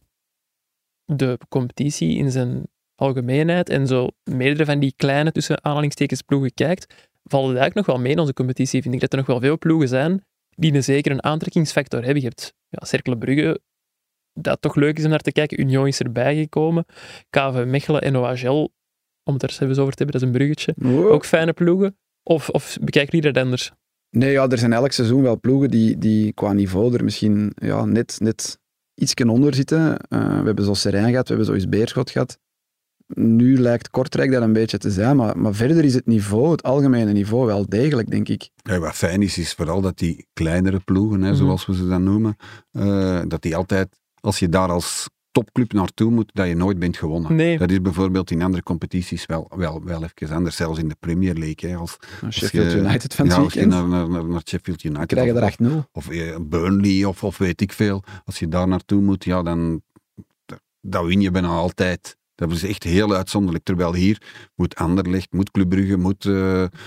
de 1.04 1.38
competitie 1.48 2.16
in 2.16 2.30
zijn 2.30 2.66
algemeenheid 2.94 3.68
en 3.68 3.86
zo 3.86 4.08
meerdere 4.24 4.64
van 4.64 4.78
die 4.80 4.92
kleine 4.96 5.32
tussen 5.32 5.64
aanhalingstekens 5.64 6.22
ploegen 6.22 6.54
kijkt, 6.54 7.10
valt 7.22 7.48
het 7.48 7.56
eigenlijk 7.56 7.74
nog 7.74 7.96
wel 7.96 8.04
mee 8.04 8.12
in 8.12 8.18
onze 8.18 8.32
competitie. 8.32 8.82
Vind 8.82 8.94
ik 8.94 9.00
dat 9.00 9.12
er 9.12 9.18
nog 9.18 9.26
wel 9.26 9.40
veel 9.40 9.58
ploegen 9.58 9.88
zijn 9.88 10.24
die 10.56 10.74
een 10.74 10.84
zeker 10.84 11.12
een 11.12 11.22
aantrekkingsfactor 11.22 12.04
hebben. 12.04 12.22
Je 12.22 12.28
hebt 12.28 12.54
ja, 12.68 12.84
Cercle 12.84 13.18
Brugge, 13.18 13.60
dat 14.32 14.60
toch 14.60 14.74
leuk 14.74 14.98
is 14.98 15.04
om 15.04 15.10
naar 15.10 15.18
te 15.18 15.32
kijken. 15.32 15.60
Union 15.60 15.86
is 15.86 16.00
erbij 16.00 16.36
gekomen. 16.36 16.84
KV 17.30 17.64
Mechelen 17.66 18.02
en 18.02 18.16
OHL, 18.16 18.70
om 19.24 19.34
het 19.34 19.42
er 19.42 19.48
eens 19.48 19.78
over 19.78 19.94
te 19.94 20.02
hebben, 20.02 20.06
dat 20.06 20.14
is 20.14 20.22
een 20.22 20.32
bruggetje. 20.32 20.74
Wow. 20.76 21.10
Ook 21.10 21.24
fijne 21.24 21.52
ploegen. 21.52 21.96
Of, 22.22 22.48
of 22.48 22.76
bekijken 22.80 23.16
jullie 23.16 23.32
dat 23.32 23.44
anders? 23.44 23.72
Nee, 24.10 24.32
ja, 24.32 24.48
er 24.48 24.58
zijn 24.58 24.72
elk 24.72 24.92
seizoen 24.92 25.22
wel 25.22 25.40
ploegen 25.40 25.70
die, 25.70 25.98
die 25.98 26.32
qua 26.32 26.52
niveau 26.52 26.94
er 26.94 27.04
misschien 27.04 27.52
ja, 27.54 27.84
net, 27.84 28.16
net 28.20 28.58
iets 28.94 29.14
onder 29.14 29.54
zitten. 29.54 29.96
Eh, 29.96 30.38
we 30.40 30.46
hebben 30.46 30.64
zo 30.64 30.74
Serijn 30.74 31.10
gehad, 31.10 31.28
we 31.28 31.34
hebben 31.34 31.46
zo 31.46 31.52
eens 31.52 31.68
Beerschot 31.68 32.10
gehad. 32.10 32.38
Nu 33.14 33.58
lijkt 33.58 33.90
Kortrijk 33.90 34.32
dat 34.32 34.42
een 34.42 34.52
beetje 34.52 34.78
te 34.78 34.90
zijn, 34.90 35.16
maar, 35.16 35.38
maar 35.38 35.54
verder 35.54 35.84
is 35.84 35.94
het 35.94 36.06
niveau, 36.06 36.50
het 36.50 36.62
algemene 36.62 37.12
niveau, 37.12 37.46
wel 37.46 37.66
degelijk, 37.68 38.10
denk 38.10 38.28
ik. 38.28 38.50
Ja, 38.62 38.78
wat 38.78 38.94
fijn 38.94 39.22
is, 39.22 39.38
is 39.38 39.52
vooral 39.52 39.80
dat 39.80 39.98
die 39.98 40.26
kleinere 40.32 40.78
ploegen, 40.78 41.22
hè, 41.22 41.28
Mhm. 41.28 41.36
zoals 41.38 41.66
we 41.66 41.74
ze 41.74 41.88
dan 41.88 42.02
noemen, 42.02 42.36
eh, 42.70 43.20
dat 43.28 43.42
die 43.42 43.56
altijd, 43.56 43.88
als 44.20 44.38
je 44.38 44.48
daar 44.48 44.68
als 44.70 45.08
topclub 45.30 45.72
naartoe 45.72 46.10
moet, 46.10 46.30
dat 46.32 46.46
je 46.46 46.54
nooit 46.54 46.78
bent 46.78 46.96
gewonnen. 46.96 47.34
Nee. 47.36 47.58
Dat 47.58 47.70
is 47.70 47.80
bijvoorbeeld 47.80 48.30
in 48.30 48.42
andere 48.42 48.62
competities 48.62 49.26
wel, 49.26 49.50
wel, 49.56 49.84
wel 49.84 50.02
even 50.14 50.36
anders, 50.36 50.56
zelfs 50.56 50.78
in 50.78 50.88
de 50.88 50.96
Premier 51.00 51.34
League. 51.34 51.70
Hè, 51.70 51.76
als, 51.76 51.96
Sheffield 52.30 52.72
je- 52.72 52.78
United 52.78 53.14
van 53.14 53.26
het 53.26 53.36
ja, 53.36 53.42
als 53.42 53.52
je 53.52 53.66
naar, 53.66 54.08
naar, 54.08 54.40
Sheffield 54.46 54.84
United 54.84 55.06
krijgen 55.06 55.34
of, 55.34 55.40
er 55.42 55.44
8-0. 55.44 55.88
of 55.92 56.08
eh, 56.10 56.36
Burnley 56.40 57.04
of, 57.04 57.24
of 57.24 57.38
weet 57.38 57.60
ik 57.60 57.72
veel, 57.72 58.02
als 58.24 58.38
je 58.38 58.48
daar 58.48 58.68
naartoe 58.68 59.00
moet, 59.02 59.24
ja, 59.24 59.42
dan 59.42 59.82
dat 60.80 61.04
win 61.04 61.20
je 61.20 61.30
bijna 61.30 61.48
altijd. 61.48 62.16
Dat 62.34 62.50
is 62.50 62.64
echt 62.64 62.82
heel 62.82 63.14
uitzonderlijk. 63.14 63.64
Terwijl 63.64 63.94
hier 63.94 64.22
moet 64.54 64.74
Anderlecht, 64.74 65.32
moet 65.32 65.50
Club 65.50 65.68
Brugge, 65.68 65.96
moet... 65.96 66.24
eh, 66.24 66.32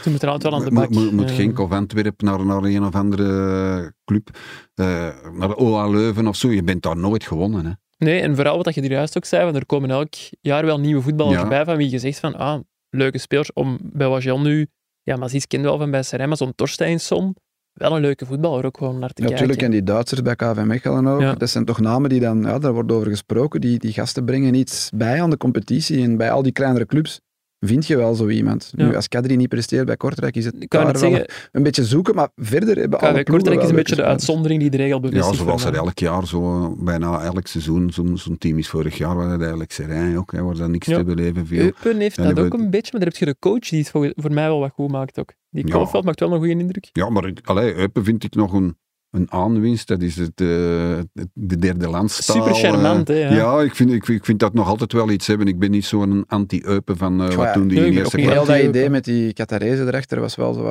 Ze 0.02 0.10
moeten 0.10 0.30
altijd 0.30 0.52
wel 0.54 0.60
aan 0.62 0.66
de 0.68 0.72
Mo- 0.72 0.82
bak. 0.82 0.90
mo- 0.90 1.12
Moet 1.12 1.30
Eh, 1.30 1.36
Genk 1.36 1.60
of 1.60 1.72
Antwerpen 1.72 2.26
naar, 2.26 2.46
naar 2.46 2.64
een 2.64 2.84
of 2.86 2.96
andere 2.96 3.94
club, 4.06 4.30
eh, 4.74 5.10
naar 5.34 5.56
OA 5.56 5.88
Leuven 5.88 6.28
of 6.28 6.36
zo. 6.36 6.52
Je 6.52 6.64
bent 6.64 6.82
daar 6.84 6.98
nooit 6.98 7.24
gewonnen. 7.24 7.66
Hè. 7.66 7.72
Nee, 7.98 8.20
en 8.22 8.36
vooral 8.36 8.64
wat 8.64 8.76
je 8.76 8.82
er 8.82 8.90
juist 8.92 9.18
ook 9.18 9.26
zei, 9.26 9.44
want 9.44 9.56
er 9.56 9.66
komen 9.66 9.90
elk 9.90 10.14
jaar 10.42 10.66
wel 10.66 10.80
nieuwe 10.80 11.02
voetballers 11.02 11.42
Ja. 11.42 11.48
bij 11.48 11.66
van 11.66 11.78
wie 11.78 11.90
je 11.90 12.00
zegt 12.00 12.20
van, 12.20 12.36
ah, 12.36 12.60
leuke 12.90 13.18
spelers. 13.18 13.54
Om 13.54 13.78
bij 13.82 14.08
Wajan 14.08 14.42
nu, 14.42 14.68
ja, 15.04 15.16
maar 15.16 15.34
iets 15.34 15.48
kende 15.48 15.68
wel 15.68 15.78
van 15.78 15.92
bij 15.92 16.04
Serijn, 16.04 16.28
maar 16.28 16.38
zo'n 16.38 16.56
Torsteinsson, 16.56 17.36
wel 17.76 17.96
een 17.96 18.02
leuke 18.02 18.26
voetballer 18.26 18.66
ook 18.66 18.78
gewoon 18.78 19.00
naar 19.00 19.10
te 19.10 19.22
Ja, 19.22 19.28
kijken. 19.28 19.48
natuurlijk, 19.48 19.62
en 19.62 19.72
die 19.72 19.94
Duitsers 19.94 20.22
bij 20.22 20.36
KV 20.36 20.64
Mechelen 20.66 21.08
ook. 21.08 21.22
Ja. 21.22 21.34
Dat 21.34 21.50
zijn 21.50 21.66
toch 21.66 21.80
namen 21.80 22.10
die 22.10 22.20
dan, 22.20 22.42
ja, 22.42 22.60
daar 22.60 22.74
wordt 22.74 22.92
over 22.92 23.08
gesproken, 23.10 23.62
die, 23.62 23.80
die 23.80 23.94
gasten 23.94 24.26
brengen 24.26 24.54
iets 24.54 24.90
bij 24.96 25.22
aan 25.22 25.30
de 25.30 25.38
competitie. 25.38 26.04
En 26.04 26.18
bij 26.18 26.32
al 26.32 26.44
die 26.44 26.52
kleinere 26.52 26.86
clubs 26.86 27.20
vind 27.68 27.88
je 27.88 27.98
wel 27.98 28.16
zo 28.16 28.28
iemand. 28.28 28.72
Ja. 28.76 28.86
Nu, 28.86 28.96
als 28.96 29.08
Kadri 29.08 29.36
niet 29.36 29.50
presteert 29.50 29.86
bij 29.86 29.98
Kortrijk, 29.98 30.36
is 30.36 30.46
het 30.46 30.56
Ik 30.62 30.70
kan 30.70 30.80
daar 30.84 30.92
het 30.92 31.02
wel 31.02 31.10
zeggen, 31.10 31.30
een 31.52 31.64
beetje 31.64 31.86
zoeken, 31.86 32.16
maar 32.16 32.30
verder 32.36 32.78
hebben 32.78 33.00
alle 33.00 33.24
Kortrijk 33.24 33.62
is 33.62 33.70
een 33.70 33.76
beetje 33.76 33.96
de 33.96 34.04
uitzondering 34.04 34.60
die 34.62 34.70
de 34.70 34.78
regel 34.78 34.94
Ja, 34.96 35.00
bevestigt. 35.10 35.36
zoals 35.38 35.62
voor 35.62 35.72
er 35.72 35.78
elk 35.78 36.00
jaar, 36.00 36.28
zo, 36.28 36.76
bijna 36.80 37.22
elk 37.24 37.48
seizoen, 37.48 37.92
zo'n 37.92 38.18
zo'n 38.18 38.38
team 38.38 38.58
is 38.58 38.68
vorig 38.68 38.98
jaar, 38.98 39.16
was 39.16 39.32
het 39.32 39.40
eigenlijk 39.42 39.72
Serijn 39.72 40.18
ook, 40.18 40.32
hè, 40.32 40.42
waar 40.44 40.56
dan 40.58 40.72
niks 40.72 40.88
Ja. 40.88 40.98
te 40.98 41.04
beleven 41.04 41.48
viel. 41.48 41.62
Eupen 41.64 41.98
heeft 42.00 42.16
Ja, 42.16 42.24
dat 42.34 42.40
ook 42.46 42.52
we- 42.54 42.60
een 42.64 42.70
beetje, 42.70 42.90
maar 42.92 43.02
daar 43.02 43.10
heb 43.10 43.20
je 43.20 43.26
de 43.26 43.36
coach 43.40 43.60
die 43.70 43.80
het 43.80 43.90
voor, 43.90 44.12
voor 44.16 44.32
mij 44.34 44.48
wel 44.48 44.60
wat 44.60 44.72
goed 44.74 44.92
maakt 44.92 45.20
ook. 45.20 45.34
Die 45.50 45.68
Ja. 45.68 45.74
Koolveld 45.74 46.04
maakt 46.06 46.20
wel 46.20 46.32
een 46.32 46.38
goede 46.38 46.52
indruk. 46.60 46.90
Ja, 46.92 47.10
maar 47.10 47.34
allee, 47.44 47.76
Eupen 47.76 48.04
vind 48.04 48.24
ik 48.24 48.36
nog 48.36 48.54
een, 48.54 48.78
een 49.16 49.32
aanwinst. 49.32 49.88
Dat 49.88 50.02
is 50.02 50.16
het, 50.16 50.42
eh, 50.42 50.48
het- 51.14 51.28
de 51.34 51.58
derde 51.58 51.88
landstaal. 51.90 52.36
Super 52.36 52.54
charmant, 52.56 53.10
eh. 53.10 53.16
hè, 53.16 53.22
ja. 53.22 53.34
Ja, 53.36 53.62
ik 53.62 53.76
vind, 53.76 53.92
ik, 53.92 54.08
ik 54.08 54.26
vind 54.26 54.40
dat 54.40 54.54
nog 54.54 54.68
altijd 54.68 54.94
wel 54.94 55.10
iets 55.10 55.28
hebben. 55.28 55.48
Ik 55.48 55.60
ben 55.60 55.72
niet 55.72 55.86
zo'n 55.86 56.24
anti-Eupen 56.28 56.98
van 56.98 57.22
eh, 57.24 57.30
Ja, 57.30 57.36
wat 57.36 57.54
toen 57.54 57.68
die 57.68 57.80
nee, 57.80 57.88
in 57.92 57.98
eerste 57.98 58.18
ook 58.18 58.24
niet 58.24 58.32
klas... 58.32 58.48
Heel 58.48 58.56
dat 58.58 58.66
idee 58.70 58.90
met 58.90 59.04
die 59.04 59.34
Qatarese 59.34 59.82
erachter 59.82 60.20
was 60.20 60.36
wel 60.36 60.54
zo 60.54 60.64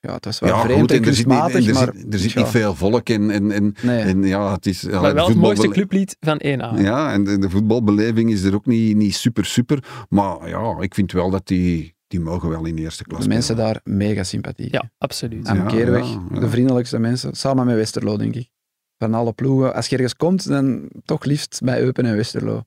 ja, 0.00 0.14
het 0.14 0.24
was 0.24 0.38
wel 0.38 0.50
Ja, 0.50 0.60
vreemd 0.60 0.80
goed, 0.80 0.90
en 0.90 0.96
en 1.02 1.04
er 1.08 1.14
zit, 1.14 1.26
niet, 1.26 1.36
en 1.36 1.66
er 1.66 1.74
maar... 1.74 1.90
zit, 1.94 2.12
er 2.12 2.18
zit 2.18 2.30
ja, 2.32 2.40
niet 2.40 2.48
veel 2.48 2.74
volk 2.74 3.08
en, 3.08 3.30
en, 3.30 3.50
en, 3.50 3.74
Nee. 3.82 4.00
en 4.00 4.22
ja, 4.22 4.52
het 4.52 4.66
is... 4.66 4.82
Maar 4.82 5.14
wel 5.14 5.28
het 5.28 5.36
mooiste 5.36 5.68
clublied 5.68 6.16
van 6.20 6.40
1A. 6.44 6.80
Ja, 6.80 7.12
en 7.12 7.24
de, 7.24 7.38
de 7.38 7.50
voetbalbeleving 7.50 8.30
is 8.30 8.42
er 8.42 8.54
ook 8.54 8.66
niet, 8.66 8.96
niet 8.96 9.14
super, 9.14 9.44
super. 9.44 9.84
Maar 10.08 10.48
ja, 10.48 10.76
ik 10.80 10.94
vind 10.94 11.12
wel 11.12 11.30
dat 11.30 11.46
die, 11.46 11.93
die 12.14 12.22
mogen 12.24 12.48
wel 12.48 12.64
in 12.64 12.76
eerste 12.76 13.04
klas 13.04 13.22
de 13.22 13.28
mensen 13.28 13.54
spelen. 13.56 13.72
daar 13.72 13.80
mega 13.84 14.22
sympathiek. 14.22 14.72
Ja, 14.72 14.90
absoluut. 14.98 15.46
Aan 15.46 15.56
Ja, 15.56 15.64
Keerweg, 15.64 16.06
ja, 16.08 16.22
ja. 16.32 16.40
de 16.40 16.48
vriendelijkste 16.48 16.98
mensen. 16.98 17.34
Samen 17.34 17.66
met 17.66 17.74
Westerlo, 17.76 18.16
denk 18.16 18.34
ik. 18.34 18.48
Van 18.98 19.14
alle 19.14 19.32
ploegen. 19.32 19.74
Als 19.74 19.86
je 19.86 19.94
ergens 19.94 20.16
komt, 20.16 20.48
dan 20.48 20.90
toch 21.04 21.24
liefst 21.24 21.60
bij 21.64 21.80
Eupen 21.80 22.04
en 22.06 22.16
Westerlo. 22.16 22.62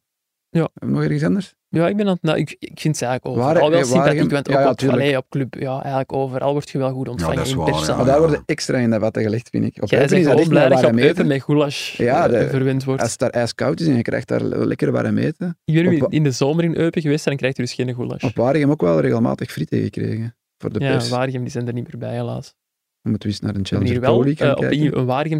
Ja. 0.49 0.69
Hebben 0.73 0.89
we 0.89 0.95
nog 0.95 1.03
ergens 1.03 1.23
anders? 1.23 1.55
Ja, 1.69 1.87
ik, 1.87 1.97
ben 1.97 2.05
aan 2.07 2.13
het, 2.13 2.21
nou, 2.21 2.37
ik, 2.37 2.55
ik 2.59 2.79
vind 2.79 2.97
ze 2.97 3.05
eigenlijk 3.05 3.37
Waar- 3.39 3.49
overal 3.49 3.69
wel 3.69 3.79
eh, 3.79 3.85
sympathiek, 3.85 4.31
want 4.31 4.47
Ja, 4.47 4.53
ook 4.53 4.79
ja, 4.79 4.87
op, 4.87 4.93
allee, 4.93 5.17
op 5.17 5.25
club, 5.29 5.53
ja, 5.59 5.79
eigenlijk 5.81 6.13
overal 6.13 6.51
word 6.51 6.69
je 6.69 6.77
wel 6.77 6.91
goed 6.91 7.07
ontvangen 7.07 7.45
in 7.45 7.55
waar, 7.55 7.85
ja. 7.85 7.95
Maar 7.95 8.05
daar 8.05 8.19
worden 8.19 8.43
extra 8.45 8.77
in 8.77 8.89
de 8.89 8.99
watten 8.99 9.21
gelegd, 9.23 9.49
vind 9.49 9.65
ik. 9.65 9.81
Op 9.83 9.89
Jij 9.89 10.07
bent 10.07 10.27
gewoon 10.27 10.47
blij 10.47 10.69
dat 10.69 10.77
je 10.79 10.83
warm 10.83 10.95
op 10.97 11.01
Eupen 11.01 11.15
eten. 11.15 11.27
met 11.27 11.43
goulash 11.43 11.97
Ja, 11.97 12.25
eh, 12.29 12.39
de- 12.39 12.49
verwend 12.49 12.83
wordt. 12.83 13.01
Als 13.01 13.09
het 13.11 13.19
daar 13.19 13.29
ijskoud 13.29 13.79
is 13.79 13.87
en 13.87 13.95
je 13.95 14.01
krijgt 14.01 14.27
daar 14.27 14.41
lekker 14.43 14.91
warm 14.91 15.17
eten. 15.17 15.57
Ik 15.65 15.73
ben 15.73 15.89
nu 15.89 15.99
op- 15.99 16.11
in 16.13 16.23
de 16.23 16.31
zomer 16.31 16.63
in 16.63 16.75
Eupen 16.75 17.01
geweest 17.01 17.23
en 17.23 17.29
dan 17.29 17.39
krijg 17.39 17.55
je 17.55 17.61
dus 17.61 17.73
geen 17.73 17.95
goulash. 17.95 18.23
Op 18.23 18.35
Waregem 18.35 18.71
ook 18.71 18.81
wel 18.81 18.99
regelmatig 18.99 19.51
frieten 19.51 19.81
gekregen. 19.81 20.35
Voor 20.57 20.73
de 20.73 20.79
ja, 20.79 20.91
pers. 20.91 21.09
Waregem 21.09 21.41
die 21.41 21.51
zijn 21.51 21.67
er 21.67 21.73
niet 21.73 21.87
meer 21.91 21.97
bij, 21.99 22.13
helaas. 22.15 22.53
Dan 23.01 23.11
moeten 23.11 23.29
we 23.29 23.35
eens 23.35 23.39
naar 23.45 23.55
een 23.55 23.65
Challenger 23.65 23.99
Pro 23.99 24.09
wel 24.15 24.23
League 24.23 24.47
gaan 24.47 24.55
eh, 24.55 24.69
kijken. 24.69 24.97
een 24.99 25.05
Waregem 25.05 25.39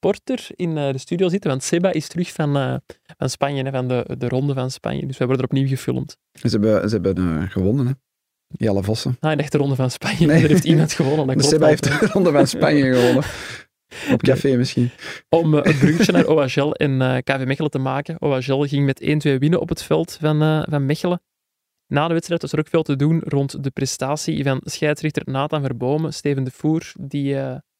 reporter 0.00 0.46
in 0.54 0.78
eh, 0.78 0.92
de 0.92 0.98
studio 0.98 1.28
zitten, 1.28 1.50
want 1.50 1.62
Seba 1.62 1.92
is 1.92 2.08
terug 2.08 2.32
van, 2.32 2.56
eh, 2.56 2.74
van 3.16 3.30
Spanje, 3.30 3.62
hè, 3.62 3.70
van 3.70 3.88
de, 3.88 4.14
de 4.18 4.28
ronde 4.28 4.54
van 4.54 4.70
Spanje. 4.70 5.06
Dus 5.06 5.18
we 5.18 5.24
worden 5.24 5.44
er 5.44 5.50
opnieuw 5.50 5.68
gefilmd. 5.68 6.16
Ze 6.32 6.48
hebben, 6.48 6.88
ze 6.88 6.94
hebben 6.94 7.16
eh, 7.16 7.50
gewonnen, 7.50 7.86
hè. 7.86 7.92
Jelle 8.48 8.82
Vossen. 8.82 9.16
Ah, 9.20 9.36
de 9.36 9.42
echte 9.42 9.58
ronde 9.58 9.74
van 9.74 9.90
Spanje. 9.90 10.26
Nee. 10.26 10.42
Er 10.42 10.48
heeft 10.48 10.64
iemand 10.64 10.92
gewonnen. 10.92 11.36
Dat 11.36 11.46
Seba 11.46 11.66
heeft 11.66 11.82
de 11.82 12.08
ronde 12.12 12.32
van 12.32 12.46
Spanje 12.46 12.84
gewonnen. 12.94 13.24
Op 14.12 14.22
café 14.22 14.56
misschien. 14.56 14.90
Om 15.28 15.54
het 15.54 15.78
bruggetje 15.78 16.12
naar 16.12 16.26
OHL 16.26 16.70
en 16.72 17.22
KV 17.22 17.44
Mechelen 17.44 17.70
te 17.70 17.78
maken. 17.78 18.16
OHL 18.22 18.62
ging 18.62 18.86
met 18.86 19.00
1-2 19.00 19.38
winnen 19.38 19.60
op 19.60 19.68
het 19.68 19.82
veld 19.82 20.18
van, 20.20 20.64
van 20.68 20.86
Mechelen. 20.86 21.20
Na 21.86 22.06
de 22.06 22.12
wedstrijd 22.12 22.42
was 22.42 22.52
er 22.52 22.58
ook 22.58 22.68
veel 22.68 22.82
te 22.82 22.96
doen 22.96 23.20
rond 23.24 23.64
de 23.64 23.70
prestatie 23.70 24.44
van 24.44 24.60
scheidsrechter 24.64 25.22
Nathan 25.24 25.62
Verbomen. 25.62 26.12
Steven 26.12 26.44
de 26.44 26.50
Voer, 26.50 26.92
die 27.00 27.36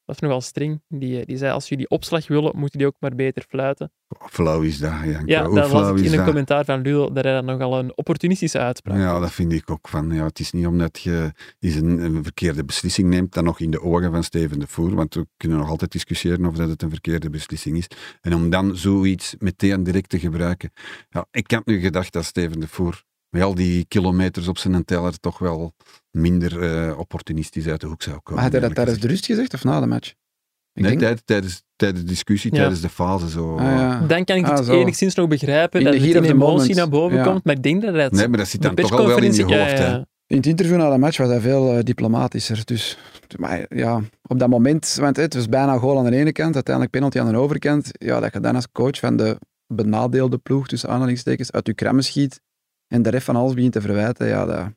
eh, 0.08 0.14
was 0.14 0.18
nogal 0.18 0.40
streng. 0.40 0.82
Die, 0.88 1.18
eh, 1.20 1.26
die 1.26 1.36
zei, 1.36 1.52
als 1.52 1.68
jullie 1.68 1.88
opslag 1.88 2.28
willen, 2.28 2.52
moeten 2.56 2.78
die 2.78 2.86
ook 2.86 2.96
maar 2.98 3.14
beter 3.14 3.44
fluiten. 3.48 3.92
Hoe 4.18 4.28
flauw 4.28 4.62
is 4.62 4.78
dat, 4.78 4.92
Janko? 5.04 5.22
Ja, 5.26 5.44
Hoe 5.44 5.54
dat 5.54 5.70
was 5.70 5.88
ik 5.88 5.94
is 5.94 6.00
in 6.00 6.10
een 6.10 6.16
dat? 6.16 6.26
commentaar 6.26 6.64
van 6.64 6.80
Ludo, 6.80 7.12
dat 7.12 7.24
hij 7.24 7.32
dat 7.32 7.44
nogal 7.44 7.78
een 7.78 7.96
opportunistische 7.96 8.58
uitspraak 8.58 8.96
Ja, 8.98 9.18
dat 9.18 9.32
vind 9.32 9.52
ik 9.52 9.70
ook. 9.70 9.88
Van, 9.88 10.10
ja, 10.10 10.24
het 10.24 10.38
is 10.38 10.52
niet 10.52 10.66
omdat 10.66 11.00
je 11.00 11.32
eens 11.58 11.74
een, 11.74 11.98
een 12.04 12.22
verkeerde 12.22 12.64
beslissing 12.64 13.08
neemt, 13.08 13.32
dan 13.34 13.44
nog 13.44 13.60
in 13.60 13.70
de 13.70 13.80
ogen 13.82 14.10
van 14.10 14.24
Steven 14.24 14.58
de 14.60 14.66
Voer, 14.66 14.94
want 14.94 15.14
we 15.14 15.26
kunnen 15.36 15.58
nog 15.58 15.68
altijd 15.68 15.92
discussiëren 15.92 16.46
of 16.46 16.54
dat 16.54 16.68
het 16.68 16.82
een 16.82 16.90
verkeerde 16.90 17.30
beslissing 17.30 17.76
is. 17.76 17.86
En 18.20 18.34
om 18.34 18.50
dan 18.50 18.76
zoiets 18.76 19.34
meteen 19.38 19.82
direct 19.82 20.08
te 20.08 20.18
gebruiken. 20.18 20.70
Ja, 21.08 21.26
ik 21.30 21.50
had 21.50 21.66
nu 21.66 21.80
gedacht 21.80 22.12
dat 22.12 22.24
Steven 22.24 22.60
de 22.60 22.68
Voer 22.68 23.04
met 23.30 23.42
al 23.42 23.54
die 23.54 23.84
kilometers 23.88 24.48
op 24.48 24.58
zijn 24.58 24.84
teller 24.84 25.20
toch 25.20 25.38
wel 25.38 25.72
minder 26.10 26.62
eh, 26.62 26.98
opportunistisch 26.98 27.66
uit 27.66 27.80
de 27.80 27.86
hoek 27.86 28.02
zou 28.02 28.16
komen. 28.16 28.34
Maar 28.34 28.42
had 28.42 28.52
hij 28.52 28.60
dat 28.60 28.74
tijdens 28.74 28.98
de 28.98 29.08
rust 29.08 29.26
gezegd 29.26 29.54
of 29.54 29.64
na 29.64 29.80
de 29.80 29.86
match? 29.86 30.08
Ik 30.72 30.84
Nee, 30.84 30.96
denk- 30.96 31.00
tijdens, 31.00 31.22
tijdens, 31.24 31.62
tijdens 31.76 32.00
de 32.02 32.06
discussie, 32.08 32.50
Ja. 32.52 32.58
tijdens 32.58 32.80
de 32.80 32.88
fase 32.88 33.30
zo. 33.30 33.56
Ah, 33.56 33.64
ja. 33.64 34.00
Dan 34.06 34.24
kan 34.24 34.36
ik 34.36 34.44
Ah, 34.46 34.56
het 34.56 34.66
zo. 34.66 34.80
enigszins 34.80 35.14
nog 35.14 35.28
begrijpen 35.28 35.78
In 35.80 35.84
dat 35.86 35.94
het 35.94 36.02
of 36.04 36.10
the 36.22 36.28
emotie 36.28 36.58
moment. 36.58 36.74
naar 36.74 36.88
boven 36.88 37.16
Ja. 37.16 37.24
komt, 37.24 37.44
maar 37.44 37.54
ik 37.54 37.62
denk 37.62 37.82
dat 37.82 37.94
het 37.94 38.12
Nee, 38.12 38.28
maar 38.28 38.38
dat 38.38 38.48
zit 38.48 38.62
dan 38.62 38.74
toch 38.74 38.92
al 38.92 39.06
wel 39.06 39.18
in 39.22 39.32
je 39.34 39.42
hoofd. 39.42 39.54
ja, 39.54 39.64
hè. 39.64 39.86
ja. 39.86 40.06
In 40.26 40.36
het 40.36 40.46
interview 40.46 40.76
na 40.76 40.90
de 40.90 40.98
match 40.98 41.16
was 41.18 41.28
hij 41.28 41.40
veel 41.40 41.72
eh, 41.72 41.82
diplomatischer. 41.82 42.60
Dus 42.64 42.98
maar, 43.36 43.66
ja, 43.68 44.00
op 44.26 44.38
dat 44.38 44.48
moment, 44.48 44.96
want 45.00 45.16
het 45.16 45.34
was 45.34 45.48
bijna 45.48 45.78
goal 45.78 45.98
aan 45.98 46.04
de 46.10 46.16
ene 46.16 46.32
kant, 46.32 46.54
uiteindelijk 46.54 46.94
penalty 46.94 47.18
aan 47.20 47.32
de 47.32 47.38
overkant. 47.38 47.88
Ja, 47.92 48.20
dat 48.20 48.32
je 48.32 48.40
dan 48.40 48.54
als 48.54 48.66
coach 48.72 48.98
van 48.98 49.16
de 49.16 49.38
benadeelde 49.66 50.38
ploeg, 50.38 50.68
tussen 50.68 50.88
aanhalingstekens, 50.88 51.52
uit 51.52 51.66
je 51.66 51.74
krammen 51.74 52.04
schiet 52.04 52.40
en 52.88 53.02
de 53.02 53.10
ref 53.10 53.24
van 53.24 53.36
alles 53.36 53.54
begint 53.54 53.72
te 53.72 53.80
verwijten. 53.80 54.26
Ja, 54.26 54.46
dat, 54.46 54.72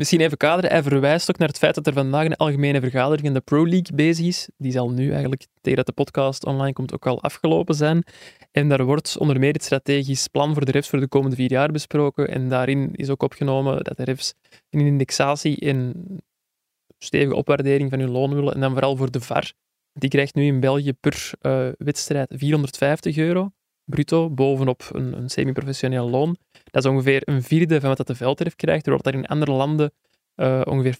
Misschien 0.00 0.20
even 0.20 0.36
kaderen. 0.36 0.70
Hij 0.70 0.82
verwijst 0.82 1.30
ook 1.30 1.38
naar 1.38 1.48
het 1.48 1.58
feit 1.58 1.74
dat 1.74 1.86
er 1.86 1.92
vandaag 1.92 2.24
een 2.24 2.36
algemene 2.36 2.80
vergadering 2.80 3.26
in 3.26 3.34
de 3.34 3.40
Pro 3.40 3.66
League 3.66 3.94
bezig 3.94 4.26
is. 4.26 4.48
Die 4.56 4.72
zal 4.72 4.90
nu 4.90 5.10
eigenlijk, 5.10 5.46
tegen 5.60 5.76
dat 5.76 5.86
de 5.86 5.92
podcast 5.92 6.44
online 6.44 6.72
komt, 6.72 6.94
ook 6.94 7.06
al 7.06 7.22
afgelopen 7.22 7.74
zijn. 7.74 8.04
En 8.50 8.68
daar 8.68 8.84
wordt 8.84 9.18
onder 9.18 9.38
meer 9.38 9.52
het 9.52 9.64
strategisch 9.64 10.28
plan 10.28 10.52
voor 10.54 10.64
de 10.64 10.70
refs 10.70 10.88
voor 10.88 11.00
de 11.00 11.08
komende 11.08 11.36
vier 11.36 11.50
jaar 11.50 11.72
besproken. 11.72 12.28
En 12.28 12.48
daarin 12.48 12.94
is 12.94 13.10
ook 13.10 13.22
opgenomen 13.22 13.84
dat 13.84 13.96
de 13.96 14.04
refs 14.04 14.34
een 14.70 14.80
indexatie 14.80 15.56
en 15.56 16.06
stevige 16.98 17.36
opwaardering 17.36 17.90
van 17.90 17.98
hun 17.98 18.10
loon 18.10 18.34
willen. 18.34 18.54
En 18.54 18.60
dan 18.60 18.72
vooral 18.72 18.96
voor 18.96 19.10
de 19.10 19.20
VAR. 19.20 19.52
Die 19.92 20.10
krijgt 20.10 20.34
nu 20.34 20.44
in 20.44 20.60
België 20.60 20.92
per 20.92 21.30
eh, 21.40 21.68
wedstrijd 21.78 22.32
450 22.36 23.16
euro 23.16 23.52
bruto, 23.90 24.30
bovenop 24.30 24.88
een, 24.92 25.12
een 25.12 25.28
semi-professioneel 25.28 26.10
loon. 26.10 26.36
Dat 26.64 26.84
is 26.84 26.90
ongeveer 26.90 27.22
een 27.24 27.42
vierde 27.42 27.80
van 27.80 27.88
wat 27.88 27.96
dat 27.96 28.06
de 28.06 28.14
veldref 28.14 28.56
krijgt, 28.56 28.84
terwijl 28.84 29.02
dat 29.02 29.14
in 29.14 29.26
andere 29.26 29.52
landen 29.52 29.92
eh, 30.34 30.60
ongeveer 30.64 30.96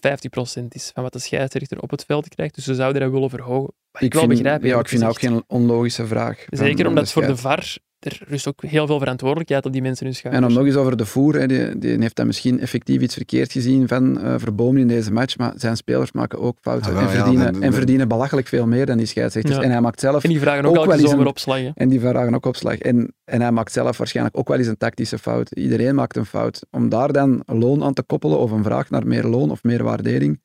50% 0.61 0.67
is 0.67 0.91
van 0.93 1.03
wat 1.03 1.13
de 1.13 1.19
scheidsrechter 1.19 1.81
op 1.81 1.89
het 1.89 2.05
veld 2.05 2.27
krijgt. 2.27 2.55
Dus 2.55 2.63
ze 2.63 2.75
zouden 2.75 3.01
dat 3.01 3.11
willen 3.11 3.29
verhogen. 3.29 3.73
Wat 3.91 4.01
ik, 4.01 4.13
wel 4.13 4.21
vind, 4.21 4.33
begrijp. 4.33 4.63
Ja, 4.63 4.79
ik 4.79 4.87
vind 4.87 5.01
dat 5.01 5.09
ook 5.09 5.19
geen 5.19 5.43
onlogische 5.47 6.07
vraag. 6.07 6.45
Zeker 6.49 6.77
van 6.77 6.87
omdat 6.87 7.11
voor 7.11 7.25
de. 7.25 7.37
VAR 7.37 7.77
er 8.01 8.21
rust 8.27 8.47
ook 8.47 8.61
heel 8.65 8.87
veel 8.87 8.99
verantwoordelijkheid 8.99 9.65
op 9.65 9.71
die 9.73 9.81
mensen 9.81 10.05
hun 10.05 10.13
En 10.15 10.19
schouders. 10.19 10.45
om 10.53 10.53
nog 10.59 10.65
eens 10.67 10.75
over 10.75 10.97
de 10.97 11.05
voer, 11.05 11.35
hè, 11.35 11.47
die, 11.47 11.77
die 11.77 11.97
heeft 11.99 12.15
dan 12.15 12.25
misschien 12.27 12.59
effectief 12.59 13.01
iets 13.01 13.13
verkeerd 13.13 13.51
gezien 13.51 13.87
van 13.87 14.19
eh 14.21 14.33
Verbomen 14.37 14.81
in 14.81 14.87
deze 14.87 15.11
match, 15.11 15.37
maar 15.37 15.53
zijn 15.55 15.75
spelers 15.77 16.11
maken 16.11 16.39
ook 16.39 16.57
fouten 16.61 16.87
Ah, 16.91 16.93
wel, 16.93 17.01
en, 17.01 17.07
ja, 17.07 17.13
verdienen, 17.23 17.45
dan- 17.45 17.55
en 17.55 17.61
dan- 17.61 17.73
verdienen 17.73 18.07
belachelijk 18.07 18.47
veel 18.47 18.67
meer 18.67 18.85
dan 18.85 18.97
die 18.97 19.05
scheidsrechters. 19.05 19.57
Ja. 19.57 19.63
En 19.63 19.71
hij 19.71 19.81
maakt 19.81 19.99
zelf 19.99 20.23
En 20.23 20.29
die 20.29 20.39
vragen 20.39 20.65
ook, 20.65 20.77
ook 20.77 20.85
wel 20.85 20.99
eens 20.99 21.11
een- 21.11 21.25
opslagen. 21.27 21.71
En 21.75 21.89
die 21.89 21.99
vragen 21.99 22.35
ook 22.35 22.45
opslag. 22.45 22.77
En, 22.77 23.13
en 23.25 23.41
hij 23.41 23.51
maakt 23.51 23.71
zelf 23.71 23.97
waarschijnlijk 23.97 24.37
ook 24.37 24.47
wel 24.47 24.57
eens 24.57 24.67
een 24.67 24.77
tactische 24.77 25.17
fout. 25.17 25.51
Iedereen 25.51 25.95
maakt 25.95 26.15
een 26.15 26.25
fout. 26.25 26.65
Om 26.71 26.89
daar 26.89 27.11
dan 27.13 27.43
een 27.45 27.57
loon 27.57 27.83
aan 27.83 27.93
te 27.93 28.03
koppelen 28.03 28.37
of 28.39 28.51
een 28.51 28.63
vraag 28.63 28.89
naar 28.89 29.07
meer 29.07 29.23
loon 29.25 29.51
of 29.51 29.63
meer 29.63 29.83
waardering, 29.83 30.41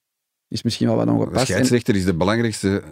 is 0.49 0.63
misschien 0.63 0.87
wel 0.87 0.97
wat 0.97 1.07
De 1.07 1.13
ongepast. 1.13 1.41
En, 1.41 1.47
scheidsrechter 1.47 1.95
is 1.95 2.05
de 2.05 2.15
belangrijkste 2.15 2.83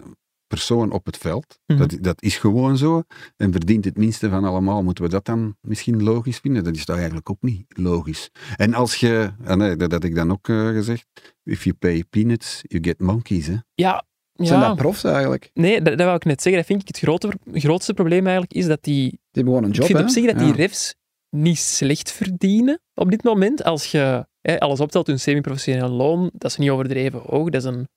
persoon 0.47 0.91
op 0.91 1.05
het 1.05 1.17
veld. 1.17 1.59
Mhm. 1.65 1.79
dat, 1.79 1.97
dat 2.01 2.21
is 2.21 2.37
gewoon 2.37 2.77
zo. 2.77 3.03
En 3.37 3.51
verdient 3.51 3.85
het 3.85 3.97
minste 3.97 4.29
van 4.29 4.43
allemaal. 4.43 4.83
Moeten 4.83 5.03
we 5.03 5.09
dat 5.09 5.25
dan 5.25 5.55
misschien 5.61 6.03
logisch 6.03 6.37
vinden? 6.37 6.63
Dat 6.63 6.75
is 6.75 6.85
toch 6.85 6.95
eigenlijk 6.95 7.29
ook 7.29 7.41
niet 7.41 7.65
logisch. 7.67 8.29
En 8.55 8.73
als 8.73 8.95
je, 8.95 9.31
ah 9.45 9.57
nee, 9.57 9.75
dat 9.75 9.91
had 9.91 10.03
ik 10.03 10.15
dan 10.15 10.31
ook 10.31 10.49
eh, 10.49 10.67
gezegd, 10.67 11.05
if 11.43 11.63
you 11.63 11.75
pay 11.75 12.03
peanuts, 12.09 12.59
you 12.61 12.83
get 12.83 12.99
monkeys. 12.99 13.47
Hè? 13.47 13.55
Ja, 13.73 14.05
zijn 14.33 14.59
ja. 14.59 14.67
dat 14.67 14.75
profs 14.77 15.03
eigenlijk? 15.03 15.49
nee, 15.53 15.81
dat, 15.81 15.97
dat 15.97 16.05
wou 16.05 16.15
ik 16.15 16.25
net 16.25 16.41
zeggen. 16.41 16.61
Dat 16.61 16.71
vind 16.71 16.81
ik 16.81 16.87
het 16.87 16.97
grote, 16.97 17.31
grootste 17.53 17.93
probleem 17.93 18.23
eigenlijk, 18.23 18.53
is 18.53 18.65
dat 18.65 18.83
die 18.83 19.09
Die 19.09 19.19
hebben 19.31 19.53
gewoon 19.53 19.69
een 19.69 19.75
job. 19.75 19.81
ik 19.81 19.95
vind 19.95 19.97
hè? 19.99 20.03
op 20.05 20.11
zich 20.11 20.25
dat 20.25 20.39
Ja. 20.39 20.45
die 20.45 20.55
refs 20.55 20.95
niet 21.29 21.57
slecht 21.57 22.11
verdienen 22.11 22.81
op 22.93 23.09
dit 23.11 23.23
moment. 23.23 23.63
Als 23.63 23.91
je 23.91 24.27
hè, 24.41 24.59
alles 24.59 24.79
optelt, 24.79 25.07
hun 25.07 25.19
semi-professioneel 25.19 25.89
loon, 25.89 26.29
dat 26.33 26.51
is 26.51 26.57
niet 26.57 26.69
overdreven 26.69 27.19
hoog, 27.19 27.49
dat 27.49 27.61
is 27.63 27.67
een 27.67 27.87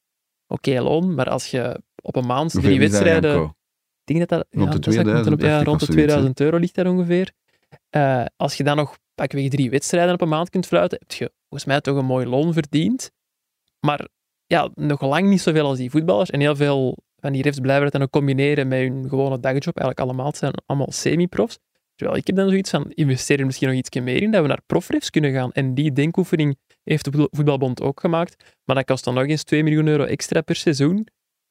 oké 0.46 0.80
loon. 0.80 1.14
Maar 1.14 1.28
als 1.28 1.46
je 1.50 1.80
op 2.02 2.16
een 2.16 2.26
maand 2.26 2.52
Hoeveel 2.52 2.70
drie 2.70 2.80
wedstrijden... 2.80 3.42
Ik 4.04 4.14
denk 4.16 4.28
dat 4.28 4.38
dat... 4.38 4.46
Rond 4.60 4.72
de 4.72 4.78
dat 4.78 4.94
zou 4.94 5.06
ik 5.08 5.12
moeten 5.14 5.22
2000, 5.22 5.34
op- 5.34 5.40
ja, 5.40 5.62
rond 5.70 5.80
de 5.80 5.86
zoiets, 5.86 6.12
hè? 6.12 6.14
2000 6.14 6.40
euro 6.40 6.56
ligt 6.56 6.74
daar 6.74 6.86
ongeveer. 6.86 7.32
Eh, 7.90 8.24
als 8.36 8.54
je 8.56 8.64
dan 8.64 8.76
nog 8.76 8.98
pakweg 9.14 9.48
drie 9.48 9.70
wedstrijden 9.70 10.14
op 10.14 10.20
een 10.20 10.28
maand 10.28 10.50
kunt 10.50 10.66
fluiten, 10.66 10.98
heb 11.06 11.12
je 11.18 11.32
volgens 11.48 11.64
mij 11.70 11.80
toch 11.80 11.96
een 11.96 12.04
mooi 12.04 12.26
loon 12.26 12.52
verdiend. 12.52 13.10
Maar 13.80 14.08
ja, 14.46 14.70
nog 14.74 15.00
lang 15.00 15.28
niet 15.28 15.40
zoveel 15.40 15.66
als 15.66 15.78
die 15.78 15.90
voetballers. 15.90 16.30
En 16.30 16.40
heel 16.40 16.56
veel 16.56 16.98
van 17.16 17.32
die 17.32 17.42
refs 17.42 17.58
blijven 17.58 17.84
het 17.84 17.92
dan 17.92 18.02
ook 18.02 18.10
combineren 18.10 18.68
met 18.68 18.78
hun 18.78 19.08
gewone 19.08 19.40
dagjob. 19.40 19.76
Eigenlijk 19.76 20.00
allemaal, 20.00 20.26
het 20.26 20.36
zijn 20.36 20.52
allemaal 20.66 20.92
semi-profs. 20.92 21.58
Terwijl 21.94 22.18
ik 22.18 22.26
heb 22.26 22.36
dan 22.36 22.48
zoiets 22.48 22.70
van, 22.70 22.90
investeer 22.90 23.38
er 23.40 23.46
misschien 23.46 23.68
nog 23.68 23.76
iets 23.76 23.98
meer 24.00 24.22
in, 24.22 24.30
dat 24.30 24.42
we 24.42 24.48
naar 24.48 24.62
profrefs 24.66 25.10
kunnen 25.10 25.32
gaan. 25.32 25.52
En 25.52 25.74
die 25.74 25.92
denkoefening 25.92 26.58
heeft 26.84 27.04
de 27.04 27.10
voetbal- 27.10 27.28
voetbalbond 27.30 27.82
ook 27.82 28.00
gemaakt. 28.00 28.56
Maar 28.64 28.76
dat 28.76 28.84
kost 28.84 29.04
dan 29.04 29.14
nog 29.14 29.26
eens 29.26 29.42
2 29.42 29.62
miljoen 29.62 29.86
euro 29.86 30.04
extra 30.04 30.40
per 30.40 30.56
seizoen. 30.56 31.06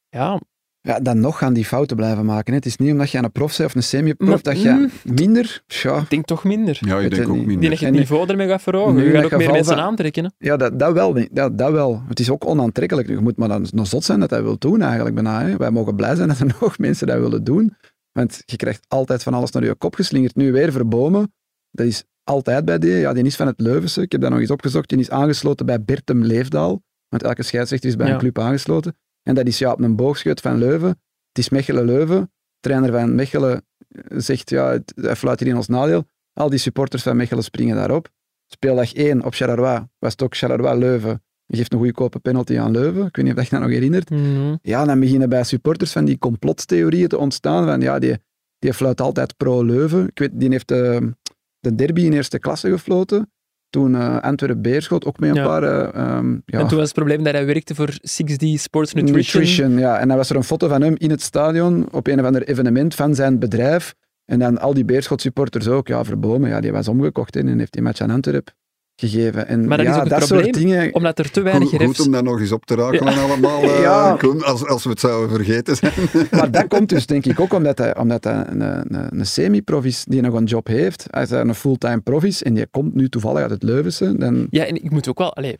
Ja, 0.10 0.40
Ja, 0.82 1.00
dan 1.00 1.20
nog 1.20 1.38
gaan 1.38 1.54
die 1.54 1.66
fouten 1.66 1.96
blijven 1.96 2.26
maken. 2.26 2.52
hè. 2.52 2.58
Het 2.58 2.66
is 2.66 2.78
niet 2.78 2.92
omdat 2.92 3.10
je 3.12 3.18
een 3.18 3.32
prof 3.32 3.58
bent 3.58 3.70
of 3.70 3.76
een 3.76 3.84
semi-prof 3.84 4.42
dat 4.42 4.62
je 4.62 4.70
mm. 4.70 4.90
minder... 5.16 5.64
Tja, 5.68 5.98
ik 5.98 6.10
denk 6.10 6.26
toch 6.26 6.44
minder. 6.44 6.78
Ja, 6.80 6.96
ik 6.96 7.02
weet 7.02 7.16
denk 7.16 7.30
ook 7.30 7.36
niet. 7.36 7.46
Minder. 7.46 7.70
dat 7.70 7.80
je 7.80 7.86
En 7.86 7.92
het 7.92 7.94
nu- 7.94 8.00
niveau 8.00 8.30
ermee 8.30 8.48
gaat 8.48 8.62
verhogen. 8.62 8.96
nu 8.96 9.06
Je 9.06 9.12
gaat 9.12 9.24
ook 9.26 9.38
meer 9.38 9.52
mensen 9.52 9.76
van- 9.76 9.84
aantrekken. 9.84 10.24
Hè? 10.24 10.30
Ja, 10.38 10.58
dat, 10.58 10.80
dat, 10.80 10.94
wel, 10.94 11.14
dat, 11.32 11.58
dat 11.58 11.72
wel. 11.72 12.02
Het 12.08 12.20
is 12.20 12.30
ook 12.30 12.46
onaantrekkelijk. 12.48 13.08
Je 13.08 13.18
moet 13.20 13.38
maar 13.38 13.48
dan 13.48 13.66
nog 13.72 13.88
zot 13.88 14.04
zijn 14.04 14.20
dat 14.20 14.30
hij 14.30 14.44
wil 14.44 14.58
doen, 14.58 14.82
eigenlijk 14.82 15.16
bijna. 15.16 15.42
Hè. 15.46 15.58
Wij 15.58 15.72
mogen 15.72 15.96
blij 15.96 16.16
zijn 16.16 16.28
dat 16.28 16.40
er 16.40 16.46
nog 16.62 16.78
mensen 16.78 17.08
dat 17.08 17.20
willen 17.20 17.44
doen. 17.44 17.76
Want 18.12 18.42
je 18.46 18.56
krijgt 18.56 18.86
altijd 18.88 19.24
van 19.24 19.34
alles 19.34 19.52
naar 19.52 19.64
je 19.64 19.76
kop 19.76 19.96
geslingerd. 19.96 20.36
Nu 20.36 20.52
weer 20.52 20.72
verbomen. 20.72 21.34
Dat 21.72 21.86
is 21.86 22.04
altijd 22.24 22.66
bij 22.66 22.80
die. 22.80 22.92
Ja, 22.92 23.14
die 23.14 23.24
is 23.24 23.36
van 23.36 23.48
het 23.48 23.60
Leuvense. 23.60 24.02
Ik 24.02 24.12
heb 24.12 24.22
dat 24.22 24.30
nog 24.30 24.40
eens 24.40 24.52
opgezocht. 24.52 24.90
Die 24.90 25.00
is 25.00 25.10
aangesloten 25.10 25.66
bij 25.66 25.84
Bertem 25.84 26.24
Leefdaal. 26.24 26.82
Want 27.10 27.24
elke 27.24 27.44
scheidsrechter 27.44 27.90
is 27.90 27.96
bij 27.96 28.08
Ja. 28.08 28.14
een 28.14 28.20
club 28.20 28.40
aangesloten. 28.40 28.96
En 29.28 29.36
dat 29.36 29.48
is 29.48 29.58
ja, 29.58 29.72
op 29.72 29.82
een 29.82 29.96
boogscheut 29.96 30.42
van 30.42 30.58
Leuven. 30.58 30.90
Het 31.28 31.38
is 31.38 31.50
Mechelen-Leuven. 31.50 32.32
Trainer 32.60 32.92
van 32.92 33.16
Mechelen 33.16 33.66
zegt, 34.10 34.50
ja, 34.50 34.72
het, 34.72 34.94
hij 34.96 35.16
fluit 35.16 35.40
hier 35.40 35.50
in 35.50 35.56
ons 35.56 35.68
nadeel. 35.68 36.06
Al 36.34 36.50
die 36.50 36.60
supporters 36.60 37.04
van 37.04 37.18
Mechelen 37.18 37.44
springen 37.44 37.76
daarop. 37.76 38.10
Speeldag 38.48 38.94
1 38.94 39.26
op 39.26 39.34
Charleroi 39.34 39.88
was 40.00 40.12
het 40.12 40.22
ook 40.22 40.36
Charleroi-Leuven. 40.36 41.24
Je 41.46 41.58
geeft 41.58 41.74
een 41.74 41.80
goedkope 41.80 42.20
penalty 42.20 42.60
aan 42.60 42.72
Leuven. 42.72 43.06
Ik 43.06 43.16
weet 43.16 43.26
niet 43.26 43.38
of 43.38 43.44
je 43.44 43.50
dat 43.50 43.60
nog 43.60 43.70
herinnert. 43.70 44.10
Mhm. 44.10 44.56
Ja, 44.62 44.86
dan 44.86 45.00
beginnen 45.00 45.30
bij 45.30 45.44
supporters 45.44 45.92
van 45.92 46.06
die 46.06 46.18
complottheorieën 46.18 47.08
te 47.08 47.18
ontstaan. 47.18 47.66
Van, 47.66 47.82
ja, 47.82 48.00
die, 48.00 48.18
die 48.60 48.74
fluit 48.74 49.02
altijd 49.02 49.38
pro-Leuven. 49.38 50.08
Ik 50.08 50.20
weet, 50.20 50.32
die 50.34 50.50
heeft 50.50 50.68
de, 50.68 51.14
de 51.60 51.76
derby 51.76 52.02
in 52.02 52.14
eerste 52.14 52.40
klasse 52.40 52.70
gefloten. 52.70 53.32
Toen 53.70 53.96
eh 53.96 54.18
Antwerpen-Beerschot 54.20 55.06
ook 55.06 55.20
met 55.20 55.30
een 55.30 55.36
Ja. 55.36 55.44
paar... 55.46 55.64
eh, 55.64 56.02
ehm, 56.18 56.32
ja, 56.46 56.60
En 56.60 56.68
toen 56.68 56.78
was 56.78 56.86
het 56.88 56.94
probleem 56.94 57.24
dat 57.24 57.34
hij 57.34 57.46
werkte 57.46 57.76
voor 57.76 57.90
6D 58.02 58.44
Sports 58.60 58.94
Nutrition. 58.94 59.78
ja. 59.78 60.00
En 60.00 60.08
dan 60.08 60.18
was 60.18 60.30
er 60.30 60.36
een 60.36 60.44
foto 60.44 60.68
van 60.68 60.82
hem 60.82 60.96
in 60.98 61.10
het 61.10 61.22
stadion 61.22 61.88
op 61.92 62.08
een 62.08 62.20
of 62.20 62.26
ander 62.26 62.44
evenement 62.48 62.96
van 62.96 63.16
zijn 63.16 63.40
bedrijf. 63.40 63.94
En 64.26 64.40
dan 64.40 64.60
al 64.60 64.74
die 64.74 64.86
Beerschot-supporters 64.86 65.68
ook. 65.68 65.88
Ja, 65.88 66.04
Verbomen, 66.04 66.50
ja, 66.50 66.60
die 66.62 66.72
was 66.72 66.88
omgekocht 66.88 67.34
hè, 67.34 67.40
en 67.40 67.60
heeft 67.60 67.74
die 67.74 67.82
match 67.82 68.02
aan 68.02 68.10
Antwerpen 68.10 68.54
gegeven. 69.00 69.48
En 69.48 69.68
Maar 69.68 69.78
dat 69.78 69.86
ja, 69.86 69.96
is 69.96 70.02
ook 70.02 70.10
dat 70.10 70.20
probleem, 70.20 70.44
soort 70.44 70.56
dingen... 70.56 70.94
Omdat 70.94 71.20
er 71.20 71.32
te 71.32 71.42
weinig 71.42 71.70
Goed, 71.70 71.78
goed 71.78 71.88
refs... 71.88 72.00
om 72.06 72.12
dat 72.12 72.24
nog 72.24 72.40
eens 72.40 72.52
op 72.52 72.66
te 72.66 72.76
rakelen 72.76 73.18
allemaal, 73.18 73.62
eh, 73.62 73.82
Ja. 73.88 74.16
Koen, 74.20 74.44
als, 74.44 74.66
als 74.66 74.84
we 74.84 74.90
het 74.90 75.00
zouden 75.00 75.36
vergeten 75.36 75.76
zijn. 75.76 75.94
Maar 76.32 76.52
dat 76.52 76.68
komt 76.68 76.90
dus 76.90 77.06
denk 77.06 77.26
ik 77.26 77.40
ook 77.40 77.54
omdat 77.54 77.78
hij, 77.78 77.98
omdat 77.98 78.24
hij 78.24 78.46
een, 78.48 78.62
een, 78.62 79.20
een 79.20 79.26
semi-prof 79.26 79.86
is 79.86 80.06
die 80.08 80.22
nog 80.22 80.34
een 80.34 80.44
job 80.44 80.68
heeft. 80.68 81.12
Als 81.12 81.30
hij 81.30 81.42
een 81.42 81.56
fulltime 81.56 82.00
prof 82.00 82.24
is 82.24 82.44
en 82.44 82.54
die 82.54 82.68
komt 82.68 82.96
nu 82.96 83.10
toevallig 83.10 83.42
uit 83.42 83.52
het 83.52 83.64
Leuvense, 83.64 84.18
dan... 84.18 84.48
Ja, 84.50 84.66
en 84.66 84.84
ik 84.84 84.92
moet 84.92 85.10
ook 85.10 85.18
wel... 85.18 85.36
Allee, 85.36 85.58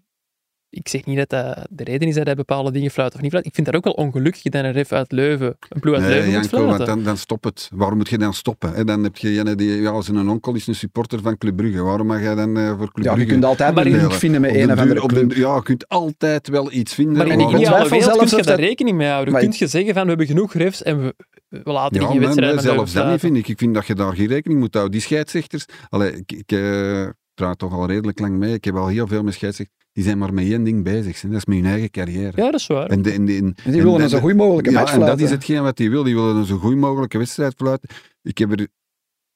ik 0.70 0.88
zeg 0.88 1.06
niet 1.06 1.18
dat 1.18 1.30
dat 1.30 1.68
de 1.70 1.84
reden 1.84 2.08
is 2.08 2.16
dat 2.16 2.26
hij 2.26 2.36
bepaalde 2.36 2.72
dingen 2.72 2.92
fluit 2.92 3.14
of 3.16 3.22
niet 3.22 3.30
fluit. 3.32 3.46
Ik 3.46 3.54
vind 3.56 3.66
dat 3.68 3.76
ook 3.76 3.84
wel 3.84 3.94
ongelukkig 3.94 4.42
dat 4.42 4.64
een 4.64 4.72
ref 4.72 4.92
uit 4.92 5.12
Leuven, 5.12 5.58
een 5.70 5.80
ploeg 5.80 5.94
uit 5.96 6.04
Nee, 6.04 6.12
Leuven 6.14 6.34
moet 6.42 6.50
Janko, 6.52 6.86
dan, 6.86 7.04
dan 7.04 7.18
stop 7.18 7.44
het. 7.44 7.70
Waarom 7.74 7.98
moet 7.98 8.10
je 8.10 8.18
dan 8.18 8.34
stoppen? 8.34 8.74
hè? 8.74 8.84
Dan 8.84 9.04
heb 9.04 9.18
je 9.18 9.56
die, 9.56 9.82
ja, 9.82 10.02
zijn 10.02 10.30
onkel 10.30 10.56
is 10.56 10.68
een 10.68 10.76
supporter 10.76 11.22
van 11.22 11.38
Club 11.38 11.56
Brugge. 11.56 11.82
Waarom 11.82 12.08
mag 12.08 12.22
jij 12.22 12.36
dan 12.36 12.58
eh, 12.58 12.68
voor 12.78 12.92
Club 12.92 13.06
Ja, 13.06 13.12
je 13.12 13.16
Brugge 13.16 13.32
kunt 13.34 13.46
altijd 13.46 13.76
Maar 13.76 13.86
een 13.86 13.92
in- 13.92 13.98
link 14.00 14.12
vinden 14.14 14.42
met 14.42 14.56
een 14.56 14.72
of 14.72 14.80
andere 14.80 15.02
op 15.04 15.10
de- 15.10 15.16
club. 15.16 15.34
Ja, 15.34 15.56
je 15.56 15.62
kunt 15.64 15.88
altijd 15.88 16.48
wel 16.48 16.72
iets 16.72 16.94
vinden. 16.94 17.18
Maar 17.18 17.28
in 17.28 17.38
de 17.38 17.44
ideale 17.44 17.90
wereld 17.90 18.18
kun 18.18 18.28
je 18.28 18.36
daar 18.36 18.46
dat- 18.46 18.60
rekening 18.60 18.98
mee 18.98 19.08
houden. 19.10 19.32
Maar 19.34 19.42
Kun 19.42 19.52
ik- 19.52 19.58
je 19.58 19.68
zeggen 19.68 19.94
van, 19.94 20.02
we 20.04 20.10
hebben 20.10 20.28
genoeg 20.28 20.54
refs 20.54 20.84
en 20.84 21.02
we, 21.02 21.16
we 21.50 21.72
laten 21.72 22.02
Ja, 22.02 22.08
die 22.08 22.10
nee, 22.18 22.20
wedstrijd 22.28 22.54
nee, 22.54 22.64
zelfs 22.64 22.94
dat 22.94 23.10
niet, 23.10 23.20
vind 23.20 23.36
ik. 23.38 23.48
Ik 23.48 23.58
vind 23.58 23.74
dat 23.74 23.86
je 23.88 23.96
daar 23.96 24.14
geen 24.16 24.28
rekening 24.28 24.60
moet 24.60 24.74
houden. 24.74 24.94
Die 24.94 25.02
scheidsrechters, 25.02 25.66
allee, 25.90 26.12
ik, 26.12 26.32
ik 26.32 26.52
eh, 26.52 27.08
praat 27.34 27.58
toch 27.58 27.74
al 27.74 27.88
redelijk 27.88 28.20
lang 28.20 28.38
mee. 28.38 28.54
Ik 28.54 28.64
heb 28.66 28.76
al 28.76 28.88
heel 28.88 29.08
veel 29.08 29.24
met 29.24 29.34
scheidsrechters. 29.34 29.76
Die 29.98 30.06
zijn 30.06 30.18
maar 30.18 30.34
met 30.34 30.46
één 30.46 30.64
ding 30.64 30.84
bezig. 30.84 31.22
hè. 31.22 31.30
Dat 31.30 31.38
is 31.38 31.46
met 31.46 31.56
hun 31.58 31.66
eigen 31.66 31.90
carrière. 31.92 32.32
Ja, 32.36 32.52
dat 32.52 32.60
is 32.60 32.68
waar. 32.68 32.86
En 32.90 33.02
de, 33.02 33.12
en 33.12 33.26
de- 33.26 33.36
en- 33.36 33.54
Die 33.56 33.64
en- 33.64 33.72
willen 33.72 33.96
en- 33.96 34.02
een 34.02 34.10
zo 34.10 34.20
goed 34.20 34.36
mogelijke 34.36 34.72
ja, 34.72 34.80
match 34.80 34.94
en 34.94 35.00
dat 35.00 35.20
is 35.20 35.30
hetgeen 35.30 35.64
wat 35.64 35.78
die 35.78 35.90
wil. 35.90 36.04
Die 36.04 36.16
willen 36.16 36.36
een 36.36 36.46
zo 36.46 36.58
goed 36.58 36.76
mogelijke 36.76 37.18
wedstrijd 37.18 37.54
fluiten. 37.58 37.90
Ik 38.22 38.38
heb 38.38 38.52
er 38.60 38.68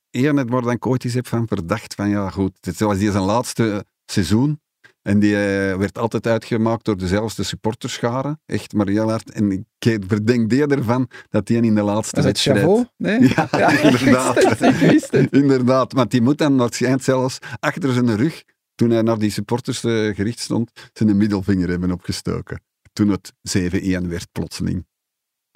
één 0.10 0.36
net 0.36 0.50
waar 0.50 0.72
ik 0.72 0.86
ooit 0.86 1.04
eens 1.06 1.14
heb 1.14 1.28
van 1.28 1.48
verdacht 1.48 1.94
van, 1.96 2.10
ja 2.10 2.30
goed, 2.30 2.52
het 2.60 2.80
was 2.80 2.98
die 2.98 3.12
zijn 3.12 3.24
laatste 3.24 3.86
seizoen. 4.06 4.60
En 5.02 5.20
die 5.20 5.36
eh, 5.36 5.78
werd 5.78 5.98
altijd 5.98 6.28
uitgemaakt 6.28 6.86
door 6.86 6.98
dezelfde 6.98 7.44
supporterscharen. 7.44 8.40
Echt 8.46 8.74
maar 8.74 8.88
heel 8.88 9.10
hard. 9.10 9.32
En 9.32 9.52
ik 9.52 10.00
verdenk 10.08 10.50
die 10.50 10.68
ervan 10.68 11.08
dat 11.30 11.48
die 11.48 11.62
in 11.62 11.76
de 11.76 11.82
laatste 11.82 12.16
Dat 12.22 12.36
is 12.36 12.46
het 12.46 12.56
wedstrijd... 12.56 12.60
Chavot? 12.60 12.92
Nee? 12.98 13.20
Ja, 13.62 13.70
inderdaad. 13.90 14.38
ik 14.38 14.48
wist 14.48 14.60
het, 14.60 14.74
ik 14.82 14.90
wist 14.90 15.12
het. 15.12 15.32
Inderdaad, 15.34 15.94
want 15.94 16.12
die 16.12 16.22
moet 16.22 16.38
dan 16.38 16.58
waarschijnlijk 16.58 17.04
zelfs 17.04 17.38
achter 17.60 17.94
zijn 17.94 18.16
rug, 18.16 18.44
toen 18.82 18.90
hij 18.90 19.02
naar 19.02 19.20
die 19.20 19.30
supporters 19.30 19.84
eh, 19.84 20.16
gericht 20.16 20.40
stond, 20.40 20.72
zijn 20.94 21.18
middelvinger 21.18 21.70
hebben 21.70 21.92
opgestoken. 21.92 22.62
Toen 22.94 23.10
het 23.10 23.34
7-1 23.42 24.08
werd 24.08 24.32
plotseling. 24.32 24.86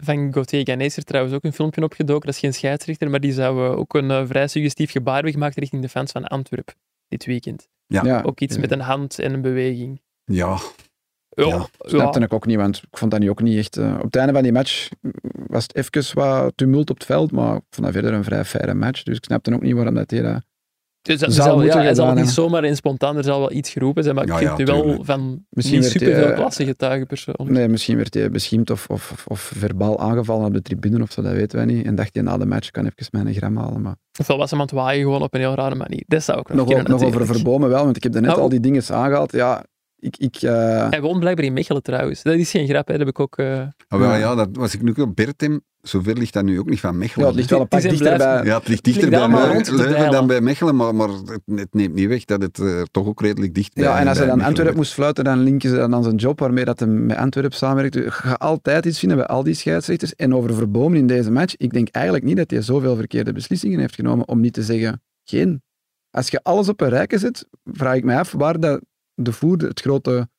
Van 0.03 0.33
Gauthier 0.33 0.65
Ganes 0.65 0.85
is 0.85 0.97
er 0.97 1.03
trouwens 1.03 1.35
ook 1.35 1.43
een 1.43 1.53
filmpje 1.53 1.83
opgedoken. 1.83 2.25
Dat 2.25 2.33
is 2.33 2.39
geen 2.39 2.53
scheidsrechter, 2.53 3.09
maar 3.09 3.19
die 3.19 3.33
zou 3.33 3.65
eh, 3.65 3.77
ook 3.77 3.93
een 3.93 4.11
eh, 4.11 4.27
vrij 4.27 4.47
suggestief 4.47 4.91
gebaar 4.91 5.13
hebben 5.13 5.31
gemaakt 5.31 5.55
richting 5.55 5.81
de 5.81 5.89
fans 5.89 6.11
van 6.11 6.25
Antwerpen 6.25 6.75
dit 7.07 7.25
weekend. 7.25 7.67
Ja, 7.85 8.21
Ook 8.21 8.39
iets 8.39 8.57
met 8.57 8.71
een 8.71 8.79
hand 8.79 9.19
en 9.19 9.33
een 9.33 9.41
beweging. 9.41 10.01
Ja, 10.23 10.57
Ja, 11.29 11.67
snapte 11.79 12.19
ik 12.19 12.33
ook 12.33 12.45
niet, 12.45 12.57
want 12.57 12.77
ik 12.77 12.97
vond 12.97 13.11
dat 13.11 13.19
nu 13.19 13.29
ook 13.29 13.41
niet 13.41 13.57
echt... 13.57 13.77
op 13.77 14.03
het 14.03 14.15
einde 14.15 14.33
van 14.33 14.43
die 14.43 14.51
match 14.51 14.89
was 15.47 15.63
het 15.63 15.75
even 15.75 16.15
wat 16.15 16.51
tumult 16.55 16.89
op 16.89 16.97
het 16.97 17.05
veld, 17.05 17.31
maar 17.31 17.55
ik 17.55 17.63
vond 17.69 17.85
dat 17.85 17.95
verder 17.95 18.13
een 18.13 18.23
vrij 18.23 18.45
faire 18.45 18.73
match, 18.73 19.03
dus 19.03 19.17
ik 19.17 19.23
snapte 19.23 19.53
ook 19.53 19.61
niet 19.61 19.73
waarom 19.73 19.93
dat 19.93 20.11
hij 20.11 20.21
dat... 20.21 20.43
Dus 21.05 21.19
dat 21.19 21.33
zal, 21.33 21.63
ja, 21.63 21.77
hij 21.77 21.93
zal 21.93 22.07
het 22.07 22.15
niet 22.15 22.29
zomaar 22.29 22.63
en 22.63 22.75
spontaan, 22.75 23.17
er 23.17 23.23
zal 23.23 23.39
wel 23.39 23.51
iets 23.51 23.69
geroepen 23.69 24.03
zijn, 24.03 24.15
maar 24.15 24.27
Ja, 24.27 24.33
ik 24.33 24.39
vind 24.39 24.57
ja, 24.57 24.75
nu 24.75 24.83
wel 24.83 25.03
van 25.03 25.45
Misschien 25.49 25.79
niet 25.79 25.87
werd 25.87 25.99
superveel 25.99 26.23
hij, 26.23 26.31
eh, 26.31 26.37
klasse 26.37 26.65
getuigen 26.65 27.07
persoonlijk. 27.07 27.49
Nee, 27.49 27.67
misschien 27.67 27.97
werd 27.97 28.13
hij 28.13 28.31
beschimpt 28.31 28.69
of, 28.69 28.87
of, 28.87 29.25
of, 29.27 29.51
verbaal 29.55 29.99
aangevallen 29.99 30.45
op 30.45 30.53
de 30.53 30.61
tribune 30.61 31.03
of 31.03 31.11
zo, 31.11 31.21
dat 31.21 31.33
weten 31.33 31.57
wij 31.57 31.65
niet. 31.65 31.85
En 31.85 31.95
dacht 31.95 32.13
hij 32.13 32.23
na 32.23 32.37
de 32.37 32.45
match, 32.45 32.71
kan 32.71 32.85
even 32.85 33.07
mijn 33.11 33.33
gram 33.33 33.57
halen, 33.57 33.81
maar... 33.81 33.95
Ofwel 34.19 34.37
was 34.37 34.49
hem 34.49 34.59
aan 34.59 34.65
het 34.65 34.75
waaien 34.75 35.03
gewoon 35.03 35.21
op 35.21 35.33
een 35.33 35.39
heel 35.39 35.55
rare 35.55 35.75
manier. 35.75 36.03
Dat 36.07 36.23
zou 36.23 36.37
ook 36.37 36.47
nog, 36.47 36.57
Nog, 36.57 36.67
kunnen 36.67 36.91
nog 36.91 37.03
over. 37.03 37.25
Verbomen 37.25 37.69
wel, 37.69 37.83
want 37.83 37.95
ik 37.95 38.03
heb 38.03 38.11
daarnet 38.11 38.35
Oh. 38.35 38.41
al 38.41 38.49
die 38.49 38.59
dingen 38.59 38.83
aangehaald. 38.89 39.31
Ja, 39.31 39.63
ik... 39.99 40.17
ik 40.17 40.35
eh, 40.35 40.89
Hij 40.89 41.01
woont 41.01 41.19
blijkbaar 41.19 41.45
in 41.45 41.53
Mechelen 41.53 41.83
trouwens. 41.83 42.23
Dat 42.23 42.35
is 42.35 42.51
geen 42.51 42.67
grap, 42.67 42.87
hè. 42.87 42.97
dat 42.97 42.99
heb 43.05 43.09
ik 43.15 43.19
ook... 43.19 43.37
eh, 43.37 43.45
maar 43.87 43.99
wel, 43.99 44.15
Ja. 44.15 44.35
dat 44.35 44.49
was 44.51 44.73
ik 44.73 44.81
nu 44.81 44.91
op 44.91 45.15
Bertem. 45.15 45.61
Zover 45.81 46.17
ligt 46.17 46.33
dat 46.33 46.43
nu 46.43 46.59
ook 46.59 46.69
niet 46.69 46.79
van 46.79 46.97
Mechelen. 46.97 47.21
ja, 47.21 47.27
het 47.27 47.35
ligt 47.35 47.49
wel 47.49 47.61
een 47.61 47.67
pak 47.67 47.83
een 47.83 47.89
dichterbij. 47.89 48.43
Ja, 48.43 48.57
het 48.57 48.67
ligt 48.67 48.83
dichter 48.83 49.09
ligt 49.09 49.29
bij 49.29 49.75
Leuven 49.75 50.11
dan 50.11 50.27
bij 50.27 50.41
Mechelen, 50.41 50.75
maar, 50.75 50.95
maar 50.95 51.09
het, 51.09 51.39
het 51.45 51.73
neemt 51.73 51.93
niet 51.93 52.07
weg 52.07 52.25
dat 52.25 52.41
het 52.41 52.59
eh, 52.59 52.81
toch 52.91 53.07
ook 53.07 53.21
redelijk 53.21 53.53
dicht 53.53 53.73
bij 53.73 53.83
Ja, 53.83 53.99
en 53.99 54.07
als 54.07 54.17
hij 54.17 54.27
bij 54.27 54.35
dan 54.35 54.45
Antwerpen 54.45 54.75
moest 54.75 54.93
fluiten, 54.93 55.23
dan 55.23 55.39
linken 55.39 55.69
ze 55.69 55.75
dan 55.75 55.93
aan 55.95 56.03
zijn 56.03 56.15
job 56.15 56.39
waarmee 56.39 56.65
dat 56.65 56.79
hij 56.79 56.87
met 56.87 57.17
Antwerpen 57.17 57.57
samenwerkt. 57.57 57.93
Je 57.93 58.11
gaat 58.11 58.39
altijd 58.39 58.85
iets 58.85 58.99
vinden 58.99 59.17
bij 59.17 59.27
al 59.27 59.43
die 59.43 59.53
scheidsrechters. 59.53 60.15
En 60.15 60.35
over 60.35 60.53
Verbomen 60.53 60.97
in 60.97 61.07
deze 61.07 61.31
match, 61.31 61.55
ik 61.57 61.73
denk 61.73 61.87
eigenlijk 61.89 62.25
niet 62.25 62.37
dat 62.37 62.51
hij 62.51 62.61
zoveel 62.61 62.95
verkeerde 62.95 63.31
beslissingen 63.33 63.79
heeft 63.79 63.95
genomen, 63.95 64.27
om 64.27 64.39
niet 64.39 64.53
te 64.53 64.63
zeggen 64.63 65.01
geen. 65.23 65.61
Als 66.11 66.29
je 66.29 66.39
alles 66.43 66.69
op 66.69 66.81
een 66.81 66.89
rijke 66.89 67.17
zet, 67.17 67.47
vraag 67.63 67.95
ik 67.95 68.03
mij 68.03 68.17
af 68.19 68.31
waar 68.31 68.59
dat 68.59 68.81
de 69.15 69.31
voer 69.31 69.57
het 69.57 69.81
grote 69.81 70.29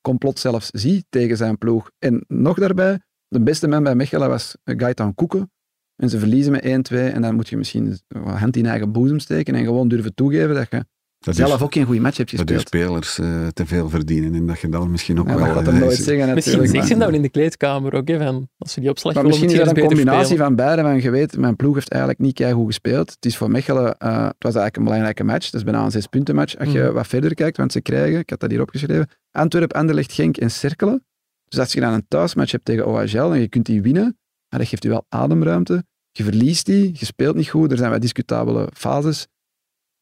complot 0.00 0.38
zelfs 0.38 0.70
ziet 0.70 1.06
tegen 1.08 1.36
zijn 1.36 1.58
ploeg. 1.58 1.90
En 1.98 2.24
nog 2.28 2.58
daarbij, 2.58 3.00
de 3.28 3.40
beste 3.40 3.68
man 3.68 3.82
bij 3.82 3.94
Mechelen 3.94 4.28
was 4.28 4.56
Gaetan 4.64 5.14
Koeken. 5.14 5.50
En 5.96 6.10
ze 6.10 6.18
verliezen 6.18 6.52
met 6.52 6.64
1-2 6.64 6.96
en 6.96 7.22
dan 7.22 7.34
moet 7.34 7.48
je 7.48 7.56
misschien 7.56 7.98
een 8.08 8.22
hand 8.22 8.56
in 8.56 8.66
eigen 8.66 8.92
boezem 8.92 9.18
steken 9.18 9.54
en 9.54 9.64
gewoon 9.64 9.88
durven 9.88 10.14
toegeven 10.14 10.54
dat 10.54 10.70
je 10.70 10.84
Dat 11.24 11.36
zelf 11.36 11.54
is- 11.54 11.60
ook 11.62 11.72
geen 11.72 11.84
goede 11.84 12.00
match 12.00 12.16
hebt 12.16 12.36
dat 12.36 12.48
je 12.48 12.54
gespeeld. 12.54 13.04
spelers 13.04 13.18
eh, 13.18 13.46
te 13.46 13.66
veel 13.66 13.88
verdienen 13.88 14.34
en 14.34 14.46
dat 14.46 14.60
je 14.60 14.68
dan 14.68 14.90
misschien 14.90 15.20
ook 15.20 15.28
Ja, 15.28 15.34
wel... 15.34 15.44
dat 15.46 15.54
gaat 15.56 15.66
eh, 15.74 15.80
nooit 15.80 15.92
is- 15.98 16.04
zeggen 16.04 16.34
Misschien 16.34 16.82
ze 16.84 16.94
maar- 16.96 17.06
dat 17.06 17.14
in 17.14 17.22
de 17.22 17.28
kleedkamer 17.28 17.94
ook, 17.94 18.08
hè, 18.08 18.18
van, 18.18 18.48
als 18.58 18.74
we 18.74 18.80
die 18.80 18.90
opslag 18.90 19.14
Maar 19.14 19.22
willen, 19.22 19.38
misschien 19.40 19.60
is 19.60 19.66
dat 19.66 19.76
je 19.76 19.82
een 19.82 19.88
combinatie 19.88 20.24
spelen. 20.24 20.44
van 20.44 20.56
beide. 20.56 20.82
Van 20.82 21.00
je 21.02 21.10
weet, 21.10 21.36
mijn 21.36 21.56
ploeg 21.56 21.74
heeft 21.74 21.88
eigenlijk 21.90 22.20
niet 22.22 22.42
goed 22.52 22.66
gespeeld. 22.66 23.10
Het 23.10 23.24
is 23.24 23.36
voor 23.36 23.50
Mechelen, 23.50 23.98
eh, 23.98 24.08
het 24.16 24.34
was 24.38 24.54
eigenlijk 24.54 24.76
een 24.76 24.84
belangrijke 24.84 25.24
match. 25.24 25.44
Het 25.46 25.54
is 25.54 25.64
bijna 25.64 25.84
een 25.84 25.90
zes 25.90 26.06
punten 26.06 26.34
match. 26.34 26.56
Als 26.58 26.72
je 26.72 26.82
Mhm. 26.82 26.92
wat 26.92 27.06
verder 27.06 27.34
kijkt, 27.34 27.56
want 27.56 27.72
ze 27.72 27.80
krijgen, 27.80 28.18
ik 28.18 28.30
had 28.30 28.40
dat 28.40 28.50
hier 28.50 28.60
opgeschreven, 28.60 29.08
Antwerp, 29.30 29.72
Anderlecht, 29.72 30.12
Genk 30.12 30.36
en 30.36 30.50
Cerkelen. 30.50 31.04
Dus 31.48 31.58
als 31.58 31.72
je 31.72 31.80
dan 31.80 31.92
een 31.92 32.04
thuismatch 32.08 32.52
hebt 32.52 32.64
tegen 32.64 32.86
OHL 32.86 33.32
en 33.32 33.40
je 33.40 33.48
kunt 33.48 33.66
die 33.66 33.82
winnen, 33.82 34.18
ja, 34.48 34.58
dat 34.58 34.66
geeft 34.68 34.82
je 34.82 34.88
wel 34.88 35.04
ademruimte. 35.08 35.84
Je 36.12 36.24
verliest 36.24 36.66
die, 36.66 36.90
je 36.92 37.04
speelt 37.04 37.36
niet 37.36 37.48
goed, 37.48 37.70
er 37.72 37.76
zijn 37.78 37.90
wat 37.90 38.00
discutabele 38.00 38.68
fases. 38.74 39.26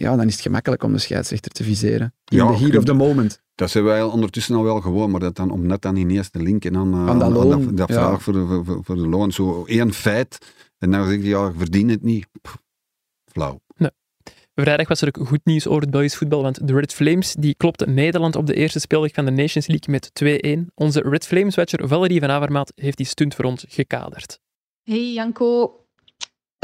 Ja, 0.00 0.16
dan 0.16 0.26
is 0.26 0.32
het 0.32 0.42
gemakkelijk 0.42 0.82
om 0.82 0.92
de 0.92 0.98
scheidsrechter 0.98 1.50
te 1.50 1.64
viseren. 1.64 2.14
In 2.24 2.36
Ja, 2.36 2.46
the 2.46 2.58
heat 2.58 2.76
of 2.76 2.84
the 2.84 2.92
moment. 2.92 3.42
Dat 3.54 3.70
zijn 3.70 3.84
wij 3.84 4.02
ondertussen 4.02 4.54
al 4.54 4.62
wel 4.62 4.80
gewoon, 4.80 5.10
maar 5.10 5.20
dat 5.20 5.36
dan, 5.36 5.50
om 5.50 5.66
net 5.66 5.82
dan 5.82 5.96
ineens 5.96 6.30
te 6.30 6.42
linken 6.42 6.76
aan, 6.76 6.92
eh, 6.92 7.08
Aan 7.08 7.18
dat 7.18 7.30
loon, 7.30 7.50
dat, 7.66 7.76
dat 7.76 7.88
ja. 7.88 7.94
vraag 7.94 8.22
voor 8.22 8.32
de, 8.32 8.62
voor, 8.64 8.84
voor 8.84 8.96
de 8.96 9.08
loon. 9.08 9.32
Zo 9.32 9.64
één 9.64 9.92
feit, 9.92 10.38
en 10.78 10.90
dan 10.90 11.08
zeg 11.08 11.16
je, 11.16 11.28
ja, 11.28 11.48
ik 11.48 11.54
verdien 11.56 11.88
het 11.88 12.02
niet. 12.02 12.26
Pff, 12.42 12.56
flauw. 13.24 13.60
Vrijdag 14.54 14.88
was 14.88 15.00
er 15.00 15.08
ook 15.08 15.26
goed 15.26 15.44
nieuws 15.44 15.66
over 15.66 15.82
het 15.82 15.90
Belgisch 15.90 16.16
voetbal, 16.16 16.42
want 16.42 16.66
de 16.66 16.72
Red 16.72 16.94
Flames 16.94 17.34
die 17.38 17.54
klopten 17.54 17.94
Nederland 17.94 18.36
op 18.36 18.46
de 18.46 18.54
eerste 18.54 18.80
speeldag 18.80 19.12
van 19.12 19.24
de 19.24 19.30
Nations 19.30 19.66
League 19.66 19.90
met 19.90 20.10
2-1. 20.68 20.72
Onze 20.74 21.00
Red 21.00 21.26
Flames-watcher 21.26 21.88
Valerie 21.88 22.20
van 22.20 22.30
Avermaat 22.30 22.72
heeft 22.74 22.96
die 22.96 23.06
stunt 23.06 23.34
voor 23.34 23.44
ons 23.44 23.64
gekaderd. 23.68 24.40
Hey 24.82 25.12
Janko. 25.12 25.79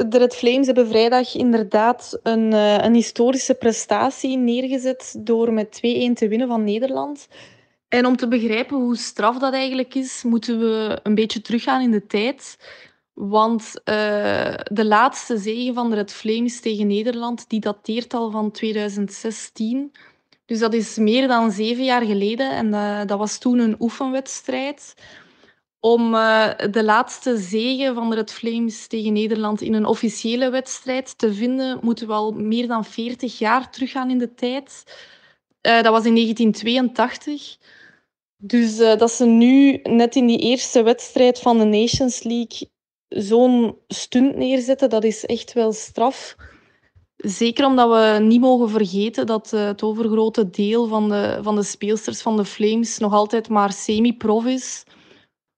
De 0.04 0.18
Red 0.18 0.34
Flames 0.34 0.66
hebben 0.66 0.88
vrijdag 0.88 1.34
inderdaad 1.34 2.18
een, 2.22 2.52
eh, 2.52 2.84
een 2.84 2.94
historische 2.94 3.54
prestatie 3.54 4.36
neergezet 4.36 5.16
door 5.18 5.52
met 5.52 5.72
2-1 5.72 6.14
te 6.14 6.28
winnen 6.28 6.48
van 6.48 6.64
Nederland. 6.64 7.28
En 7.88 8.06
om 8.06 8.16
te 8.16 8.28
begrijpen 8.28 8.76
hoe 8.76 8.96
straf 8.96 9.38
dat 9.38 9.52
eigenlijk 9.52 9.94
is, 9.94 10.22
moeten 10.22 10.58
we 10.58 11.00
een 11.02 11.14
beetje 11.14 11.40
teruggaan 11.40 11.82
in 11.82 11.90
de 11.90 12.06
tijd. 12.06 12.58
Want 13.12 13.80
eh, 13.84 14.54
de 14.72 14.84
laatste 14.84 15.38
zege 15.38 15.72
van 15.72 15.90
de 15.90 15.96
Red 15.96 16.12
Flames 16.12 16.60
tegen 16.60 16.86
Nederland, 16.86 17.48
die 17.48 17.60
dateert 17.60 18.14
al 18.14 18.30
van 18.30 18.50
2016. 18.50 19.92
Dus 20.46 20.58
dat 20.58 20.74
is 20.74 20.96
meer 20.96 21.28
dan 21.28 21.50
zeven 21.50 21.84
jaar 21.84 22.02
geleden. 22.02 22.50
En 22.50 22.74
eh, 22.74 23.00
dat 23.06 23.18
was 23.18 23.38
toen 23.38 23.58
een 23.58 23.76
oefenwedstrijd 23.78 24.94
om 25.86 26.14
eh, 26.14 26.48
de 26.70 26.84
laatste 26.84 27.36
zege 27.36 27.94
van 27.94 28.10
de 28.10 28.24
Flames 28.26 28.86
tegen 28.86 29.12
Nederland 29.12 29.60
in 29.60 29.74
een 29.74 29.84
officiële 29.84 30.50
wedstrijd 30.50 31.18
te 31.18 31.34
vinden, 31.34 31.78
moeten 31.82 32.06
we 32.06 32.12
al 32.12 32.32
meer 32.32 32.66
dan 32.66 32.84
40 32.84 33.38
jaar 33.38 33.70
teruggaan 33.70 34.10
in 34.10 34.18
de 34.18 34.34
tijd. 34.34 34.84
Eh, 35.60 35.82
dat 35.82 35.92
was 35.92 36.04
in 36.04 36.14
1982. 36.14 37.56
Dus 38.36 38.78
eh, 38.78 38.96
dat 38.96 39.10
ze 39.10 39.24
nu 39.24 39.80
net 39.82 40.16
in 40.16 40.26
die 40.26 40.38
eerste 40.38 40.82
wedstrijd 40.82 41.38
van 41.38 41.58
de 41.58 41.64
Nations 41.64 42.22
League 42.22 42.70
zo'n 43.08 43.76
stunt 43.88 44.36
neerzetten, 44.36 44.90
dat 44.90 45.04
is 45.04 45.24
echt 45.24 45.52
wel 45.52 45.72
straf. 45.72 46.36
Zeker 47.16 47.66
omdat 47.66 47.88
we 47.88 48.24
niet 48.24 48.40
mogen 48.40 48.70
vergeten 48.70 49.26
dat 49.26 49.50
het 49.50 49.82
overgrote 49.82 50.50
deel 50.50 50.86
van 50.86 51.08
de, 51.08 51.38
van 51.42 51.54
de 51.54 51.62
speelsters 51.62 52.22
van 52.22 52.36
de 52.36 52.44
Flames 52.44 52.98
nog 52.98 53.12
altijd 53.12 53.48
maar 53.48 53.72
semi-prof 53.72 54.44
is. 54.46 54.84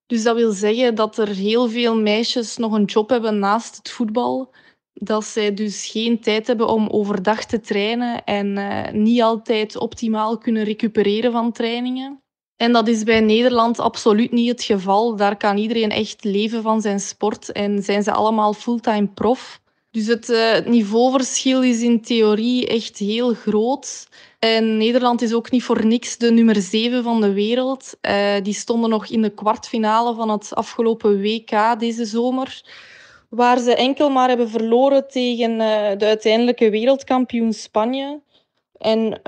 Dus 0.08 0.22
dat 0.22 0.36
wil 0.36 0.52
zeggen 0.52 0.94
dat 0.94 1.18
er 1.18 1.28
heel 1.28 1.68
veel 1.68 1.96
meisjes 1.96 2.56
nog 2.56 2.72
een 2.72 2.84
job 2.84 3.08
hebben 3.08 3.38
naast 3.38 3.76
het 3.76 3.90
voetbal. 3.90 4.54
Dat 4.92 5.24
zij 5.24 5.54
dus 5.54 5.86
geen 5.86 6.20
tijd 6.20 6.46
hebben 6.46 6.68
om 6.68 6.88
overdag 6.88 7.44
te 7.44 7.60
trainen 7.60 8.24
en 8.24 8.56
eh, 8.58 8.92
niet 8.92 9.22
altijd 9.22 9.76
optimaal 9.76 10.38
kunnen 10.38 10.64
recupereren 10.64 11.32
van 11.32 11.52
trainingen. 11.52 12.22
En 12.56 12.72
dat 12.72 12.88
is 12.88 13.02
bij 13.02 13.20
Nederland 13.20 13.78
absoluut 13.78 14.32
niet 14.32 14.48
het 14.48 14.62
geval. 14.62 15.16
Daar 15.16 15.36
kan 15.36 15.56
iedereen 15.56 15.90
echt 15.90 16.24
leven 16.24 16.62
van 16.62 16.80
zijn 16.80 17.00
sport 17.00 17.52
en 17.52 17.82
zijn 17.82 18.02
ze 18.02 18.12
allemaal 18.12 18.52
fulltime 18.52 19.08
prof. 19.08 19.60
Dus 19.90 20.06
het, 20.06 20.30
eh, 20.30 20.52
het 20.52 20.66
niveauverschil 20.66 21.62
is 21.62 21.82
in 21.82 22.00
theorie 22.00 22.66
echt 22.66 22.98
heel 22.98 23.34
groot. 23.34 24.08
En 24.38 24.76
Nederland 24.76 25.22
is 25.22 25.34
ook 25.34 25.50
niet 25.50 25.62
voor 25.62 25.86
niks 25.86 26.16
de 26.18 26.30
nummer 26.30 26.56
7 26.56 27.02
van 27.02 27.20
de 27.20 27.32
wereld. 27.32 27.96
Eh, 28.00 28.34
die 28.42 28.54
stonden 28.54 28.90
nog 28.90 29.06
in 29.06 29.22
de 29.22 29.34
kwartfinale 29.34 30.14
van 30.14 30.30
het 30.30 30.54
afgelopen 30.54 31.20
WK 31.20 31.78
deze 31.78 32.04
zomer. 32.04 32.62
Waar 33.28 33.58
ze 33.58 33.74
enkel 33.74 34.10
maar 34.10 34.28
hebben 34.28 34.48
verloren 34.48 35.08
tegen 35.08 35.60
eh, 35.60 35.98
de 35.98 36.06
uiteindelijke 36.06 36.70
wereldkampioen 36.70 37.52
Spanje. 37.52 38.20
En 38.78 39.20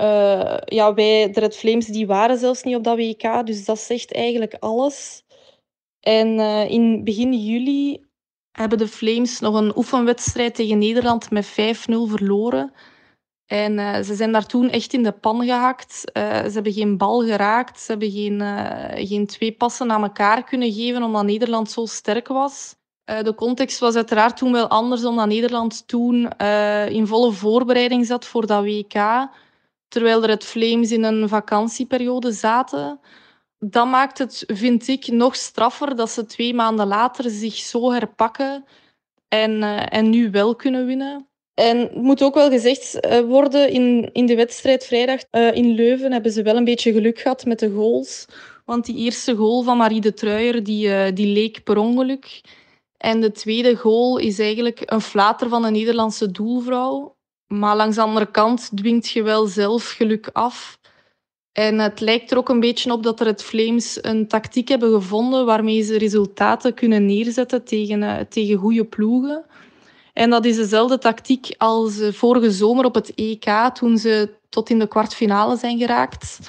ja, 0.65 0.93
wij, 0.93 1.31
de 1.31 1.39
Red 1.39 1.57
Flames, 1.57 1.85
die 1.85 2.07
waren 2.07 2.37
zelfs 2.37 2.63
niet 2.63 2.75
op 2.75 2.83
dat 2.83 2.97
WK, 2.97 3.45
dus 3.45 3.65
dat 3.65 3.79
zegt 3.79 4.13
eigenlijk 4.13 4.55
alles. 4.59 5.23
En 5.99 6.39
in 6.69 7.03
begin 7.03 7.33
juli 7.33 8.09
hebben 8.51 8.77
de 8.77 8.87
Flames 8.87 9.39
nog 9.39 9.55
een 9.55 9.77
oefenwedstrijd 9.77 10.55
tegen 10.55 10.77
Nederland 10.77 11.31
met 11.31 11.51
5-0 11.51 11.53
verloren. 11.85 12.73
En 13.45 13.77
uh, 13.77 14.01
ze 14.01 14.15
zijn 14.15 14.31
daar 14.31 14.45
toen 14.45 14.69
echt 14.69 14.93
in 14.93 15.03
de 15.03 15.11
pan 15.11 15.45
gehakt. 15.45 16.03
Uh, 16.13 16.23
ze 16.23 16.51
hebben 16.51 16.73
geen 16.73 16.97
bal 16.97 17.23
geraakt. 17.23 17.79
Ze 17.79 17.91
hebben 17.91 18.11
geen, 18.11 18.39
uh, 18.39 19.07
geen 19.07 19.25
twee 19.25 19.51
passen 19.51 19.91
aan 19.91 20.03
elkaar 20.03 20.43
kunnen 20.43 20.71
geven 20.71 21.03
omdat 21.03 21.23
Nederland 21.23 21.71
zo 21.71 21.85
sterk 21.85 22.27
was. 22.27 22.75
de 23.03 23.35
context 23.35 23.79
was 23.79 23.95
uiteraard 23.95 24.37
toen 24.37 24.51
wel 24.51 24.67
anders 24.67 25.05
omdat 25.05 25.27
Nederland 25.27 25.87
toen 25.87 26.29
in 26.87 27.07
volle 27.07 27.31
voorbereiding 27.31 28.05
zat 28.05 28.25
voor 28.25 28.45
dat 28.45 28.63
WK. 28.63 29.27
Terwijl 29.87 30.23
er 30.23 30.29
het 30.29 30.43
Flames 30.43 30.91
in 30.91 31.03
een 31.03 31.29
vakantieperiode 31.29 32.31
zaten. 32.31 32.99
Dat 33.65 33.87
maakt 33.87 34.17
het, 34.17 34.43
vind 34.47 34.87
ik, 34.87 35.07
nog 35.07 35.35
straffer 35.35 35.95
dat 35.95 36.09
ze 36.09 36.25
twee 36.25 36.53
maanden 36.53 36.87
later 36.87 37.29
zich 37.29 37.55
zo 37.55 37.91
herpakken 37.91 38.65
en, 39.27 39.63
en 39.89 40.09
nu 40.09 40.31
wel 40.31 40.55
kunnen 40.55 40.85
winnen. 40.85 41.31
En 41.53 41.77
het 41.77 41.95
moet 41.95 42.23
ook 42.23 42.33
wel 42.33 42.49
gezegd 42.49 42.99
eh, 42.99 43.19
worden, 43.19 43.69
in, 43.69 44.09
in 44.13 44.25
de 44.25 44.35
wedstrijd 44.35 44.85
vrijdag 44.85 45.19
uh, 45.31 45.55
in 45.55 45.73
Leuven 45.73 46.11
hebben 46.11 46.31
ze 46.31 46.41
wel 46.41 46.55
een 46.55 46.63
beetje 46.63 46.91
geluk 46.91 47.19
gehad 47.19 47.45
met 47.45 47.59
de 47.59 47.71
goals. 47.71 48.25
Want 48.65 48.85
die 48.85 48.95
eerste 48.95 49.35
goal 49.35 49.61
van 49.63 49.77
Marie 49.77 50.01
de 50.01 50.13
Truijer, 50.13 50.63
die, 50.63 50.87
uh, 50.87 51.05
die 51.13 51.27
leek 51.27 51.63
per 51.63 51.77
ongeluk. 51.77 52.41
En 52.97 53.21
de 53.21 53.31
tweede 53.31 53.75
goal 53.75 54.17
is 54.17 54.39
eigenlijk 54.39 54.81
een 54.85 55.01
flater 55.01 55.49
van 55.49 55.65
een 55.65 55.73
Nederlandse 55.73 56.31
doelvrouw. 56.31 57.15
Maar 57.47 57.75
langs 57.75 57.95
de 57.95 58.01
andere 58.01 58.31
kant 58.31 58.69
dwingt 58.75 59.09
je 59.09 59.23
wel 59.23 59.45
zelf 59.45 59.89
geluk 59.89 60.29
af. 60.33 60.79
En 61.51 61.79
het 61.79 61.99
lijkt 61.99 62.31
er 62.31 62.37
ook 62.37 62.49
een 62.49 62.59
beetje 62.59 62.91
op 62.91 63.03
dat 63.03 63.19
er 63.19 63.25
het 63.25 63.43
Flames 63.43 63.97
een 64.01 64.27
tactiek 64.27 64.67
hebben 64.67 64.91
gevonden 64.91 65.45
waarmee 65.45 65.81
ze 65.81 65.97
resultaten 65.97 66.73
kunnen 66.73 67.05
neerzetten 67.05 67.63
tegen, 67.63 68.27
tegen 68.29 68.57
goede 68.57 68.85
ploegen. 68.85 69.45
En 70.13 70.29
dat 70.29 70.45
is 70.45 70.55
dezelfde 70.55 70.97
tactiek 70.97 71.55
als 71.57 71.99
eh, 71.99 72.11
vorige 72.11 72.51
zomer 72.51 72.85
op 72.85 72.95
het 72.95 73.13
EK, 73.15 73.69
toen 73.73 73.97
ze 73.97 74.29
tot 74.49 74.69
in 74.69 74.79
de 74.79 74.87
kwartfinale 74.87 75.57
zijn 75.57 75.77
geraakt. 75.77 76.39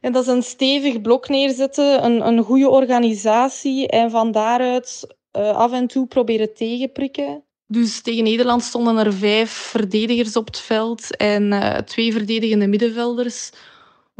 En 0.00 0.12
dat 0.12 0.22
is 0.22 0.28
een 0.28 0.42
stevig 0.42 1.00
blok 1.00 1.28
neerzetten, 1.28 2.04
een, 2.04 2.26
een 2.26 2.42
goede 2.42 2.68
organisatie 2.68 3.88
en 3.88 4.10
van 4.10 4.32
daaruit 4.32 5.16
uh, 5.38 5.50
af 5.50 5.72
en 5.72 5.86
toe 5.86 6.06
proberen 6.06 6.54
tegenprikken. 6.54 7.44
Dus 7.66 8.02
tegen 8.02 8.24
Nederland 8.24 8.62
stonden 8.62 8.96
er 8.96 9.12
vijf 9.12 9.50
verdedigers 9.50 10.36
op 10.36 10.46
het 10.46 10.60
veld 10.60 11.16
en 11.16 11.82
twee 11.84 12.12
verdedigende 12.12 12.66
middenvelders. 12.66 13.50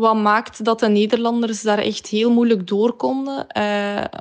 Wat 0.01 0.16
maakt 0.16 0.64
dat 0.64 0.80
de 0.80 0.88
Nederlanders 0.88 1.62
daar 1.62 1.78
echt 1.78 2.07
heel 2.07 2.30
moeilijk 2.30 2.66
door 2.66 2.92
konden. 2.92 3.38
Uh, 3.38 3.64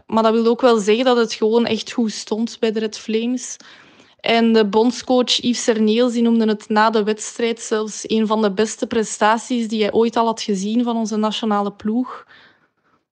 maar 0.08 0.24
dat 0.24 0.32
wil 0.32 0.46
ook 0.46 0.62
wel 0.62 0.78
zeggen 0.78 1.06
dat 1.06 1.18
het 1.18 1.34
gewoon 1.34 1.66
echt 1.66 1.92
goed 1.92 2.12
stond 2.12 2.58
bij 2.60 2.72
de 2.72 2.80
Red 2.80 2.98
Flames. 2.98 3.58
En 4.20 4.54
de 4.54 4.66
bondscoach 4.66 5.42
Yves 5.42 5.64
Serneels 5.64 6.16
noemde 6.16 6.48
het 6.48 6.70
na 6.70 6.90
de 6.90 7.04
wedstrijd 7.04 7.62
zelfs 7.62 8.04
een 8.08 8.28
van 8.28 8.42
de 8.42 8.52
beste 8.52 8.88
prestaties 8.88 9.68
die 9.68 9.82
hij 9.82 9.94
ooit 9.94 10.16
al 10.16 10.26
had 10.26 10.42
gezien 10.42 10.84
van 10.84 10.98
onze 10.98 11.18
nationale 11.18 11.72
ploeg. 11.72 12.26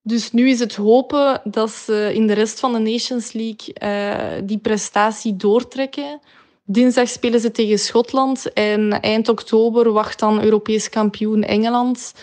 Dus 0.01 0.31
nu 0.31 0.49
is 0.49 0.59
het 0.59 0.75
hopen 0.75 1.41
dat 1.43 1.71
ze 1.71 2.11
in 2.13 2.27
de 2.27 2.33
rest 2.33 2.59
van 2.59 2.73
de 2.73 2.79
Nations 2.79 3.31
League 3.33 3.75
uh, 3.83 4.47
die 4.47 4.57
prestatie 4.57 5.35
doortrekken. 5.35 6.19
Dinsdag 6.63 7.09
spelen 7.09 7.39
ze 7.39 7.51
tegen 7.51 7.79
Schotland 7.79 8.53
en 8.53 9.01
eind 9.01 9.29
oktober 9.29 9.91
wacht 9.91 10.19
dan 10.19 10.43
Europees 10.43 10.89
kampioen 10.89 11.43
Engeland. 11.43 12.13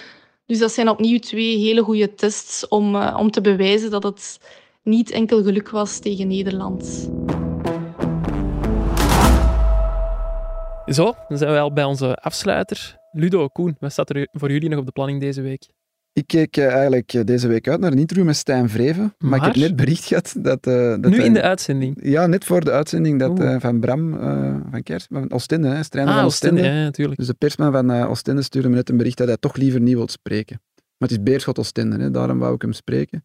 Dus 0.47 0.59
dat 0.59 0.72
zijn 0.72 0.88
opnieuw 0.88 1.18
twee 1.18 1.59
hele 1.59 1.82
goede 1.82 2.14
tests 2.14 2.68
om, 2.68 2.95
uh, 2.95 3.16
om 3.18 3.30
te 3.30 3.40
bewijzen 3.40 3.90
dat 3.90 4.03
het 4.03 4.38
niet 4.82 5.11
enkel 5.11 5.42
geluk 5.42 5.70
was 5.70 5.99
tegen 5.99 6.28
Nederland. 6.28 7.11
Zo, 10.86 11.12
dan 11.28 11.38
zijn 11.38 11.53
we 11.53 11.59
al 11.59 11.72
bij 11.72 11.84
onze 11.84 12.14
afsluiter. 12.16 12.97
Ludo, 13.12 13.49
Koen, 13.49 13.76
wat 13.80 13.92
staat 13.92 14.11
er 14.11 14.28
voor 14.32 14.51
jullie 14.51 14.68
nog 14.68 14.78
op 14.78 14.86
de 14.86 14.92
planning 14.92 15.20
deze 15.20 15.42
week? 15.42 15.68
Ik 16.15 16.27
keek 16.27 16.57
eh, 16.57 16.73
eigenlijk 16.73 17.12
eh, 17.12 17.25
deze 17.25 17.49
week 17.49 17.69
uit 17.69 17.81
naar 17.81 17.93
een 17.93 17.99
interview 17.99 18.27
met 18.27 18.37
Stijn 18.37 18.69
Vreven. 18.69 19.15
Maar, 19.19 19.31
maar 19.31 19.39
ik 19.39 19.45
heb 19.45 19.57
net 19.57 19.77
bericht 19.77 20.05
gehad 20.05 20.35
dat... 20.39 20.67
Uh, 20.67 20.75
dat 20.75 21.11
nu 21.11 21.23
in 21.23 21.33
de 21.33 21.43
uitzending? 21.43 21.99
Ja, 22.03 22.27
net 22.27 22.45
voor 22.45 22.65
de 22.65 22.71
uitzending 22.71 23.19
dat 23.19 23.41
uh, 23.41 23.57
van 23.61 23.81
Bram 23.81 24.15
uh, 24.15 24.57
van 24.71 24.83
Kers, 24.83 25.07
van 25.11 25.31
Oostende, 25.33 25.69
hè, 25.69 25.79
ah, 25.79 25.85
van 25.85 26.05
Oostende. 26.05 26.25
Oostende 26.25 26.62
ja, 26.62 26.73
natuurlijk. 26.73 27.19
Dus 27.19 27.27
de 27.27 27.35
persman 27.35 27.73
van 27.73 27.91
Oostende 27.91 28.43
stuurde 28.43 28.69
me 28.69 28.75
net 28.75 28.89
een 28.89 28.97
bericht 28.97 29.17
dat 29.17 29.27
hij 29.27 29.37
toch 29.37 29.57
liever 29.57 29.81
niet 29.81 29.95
wil 29.95 30.09
spreken. 30.09 30.61
Maar 30.75 31.09
het 31.09 31.11
is 31.11 31.23
Beerschot 31.23 31.59
Oostende, 31.59 31.97
hè, 31.97 32.11
daarom 32.11 32.39
wou 32.39 32.55
ik 32.55 32.62
hem 32.62 32.73
spreken. 32.73 33.25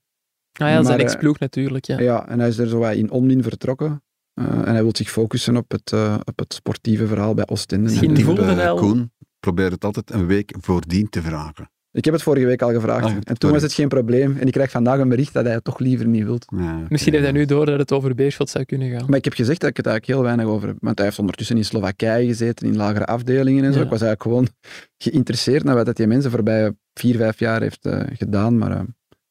Ah 0.53 0.67
ja, 0.67 0.75
dat 0.75 0.85
is 0.85 0.93
een 0.93 0.99
ex-ploeg 0.99 1.39
natuurlijk. 1.39 1.85
Ja. 1.85 1.99
ja, 1.99 2.27
en 2.27 2.39
hij 2.39 2.47
is 2.47 2.57
er 2.57 2.67
zo 2.67 2.83
in 2.83 3.11
onmin 3.11 3.43
vertrokken. 3.43 4.03
Uh, 4.39 4.45
en 4.45 4.71
hij 4.71 4.81
wil 4.81 4.95
zich 4.95 5.09
focussen 5.09 5.57
op 5.57 5.71
het, 5.71 5.91
uh, 5.91 6.19
op 6.23 6.39
het 6.39 6.53
sportieve 6.53 7.07
verhaal 7.07 7.33
bij 7.33 7.47
Oostende. 7.47 7.83
Misschien 7.83 8.21
voelde 8.21 8.55
wel... 8.55 8.77
Koen 8.77 9.11
probeer 9.39 9.71
het 9.71 9.85
altijd 9.85 10.11
een 10.11 10.25
week 10.25 10.53
voordien 10.59 11.09
te 11.09 11.21
vragen. 11.21 11.69
Ik 11.91 12.05
heb 12.05 12.13
het 12.13 12.23
vorige 12.23 12.45
week 12.45 12.61
al 12.61 12.71
gevraagd. 12.71 13.05
Ah, 13.05 13.11
en 13.11 13.23
toen 13.23 13.35
sorry. 13.37 13.53
was 13.53 13.63
het 13.63 13.73
geen 13.73 13.87
probleem. 13.87 14.37
En 14.37 14.47
ik 14.47 14.53
krijg 14.53 14.71
vandaag 14.71 14.99
een 14.99 15.09
bericht 15.09 15.33
dat 15.33 15.45
hij 15.45 15.53
het 15.53 15.63
toch 15.63 15.79
liever 15.79 16.07
niet 16.07 16.23
wilt. 16.23 16.45
Ja, 16.55 16.73
okay. 16.73 16.85
Misschien 16.89 17.13
heeft 17.13 17.25
hij 17.25 17.33
nu 17.33 17.45
door 17.45 17.65
dat 17.65 17.79
het 17.79 17.91
over 17.91 18.15
Beerschot 18.15 18.49
zou 18.49 18.65
kunnen 18.65 18.89
gaan. 18.89 19.05
Maar 19.07 19.17
ik 19.17 19.23
heb 19.23 19.33
gezegd 19.33 19.59
dat 19.59 19.69
ik 19.69 19.77
het 19.77 19.85
eigenlijk 19.85 20.17
heel 20.17 20.27
weinig 20.27 20.55
over 20.55 20.67
heb. 20.67 20.77
Want 20.79 20.97
hij 20.97 21.05
heeft 21.05 21.19
ondertussen 21.19 21.57
in 21.57 21.65
Slowakije 21.65 22.27
gezeten, 22.27 22.67
in 22.67 22.75
lagere 22.75 23.05
afdelingen 23.05 23.63
en 23.63 23.73
zo. 23.73 23.79
Ja. 23.79 23.85
Ik 23.85 23.91
was 23.91 24.01
eigenlijk 24.01 24.21
gewoon 24.21 24.47
geïnteresseerd 24.97 25.63
naar 25.63 25.75
wat 25.75 25.85
dat 25.85 25.95
die 25.95 26.07
mensen 26.07 26.31
voorbij 26.31 26.71
vier, 26.93 27.15
vijf 27.15 27.39
jaar 27.39 27.61
heeft 27.61 27.85
uh, 27.85 28.01
gedaan. 28.13 28.57
Maar 28.57 28.71
uh, 28.71 28.81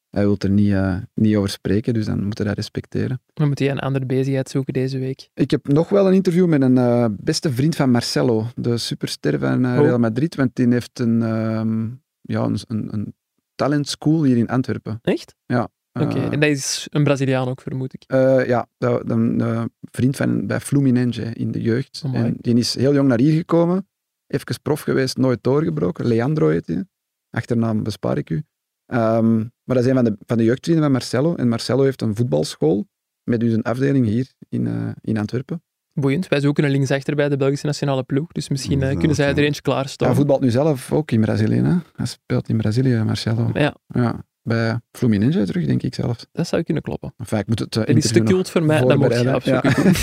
hij 0.09 0.23
wil 0.23 0.35
er 0.37 0.49
niet, 0.49 0.71
uh, 0.71 0.95
niet 1.13 1.35
over 1.35 1.49
spreken, 1.49 1.93
dus 1.93 2.05
dan 2.05 2.23
moeten 2.23 2.43
we 2.43 2.49
dat 2.49 2.55
respecteren. 2.55 3.21
Dan 3.33 3.47
moet 3.47 3.59
hij 3.59 3.69
een 3.69 3.79
andere 3.79 4.05
bezigheid 4.05 4.49
zoeken 4.49 4.73
deze 4.73 4.99
week. 4.99 5.29
Ik 5.33 5.51
heb 5.51 5.67
nog 5.67 5.89
wel 5.89 6.07
een 6.07 6.13
interview 6.13 6.47
met 6.47 6.61
een 6.61 6.75
uh, 6.75 7.05
beste 7.19 7.51
vriend 7.51 7.75
van 7.75 7.91
Marcelo, 7.91 8.45
de 8.55 8.77
superster 8.77 9.39
van 9.39 9.65
uh, 9.65 9.77
Real 9.77 9.99
Madrid, 9.99 10.35
want 10.35 10.49
die 10.53 10.67
heeft 10.67 10.99
een, 10.99 11.21
um, 11.21 12.01
ja, 12.31 12.43
een, 12.43 12.59
een, 12.67 13.13
talent 13.55 13.87
school 13.87 14.23
hier 14.23 14.37
in 14.37 14.47
Antwerpen. 14.47 14.99
Echt? 15.01 15.35
Ja. 15.45 15.69
Oké, 15.93 16.05
okay. 16.05 16.29
en 16.29 16.39
dat 16.39 16.49
is 16.49 16.87
een 16.89 17.03
Braziliaan 17.03 17.47
ook, 17.47 17.61
vermoed 17.61 17.93
ik. 17.93 18.03
ja, 18.47 18.67
een 18.77 19.71
vriend 19.81 20.15
van 20.15 20.47
bij 20.47 20.59
Fluminense 20.59 21.33
in 21.33 21.51
de 21.51 21.61
jeugd. 21.61 22.03
Oh 22.05 22.15
en 22.15 22.35
die 22.37 22.55
is 22.55 22.75
heel 22.75 22.93
jong 22.93 23.07
naar 23.07 23.19
hier 23.19 23.33
gekomen, 23.33 23.87
even 24.27 24.61
prof 24.61 24.81
geweest, 24.81 25.17
nooit 25.17 25.43
doorgebroken. 25.43 26.05
Leandro 26.05 26.49
heet 26.49 26.67
hij. 26.67 26.85
Achternaam 27.29 27.83
bespaar 27.83 28.17
ik 28.17 28.29
u. 28.29 28.43
Um, 28.85 29.37
maar 29.63 29.75
dat 29.75 29.83
is 29.83 29.85
een 29.85 29.95
van 29.95 30.03
de, 30.03 30.17
van 30.25 30.37
de 30.37 30.43
jeugdvrienden 30.43 30.83
van 30.83 30.93
Marcelo. 30.93 31.35
En 31.35 31.47
Marcelo 31.47 31.83
heeft 31.83 32.01
een 32.01 32.15
voetbalschool 32.15 32.87
met 33.23 33.39
dus 33.39 33.53
een 33.53 33.63
afdeling 33.63 34.05
hier 34.05 34.31
in, 34.49 34.95
in 35.01 35.17
Antwerpen. 35.17 35.61
Boeiend. 35.99 36.27
Wij 36.27 36.39
zoeken 36.39 36.63
een 36.63 36.71
linksachter 36.71 37.15
bij 37.15 37.29
de 37.29 37.37
Belgische 37.37 37.65
nationale 37.65 38.03
ploeg. 38.03 38.31
Dus 38.31 38.49
misschien 38.49 38.81
uh, 38.81 38.97
kunnen 38.97 39.15
zij 39.15 39.29
er 39.29 39.37
eentje 39.37 39.61
klaarstaan. 39.61 40.07
Hij 40.07 40.17
voetbalt 40.17 40.41
nu 40.41 40.49
zelf 40.49 40.91
ook 40.91 41.11
in 41.11 41.21
Brazilië. 41.21 41.61
Hè? 41.61 41.75
Hij 41.95 42.05
speelt 42.05 42.49
in 42.49 42.57
Brazilië, 42.57 43.03
Marcelo. 43.03 43.49
Ja. 43.53 43.75
ja. 43.87 44.27
Bij 44.41 44.79
Fluminense 44.91 45.45
terug, 45.45 45.65
denk 45.65 45.83
ik 45.83 45.95
zelf. 45.95 46.25
Dat 46.31 46.47
zou 46.47 46.63
kunnen 46.63 46.83
kloppen. 46.83 47.13
Enfin, 47.17 47.37
ik 47.37 47.47
moet 47.47 47.59
het 47.59 47.75
uh, 47.75 47.83
het 47.85 47.97
is 47.97 48.11
te 48.11 48.23
cult 48.23 48.49
voor 48.49 48.63
mij, 48.63 48.81
dat 48.81 48.97
moet 48.97 49.19
je 49.19 49.31
afzoeken. 49.31 49.93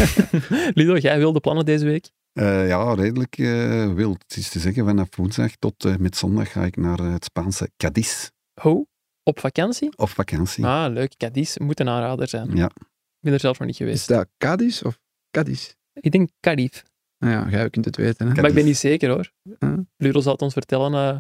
Ja. 0.48 0.70
Lido, 0.78 0.96
jij 0.96 1.18
wilde 1.18 1.40
plannen 1.40 1.64
deze 1.64 1.84
week? 1.84 2.10
Uh, 2.38 2.68
ja, 2.68 2.94
redelijk 2.94 3.38
uh, 3.38 3.92
wild. 3.92 4.22
Het 4.26 4.36
is 4.36 4.48
te 4.48 4.58
zeggen, 4.58 4.84
vanaf 4.84 5.16
woensdag 5.16 5.56
tot 5.58 5.84
uh, 5.84 5.96
met 5.96 6.16
zondag 6.16 6.52
ga 6.52 6.64
ik 6.64 6.76
naar 6.76 6.98
het 6.98 7.24
Spaanse 7.24 7.70
Cadiz. 7.76 8.28
Hoe? 8.60 8.86
Op 9.22 9.40
vakantie? 9.40 9.96
Op 9.96 10.08
vakantie. 10.08 10.66
Ah, 10.66 10.92
leuk. 10.92 11.16
Cadiz 11.16 11.56
moet 11.56 11.80
een 11.80 11.88
aanrader 11.88 12.28
zijn. 12.28 12.56
Ja. 12.56 12.66
Ik 12.66 13.20
ben 13.20 13.32
er 13.32 13.40
zelf 13.40 13.58
nog 13.58 13.68
niet 13.68 13.76
geweest. 13.76 14.10
Is 14.10 14.16
dat 14.16 14.28
Cadiz 14.38 14.82
of 14.82 14.98
Cadiz? 15.30 15.74
Ik 16.00 16.10
denk 16.10 16.30
Cadiz. 16.40 16.82
Nou 17.18 17.32
ja, 17.32 17.50
jij 17.50 17.70
kunt 17.70 17.84
het 17.84 17.96
weten. 17.96 18.28
Hè? 18.28 18.34
Maar 18.34 18.48
ik 18.48 18.54
ben 18.54 18.64
niet 18.64 18.76
zeker 18.76 19.10
hoor. 19.10 19.30
Huh? 19.98 20.14
Zal 20.20 20.32
het 20.32 20.42
ons 20.42 20.52
vertellen. 20.52 20.92
Uh, 20.92 21.18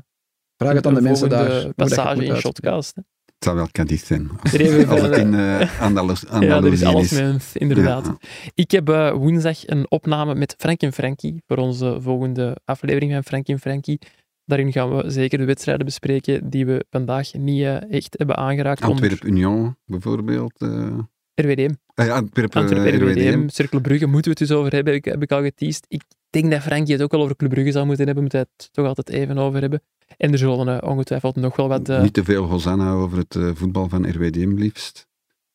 Vraag 0.56 0.74
het 0.74 0.86
aan 0.86 0.94
de 0.94 1.00
mensen 1.00 1.28
daar. 1.28 1.74
passage 1.74 2.24
in 2.24 2.36
Shotcast. 2.36 2.94
Hè? 2.94 3.02
Het 3.24 3.44
zou 3.44 3.56
wel 3.56 3.68
Cadiz 3.72 4.04
zijn. 4.04 4.30
Als, 4.42 4.86
als 4.86 5.00
het 5.00 5.16
in 5.16 5.32
uh, 5.32 5.80
Andalus, 5.80 6.26
Andalusië 6.26 6.46
Ja, 6.46 6.66
er 6.66 6.72
is 6.72 6.82
alles 6.82 7.10
met 7.10 7.50
inderdaad. 7.54 8.06
Ja. 8.06 8.18
Ik 8.54 8.70
heb 8.70 8.88
uh, 8.88 9.12
woensdag 9.12 9.66
een 9.66 9.90
opname 9.90 10.34
met 10.34 10.54
Frank 10.58 10.80
en 10.80 10.92
Frankie 10.92 11.42
voor 11.46 11.56
onze 11.56 11.98
volgende 12.00 12.56
aflevering 12.64 13.12
van 13.12 13.24
Frank 13.24 13.46
en 13.46 13.58
Frankie. 13.58 13.98
Daarin 14.44 14.72
gaan 14.72 14.96
we 14.96 15.10
zeker 15.10 15.38
de 15.38 15.44
wedstrijden 15.44 15.84
bespreken 15.86 16.50
die 16.50 16.66
we 16.66 16.86
vandaag 16.90 17.32
niet 17.32 17.60
uh, 17.60 17.92
echt 17.92 18.14
hebben 18.18 18.36
aangeraakt. 18.36 18.82
Antwerp 18.82 19.24
Union 19.24 19.76
bijvoorbeeld. 19.84 20.58
RWDM. 21.36 21.70
Ah, 21.94 22.06
ja, 22.06 22.14
Antwerp, 22.14 22.56
Antwerp 22.56 22.86
uh, 22.86 22.94
RWDM. 22.94 23.28
RWDM. 23.28 23.48
Cirkel 23.48 23.80
Brugge 23.80 24.06
moeten 24.06 24.32
we 24.32 24.38
het 24.38 24.48
dus 24.48 24.56
over 24.56 24.72
hebben, 24.72 24.92
heb 24.92 25.04
ik, 25.04 25.12
heb 25.12 25.22
ik 25.22 25.32
al 25.32 25.42
geteased. 25.42 25.84
Ik 25.88 26.02
denk 26.30 26.50
dat 26.50 26.62
Frankie 26.62 26.94
het 26.94 27.02
ook 27.02 27.14
al 27.14 27.22
over 27.22 27.36
Club 27.36 27.50
Brugge 27.50 27.72
zou 27.72 27.86
moeten 27.86 28.06
hebben, 28.06 28.22
moet 28.22 28.32
hij 28.32 28.46
het 28.56 28.68
toch 28.72 28.86
altijd 28.86 29.08
even 29.08 29.38
over 29.38 29.60
hebben. 29.60 29.82
En 30.16 30.32
er 30.32 30.38
zullen 30.38 30.68
uh, 30.68 30.90
ongetwijfeld 30.90 31.36
nog 31.36 31.56
wel 31.56 31.68
wat... 31.68 31.88
Uh... 31.88 32.02
Niet 32.02 32.12
te 32.12 32.24
veel 32.24 32.44
Hosanna 32.44 32.92
over 32.92 33.18
het 33.18 33.34
uh, 33.34 33.50
voetbal 33.54 33.88
van 33.88 34.08
RWDM 34.10 34.54
liefst. 34.54 35.06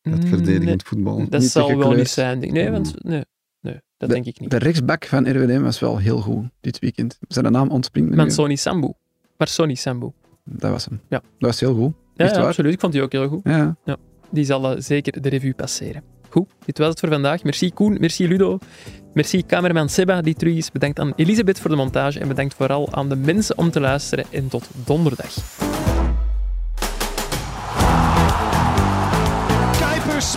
Het 0.02 0.26
verdedigend 0.26 0.66
nee, 0.66 0.78
voetbal. 0.84 1.30
Dat 1.30 1.42
Niet 1.42 1.50
zal 1.50 1.78
wel 1.78 1.92
niet 1.92 2.10
zijn. 2.10 2.40
Nee, 2.40 2.72
want... 2.72 3.04
Nee, 3.04 3.24
nee 3.60 3.82
dat 3.98 4.10
denk 4.10 4.26
ik 4.26 4.40
niet. 4.40 4.50
De 4.52 4.58
rechtsback 4.58 5.06
van 5.06 5.30
RWDM 5.30 5.62
was 5.62 5.80
wel 5.80 5.98
heel 5.98 6.20
goed 6.20 6.46
dit 6.60 6.80
weekend. 6.80 7.20
Zijn 7.28 7.52
naam 7.52 7.70
ontspringt 7.70 8.10
me. 8.10 8.16
Mansoni 8.16 8.58
Sambu. 8.58 8.92
Maar 9.38 9.47
Sonny 9.47 9.76
Sambu. 9.76 10.12
Dat 10.43 10.72
was 10.72 10.86
hem. 10.86 11.01
Ja. 11.10 11.18
Dat 11.20 11.50
was 11.50 11.60
heel 11.60 11.76
goed. 11.76 11.93
Ja, 12.14 12.26
ja, 12.26 12.42
absoluut. 12.42 12.74
Ik 12.74 12.80
vond 12.80 12.93
die 12.93 13.01
ook 13.01 13.12
heel 13.12 13.28
goed. 13.28 13.42
Ja. 13.43 13.78
Die 14.32 14.45
zal 14.45 14.71
eh, 14.71 14.82
zeker 14.82 15.21
de 15.21 15.29
revue 15.29 15.53
passeren. 15.53 16.03
Goed, 16.29 16.49
dit 16.66 16.78
was 16.78 16.87
het 16.87 16.99
voor 16.99 17.09
vandaag. 17.09 17.43
Merci 17.43 17.71
Koen, 17.71 17.97
merci 17.99 18.28
Ludo. 18.28 18.58
Merci 19.13 19.45
cameraman 19.45 19.89
Seba 19.89 20.21
die 20.21 20.36
terug 20.36 20.55
is. 20.55 20.71
Bedankt 20.71 20.99
aan 20.99 21.13
Elisabeth 21.16 21.59
voor 21.59 21.70
de 21.70 21.75
montage 21.75 22.20
en 22.20 22.28
bedankt 22.28 22.53
vooral 22.53 22.93
aan 22.93 23.09
de 23.09 23.16
mensen 23.16 23.58
om 23.58 23.71
te 23.71 23.79
luisteren. 23.79 24.25
En 24.29 24.47
tot 24.47 24.70
donderdag. 24.86 25.36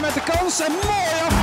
Met 0.01 0.15
de 0.15 0.23
kans 0.25 0.61
en 0.61 0.73
mooi. 0.73 1.34